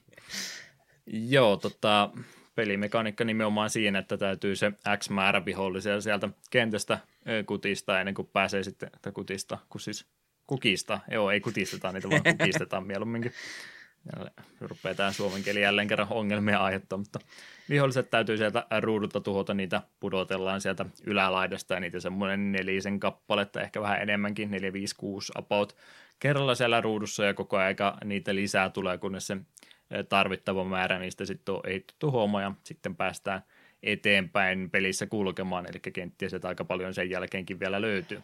Joo, 1.05 1.57
tota, 1.57 2.09
pelimekaniikka 2.55 3.23
nimenomaan 3.23 3.69
siinä, 3.69 3.99
että 3.99 4.17
täytyy 4.17 4.55
se 4.55 4.71
X 4.97 5.09
määrä 5.09 5.45
vihollisia 5.45 6.01
sieltä 6.01 6.29
kentästä 6.49 6.99
kutista 7.45 7.99
ennen 7.99 8.15
kuin 8.15 8.29
pääsee 8.33 8.63
sitten, 8.63 8.89
että 8.95 9.11
kutista, 9.11 9.57
kun 9.69 9.81
siis 9.81 10.05
kukista. 10.47 10.99
Joo, 11.11 11.31
ei 11.31 11.41
kutistetaan 11.41 11.93
niitä, 11.93 12.09
vaan 12.09 12.37
kukistetaan 12.37 12.87
mieluumminkin. 12.87 13.33
Rupeaa 14.61 14.95
tämä 14.95 15.11
suomen 15.11 15.43
kieli 15.43 15.61
jälleen 15.61 15.87
kerran 15.87 16.07
ongelmia 16.09 16.59
aiheuttaa, 16.59 16.97
mutta 16.97 17.19
viholliset 17.69 18.09
täytyy 18.09 18.37
sieltä 18.37 18.65
ruudulta 18.79 19.21
tuhota, 19.21 19.53
niitä 19.53 19.81
pudotellaan 19.99 20.61
sieltä 20.61 20.85
ylälaidasta 21.05 21.73
ja 21.73 21.79
niitä 21.79 21.99
semmoinen 21.99 22.51
nelisen 22.51 22.99
kappaletta, 22.99 23.61
ehkä 23.61 23.81
vähän 23.81 24.01
enemmänkin, 24.01 24.51
4, 24.51 24.73
5, 24.73 24.95
6 24.95 25.31
about 25.35 25.75
kerralla 26.19 26.55
siellä 26.55 26.81
ruudussa 26.81 27.25
ja 27.25 27.33
koko 27.33 27.57
aika 27.57 27.97
niitä 28.03 28.35
lisää 28.35 28.69
tulee, 28.69 28.97
kunnes 28.97 29.27
se 29.27 29.37
tarvittava 30.09 30.63
määrä 30.63 30.99
niistä 30.99 31.25
sitten 31.25 31.55
on 31.55 31.61
ehditty 31.67 32.07
homma 32.07 32.41
ja 32.41 32.51
sitten 32.63 32.95
päästään 32.95 33.43
eteenpäin 33.83 34.69
pelissä 34.69 35.05
kulkemaan, 35.07 35.65
eli 35.69 35.79
kenttiä 35.79 36.29
sieltä 36.29 36.47
aika 36.47 36.65
paljon 36.65 36.93
sen 36.93 37.09
jälkeenkin 37.09 37.59
vielä 37.59 37.81
löytyy. 37.81 38.21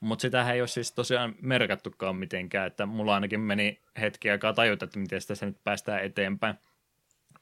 Mutta 0.00 0.22
sitä 0.22 0.52
ei 0.52 0.60
ole 0.60 0.68
siis 0.68 0.92
tosiaan 0.92 1.34
merkattukaan 1.40 2.16
mitenkään, 2.16 2.66
että 2.66 2.86
mulla 2.86 3.14
ainakin 3.14 3.40
meni 3.40 3.80
hetki 4.00 4.30
aikaa 4.30 4.52
tajuta, 4.52 4.84
että 4.84 4.98
miten 4.98 5.20
sitä 5.20 5.46
nyt 5.46 5.64
päästään 5.64 6.04
eteenpäin. 6.04 6.54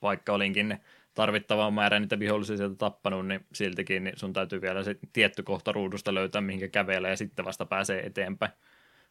Vaikka 0.03 0.33
olinkin 0.33 0.69
ne 0.69 0.81
tarvittavaa 1.15 1.71
määrää 1.71 2.01
niitä 2.01 2.19
vihollisia 2.19 2.57
sieltä 2.57 2.77
tappanut, 2.77 3.27
niin 3.27 3.47
siltikin 3.53 4.05
niin 4.05 4.19
sun 4.19 4.33
täytyy 4.33 4.61
vielä 4.61 4.83
se 4.83 4.97
tietty 5.13 5.43
kohta 5.43 5.73
ruudusta 5.73 6.15
löytää, 6.15 6.41
mihinkä 6.41 6.69
kävelee 6.69 7.11
ja 7.11 7.17
sitten 7.17 7.45
vasta 7.45 7.67
pääsee 7.67 8.07
eteenpäin. 8.07 8.53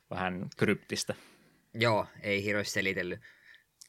Vähän 0.09 0.47
kryptistä. 0.57 1.15
Joo, 1.73 2.07
ei 2.21 2.43
hirveästi 2.43 2.73
selitellyt. 2.73 3.19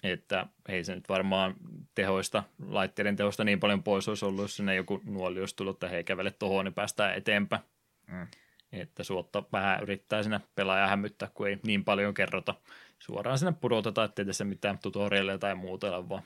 Että 0.03 0.47
ei 0.69 0.85
se 0.85 0.95
nyt 0.95 1.09
varmaan 1.09 1.55
tehoista, 1.95 2.43
laitteiden 2.67 3.17
tehosta 3.17 3.45
niin 3.45 3.61
paljon 3.61 3.83
pois 3.83 4.09
olisi 4.09 4.25
ollut, 4.25 4.43
jos 4.43 4.57
sinne 4.57 4.75
joku 4.75 5.01
nuoli 5.05 5.41
olisi 5.41 5.57
tullut, 5.57 5.77
että 5.77 5.89
hei 5.89 6.05
kävele 6.05 6.31
tuohon, 6.31 6.65
niin 6.65 6.75
päästään 6.75 7.15
eteenpäin. 7.15 7.63
Mm. 8.07 8.27
Että 8.73 9.05
suotta 9.05 9.43
vähän 9.53 9.83
yrittää 9.83 10.23
sinne 10.23 10.41
pelaaja 10.55 10.87
hämyttää, 10.87 11.31
kun 11.35 11.49
ei 11.49 11.59
niin 11.67 11.85
paljon 11.85 12.15
kerrota. 12.15 12.55
Suoraan 12.99 13.39
sinne 13.39 13.53
pudotetaan, 13.61 14.05
ettei 14.05 14.25
tässä 14.25 14.45
mitään 14.45 14.79
tutorialia 14.79 15.39
tai 15.39 15.55
muuta 15.55 15.97
ole, 15.97 16.09
vaan 16.09 16.23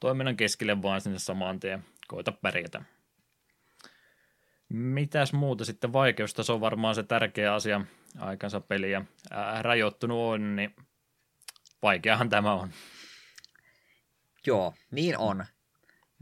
toiminnan 0.00 0.36
keskelle 0.36 0.82
vaan 0.82 1.00
sinne 1.00 1.18
samaan 1.18 1.60
tien. 1.60 1.84
Koita 2.08 2.32
pärjätä. 2.32 2.82
Mitäs 4.68 5.32
muuta 5.32 5.64
sitten 5.64 5.92
vaikeustaso 5.92 6.54
on 6.54 6.60
varmaan 6.60 6.94
se 6.94 7.02
tärkeä 7.02 7.54
asia 7.54 7.80
aikansa 8.18 8.60
peliä. 8.60 9.04
Ää, 9.30 9.62
rajoittunut 9.62 10.18
on, 10.18 10.56
niin 10.56 10.76
vaikeahan 11.82 12.28
tämä 12.28 12.52
on. 12.52 12.70
Joo, 14.48 14.74
niin 14.90 15.18
on. 15.18 15.44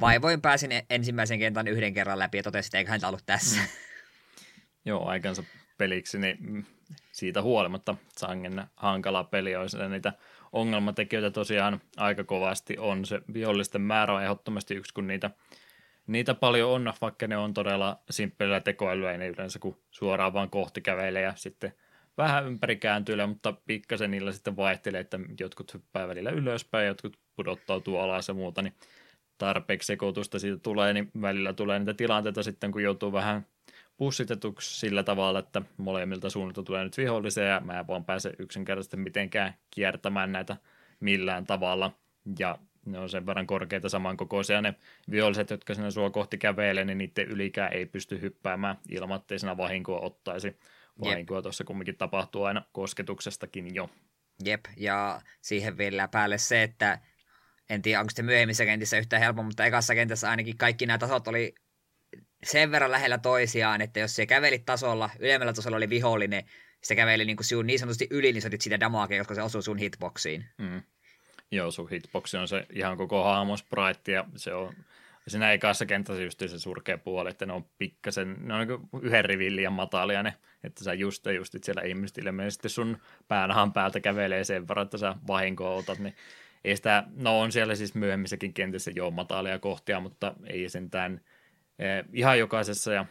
Vaivoin 0.00 0.40
pääsin 0.40 0.70
ensimmäisen 0.90 1.38
kentän 1.38 1.68
yhden 1.68 1.94
kerran 1.94 2.18
läpi 2.18 2.36
ja 2.36 2.42
totesin, 2.42 2.68
että 2.68 2.78
eiköhän 2.78 3.00
tämä 3.00 3.08
ollut 3.08 3.26
tässä. 3.26 3.60
Mm. 3.60 3.66
Joo, 4.84 5.06
aikansa 5.06 5.44
peliksi, 5.78 6.18
niin 6.18 6.66
siitä 7.12 7.42
huolimatta 7.42 7.94
sangen 8.18 8.64
hankala 8.76 9.24
peli 9.24 9.56
olisi. 9.56 9.76
Niitä 9.88 10.12
ongelmatekijöitä 10.52 11.30
tosiaan 11.30 11.80
aika 11.96 12.24
kovasti 12.24 12.78
on. 12.78 13.04
Se 13.04 13.20
vihollisten 13.32 13.82
määrä 13.82 14.14
on 14.14 14.22
ehdottomasti 14.22 14.74
yksi, 14.74 14.94
kun 14.94 15.06
niitä, 15.06 15.30
niitä 16.06 16.34
paljon 16.34 16.70
on, 16.70 16.92
vaikka 17.00 17.26
ne 17.26 17.36
on 17.36 17.54
todella 17.54 18.00
simppelillä 18.10 18.60
tekoälyä, 18.60 19.12
ei 19.12 19.18
ne 19.18 19.28
yleensä 19.28 19.58
kun 19.58 19.76
suoraan 19.90 20.32
vaan 20.32 20.50
kohti 20.50 20.80
kävelee 20.80 21.22
ja 21.22 21.32
sitten 21.36 21.74
vähän 22.18 22.46
ympäri 22.46 22.76
kääntyy, 22.76 23.26
mutta 23.26 23.52
pikkasen 23.66 24.10
niillä 24.10 24.32
sitten 24.32 24.56
vaihtelee, 24.56 25.00
että 25.00 25.20
jotkut 25.40 25.74
hyppää 25.74 26.08
välillä 26.08 26.30
ylöspäin, 26.30 26.86
jotkut 26.86 27.18
pudottautuu 27.36 27.98
alas 27.98 28.28
ja 28.28 28.34
muuta, 28.34 28.62
niin 28.62 28.74
tarpeeksi 29.38 29.86
sekoitusta 29.86 30.38
siitä 30.38 30.58
tulee, 30.58 30.92
niin 30.92 31.10
välillä 31.20 31.52
tulee 31.52 31.78
niitä 31.78 31.94
tilanteita 31.94 32.42
sitten, 32.42 32.72
kun 32.72 32.82
joutuu 32.82 33.12
vähän 33.12 33.46
pussitetuksi 33.96 34.80
sillä 34.80 35.02
tavalla, 35.02 35.38
että 35.38 35.62
molemmilta 35.76 36.30
suunnilta 36.30 36.62
tulee 36.62 36.84
nyt 36.84 36.98
vihollisia 36.98 37.44
ja 37.44 37.60
mä 37.60 37.78
en 37.78 37.86
vaan 37.86 38.04
pääse 38.04 38.32
yksinkertaisesti 38.38 38.96
mitenkään 38.96 39.54
kiertämään 39.70 40.32
näitä 40.32 40.56
millään 41.00 41.46
tavalla. 41.46 41.92
Ja 42.38 42.58
ne 42.86 42.98
on 42.98 43.08
sen 43.08 43.26
verran 43.26 43.46
korkeita 43.46 43.88
samankokoisia 43.88 44.62
ne 44.62 44.74
viholliset, 45.10 45.50
jotka 45.50 45.74
sinne 45.74 45.90
sua 45.90 46.10
kohti 46.10 46.38
kävelee, 46.38 46.84
niin 46.84 46.98
niiden 46.98 47.28
ylikään 47.28 47.72
ei 47.72 47.86
pysty 47.86 48.20
hyppäämään 48.20 48.76
ilman, 48.88 49.20
ettei 49.20 49.38
vahinkoa 49.56 50.00
ottaisi. 50.00 50.56
Vahinkoa 51.00 51.42
tuossa 51.42 51.64
kumminkin 51.64 51.96
tapahtuu 51.96 52.44
aina 52.44 52.62
kosketuksestakin 52.72 53.74
jo. 53.74 53.90
Jep, 54.44 54.64
ja 54.76 55.20
siihen 55.40 55.78
vielä 55.78 56.08
päälle 56.08 56.38
se, 56.38 56.62
että 56.62 56.98
en 57.70 57.82
tiedä, 57.82 58.00
onko 58.00 58.10
se 58.14 58.22
myöhemmissä 58.22 58.64
kentissä 58.64 58.98
yhtä 58.98 59.18
helppo, 59.18 59.42
mutta 59.42 59.64
ekassa 59.64 59.94
kentässä 59.94 60.30
ainakin 60.30 60.58
kaikki 60.58 60.86
nämä 60.86 60.98
tasot 60.98 61.28
oli 61.28 61.54
sen 62.44 62.70
verran 62.70 62.90
lähellä 62.90 63.18
toisiaan, 63.18 63.80
että 63.80 64.00
jos 64.00 64.16
se 64.16 64.26
käveli 64.26 64.58
tasolla, 64.58 65.10
ylemmällä 65.18 65.52
tasolla 65.52 65.76
oli 65.76 65.88
vihollinen, 65.88 66.44
se 66.82 66.96
käveli 66.96 67.24
niin, 67.24 67.36
kuin 67.36 67.44
sinun 67.44 67.66
niin 67.66 67.78
sanotusti 67.78 68.06
yli, 68.10 68.32
niin 68.32 68.42
sä 68.42 68.50
siitä 68.60 68.80
damagea, 68.80 69.20
koska 69.20 69.34
se 69.34 69.42
osuu 69.42 69.62
sun 69.62 69.78
hitboxiin. 69.78 70.44
Mm. 70.58 70.82
Joo, 71.50 71.70
sun 71.70 71.90
hitboxi 71.90 72.36
on 72.36 72.48
se 72.48 72.66
ihan 72.72 72.96
koko 72.96 73.24
hahmon 73.24 73.58
sprite, 73.58 74.12
ja 74.12 74.24
se 74.36 74.54
on 74.54 74.74
siinä 75.28 75.52
ekassa 75.52 75.86
kentässä 75.86 76.22
just 76.22 76.38
se 76.38 76.58
surkea 76.58 76.98
puoli, 76.98 77.30
että 77.30 77.46
ne 77.46 77.52
on 77.52 77.64
pikkasen, 77.78 78.36
ne 78.40 78.54
on 78.54 78.68
niin 78.68 79.02
yhden 79.02 79.24
rivin 79.24 79.56
liian 79.56 79.72
matalia 79.72 80.22
ne, 80.22 80.34
että 80.66 80.84
sä 80.84 80.94
just 80.94 81.26
ja 81.26 81.32
just 81.32 81.54
siellä 81.62 81.82
ihmiset 81.82 82.18
ilmeisesti 82.18 82.68
sun 82.68 82.98
päänahan 83.28 83.72
päältä 83.72 84.00
kävelee 84.00 84.44
sen 84.44 84.68
verran, 84.68 84.84
että 84.84 84.98
sä 84.98 85.14
vahinkoa 85.26 85.74
otat, 85.74 85.98
niin 85.98 86.14
ei 86.64 86.76
sitä, 86.76 87.04
no 87.16 87.40
on 87.40 87.52
siellä 87.52 87.74
siis 87.74 87.94
myöhemmissäkin 87.94 88.54
kentissä 88.54 88.90
jo 88.94 89.10
matalia 89.10 89.58
kohtia, 89.58 90.00
mutta 90.00 90.34
ei 90.46 90.68
sentään 90.68 91.20
eh, 91.78 92.04
ihan 92.12 92.38
jokaisessa 92.38 92.92
ja 92.92 93.06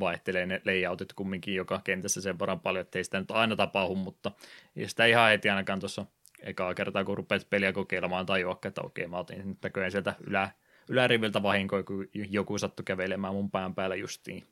vaihtelee 0.00 0.46
ne 0.46 0.62
layoutit 0.64 1.12
kumminkin 1.12 1.54
joka 1.54 1.80
kentässä 1.84 2.20
sen 2.20 2.38
verran 2.38 2.60
paljon, 2.60 2.80
että 2.80 2.98
ei 2.98 3.04
sitä 3.04 3.20
nyt 3.20 3.30
aina 3.30 3.56
tapahdu, 3.56 3.94
mutta 3.94 4.32
ei 4.76 4.88
sitä 4.88 5.06
ihan 5.06 5.30
heti 5.30 5.48
ainakaan 5.50 5.80
tuossa 5.80 6.06
ekaa 6.42 6.74
kertaa, 6.74 7.04
kun 7.04 7.16
rupeat 7.16 7.50
peliä 7.50 7.72
kokeilemaan 7.72 8.26
tai 8.26 8.40
juokka, 8.40 8.68
että 8.68 8.80
okei, 8.82 9.06
mä 9.06 9.18
otin 9.18 9.48
nyt 9.48 9.58
näköjään 9.62 9.90
sieltä 9.90 10.14
ylä, 10.26 10.50
yläriviltä 10.88 11.42
vahinkoja, 11.42 11.82
kun 11.82 12.08
joku 12.12 12.58
sattui 12.58 12.84
kävelemään 12.84 13.34
mun 13.34 13.50
pään 13.50 13.74
päällä 13.74 13.96
justiin. 13.96 14.44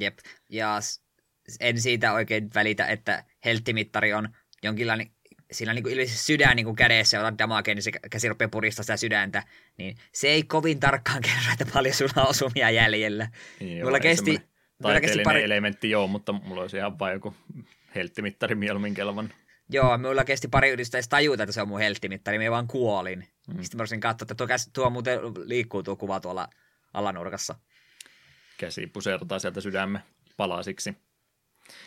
Jep, 0.00 0.18
ja 0.48 0.78
en 1.60 1.80
siitä 1.80 2.12
oikein 2.12 2.50
välitä, 2.54 2.86
että 2.86 3.24
helttimittari 3.44 4.14
on 4.14 4.28
jonkinlainen 4.62 5.10
sillä 5.52 5.70
on 5.70 5.74
niin 5.74 5.88
ilmeisesti 5.88 6.18
sydän 6.18 6.56
niin 6.56 6.64
kuin 6.64 6.76
kädessä 6.76 7.16
ja 7.16 7.20
otat 7.20 7.38
damakeen, 7.38 7.76
niin 7.76 7.82
se 7.82 7.92
käsi 8.10 8.28
rupeaa 8.28 8.48
puristaa 8.48 8.82
sitä 8.82 8.96
sydäntä, 8.96 9.42
niin 9.78 9.96
se 10.12 10.28
ei 10.28 10.42
kovin 10.42 10.80
tarkkaan 10.80 11.22
kerro, 11.28 11.52
että 11.52 11.66
paljon 11.74 11.94
sulla 11.94 12.22
on 12.22 12.28
osumia 12.28 12.70
jäljellä. 12.70 13.28
Niin, 13.60 13.84
mulla 13.84 14.00
kesti, 14.00 14.40
mulla 14.82 15.00
kesti 15.00 15.18
pari... 15.24 15.42
elementti 15.42 15.90
joo, 15.90 16.06
mutta 16.06 16.32
mulla 16.32 16.62
olisi 16.62 16.76
ihan 16.76 16.98
vain 16.98 17.12
joku 17.12 17.34
helttimittari 17.94 18.54
mieluummin 18.54 18.94
kelvan. 18.94 19.34
Joo, 19.68 19.98
mulla 19.98 20.24
kesti 20.24 20.48
pari 20.48 20.68
yritystä 20.68 20.98
edes 20.98 21.08
tajuta, 21.08 21.42
että 21.42 21.52
se 21.52 21.62
on 21.62 21.68
mun 21.68 21.80
helttimittari, 21.80 22.38
mä 22.38 22.50
vaan 22.50 22.66
kuolin. 22.66 23.18
Mm. 23.48 23.62
Sitten 23.62 23.78
mä 23.78 23.82
olisin 23.82 24.00
katsoa, 24.00 24.24
että 24.24 24.34
tuo, 24.34 24.46
käs, 24.46 24.70
tuo 24.72 24.90
muuten 24.90 25.20
liikkuu 25.44 25.82
tuo 25.82 25.96
kuva 25.96 26.20
tuolla 26.20 26.48
alanurkassa. 26.94 27.54
Käsi 28.58 28.86
pusertaa 28.86 29.38
sieltä 29.38 29.60
sydämme 29.60 30.00
palasiksi. 30.36 30.94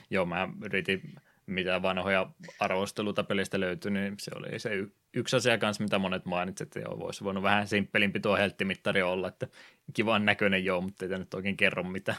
Joo, 0.09 0.25
mä 0.25 0.49
yritin 0.63 1.01
mitä 1.47 1.81
vanhoja 1.81 2.29
arvosteluita 2.59 3.23
pelistä 3.23 3.59
löytyi, 3.59 3.91
niin 3.91 4.15
se 4.19 4.31
oli 4.35 4.59
se 4.59 4.75
y- 4.75 4.91
yksi 5.13 5.35
asia 5.35 5.57
kanssa, 5.57 5.83
mitä 5.83 5.99
monet 5.99 6.25
mainitsit, 6.25 6.67
että 6.67 6.79
joo, 6.79 6.99
voisi 6.99 7.23
voinut 7.23 7.43
vähän 7.43 7.67
simppelimpi 7.67 8.19
tuo 8.19 8.35
helttimittari 8.35 9.01
olla, 9.01 9.27
että 9.27 9.47
kivan 9.93 10.25
näköinen 10.25 10.65
joo, 10.65 10.81
mutta 10.81 11.05
ei 11.05 11.17
nyt 11.17 11.33
oikein 11.33 11.57
kerro 11.57 11.83
mitä. 11.83 12.15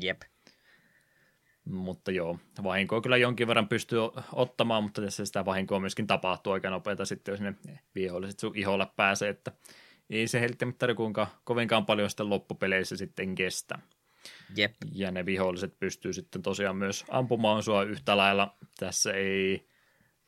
Jep. 0.00 0.22
Mutta 1.64 2.10
joo, 2.10 2.38
vahinkoa 2.62 3.00
kyllä 3.00 3.16
jonkin 3.16 3.48
verran 3.48 3.68
pystyy 3.68 3.98
ottamaan, 4.32 4.82
mutta 4.82 5.02
tässä 5.02 5.26
sitä 5.26 5.44
vahinkoa 5.44 5.80
myöskin 5.80 6.06
tapahtuu 6.06 6.52
aika 6.52 6.70
nopeita 6.70 7.04
sitten, 7.04 7.32
jos 7.32 7.40
ne 7.40 7.54
viholliset 7.94 8.40
sun 8.40 8.56
iholle 8.56 8.86
pääsee, 8.96 9.28
että 9.28 9.52
ei 10.10 10.28
se 10.28 10.40
helttimittari 10.40 10.94
kuinka 10.94 11.26
kovinkaan 11.44 11.86
paljon 11.86 12.10
sitten 12.10 12.30
loppupeleissä 12.30 12.96
sitten 12.96 13.34
kestä. 13.34 13.78
Jep. 14.56 14.74
Ja 14.92 15.10
ne 15.10 15.26
viholliset 15.26 15.78
pystyy 15.78 16.12
sitten 16.12 16.42
tosiaan 16.42 16.76
myös 16.76 17.04
ampumaan 17.08 17.62
sua 17.62 17.82
yhtä 17.82 18.16
lailla. 18.16 18.56
Tässä 18.78 19.12
ei, 19.12 19.68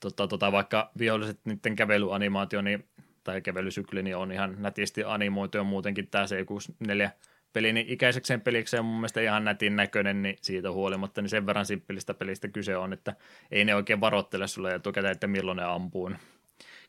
tota, 0.00 0.28
tota, 0.28 0.52
vaikka 0.52 0.90
viholliset 0.98 1.40
niiden 1.44 1.76
kävelyanimaatio 1.76 2.62
niin, 2.62 2.88
tai 3.24 3.40
kävelysykli 3.40 4.02
niin 4.02 4.16
on 4.16 4.32
ihan 4.32 4.56
nätisti 4.58 5.04
animoitu 5.04 5.56
ja 5.56 5.64
muutenkin 5.64 6.08
tämä 6.08 6.24
C64 6.24 7.10
peli, 7.52 7.72
niin 7.72 7.88
ikäisekseen 7.88 8.40
pelikseen 8.40 8.84
mun 8.84 8.94
mielestä 8.94 9.20
ihan 9.20 9.44
nätin 9.44 9.76
näköinen, 9.76 10.22
niin 10.22 10.36
siitä 10.42 10.72
huolimatta, 10.72 11.22
niin 11.22 11.30
sen 11.30 11.46
verran 11.46 11.66
simppelistä 11.66 12.14
pelistä 12.14 12.48
kyse 12.48 12.76
on, 12.76 12.92
että 12.92 13.14
ei 13.50 13.64
ne 13.64 13.74
oikein 13.74 14.00
varoittele 14.00 14.46
sulle 14.46 14.74
etukäteen, 14.74 15.12
että 15.12 15.26
milloin 15.26 15.56
ne 15.56 15.64
ampuu. 15.64 16.10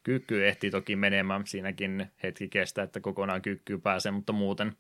Kyykky 0.04 0.48
ehtii 0.48 0.72
toki 0.72 0.96
menemään, 0.96 1.48
siinäkin 1.48 2.08
hetki 2.24 2.50
kestää, 2.50 2.84
että 2.84 3.00
kokonaan 3.00 3.42
kyykkyy 3.42 3.78
pääsee, 3.78 4.12
mutta 4.12 4.34
muuten– 4.34 4.76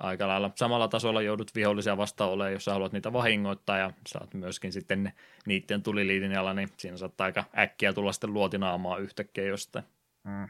aika 0.00 0.28
lailla 0.28 0.50
samalla 0.54 0.88
tasolla 0.88 1.22
joudut 1.22 1.54
vihollisia 1.54 1.96
vastaan 1.96 2.30
olemaan, 2.30 2.52
jos 2.52 2.64
sä 2.64 2.72
haluat 2.72 2.92
niitä 2.92 3.12
vahingoittaa 3.12 3.78
ja 3.78 3.90
saat 4.06 4.34
myöskin 4.34 4.72
sitten 4.72 5.12
niiden 5.46 5.82
tulilinjalla, 5.82 6.54
niin 6.54 6.68
siinä 6.76 6.96
saattaa 6.96 7.24
aika 7.24 7.44
äkkiä 7.58 7.92
tulla 7.92 8.12
sitten 8.12 8.34
luotinaamaa 8.34 8.98
yhtäkkiä 8.98 9.44
jostain. 9.44 9.84
Mm. 10.24 10.48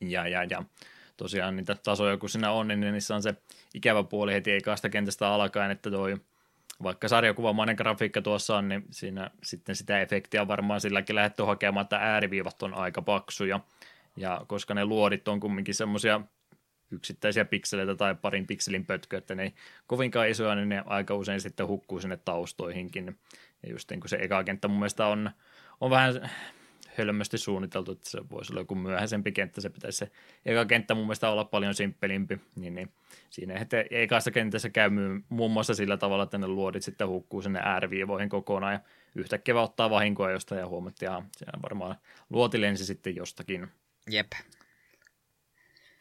Ja, 0.00 0.28
ja, 0.28 0.44
ja 0.44 0.62
tosiaan 1.16 1.56
niitä 1.56 1.74
tasoja 1.74 2.16
kun 2.16 2.28
siinä 2.28 2.52
on, 2.52 2.68
niin 2.68 2.80
niissä 2.80 3.14
on 3.14 3.22
se 3.22 3.34
ikävä 3.74 4.02
puoli 4.02 4.32
heti 4.32 4.52
ekasta 4.52 4.88
kentästä 4.88 5.28
alkaen, 5.28 5.70
että 5.70 5.90
toi 5.90 6.16
vaikka 6.82 7.08
sarjakuvamainen 7.08 7.76
grafiikka 7.76 8.22
tuossa 8.22 8.56
on, 8.56 8.68
niin 8.68 8.84
siinä 8.90 9.30
sitten 9.42 9.76
sitä 9.76 10.00
efektiä 10.00 10.48
varmaan 10.48 10.80
silläkin 10.80 11.16
lähdetty 11.16 11.42
hakemaan, 11.42 11.84
että 11.84 11.96
ääriviivat 11.96 12.62
on 12.62 12.74
aika 12.74 13.02
paksuja. 13.02 13.60
Ja 14.16 14.40
koska 14.46 14.74
ne 14.74 14.84
luodit 14.84 15.28
on 15.28 15.40
kumminkin 15.40 15.74
semmoisia 15.74 16.20
yksittäisiä 16.92 17.44
pikseleitä 17.44 17.94
tai 17.94 18.14
parin 18.14 18.46
pikselin 18.46 18.86
pötkö, 18.86 19.18
että 19.18 19.34
ne 19.34 19.42
ei 19.42 19.54
kovinkaan 19.86 20.28
isoja, 20.28 20.54
niin 20.54 20.68
ne 20.68 20.82
aika 20.86 21.14
usein 21.14 21.40
sitten 21.40 21.68
hukkuu 21.68 22.00
sinne 22.00 22.16
taustoihinkin. 22.16 23.18
Ja 23.62 23.70
just 23.70 23.90
niin 23.90 24.00
kuin 24.00 24.08
se 24.08 24.16
eka 24.20 24.44
kenttä 24.44 24.68
mun 24.68 24.78
mielestä 24.78 25.06
on, 25.06 25.30
on 25.80 25.90
vähän 25.90 26.30
hölmösti 26.98 27.38
suunniteltu, 27.38 27.92
että 27.92 28.10
se 28.10 28.20
voisi 28.30 28.52
olla 28.52 28.60
joku 28.60 28.74
myöhäisempi 28.74 29.32
kenttä, 29.32 29.60
se 29.60 29.70
pitäisi 29.70 29.98
se 29.98 30.10
eka 30.46 30.64
kenttä 30.64 30.94
mun 30.94 31.04
mielestä 31.04 31.30
olla 31.30 31.44
paljon 31.44 31.74
simppelimpi, 31.74 32.40
niin, 32.56 32.74
niin 32.74 32.92
siinä 33.30 33.54
että 33.54 33.84
ekassa 33.90 34.30
kentässä 34.30 34.70
käy 34.70 34.90
muun 35.28 35.50
muassa 35.50 35.74
sillä 35.74 35.96
tavalla, 35.96 36.24
että 36.24 36.38
ne 36.38 36.48
luodit 36.48 36.82
sitten 36.82 37.08
hukkuu 37.08 37.42
sinne 37.42 37.60
ääriviivoihin 37.62 38.28
kokonaan 38.28 38.72
ja 38.72 38.80
yhtäkkiä 39.14 39.60
ottaa 39.60 39.90
vahinkoa 39.90 40.30
jostain 40.30 40.58
ja 40.58 40.68
huomattiin, 40.68 41.12
että 41.12 41.58
varmaan 41.62 41.96
luoti 42.30 42.60
lensi 42.60 42.86
sitten 42.86 43.16
jostakin. 43.16 43.68
Jep, 44.10 44.32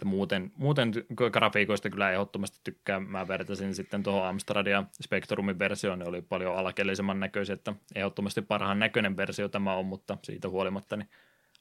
että 0.02 0.10
muuten, 0.10 0.52
muuten 0.56 0.92
grafiikoista 1.32 1.90
kyllä 1.90 2.12
ehdottomasti 2.12 2.60
tykkään. 2.64 3.04
Mä 3.04 3.28
vertaisin 3.28 3.76
sitten 3.76 4.04
tuohon 4.04 4.28
Amstrad 4.28 4.68
ja 4.68 4.84
Spectrumin 5.04 5.60
versioon, 5.60 6.00
ne 6.00 6.06
oli 6.06 6.22
paljon 6.22 6.58
alakellisemman 6.58 7.20
näköisiä, 7.20 7.54
että 7.54 7.74
ehdottomasti 7.96 8.42
parhaan 8.42 8.80
näköinen 8.80 9.18
versio 9.18 9.50
tämä 9.50 9.74
on, 9.76 9.86
mutta 9.86 10.18
siitä 10.24 10.50
huolimatta 10.50 10.98
niin 10.98 11.10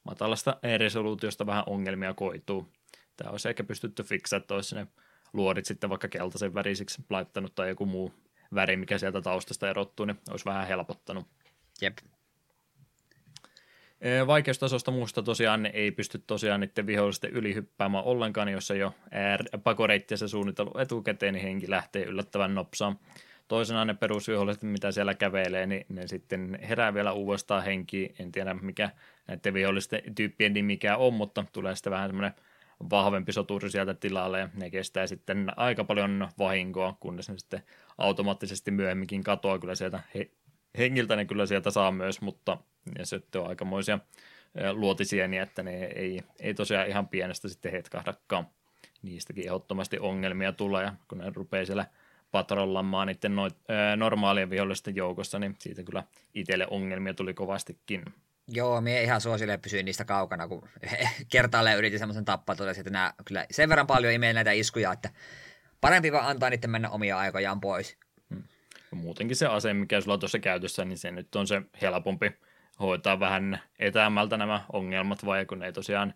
matalasta 0.05 0.57
resoluutiosta 0.77 1.47
vähän 1.47 1.65
ongelmia 1.67 2.15
koituu. 2.15 2.69
Tämä 3.17 3.31
olisi 3.31 3.49
ehkä 3.49 3.65
pystytty 3.65 4.03
fiksaa, 4.03 4.37
että 4.37 4.55
olisi 4.55 4.75
ne 4.75 4.87
luodit 5.33 5.67
sitten 5.67 5.91
vaikka 5.91 6.09
keltaisen 6.09 6.55
värisiksi 6.55 7.03
laittanut 7.11 7.55
tai 7.55 7.69
joku 7.69 7.87
muu 7.87 8.15
väri, 8.55 8.77
mikä 8.77 8.99
sieltä 8.99 9.21
taustasta 9.21 9.71
erottuu, 9.71 10.07
niin 10.07 10.21
olisi 10.31 10.45
vähän 10.45 10.67
helpottanut. 10.67 11.27
Jep, 11.83 11.99
Vaikeustasosta 14.27 14.91
muusta 14.91 15.23
tosiaan 15.23 15.67
ei 15.67 15.91
pysty 15.91 16.23
tosiaan 16.27 16.61
niiden 16.61 16.87
vihollisten 16.87 17.31
ylihyppäämään 17.31 18.05
ollenkaan, 18.05 18.49
jos 18.49 18.71
ei 18.71 18.83
ole 18.83 18.93
pakoreittiä 19.65 20.17
se 20.17 20.29
suunnitellut 20.29 20.81
etukäteen, 20.81 21.35
niin 21.35 21.43
henki 21.43 21.71
lähtee 21.71 22.03
yllättävän 22.03 22.55
nopsaan. 22.55 22.99
Toisena 23.49 23.85
ne 23.85 23.95
perusviholliset, 23.95 24.63
mitä 24.63 24.93
siellä 24.93 25.15
kävelee, 25.15 25.67
niin 25.67 25.87
ne 25.89 26.07
sitten 26.07 26.59
herää 26.69 26.95
vielä 26.95 27.13
uudestaan 27.13 27.65
henki. 27.65 28.15
En 28.19 28.33
tiedä, 28.33 28.55
mikä 28.55 28.91
näiden 29.29 29.55
vihollisten 29.55 30.15
tyyppien 30.15 30.53
nimikään 30.53 30.99
on, 30.99 31.15
mutta 31.15 31.45
tulee 31.53 31.77
sitten 31.77 31.93
vähän 31.93 32.09
semmoinen 32.09 32.35
vahvempi 32.91 33.33
soturi 33.33 33.71
sieltä 33.71 33.95
tilalle 33.95 34.39
ja 34.39 34.49
ne 34.55 34.71
kestää 34.71 35.07
sitten 35.07 35.53
aika 35.57 35.85
paljon 35.85 36.29
vahinkoa, 36.39 36.97
kunnes 37.01 37.29
ne 37.29 37.39
sitten 37.39 37.63
automaattisesti 37.99 38.71
myöhemminkin 38.71 39.25
katoaa 39.25 39.59
kyllä 39.59 39.75
sieltä 39.75 40.01
he, 40.15 40.31
hengiltä 40.79 41.17
ne 41.17 41.25
kyllä 41.25 41.47
sieltä 41.47 41.71
saa 41.71 41.93
myös, 41.93 42.21
mutta 42.21 42.59
ja 42.99 43.07
sitten 43.07 43.41
on 43.41 43.49
aikamoisia 43.49 43.99
luotisieniä, 44.73 45.43
että 45.43 45.63
ne 45.63 45.85
ei, 45.85 46.23
ei 46.41 46.55
tosiaan 46.55 46.89
ihan 46.89 47.09
pienestä 47.09 47.49
sitten 47.49 47.73
hetkahdakaan. 47.73 48.47
Niistäkin 49.03 49.45
ehdottomasti 49.45 49.99
ongelmia 49.99 50.53
tulee, 50.53 50.85
ja 50.85 50.95
kun 51.09 51.19
ne 51.19 51.33
rupeaa 51.35 51.65
siellä 51.65 51.87
patrollamaan 52.31 53.07
niiden 53.07 53.37
noit, 53.37 53.57
ää, 53.69 53.97
normaalien 53.97 54.51
vihollisten 54.51 54.97
joukossa, 54.97 55.39
niin 55.39 55.57
siitä 55.59 55.83
kyllä 55.83 56.05
itselle 56.35 56.67
ongelmia 56.71 57.15
tuli 57.15 57.35
kovastikin. 57.35 58.05
Joo, 58.49 58.81
minä 58.81 59.01
ihan 59.01 59.21
suosille 59.21 59.59
pysyin 59.59 59.85
niistä 59.85 60.05
kaukana, 60.05 60.49
kun 60.49 60.69
kertaalleen 61.33 61.79
yritin 61.79 61.99
semmoisen 61.99 62.25
tappaa, 62.25 62.57
totesin, 62.57 62.81
että 62.81 62.91
nämä 62.91 63.15
kyllä 63.25 63.47
sen 63.51 63.69
verran 63.69 63.87
paljon 63.87 64.13
imee 64.13 64.33
näitä 64.33 64.53
iskuja, 64.53 64.93
että 64.93 65.11
parempi 65.81 66.13
vaan 66.13 66.27
antaa 66.27 66.51
niiden 66.51 66.71
mennä 66.71 66.91
omia 66.91 67.19
aikojaan 67.19 67.61
pois. 67.61 67.97
Hmm. 68.35 68.43
Muutenkin 68.91 69.37
se 69.37 69.47
ase, 69.47 69.75
mikä 69.75 70.01
sulla 70.01 70.15
on 70.15 70.21
tuossa 70.21 70.39
käytössä, 70.39 70.85
niin 70.85 70.99
se 70.99 71.11
nyt 71.11 71.37
on 71.37 71.47
se 71.47 71.63
helpompi 71.83 72.33
hoitaa 72.81 73.21
vähän 73.21 73.61
etäämältä 73.79 74.37
nämä 74.37 74.65
ongelmat, 74.73 75.25
vai 75.27 75.47
kun 75.47 75.63
ei 75.63 75.73
tosiaan 75.73 76.15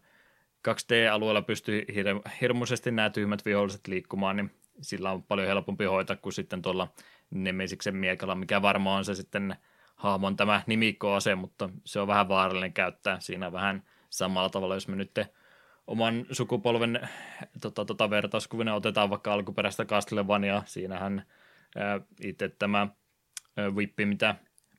2D-alueella 0.69 1.43
pysty 1.43 1.87
hir- 1.91 2.31
hirmuisesti 2.41 2.91
nämä 2.91 3.11
tyhmät 3.11 3.45
viholliset 3.45 3.87
liikkumaan, 3.87 4.37
niin 4.37 4.51
sillä 4.81 5.11
on 5.11 5.23
paljon 5.23 5.49
helpompi 5.49 5.85
hoitaa 5.85 6.17
kuin 6.17 6.33
sitten 6.33 6.63
tuolla 6.63 6.89
Nemesiksen 7.31 7.97
miekalla, 7.97 8.35
mikä 8.35 8.63
varmaan 8.63 8.99
on 8.99 9.05
se 9.05 9.15
sitten 9.15 9.57
hahmon 9.97 10.37
tämä 10.37 10.63
nimikkoase, 10.67 11.35
mutta 11.35 11.71
se 11.85 12.01
on 12.01 12.09
vähän 12.09 12.29
vaarallinen 12.29 12.73
käyttää. 12.73 13.21
Siinä 13.21 13.53
vähän 13.53 13.83
samalla 14.11 14.49
tavalla, 14.49 14.75
jos 14.75 14.89
me 14.89 14.97
nyt 14.97 15.19
oman 15.87 16.27
sukupolven 16.31 17.09
tota, 17.61 17.85
tota, 17.85 18.11
vertauskuvina 18.11 18.75
otetaan 18.75 19.11
vaikka 19.11 19.33
alkuperäistä 19.33 19.85
Castlevania, 19.85 20.63
siinähän 20.67 21.27
ää, 21.77 22.01
itse 22.21 22.49
tämä 22.49 22.89
ää, 23.57 23.77
vippi, 23.77 24.07
mitä 24.07 24.35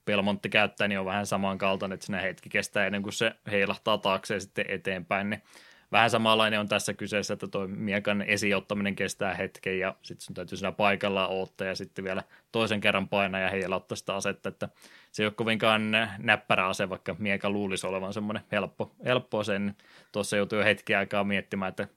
Pelmontti 0.05 0.49
käyttää, 0.49 0.87
niin 0.87 0.99
on 0.99 1.05
vähän 1.05 1.25
samankaltainen, 1.25 1.93
että 1.93 2.05
siinä 2.05 2.21
hetki 2.21 2.49
kestää 2.49 2.85
ennen 2.85 3.03
kuin 3.03 3.13
se 3.13 3.31
heilahtaa 3.51 3.97
taakse 3.97 4.33
ja 4.33 4.39
sitten 4.39 4.65
eteenpäin, 4.69 5.29
niin 5.29 5.41
vähän 5.91 6.09
samanlainen 6.09 6.59
on 6.59 6.67
tässä 6.67 6.93
kyseessä, 6.93 7.33
että 7.33 7.47
tuo 7.47 7.67
miekan 7.67 8.21
esiottaminen 8.21 8.95
kestää 8.95 9.33
hetken 9.33 9.79
ja 9.79 9.95
sitten 10.01 10.25
sun 10.25 10.33
täytyy 10.33 10.57
siinä 10.57 10.71
paikallaan 10.71 11.29
odottaa 11.29 11.67
ja 11.67 11.75
sitten 11.75 12.05
vielä 12.05 12.23
toisen 12.51 12.81
kerran 12.81 13.09
painaa 13.09 13.41
ja 13.41 13.49
heilauttaa 13.49 13.95
sitä 13.95 14.15
asetta, 14.15 14.49
että 14.49 14.69
se 15.11 15.23
ei 15.23 15.27
ole 15.27 15.33
kovinkaan 15.33 15.91
näppärä 16.17 16.67
ase, 16.67 16.89
vaikka 16.89 17.15
mieka 17.19 17.49
luulisi 17.49 17.87
olevan 17.87 18.13
semmoinen 18.13 18.43
helppo, 18.51 18.95
helppo 19.05 19.43
sen. 19.43 19.75
Tuossa 20.11 20.37
joutuu 20.37 20.59
jo 20.59 20.65
hetki 20.65 20.95
aikaa 20.95 21.23
miettimään, 21.23 21.69
että 21.69 21.87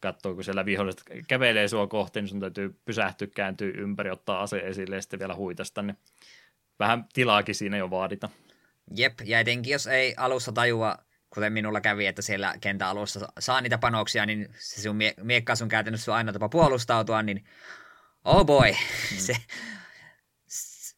katsoo, 0.00 0.34
kun 0.34 0.44
siellä 0.44 0.64
viholliset 0.64 1.02
kävelee 1.28 1.68
sua 1.68 1.86
kohti, 1.86 2.20
niin 2.20 2.28
sun 2.28 2.40
täytyy 2.40 2.78
pysähtyä, 2.84 3.28
kääntyä 3.34 3.72
ympäri, 3.76 4.10
ottaa 4.10 4.42
ase 4.42 4.58
esille 4.58 4.94
ja 4.94 5.02
sitten 5.02 5.18
vielä 5.18 5.34
huitasta, 5.34 5.82
niin 5.82 5.96
vähän 6.78 7.04
tilaakin 7.12 7.54
siinä 7.54 7.76
jo 7.76 7.90
vaadita. 7.90 8.28
Jep, 8.96 9.20
ja 9.24 9.40
etenkin 9.40 9.72
jos 9.72 9.86
ei 9.86 10.14
alussa 10.16 10.52
tajua, 10.52 10.98
kuten 11.30 11.52
minulla 11.52 11.80
kävi, 11.80 12.06
että 12.06 12.22
siellä 12.22 12.54
kentän 12.60 12.88
alussa 12.88 13.28
saa 13.38 13.60
niitä 13.60 13.78
panoksia, 13.78 14.26
niin 14.26 14.48
se 14.58 14.82
sun 14.82 14.96
mie- 14.96 15.14
miekka 15.22 15.56
sun 15.56 15.68
käytännössä 15.68 16.12
on 16.12 16.16
aina 16.16 16.32
tapa 16.32 16.48
puolustautua, 16.48 17.22
niin 17.22 17.44
oh 18.24 18.46
boy, 18.46 18.70
mm. 18.70 19.16
se, 19.18 19.36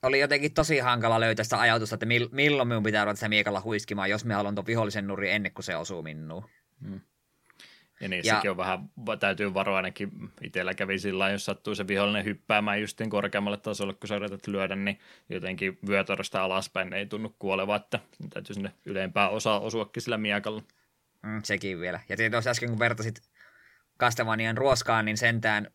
oli 0.02 0.20
jotenkin 0.20 0.54
tosi 0.54 0.78
hankala 0.78 1.20
löytää 1.20 1.44
sitä 1.44 1.60
ajatusta, 1.60 1.94
että 1.94 2.06
milloin 2.32 2.68
minun 2.68 2.82
pitää 2.82 3.04
ruveta 3.04 3.16
sitä 3.16 3.28
miekalla 3.28 3.60
huiskimaan, 3.60 4.10
jos 4.10 4.24
me 4.24 4.34
haluan 4.34 4.54
tuon 4.54 4.66
vihollisen 4.66 5.06
nuri 5.06 5.30
ennen 5.30 5.52
kuin 5.52 5.64
se 5.64 5.76
osuu 5.76 6.02
minuun. 6.02 6.44
Mm. 6.80 7.00
Ja 8.00 8.08
niissäkin 8.08 8.48
ja, 8.48 8.50
on 8.50 8.56
vähän, 8.56 8.78
täytyy 9.20 9.54
varoa 9.54 9.76
ainakin 9.76 10.10
itsellä 10.42 10.74
kävi 10.74 10.98
sillä 10.98 11.30
jos 11.30 11.44
sattuu 11.44 11.74
se 11.74 11.88
vihollinen 11.88 12.24
hyppäämään 12.24 12.80
justiin 12.80 13.10
korkeammalle 13.10 13.56
tasolle, 13.56 13.94
kun 13.94 14.08
sä 14.08 14.16
yrität 14.16 14.46
lyödä, 14.46 14.76
niin 14.76 14.98
jotenkin 15.28 15.78
vyötorosta 15.88 16.42
alaspäin 16.42 16.92
ei 16.92 17.06
tunnu 17.06 17.36
kuoleva, 17.38 17.76
että 17.76 18.00
täytyy 18.34 18.54
sinne 18.54 18.72
ylempää 18.84 19.28
osaa 19.28 19.60
osuakin 19.60 20.02
sillä 20.02 20.18
miekalla. 20.18 20.62
Mm, 21.22 21.40
sekin 21.42 21.80
vielä. 21.80 22.00
Ja 22.08 22.16
tietysti 22.16 22.48
äsken 22.48 22.68
kun 22.68 22.78
vertasit 22.78 23.22
Castlevanian 24.00 24.56
ruoskaan, 24.56 25.04
niin 25.04 25.16
sentään 25.16 25.70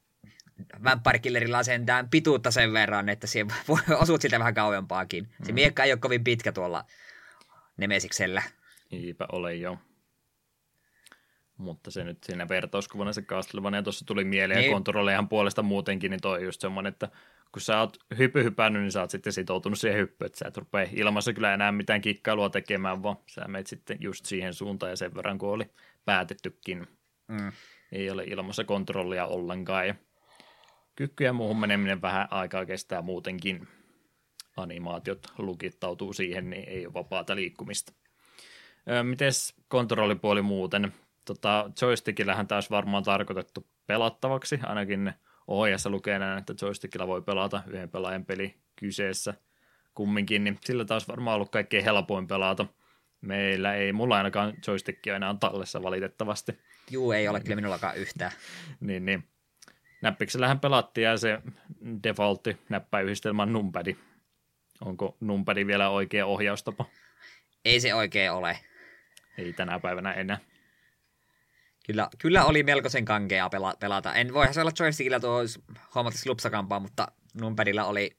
Vampire 0.84 1.58
on 1.58 1.66
sentään 1.66 2.10
pituutta 2.10 2.52
sen 2.52 2.74
verran, 2.74 3.10
että 3.10 3.28
siihen 3.28 3.48
voi 3.68 3.80
osuut 4.00 4.22
sitä 4.22 4.40
vähän 4.40 4.54
kauempaakin. 4.54 5.28
Se 5.44 5.52
mm. 5.52 5.56
miekka 5.56 5.84
ei 5.84 5.92
ole 5.92 6.00
kovin 6.00 6.24
pitkä 6.24 6.52
tuolla 6.52 6.86
Nemesiksellä. 7.78 8.44
Eipä 8.92 9.26
ole 9.32 9.56
jo. 9.56 9.78
Mutta 11.58 11.92
se 11.92 12.04
nyt 12.04 12.24
siinä 12.24 12.50
vertauskuvana 12.50 13.14
se 13.14 13.22
Castlevania 13.22 13.84
tuossa 13.84 14.06
tuli 14.06 14.24
mieleen 14.24 14.60
niin. 14.60 14.70
ja 14.70 14.74
kontrolleihan 14.74 15.30
puolesta 15.30 15.64
muutenkin, 15.64 16.12
niin 16.12 16.22
toi 16.22 16.38
on 16.38 16.44
just 16.44 16.62
semmoinen, 16.62 16.92
että 16.92 17.10
kun 17.52 17.62
sä 17.62 17.80
oot 17.80 17.98
hypy 18.18 18.44
hypännyt, 18.44 18.82
niin 18.82 18.92
sä 18.92 19.02
oot 19.02 19.10
sitten 19.10 19.34
sitoutunut 19.34 19.80
siihen 19.80 20.00
hyppyyn, 20.00 20.26
että 20.26 20.40
sä 20.40 20.48
et 20.48 20.58
rupea 20.58 20.88
ilmassa 20.94 21.34
kyllä 21.34 21.54
enää 21.54 21.72
mitään 21.72 22.02
kikkailua 22.02 22.50
tekemään, 22.50 23.04
vaan 23.04 23.18
sä 23.28 23.48
menet 23.48 23.68
sitten 23.68 23.98
just 24.00 24.26
siihen 24.26 24.54
suuntaan 24.54 24.90
ja 24.90 24.96
sen 24.96 25.16
verran, 25.16 25.38
kun 25.38 25.50
oli 25.50 25.66
päätettykin. 26.06 26.88
Mm. 27.28 27.52
Ei 27.92 28.10
ole 28.10 28.24
ilmassa 28.24 28.64
kontrollia 28.64 29.26
ollenkaan 29.26 29.88
ja 29.88 29.96
kyky 30.96 31.24
ja 31.24 31.34
muuhun 31.34 31.60
meneminen 31.60 32.02
vähän 32.02 32.28
aikaa 32.32 32.66
kestää 32.66 33.02
muutenkin. 33.02 33.68
Animaatiot 34.58 35.28
lukittautuu 35.38 36.14
siihen, 36.14 36.50
niin 36.50 36.70
ei 36.70 36.86
ole 36.86 36.94
vapaata 36.94 37.36
liikkumista. 37.36 37.94
mites 39.04 39.56
kontrollipuoli 39.68 40.42
muuten? 40.42 40.94
Tota, 41.26 41.72
joystickillähän 41.82 42.48
taas 42.48 42.72
varmaan 42.72 43.04
tarkoitettu 43.04 43.68
pelattavaksi, 43.88 44.60
ainakin 44.64 45.14
ohjeessa 45.48 45.90
lukee 45.90 46.20
näin, 46.20 46.40
että 46.40 46.54
joystickilla 46.62 47.08
voi 47.08 47.22
pelata 47.22 47.64
yhden 47.68 47.90
pelaajan 47.90 48.26
peli 48.26 48.56
kyseessä 48.76 49.34
kumminkin, 49.96 50.44
niin 50.44 50.60
sillä 50.66 50.86
taas 50.86 51.08
varmaan 51.08 51.36
ollut 51.36 51.50
kaikkein 51.50 51.84
helpoin 51.84 52.28
pelata. 52.28 52.66
Meillä 53.22 53.74
ei, 53.74 53.94
mulla 53.94 54.18
ainakaan 54.18 54.54
joystickia 54.68 55.16
enää 55.16 55.36
tallessa 55.40 55.84
valitettavasti. 55.84 56.60
Juu, 56.92 57.12
ei 57.12 57.28
ole 57.28 57.40
kyllä 57.40 57.56
minullakaan 57.56 57.98
yhtään. 57.98 58.32
niin, 58.80 59.06
niin. 59.06 59.24
Näppiksellähän 60.02 60.60
pelattiin 60.60 61.06
ja 61.06 61.18
se 61.18 61.42
defaultti 62.04 62.58
näppäyhdistelmän 62.70 63.54
numpadi. 63.54 63.98
Onko 64.86 65.18
numpadi 65.20 65.68
vielä 65.68 65.90
oikea 65.90 66.26
ohjaustapa? 66.26 66.86
Ei 67.66 67.80
se 67.80 67.96
oikein 67.96 68.32
ole. 68.32 68.58
Ei 69.38 69.54
tänä 69.54 69.80
päivänä 69.80 70.14
enää. 70.14 70.38
Kyllä, 71.86 72.10
kyllä 72.18 72.46
oli 72.46 72.64
melkoisen 72.64 73.06
kankea 73.06 73.50
pelata. 73.80 74.14
En 74.14 74.34
voihan 74.34 74.54
se 74.54 74.62
olla 74.62 74.72
joystickilla 74.80 75.20
tuo 75.20 75.40
huomattavasti 75.96 76.30
lupsakampaa, 76.30 76.80
mutta 76.80 77.08
numpadilla 77.34 77.86
oli, 77.86 78.18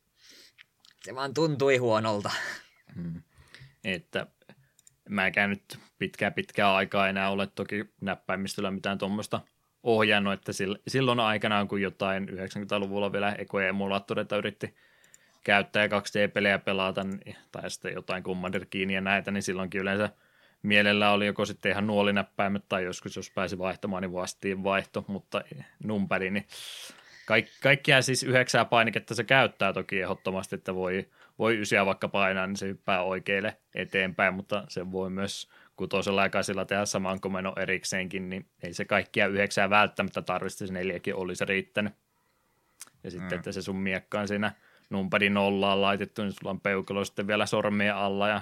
se 1.05 1.15
vaan 1.15 1.35
tuntui 1.35 1.77
huonolta. 1.77 2.31
Hmm. 2.95 3.23
Että 3.85 4.27
mä 5.09 5.27
en 5.27 5.51
nyt 5.51 5.79
pitkää 5.99 6.31
pitkää 6.31 6.75
aikaa 6.75 7.09
enää 7.09 7.31
ole 7.31 7.47
toki 7.47 7.85
näppäimistöllä 8.01 8.71
mitään 8.71 8.99
tuommoista 8.99 9.41
ohjannut, 9.83 10.33
että 10.33 10.53
silloin 10.89 11.21
aikanaan, 11.21 11.69
kun 11.69 11.81
jotain 11.83 12.29
90-luvulla 12.29 13.13
vielä 13.13 13.33
ekoja 13.33 13.69
emulaattoreita 13.69 14.37
yritti 14.37 14.75
käyttää 15.45 15.87
2D-pelejä 15.87 16.59
pelata, 16.59 17.05
niin- 17.05 17.37
tai 17.53 17.71
sitten 17.71 17.93
jotain 17.95 18.23
Commander 18.23 18.67
ja 18.93 19.01
näitä, 19.01 19.31
niin 19.31 19.43
silloinkin 19.43 19.81
yleensä 19.81 20.11
mielellä 20.63 21.11
oli 21.11 21.27
joko 21.27 21.45
sitten 21.45 21.73
ihan 21.73 21.87
nuolinäppäimet 21.87 22.65
tai 22.69 22.85
joskus 22.85 23.17
jos 23.17 23.31
pääsi 23.31 23.59
vaihtamaan, 23.59 24.03
niin 24.03 24.13
vastiin 24.13 24.65
vaihto, 24.65 25.05
mutta 25.09 25.43
numperi, 25.85 26.31
niin 26.31 26.47
kaik, 27.27 27.47
kaikkia 27.63 28.03
siis 28.03 28.23
yhdeksää 28.23 28.65
painiketta 28.65 29.15
se 29.15 29.25
käyttää 29.25 29.73
toki 29.73 30.01
ehdottomasti, 30.01 30.57
että 30.57 30.75
voi, 30.75 31.09
voi 31.39 31.61
ysiä 31.61 31.87
vaikka 31.87 32.09
painaa, 32.09 32.47
niin 32.47 32.57
se 32.57 32.67
hyppää 32.67 33.03
oikealle 33.03 33.57
eteenpäin, 33.75 34.35
mutta 34.35 34.65
se 34.69 34.93
voi 34.93 35.11
myös 35.11 35.49
kutosella 35.77 36.23
ja 36.23 36.65
tehdä 36.67 36.85
saman 36.85 37.21
komennon 37.21 37.59
erikseenkin, 37.59 38.31
niin 38.31 38.47
ei 38.63 38.75
se 38.75 38.85
kaikkia 38.85 39.27
yhdeksää 39.27 39.71
välttämättä 39.71 40.23
tarvitse, 40.23 40.67
se 40.67 40.73
neljäkin 40.73 41.15
olisi 41.15 41.45
riittänyt. 41.45 41.93
Ja 43.05 43.11
sitten, 43.11 43.31
mm. 43.31 43.37
että 43.37 43.53
se 43.53 43.63
sun 43.63 43.77
miekkaan 43.77 44.29
siinä 44.29 44.53
numpadin 44.93 45.35
nollaan 45.35 45.83
laitettu, 45.83 46.23
niin 46.23 46.33
sulla 46.33 46.51
on 46.51 46.61
peukalo 46.61 47.05
sitten 47.05 47.27
vielä 47.27 47.47
sormien 47.47 47.95
alla 47.95 48.29
ja 48.29 48.41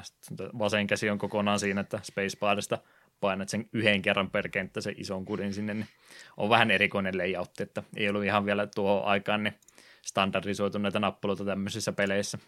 vasen 0.59 0.87
käsi 0.87 1.11
on 1.11 1.19
kokonaan 1.19 1.61
siinä, 1.61 1.81
että 1.81 2.01
spacebarista 2.03 2.79
painat 3.21 3.49
sen 3.49 3.69
yhden 3.73 4.03
kerran 4.03 4.31
per 4.31 4.49
kenttä 4.49 4.81
sen 4.81 4.95
ison 4.97 5.25
kudin 5.25 5.55
sinne, 5.55 5.75
niin 5.75 5.89
on 6.37 6.51
vähän 6.51 6.71
erikoinen 6.71 7.19
layoutti, 7.19 7.63
että 7.63 7.83
ei 7.97 8.09
ollut 8.09 8.25
ihan 8.25 8.47
vielä 8.47 8.67
tuo 8.67 9.03
aikaan 9.05 9.43
niin 9.43 9.55
standardisoituneita 10.03 11.01
nappuloita 11.01 11.45
tämmöisissä 11.45 11.93
peleissä. 11.93 12.39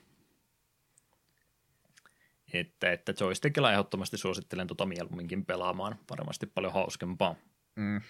Että, 2.52 2.92
että 2.92 3.14
joystickilla 3.20 3.72
ehdottomasti 3.72 4.16
suosittelen 4.16 4.66
tuota 4.66 4.86
mieluumminkin 4.86 5.46
pelaamaan, 5.46 5.98
varmasti 6.10 6.46
paljon 6.46 6.72
hauskempaa. 6.72 7.34
Mm. 7.76 8.00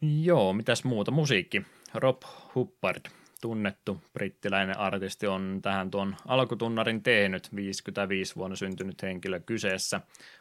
Joo, 0.00 0.52
mitäs 0.52 0.84
muuta? 0.84 1.10
Musiikki. 1.10 1.62
Rob 1.94 2.22
Hubbard, 2.54 3.06
tunnettu 3.44 4.02
brittiläinen 4.12 4.78
artisti, 4.78 5.26
on 5.26 5.58
tähän 5.62 5.90
tuon 5.90 6.16
alkutunnarin 6.26 7.02
tehnyt, 7.02 7.48
55 7.56 8.36
vuonna 8.36 8.56
syntynyt 8.56 9.02
henkilö 9.02 9.40
kyseessä. 9.40 10.00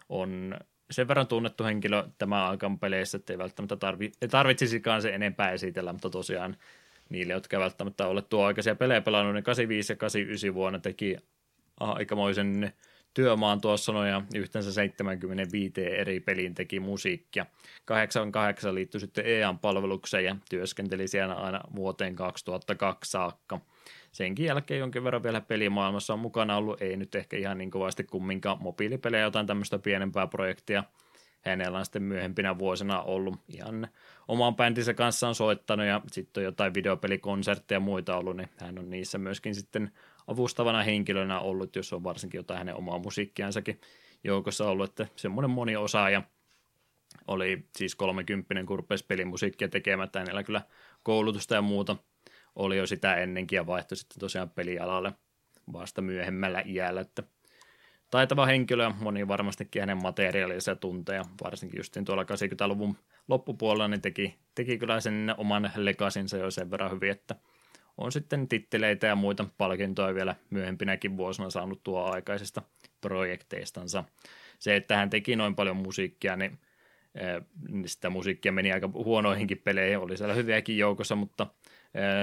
On 0.09 0.55
sen 0.91 1.07
verran 1.07 1.27
tunnettu 1.27 1.63
henkilö 1.63 2.03
tämä 2.17 2.49
aikaan 2.49 2.79
peleissä, 2.79 3.17
että 3.17 3.33
ei 3.33 3.37
välttämättä 3.37 3.75
tarvi, 3.75 4.11
tarvitsisikaan 4.31 5.01
se 5.01 5.09
enempää 5.09 5.51
esitellä, 5.51 5.91
mutta 5.91 6.09
tosiaan 6.09 6.57
niille, 7.09 7.33
jotka 7.33 7.59
välttämättä 7.59 8.07
ole 8.07 8.21
tuo 8.21 8.45
aikaisia 8.45 8.75
pelejä 8.75 9.01
pelannut, 9.01 9.33
niin 9.33 9.43
85 9.43 9.93
ja 9.93 9.97
89 9.97 10.53
vuonna 10.53 10.79
teki 10.79 11.17
aikamoisen 11.79 12.73
työmaan 13.13 13.61
tuossa 13.61 13.91
noin 13.91 14.09
ja 14.09 14.21
yhteensä 14.35 14.71
75 14.73 15.73
eri 15.85 16.19
peliin 16.19 16.55
teki 16.55 16.79
musiikkia. 16.79 17.45
88 17.85 18.75
liittyi 18.75 18.99
sitten 19.01 19.25
EAN-palvelukseen 19.25 20.25
ja 20.25 20.35
työskenteli 20.49 21.07
siellä 21.07 21.33
aina 21.33 21.61
vuoteen 21.75 22.15
2002 22.15 23.11
saakka. 23.11 23.59
Senkin 24.11 24.45
jälkeen 24.45 24.79
jonkin 24.79 25.03
verran 25.03 25.23
vielä 25.23 25.41
pelimaailmassa 25.41 26.13
on 26.13 26.19
mukana 26.19 26.57
ollut, 26.57 26.81
ei 26.81 26.97
nyt 26.97 27.15
ehkä 27.15 27.37
ihan 27.37 27.57
niin 27.57 27.71
kovasti 27.71 28.03
kumminkaan 28.03 28.57
mobiilipelejä, 28.61 29.23
jotain 29.23 29.47
tämmöistä 29.47 29.79
pienempää 29.79 30.27
projektia. 30.27 30.83
Hänellä 31.41 31.77
on 31.77 31.85
sitten 31.85 32.03
myöhempinä 32.03 32.57
vuosina 32.57 33.01
ollut 33.01 33.35
ihan 33.47 33.87
oman 34.27 34.55
bändinsä 34.55 34.93
kanssa 34.93 35.27
on 35.27 35.35
soittanut 35.35 35.85
ja 35.85 36.01
sitten 36.11 36.41
on 36.41 36.45
jotain 36.45 36.73
videopelikonsertteja 36.73 37.75
ja 37.75 37.79
muita 37.79 38.17
ollut, 38.17 38.37
niin 38.37 38.49
hän 38.57 38.79
on 38.79 38.89
niissä 38.89 39.17
myöskin 39.17 39.55
sitten 39.55 39.91
avustavana 40.27 40.83
henkilönä 40.83 41.39
ollut, 41.39 41.75
jos 41.75 41.93
on 41.93 42.03
varsinkin 42.03 42.39
jotain 42.39 42.57
hänen 42.57 42.75
omaa 42.75 42.99
musiikkiansakin 42.99 43.81
joukossa 44.23 44.69
ollut, 44.69 44.89
että 44.89 45.07
semmoinen 45.15 45.51
moni 45.51 45.75
osaaja 45.75 46.21
oli 47.27 47.65
siis 47.77 47.95
30 47.95 48.63
kun 48.67 48.77
rupesi 48.77 49.05
pelimusiikkia 49.05 49.67
tekemättä, 49.67 50.19
hänellä 50.19 50.43
kyllä 50.43 50.61
koulutusta 51.03 51.55
ja 51.55 51.61
muuta 51.61 51.95
oli 52.55 52.77
jo 52.77 52.87
sitä 52.87 53.15
ennenkin 53.15 53.57
ja 53.57 53.67
vaihtoi 53.67 53.97
sitten 53.97 54.19
tosiaan 54.19 54.49
pelialalle 54.49 55.13
vasta 55.73 56.01
myöhemmällä 56.01 56.63
iällä, 56.65 57.01
että 57.01 57.23
taitava 58.11 58.45
henkilö, 58.45 58.91
moni 58.99 59.27
varmastikin 59.27 59.81
hänen 59.81 60.01
materiaalinsa 60.01 60.75
tuntee, 60.75 61.21
varsinkin 61.43 61.77
justiin 61.77 62.05
tuolla 62.05 62.23
80-luvun 62.23 62.97
loppupuolella, 63.27 63.87
niin 63.87 64.01
teki, 64.01 64.37
teki 64.55 64.77
kyllä 64.77 64.99
sen 64.99 65.35
oman 65.37 65.71
legasinsa 65.75 66.37
jo 66.37 66.51
sen 66.51 66.71
verran 66.71 66.91
hyvin, 66.91 67.11
että 67.11 67.35
on 67.97 68.11
sitten 68.11 68.47
titteleitä 68.47 69.07
ja 69.07 69.15
muita 69.15 69.45
palkintoja 69.57 70.15
vielä 70.15 70.35
myöhempinäkin 70.49 71.17
vuosina 71.17 71.49
saanut 71.49 71.83
tuo 71.83 72.03
aikaisista 72.03 72.61
projekteistansa. 73.01 74.03
Se, 74.59 74.75
että 74.75 74.95
hän 74.95 75.09
teki 75.09 75.35
noin 75.35 75.55
paljon 75.55 75.77
musiikkia, 75.77 76.35
niin 76.35 76.59
sitä 77.85 78.09
musiikkia 78.09 78.51
meni 78.51 78.71
aika 78.71 78.89
huonoihinkin 78.93 79.57
peleihin, 79.57 79.97
oli 79.97 80.17
siellä 80.17 80.33
hyviäkin 80.33 80.77
joukossa, 80.77 81.15
mutta 81.15 81.47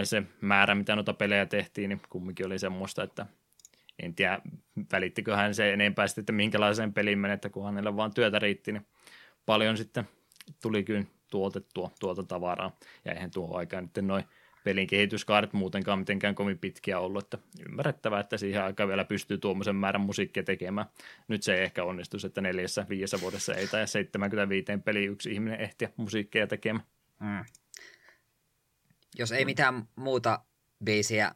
se 0.05 0.23
määrä, 0.41 0.75
mitä 0.75 0.95
noita 0.95 1.13
pelejä 1.13 1.47
tehtiin, 1.47 1.89
niin 1.89 2.01
kumminkin 2.09 2.47
oli 2.47 2.59
semmoista, 2.59 3.03
että 3.03 3.27
en 4.03 4.15
tiedä, 4.15 4.41
välittikö 4.93 5.37
hän 5.37 5.55
se 5.55 5.73
enempää 5.73 6.07
sitten, 6.07 6.23
että 6.23 6.33
minkälaiseen 6.33 6.93
peliin 6.93 7.19
menettä, 7.19 7.49
kun 7.49 7.65
hänellä 7.65 7.97
vaan 7.97 8.15
työtä 8.15 8.39
riitti, 8.39 8.73
niin 8.73 8.87
paljon 9.47 9.77
sitten 9.77 10.09
tuli 10.63 10.85
kyllä 10.85 11.05
tuotettua 11.31 11.91
tuota 12.01 12.23
tavaraa, 12.23 12.77
ja 13.05 13.13
eihän 13.13 13.31
tuohon 13.31 13.59
aikaan 13.59 13.85
nyt 13.85 14.07
noin 14.07 14.25
pelin 14.65 14.87
kehityskaaret 14.87 15.53
muutenkaan 15.53 15.99
mitenkään 15.99 16.35
kovin 16.35 16.59
pitkiä 16.59 16.99
ollut, 16.99 17.25
että 17.25 17.39
ymmärrettävää, 17.69 18.21
että 18.21 18.37
siihen 18.37 18.63
aikaan 18.63 18.89
vielä 18.89 19.05
pystyy 19.05 19.39
tuommoisen 19.39 19.77
määrän 19.77 20.01
musiikkia 20.01 20.43
tekemään. 20.43 20.87
Nyt 21.29 21.43
se 21.43 21.55
ei 21.55 21.65
ehkä 21.65 21.85
onnistu, 21.85 22.17
että 22.27 22.41
neljässä, 22.41 22.87
viidessä 22.89 23.21
vuodessa 23.21 23.55
ei 23.55 23.67
tai 23.67 23.89
75 23.89 24.67
peli 24.85 25.05
yksi 25.05 25.33
ihminen 25.33 25.61
ehtiä 25.61 25.89
musiikkia 25.97 26.47
tekemään. 26.47 26.85
Mm. 27.21 27.45
Jos 29.19 29.33
ei 29.33 29.45
mitään 29.45 29.89
muuta 29.97 30.41
biisiä 30.85 31.35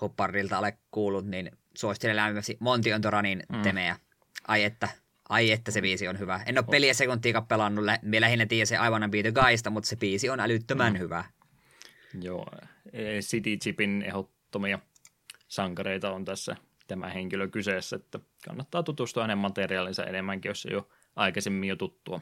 Hoppardilta 0.00 0.58
ole 0.58 0.78
kuullut, 0.90 1.26
niin 1.26 1.50
suosittelen 1.74 2.16
lämpimästi 2.16 2.56
Monty 2.60 2.92
on 2.92 3.00
Toranin 3.00 3.42
mm. 3.52 3.62
temeä. 3.62 3.96
Ai 4.48 4.64
että, 4.64 4.88
ai 5.28 5.52
että 5.52 5.70
se 5.70 5.80
biisi 5.80 6.08
on 6.08 6.18
hyvä. 6.18 6.40
En 6.46 6.58
ole 6.58 6.66
peliä 6.70 6.94
sekuntiikaan 6.94 7.46
pelannut, 7.46 7.84
me 8.02 8.20
lähinnä 8.20 8.46
tiedä 8.46 8.64
se 8.64 8.76
aivan 8.76 9.10
Be 9.10 9.22
the 9.22 9.32
Guysta, 9.32 9.70
mutta 9.70 9.88
se 9.88 9.96
biisi 9.96 10.30
on 10.30 10.40
älyttömän 10.40 10.92
mm. 10.92 10.98
hyvä. 10.98 11.24
Joo, 12.22 12.46
e, 12.92 13.20
City 13.20 13.56
Chipin 13.56 14.02
ehdottomia 14.02 14.78
sankareita 15.48 16.12
on 16.12 16.24
tässä 16.24 16.56
tämä 16.86 17.08
henkilö 17.08 17.48
kyseessä, 17.48 17.96
että 17.96 18.20
kannattaa 18.46 18.82
tutustua 18.82 19.22
hänen 19.22 19.38
materiaalinsa 19.38 20.04
enemmänkin, 20.04 20.48
jos 20.48 20.66
ei 20.66 20.74
ole 20.74 20.84
aikaisemmin 21.16 21.68
jo 21.68 21.76
tuttua. 21.76 22.20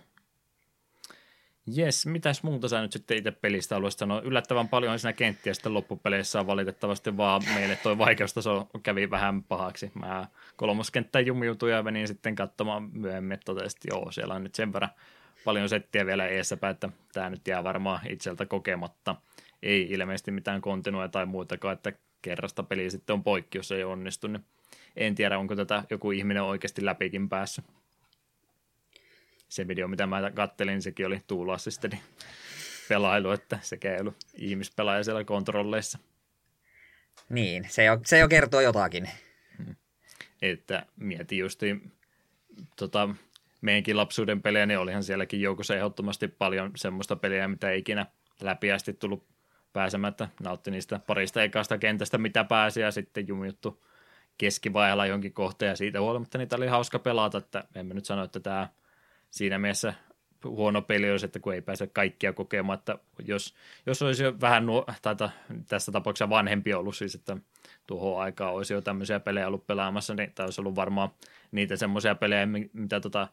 Jes, 1.66 2.06
mitäs 2.06 2.42
muuta 2.42 2.68
sä 2.68 2.82
nyt 2.82 2.92
sitten 2.92 3.16
itse 3.16 3.30
pelistä 3.30 3.74
haluaisit 3.74 3.98
sanoa? 3.98 4.20
Yllättävän 4.20 4.68
paljon 4.68 4.98
siinä 4.98 5.12
kenttiä 5.12 5.54
sitten 5.54 5.74
loppupeleissä 5.74 6.40
on 6.40 6.46
valitettavasti 6.46 7.16
vaan 7.16 7.42
meille 7.54 7.76
toi 7.76 7.98
vaikeustaso 7.98 8.68
kävi 8.82 9.10
vähän 9.10 9.42
pahaksi. 9.42 9.92
Mä 9.94 10.26
kolmoskenttään 10.56 11.26
jumiutuin 11.26 11.72
ja 11.72 11.82
menin 11.82 12.08
sitten 12.08 12.34
katsomaan 12.34 12.90
myöhemmin, 12.92 13.32
että 13.32 13.44
totesin, 13.44 13.78
että 13.78 13.94
joo, 13.94 14.12
siellä 14.12 14.34
on 14.34 14.42
nyt 14.42 14.54
sen 14.54 14.72
verran 14.72 14.90
paljon 15.44 15.68
settiä 15.68 16.06
vielä 16.06 16.26
eessäpä, 16.26 16.68
että 16.68 16.88
tämä 17.12 17.30
nyt 17.30 17.48
jää 17.48 17.64
varmaan 17.64 18.00
itseltä 18.08 18.46
kokematta. 18.46 19.16
Ei 19.64 19.86
ilmeisesti 19.90 20.30
mitään 20.30 20.60
kontinuja 20.60 21.08
tai 21.08 21.26
muutakaan, 21.26 21.72
että 21.72 21.92
kerrasta 22.22 22.62
peli 22.62 22.90
sitten 22.90 23.14
on 23.14 23.24
poikki, 23.24 23.58
jos 23.58 23.72
ei 23.72 23.84
onnistu. 23.84 24.26
Niin 24.26 24.44
en 24.96 25.14
tiedä, 25.14 25.38
onko 25.38 25.56
tätä 25.56 25.84
joku 25.90 26.10
ihminen 26.10 26.42
oikeasti 26.42 26.84
läpikin 26.84 27.28
päässyt 27.28 27.64
se 29.54 29.68
video, 29.68 29.88
mitä 29.88 30.06
mä 30.06 30.30
kattelin, 30.30 30.82
sekin 30.82 31.06
oli 31.06 31.22
Tool-assistenin 31.26 31.98
pelailu, 32.88 33.30
että 33.30 33.58
sekä 33.62 33.94
ei 33.94 34.00
ollut 34.00 34.16
ihmispelaaja 34.34 35.04
siellä 35.04 35.24
kontrolleissa. 35.24 35.98
Niin, 37.28 37.66
se 37.68 37.84
jo, 37.84 38.00
se 38.04 38.18
jo 38.18 38.28
kertoo 38.28 38.60
jotakin. 38.60 39.08
Hmm. 39.58 39.76
Että 40.42 40.86
mietin 40.96 41.38
justiin 41.38 41.92
tota, 42.76 43.08
meidänkin 43.60 43.96
lapsuuden 43.96 44.42
pelejä, 44.42 44.66
niin 44.66 44.78
olihan 44.78 45.04
sielläkin 45.04 45.40
joukossa 45.40 45.76
ehdottomasti 45.76 46.28
paljon 46.28 46.70
semmoista 46.76 47.16
peliä, 47.16 47.48
mitä 47.48 47.70
ei 47.70 47.78
ikinä 47.78 48.06
läpiästi 48.40 48.92
tullut 48.92 49.33
pääsemättä. 49.74 50.28
Nautti 50.42 50.70
niistä 50.70 51.00
parista 51.06 51.42
ekasta 51.42 51.78
kentästä, 51.78 52.18
mitä 52.18 52.44
pääsi, 52.44 52.80
ja 52.80 52.90
sitten 52.90 53.28
jumiuttu 53.28 53.84
keskivaiheella 54.38 55.06
jonkin 55.06 55.32
kohteen, 55.32 55.70
ja 55.70 55.76
siitä 55.76 56.00
huolimatta 56.00 56.38
niitä 56.38 56.56
oli 56.56 56.66
hauska 56.66 56.98
pelata, 56.98 57.38
että 57.38 57.64
en 57.74 57.86
mä 57.86 57.94
nyt 57.94 58.04
sano, 58.04 58.24
että 58.24 58.40
tämä 58.40 58.68
siinä 59.30 59.58
mielessä 59.58 59.94
huono 60.44 60.82
peli 60.82 61.10
olisi, 61.10 61.26
että 61.26 61.38
kun 61.38 61.54
ei 61.54 61.62
pääse 61.62 61.86
kaikkia 61.86 62.32
kokemaan, 62.32 62.78
että 62.78 62.98
jos, 63.24 63.54
jos 63.86 64.02
olisi 64.02 64.24
jo 64.24 64.40
vähän 64.40 64.66
nuo, 64.66 64.86
tai 65.02 65.16
tässä 65.68 65.92
tapauksessa 65.92 66.28
vanhempi 66.28 66.74
ollut 66.74 66.96
siis, 66.96 67.14
että 67.14 67.36
tuohon 67.86 68.22
aikaan 68.22 68.54
olisi 68.54 68.74
jo 68.74 68.80
tämmöisiä 68.80 69.20
pelejä 69.20 69.46
ollut 69.46 69.66
pelaamassa, 69.66 70.14
niin 70.14 70.32
tämä 70.34 70.44
olisi 70.44 70.60
ollut 70.60 70.76
varmaan 70.76 71.08
niitä 71.52 71.76
semmoisia 71.76 72.14
pelejä, 72.14 72.46
mitä 72.72 73.00
tota, 73.00 73.28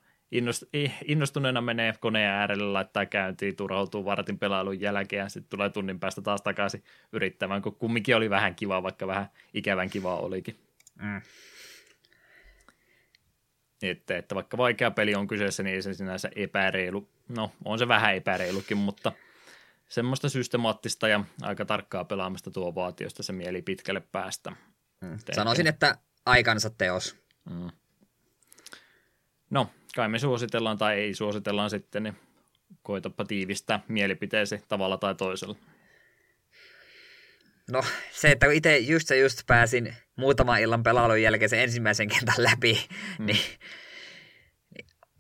innostuneena 1.06 1.62
menee 1.62 1.94
koneen 2.00 2.30
äärelle, 2.30 2.66
laittaa 2.66 3.06
käyntiin, 3.06 3.56
turhautuu 3.56 4.06
vartin 4.06 4.40
pelailun 4.40 4.82
jälkeen 4.82 5.20
ja 5.20 5.30
sitten 5.30 5.50
tulee 5.50 5.70
tunnin 5.70 6.00
päästä 6.00 6.22
taas 6.22 6.42
takaisin 6.42 6.84
yrittämään, 7.12 7.62
kun 7.62 7.76
kumminkin 7.76 8.16
oli 8.16 8.30
vähän 8.30 8.56
kiva, 8.56 8.84
vaikka 8.84 9.08
vähän 9.08 9.30
ikävän 9.54 9.90
kiva 9.90 10.16
olikin. 10.16 10.60
Mm. 11.02 11.22
Että, 13.84 14.18
että 14.18 14.36
vaikka 14.36 14.58
vaikea 14.58 14.92
peli 14.92 15.16
on 15.16 15.28
kyseessä, 15.28 15.64
niin 15.64 15.76
ei 15.76 15.82
se 15.82 15.94
sinänsä 15.94 16.30
epäreilu. 16.36 17.10
No, 17.30 17.52
on 17.66 17.80
se 17.80 17.88
vähän 17.88 18.16
epäreilukin, 18.16 18.78
mutta 18.78 19.12
semmoista 19.88 20.30
systemaattista 20.30 21.08
ja 21.08 21.24
aika 21.42 21.66
tarkkaa 21.66 22.06
pelaamista 22.06 22.52
tuo 22.52 22.76
vaati, 22.76 23.04
josta 23.04 23.24
se 23.24 23.34
mieli 23.34 23.62
pitkälle 23.62 24.02
päästä. 24.12 24.52
Mm. 25.02 25.18
Sanoisin, 25.32 25.68
että 25.68 25.98
aikansa 26.26 26.70
teos. 26.70 27.16
Mm. 27.50 27.70
No, 29.50 29.70
kai 29.96 30.10
me 30.10 30.20
suositellaan 30.20 30.78
tai 30.78 31.00
ei 31.00 31.14
suositellaan 31.14 31.70
sitten, 31.70 32.04
niin 32.04 32.16
koitapa 32.84 33.26
tiivistää 33.26 33.80
mielipiteesi 33.88 34.64
tavalla 34.68 34.98
tai 34.98 35.16
toisella. 35.16 35.56
No 37.72 37.84
se, 38.12 38.32
että 38.32 38.52
itse 38.52 38.78
just 38.78 39.08
se 39.08 39.18
just 39.18 39.40
pääsin 39.48 39.96
muutaman 40.16 40.62
illan 40.62 40.84
pelailun 40.84 41.22
jälkeen 41.22 41.50
sen 41.50 41.60
ensimmäisen 41.60 42.08
kentän 42.08 42.36
läpi, 42.38 42.88
mm. 43.20 43.26
niin, 43.26 43.40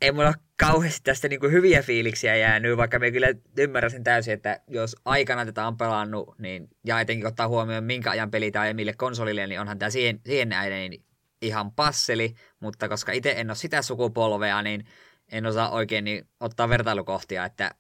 ei 0.02 0.12
mulla 0.12 0.34
kauheasti 0.60 1.02
tästä 1.04 1.28
niin 1.28 1.40
kuin 1.40 1.52
hyviä 1.52 1.82
fiiliksiä 1.82 2.36
jäänyt, 2.36 2.78
vaikka 2.78 3.00
me 3.00 3.12
kyllä 3.12 3.28
ymmärräsin 3.58 4.04
täysin, 4.04 4.34
että 4.34 4.60
jos 4.68 4.96
aikana 5.06 5.46
tätä 5.46 5.68
on 5.68 5.78
pelannut, 5.78 6.40
niin, 6.40 6.70
ja 6.86 7.00
etenkin 7.00 7.28
ottaa 7.28 7.48
huomioon, 7.48 7.84
minkä 7.84 8.12
ajan 8.12 8.32
peli 8.32 8.52
tämä 8.52 8.68
ja 8.68 8.74
mille 8.74 8.94
konsolille, 8.94 9.48
niin 9.48 9.60
onhan 9.60 9.80
tämä 9.80 9.90
siihen, 9.90 10.22
siihen 10.26 10.50
näiden 10.50 10.90
niin 10.90 11.04
ihan 11.42 11.72
passeli, 11.72 12.36
mutta 12.60 12.90
koska 12.90 13.12
itse 13.12 13.34
en 13.38 13.50
ole 13.50 13.56
sitä 13.56 13.82
sukupolvea, 13.82 14.62
niin 14.62 14.86
en 15.32 15.46
osaa 15.46 15.70
oikein 15.70 16.04
niin 16.04 16.28
ottaa 16.40 16.70
vertailukohtia, 16.70 17.46
että 17.46 17.76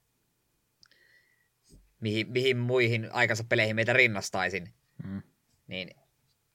mihin, 1.99 2.31
mihin 2.31 2.57
muihin 2.57 3.09
aikansa 3.11 3.43
peleihin 3.49 3.75
meitä 3.75 3.93
rinnastaisin. 3.93 4.73
Mm. 5.03 5.21
Niin 5.67 5.89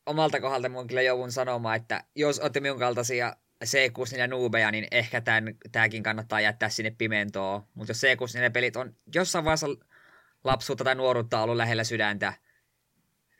omalta 0.07 0.41
kohdalta 0.41 0.69
mun 0.69 0.87
kyllä 0.87 1.03
joudun 1.03 1.33
sanomaan, 1.33 1.77
että 1.77 2.05
jos 2.15 2.41
olette 2.41 2.61
minun 2.61 2.78
kaltaisia 2.78 3.37
C64 3.65 4.27
nuubeja, 4.27 4.70
niin 4.70 4.87
ehkä 4.91 5.20
tämän, 5.20 5.55
tämäkin 5.73 6.03
kannattaa 6.03 6.41
jättää 6.41 6.69
sinne 6.69 6.91
pimentoon. 6.99 7.62
Mutta 7.74 7.91
jos 7.91 8.03
C64 8.03 8.51
pelit 8.53 8.77
on 8.77 8.97
jossain 9.15 9.45
vaiheessa 9.45 9.66
lapsuutta 10.45 10.85
tai 10.85 10.95
nuoruutta 10.95 11.43
ollut 11.43 11.57
lähellä 11.57 11.85
sydäntä, 11.85 12.33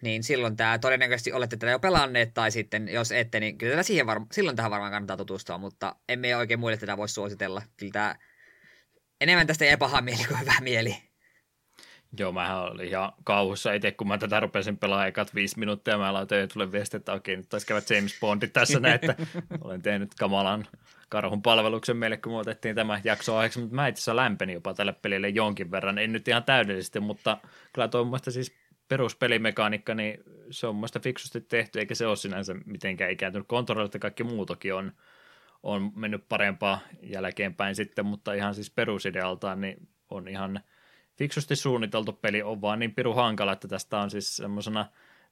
niin 0.03 0.23
silloin 0.23 0.57
tämä 0.57 0.79
todennäköisesti 0.79 1.33
olette 1.33 1.57
tätä 1.57 1.71
jo 1.71 1.79
pelanneet, 1.79 2.35
tai 2.35 2.51
sitten 2.51 2.89
jos 2.89 3.13
ette, 3.13 3.41
niin 3.41 3.59
kyllä 3.59 3.83
siihen 3.83 4.07
varma, 4.07 4.27
silloin 4.33 4.57
tähän 4.57 4.71
varmaan 4.71 4.93
kannattaa 4.93 5.17
tutustua, 5.17 5.59
mutta 5.59 5.97
emme 6.09 6.37
oikein 6.37 6.61
muille 6.61 6.77
tätä 6.77 6.97
voi 6.97 7.09
suositella. 7.09 7.63
Kyllä 7.77 7.93
tämä, 7.93 8.15
enemmän 9.21 9.47
tästä 9.47 9.65
ei 9.65 9.77
paha 9.77 10.01
mieli 10.01 10.25
kuin 10.29 10.41
hyvä 10.41 10.55
mieli. 10.61 10.97
Joo, 12.19 12.33
mä 12.33 12.63
olin 12.63 12.89
ihan 12.89 13.13
kauhussa 13.25 13.73
itse, 13.73 13.93
kun 13.93 14.09
mä 14.09 14.19
tätä 14.19 14.41
rupesin 14.41 14.79
pelaamaan 14.79 15.09
ekat 15.09 15.35
viisi 15.35 15.59
minuuttia, 15.59 15.95
ja 15.95 15.99
mä 15.99 16.13
laitoin 16.13 16.41
jo 16.41 16.47
tulee 16.47 16.73
viesti, 16.73 16.97
että 16.97 17.13
okei, 17.13 17.37
nyt 17.37 17.49
taisi 17.49 17.67
käydä 17.67 17.95
James 17.95 18.17
Bondit 18.21 18.53
tässä 18.53 18.81
näin, 18.81 18.95
että 18.95 19.15
olen 19.65 19.83
tehnyt 19.83 20.15
kamalan 20.15 20.67
karhun 21.09 21.43
palveluksen 21.43 21.97
meille, 21.97 22.17
kun 22.17 22.33
me 22.33 22.39
otettiin 22.39 22.75
tämä 22.75 23.01
jakso 23.05 23.37
aiheeksi, 23.37 23.61
mutta 23.61 23.75
mä 23.75 23.89
itse 23.89 23.99
asiassa 23.99 24.17
lämpeni 24.17 24.53
jopa 24.53 24.75
tälle 24.75 24.93
pelille 24.93 25.29
jonkin 25.29 25.71
verran, 25.71 25.99
en 25.99 26.13
nyt 26.13 26.29
ihan 26.29 26.45
täydellisesti, 26.45 27.01
mutta 27.01 27.39
kyllä 27.73 27.89
tuo 27.89 28.19
siis 28.29 28.53
peruspelimekaniikka, 28.89 29.95
niin 29.95 30.25
se 30.51 30.67
on 30.67 30.75
muista 30.75 31.01
fiksusti 31.01 31.41
tehty, 31.41 31.79
eikä 31.79 31.95
se 31.95 32.07
ole 32.07 32.17
sinänsä 32.17 32.55
mitenkään 32.67 33.11
ikääntynyt. 33.11 33.49
Kontrollit 33.49 33.95
ja 33.95 34.01
kaikki 34.01 34.25
muutokin 34.25 34.75
on, 34.75 34.93
on 35.63 35.93
mennyt 35.97 36.29
parempaa 36.29 36.81
jälkeenpäin 37.03 37.75
sitten, 37.75 38.07
mutta 38.07 38.33
ihan 38.33 38.55
siis 38.55 38.71
perusidealtaan 38.71 39.61
niin 39.61 39.89
on 40.11 40.29
ihan– 40.29 40.61
fiksusti 41.17 41.57
suunniteltu 41.57 42.13
peli 42.13 42.43
on 42.43 42.61
vaan 42.61 42.79
niin 42.79 42.95
piru 42.95 43.15
hankala, 43.15 43.53
että 43.53 43.69
tästä 43.69 43.99
on 43.99 44.11
siis 44.11 44.37
semmoisena 44.37 44.87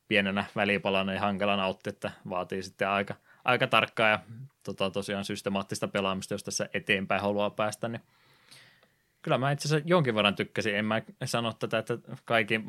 pienenä 0.08 0.44
välipalana 0.56 1.12
ja 1.12 1.20
hankala 1.20 1.56
nautti, 1.56 1.90
että 1.90 2.10
vaatii 2.28 2.62
sitten 2.62 2.88
aika, 2.88 3.14
aika 3.44 3.66
tarkkaa 3.66 4.08
ja 4.08 4.20
tota, 4.62 4.90
tosiaan 4.90 5.24
systemaattista 5.24 5.88
pelaamista, 5.88 6.34
jos 6.34 6.44
tässä 6.44 6.68
eteenpäin 6.74 7.22
haluaa 7.22 7.50
päästä, 7.50 7.88
niin 7.88 8.00
kyllä 9.22 9.38
mä 9.38 9.52
itse 9.52 9.68
asiassa 9.68 9.88
jonkin 9.88 10.14
verran 10.14 10.34
tykkäsin. 10.34 10.76
En 10.76 10.84
mä 10.84 11.02
sano 11.24 11.52
tätä, 11.52 11.78
että 11.78 11.98
kaikki 12.24 12.60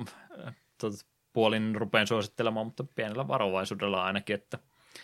puolin 1.33 1.75
rupean 1.75 2.07
suosittelemaan, 2.07 2.65
mutta 2.65 2.83
pienellä 2.83 3.27
varovaisuudella 3.27 4.03
ainakin, 4.03 4.33
että 4.33 4.59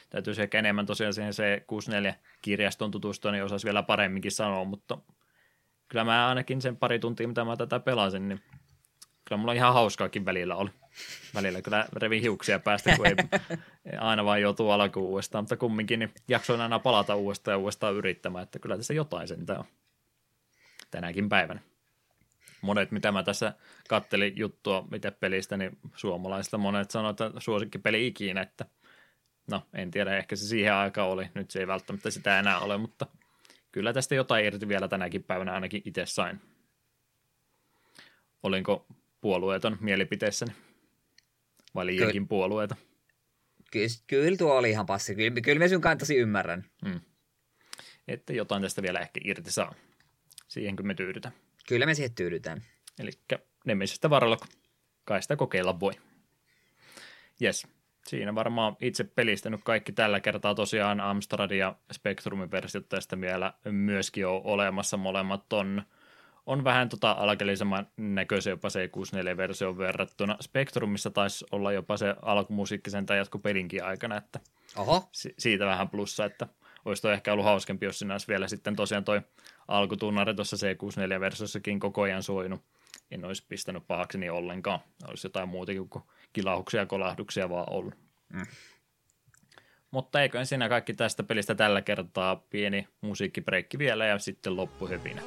täytyy 0.09 0.33
ehkä 0.39 0.59
enemmän 0.59 0.85
tosiaan 0.85 1.13
siihen 1.13 1.33
C64-kirjaston 1.33 2.91
tutustua, 2.91 3.31
niin 3.31 3.43
osaisi 3.43 3.65
vielä 3.65 3.83
paremminkin 3.83 4.31
sanoa, 4.31 4.65
mutta 4.65 4.97
kyllä 5.87 6.03
mä 6.03 6.27
ainakin 6.29 6.61
sen 6.61 6.77
pari 6.77 6.99
tuntia, 6.99 7.27
mitä 7.27 7.45
mä 7.45 7.57
tätä 7.57 7.79
pelasin, 7.79 8.29
niin 8.29 8.41
kyllä 9.25 9.39
mulla 9.39 9.53
ihan 9.53 9.73
hauskaakin 9.73 10.25
välillä 10.25 10.55
oli. 10.55 10.69
Välillä 11.35 11.61
kyllä 11.61 11.87
revi 11.93 12.21
hiuksia 12.21 12.59
päästä, 12.59 12.97
kun 12.97 13.07
ei 13.07 13.15
aina 13.99 14.25
vaan 14.25 14.41
joutuu 14.41 14.69
alkuun 14.69 15.09
uudestaan, 15.09 15.43
mutta 15.43 15.57
kumminkin 15.57 15.99
niin 15.99 16.13
jaksoin 16.27 16.61
aina 16.61 16.79
palata 16.79 17.15
uudestaan 17.15 17.53
ja 17.53 17.57
uudestaan 17.57 17.93
yrittämään, 17.93 18.43
että 18.43 18.59
kyllä 18.59 18.77
tässä 18.77 18.93
jotain 18.93 19.27
sentään 19.27 19.59
on 19.59 19.65
tänäkin 20.91 21.29
päivänä. 21.29 21.59
Monet, 22.61 22.91
mitä 22.91 23.11
mä 23.11 23.23
tässä 23.23 23.53
kattelin 23.89 24.33
juttua 24.37 24.87
mitä 24.91 25.11
pelistä, 25.11 25.57
niin 25.57 25.77
suomalaisista 25.95 26.57
monet 26.57 26.91
sanoivat, 26.91 27.21
että 27.21 27.39
suosikkipeli 27.39 28.07
ikinä, 28.07 28.41
että 28.41 28.65
no 29.51 29.67
en 29.73 29.91
tiedä, 29.91 30.17
ehkä 30.17 30.35
se 30.35 30.47
siihen 30.47 30.73
aikaan 30.73 31.09
oli, 31.09 31.29
nyt 31.33 31.51
se 31.51 31.59
ei 31.59 31.67
välttämättä 31.67 32.11
sitä 32.11 32.39
enää 32.39 32.59
ole, 32.59 32.77
mutta 32.77 33.07
kyllä 33.71 33.93
tästä 33.93 34.15
jotain 34.15 34.45
irti 34.45 34.67
vielä 34.67 34.87
tänäkin 34.87 35.23
päivänä 35.23 35.53
ainakin 35.53 35.81
itse 35.85 36.05
sain. 36.05 36.41
Olinko 38.43 38.85
puolueeton 39.21 39.77
mielipiteessäni? 39.81 40.51
Vai 41.75 41.85
liiankin 41.85 42.27
puolueita? 42.27 42.75
Kyllä, 43.71 43.87
kyllä 44.07 44.37
tuo 44.37 44.57
oli 44.57 44.69
ihan 44.69 44.85
passi. 44.85 45.15
Kyllä, 45.15 45.41
kyllä 45.41 45.59
mä 45.59 45.67
sun 45.67 45.81
kantasi 45.81 46.15
ymmärrän. 46.15 46.65
Hmm. 46.85 47.01
Että 48.07 48.33
jotain 48.33 48.61
tästä 48.61 48.81
vielä 48.81 48.99
ehkä 48.99 49.19
irti 49.23 49.51
saa. 49.51 49.75
Siihenkö 50.47 50.83
me 50.83 50.93
tyydytään? 50.93 51.33
Kyllä 51.67 51.85
me 51.85 51.93
siihen 51.93 52.15
tyydytään. 52.15 52.61
Eli 52.99 53.11
Nemesestä 53.65 54.09
varalla, 54.09 54.37
kai 55.05 55.21
sitä 55.21 55.35
kokeilla 55.35 55.79
voi. 55.79 55.93
Yes, 57.41 57.67
siinä 58.07 58.35
varmaan 58.35 58.77
itse 58.81 59.03
pelistänyt 59.03 59.61
kaikki 59.63 59.91
tällä 59.91 60.19
kertaa 60.19 60.55
tosiaan 60.55 60.99
Amstrad 60.99 61.51
ja 61.51 61.75
Spectrumin 61.91 62.51
versiot 62.51 62.89
tästä 62.89 63.21
vielä 63.21 63.53
myöskin 63.65 64.27
on 64.27 64.41
olemassa. 64.43 64.97
Molemmat 64.97 65.53
on 65.53 65.83
on 66.45 66.63
vähän 66.63 66.89
tota 66.89 67.11
alkeellisemman 67.11 67.87
näköisen 67.97 68.51
jopa 68.51 68.67
C64-version 68.67 69.77
verrattuna. 69.77 70.37
Spectrumissa 70.41 71.09
taisi 71.09 71.45
olla 71.51 71.71
jopa 71.71 71.97
se 71.97 72.15
alkumusiikki 72.21 72.89
sen 72.89 73.05
tai 73.05 73.17
jatko 73.17 73.39
pelinkin 73.39 73.83
aikana, 73.83 74.17
että 74.17 74.39
Oho. 74.75 75.09
Si- 75.11 75.33
siitä 75.39 75.65
vähän 75.65 75.89
plussa, 75.89 76.25
että 76.25 76.47
olisi 76.85 77.01
toi 77.01 77.13
ehkä 77.13 77.33
ollut 77.33 77.45
hauskempi, 77.45 77.85
jos 77.85 77.99
siinä 77.99 78.13
olisi 78.13 78.27
vielä 78.27 78.47
sitten 78.47 78.75
tosiaan 78.75 79.03
toi 79.03 79.21
alkutunnari 79.67 80.33
tuossa 80.33 80.57
C64-versiossakin 80.57 81.79
koko 81.79 82.01
ajan 82.01 82.23
soinut. 82.23 82.61
En 83.11 83.25
olisi 83.25 83.45
pistänyt 83.49 83.87
pahakseni 83.87 84.29
ollenkaan. 84.29 84.79
Olisi 85.07 85.27
jotain 85.27 85.49
muutakin 85.49 85.89
kuin 85.89 86.03
kilahuksia 86.33 86.79
ja 86.79 86.85
kolahduksia 86.85 87.49
vaan 87.49 87.73
ollut. 87.73 87.93
Mm. 88.33 88.45
Mutta 89.91 90.21
eiköhän 90.21 90.45
siinä 90.45 90.69
kaikki 90.69 90.93
tästä 90.93 91.23
pelistä 91.23 91.55
tällä 91.55 91.81
kertaa. 91.81 92.35
Pieni 92.35 92.87
musiikkibreikki 93.01 93.77
vielä 93.77 94.05
ja 94.05 94.19
sitten 94.19 94.55
loppuhöpinät. 94.55 95.25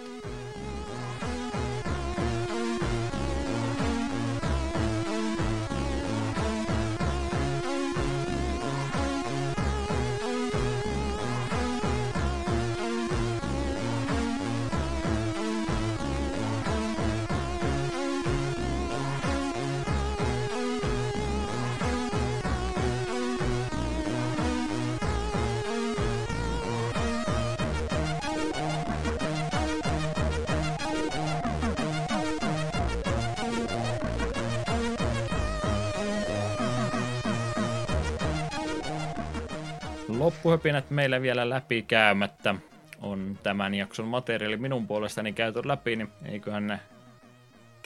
Loppuhöpinät 40.25 40.91
meille 40.91 41.23
vielä 41.23 41.51
läpi 41.51 41.83
käymättä 41.83 42.55
on 43.03 43.39
tämän 43.43 43.75
jakson 43.75 44.07
materiaali 44.07 44.57
minun 44.57 44.87
puolestani 44.87 45.33
käyty 45.33 45.61
läpi, 45.65 45.97
niin 45.97 46.09
eiköhän 46.25 46.67
ne 46.67 46.81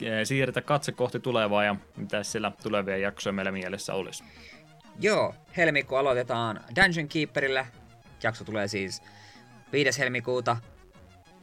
eh, 0.01 0.21
siirretä 0.23 0.61
katse 0.61 0.91
kohti 0.91 1.19
tulevaa 1.19 1.63
ja 1.63 1.75
mitä 1.97 2.23
siellä 2.23 2.51
tulevia 2.63 2.97
jaksoja 2.97 3.33
meillä 3.33 3.51
mielessä 3.51 3.93
olisi. 3.93 4.23
Joo, 4.99 5.35
helmikuu 5.57 5.97
aloitetaan 5.97 6.59
Dungeon 6.75 7.07
Keeperillä. 7.07 7.65
Jakso 8.23 8.43
tulee 8.43 8.67
siis 8.67 9.01
5. 9.71 9.99
helmikuuta. 9.99 10.57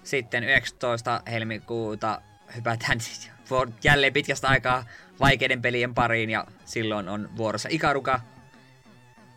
Sitten 0.02 0.44
19. 0.44 1.22
helmikuuta 1.30 2.20
hypätään 2.56 2.98
jälleen 3.84 4.12
pitkästä 4.12 4.48
aikaa 4.48 4.84
vaikeiden 5.20 5.62
pelien 5.62 5.94
pariin 5.94 6.30
ja 6.30 6.46
silloin 6.64 7.08
on 7.08 7.30
vuorossa 7.36 7.68
Ikaruka, 7.72 8.20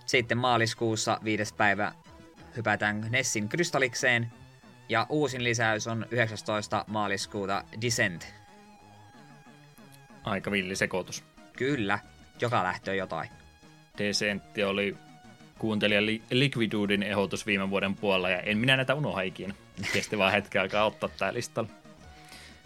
sitten 0.09 0.37
maaliskuussa 0.37 1.19
viides 1.23 1.53
päivä 1.53 1.91
hypätään 2.57 3.07
Nessin 3.09 3.49
krystallikseen. 3.49 4.31
Ja 4.89 5.05
uusin 5.09 5.43
lisäys 5.43 5.87
on 5.87 6.05
19. 6.11 6.85
maaliskuuta 6.87 7.63
Descent. 7.81 8.33
Aika 10.23 10.51
villi 10.51 10.75
sekoitus. 10.75 11.23
Kyllä, 11.57 11.99
joka 12.41 12.63
lähtö 12.63 12.95
jotain. 12.95 13.29
Descent 13.97 14.43
oli 14.69 14.97
kuuntelija 15.59 16.05
Liquidudin 16.31 17.03
ehdotus 17.03 17.45
viime 17.45 17.69
vuoden 17.69 17.95
puolella, 17.95 18.29
ja 18.29 18.39
en 18.39 18.57
minä 18.57 18.75
näitä 18.75 18.95
unoha 18.95 19.21
ikinä. 19.21 19.53
Kesti 19.93 20.17
vaan 20.17 20.31
hetken 20.31 20.61
aikaa 20.61 20.85
ottaa 20.85 21.09
tää 21.09 21.33
listalla. 21.33 21.69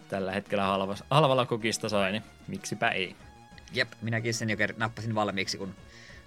Tällä 0.10 0.32
hetkellä 0.32 0.64
halvalla, 0.64 1.06
halvalla 1.10 1.46
kokista 1.46 1.90
sai, 1.90 2.12
niin 2.12 2.24
miksipä 2.48 2.90
ei. 2.90 3.16
Jep, 3.74 3.92
minäkin 4.02 4.34
sen 4.34 4.50
jo 4.50 4.58
nappasin 4.78 5.16
valmiiksi, 5.16 5.58
kun 5.58 5.76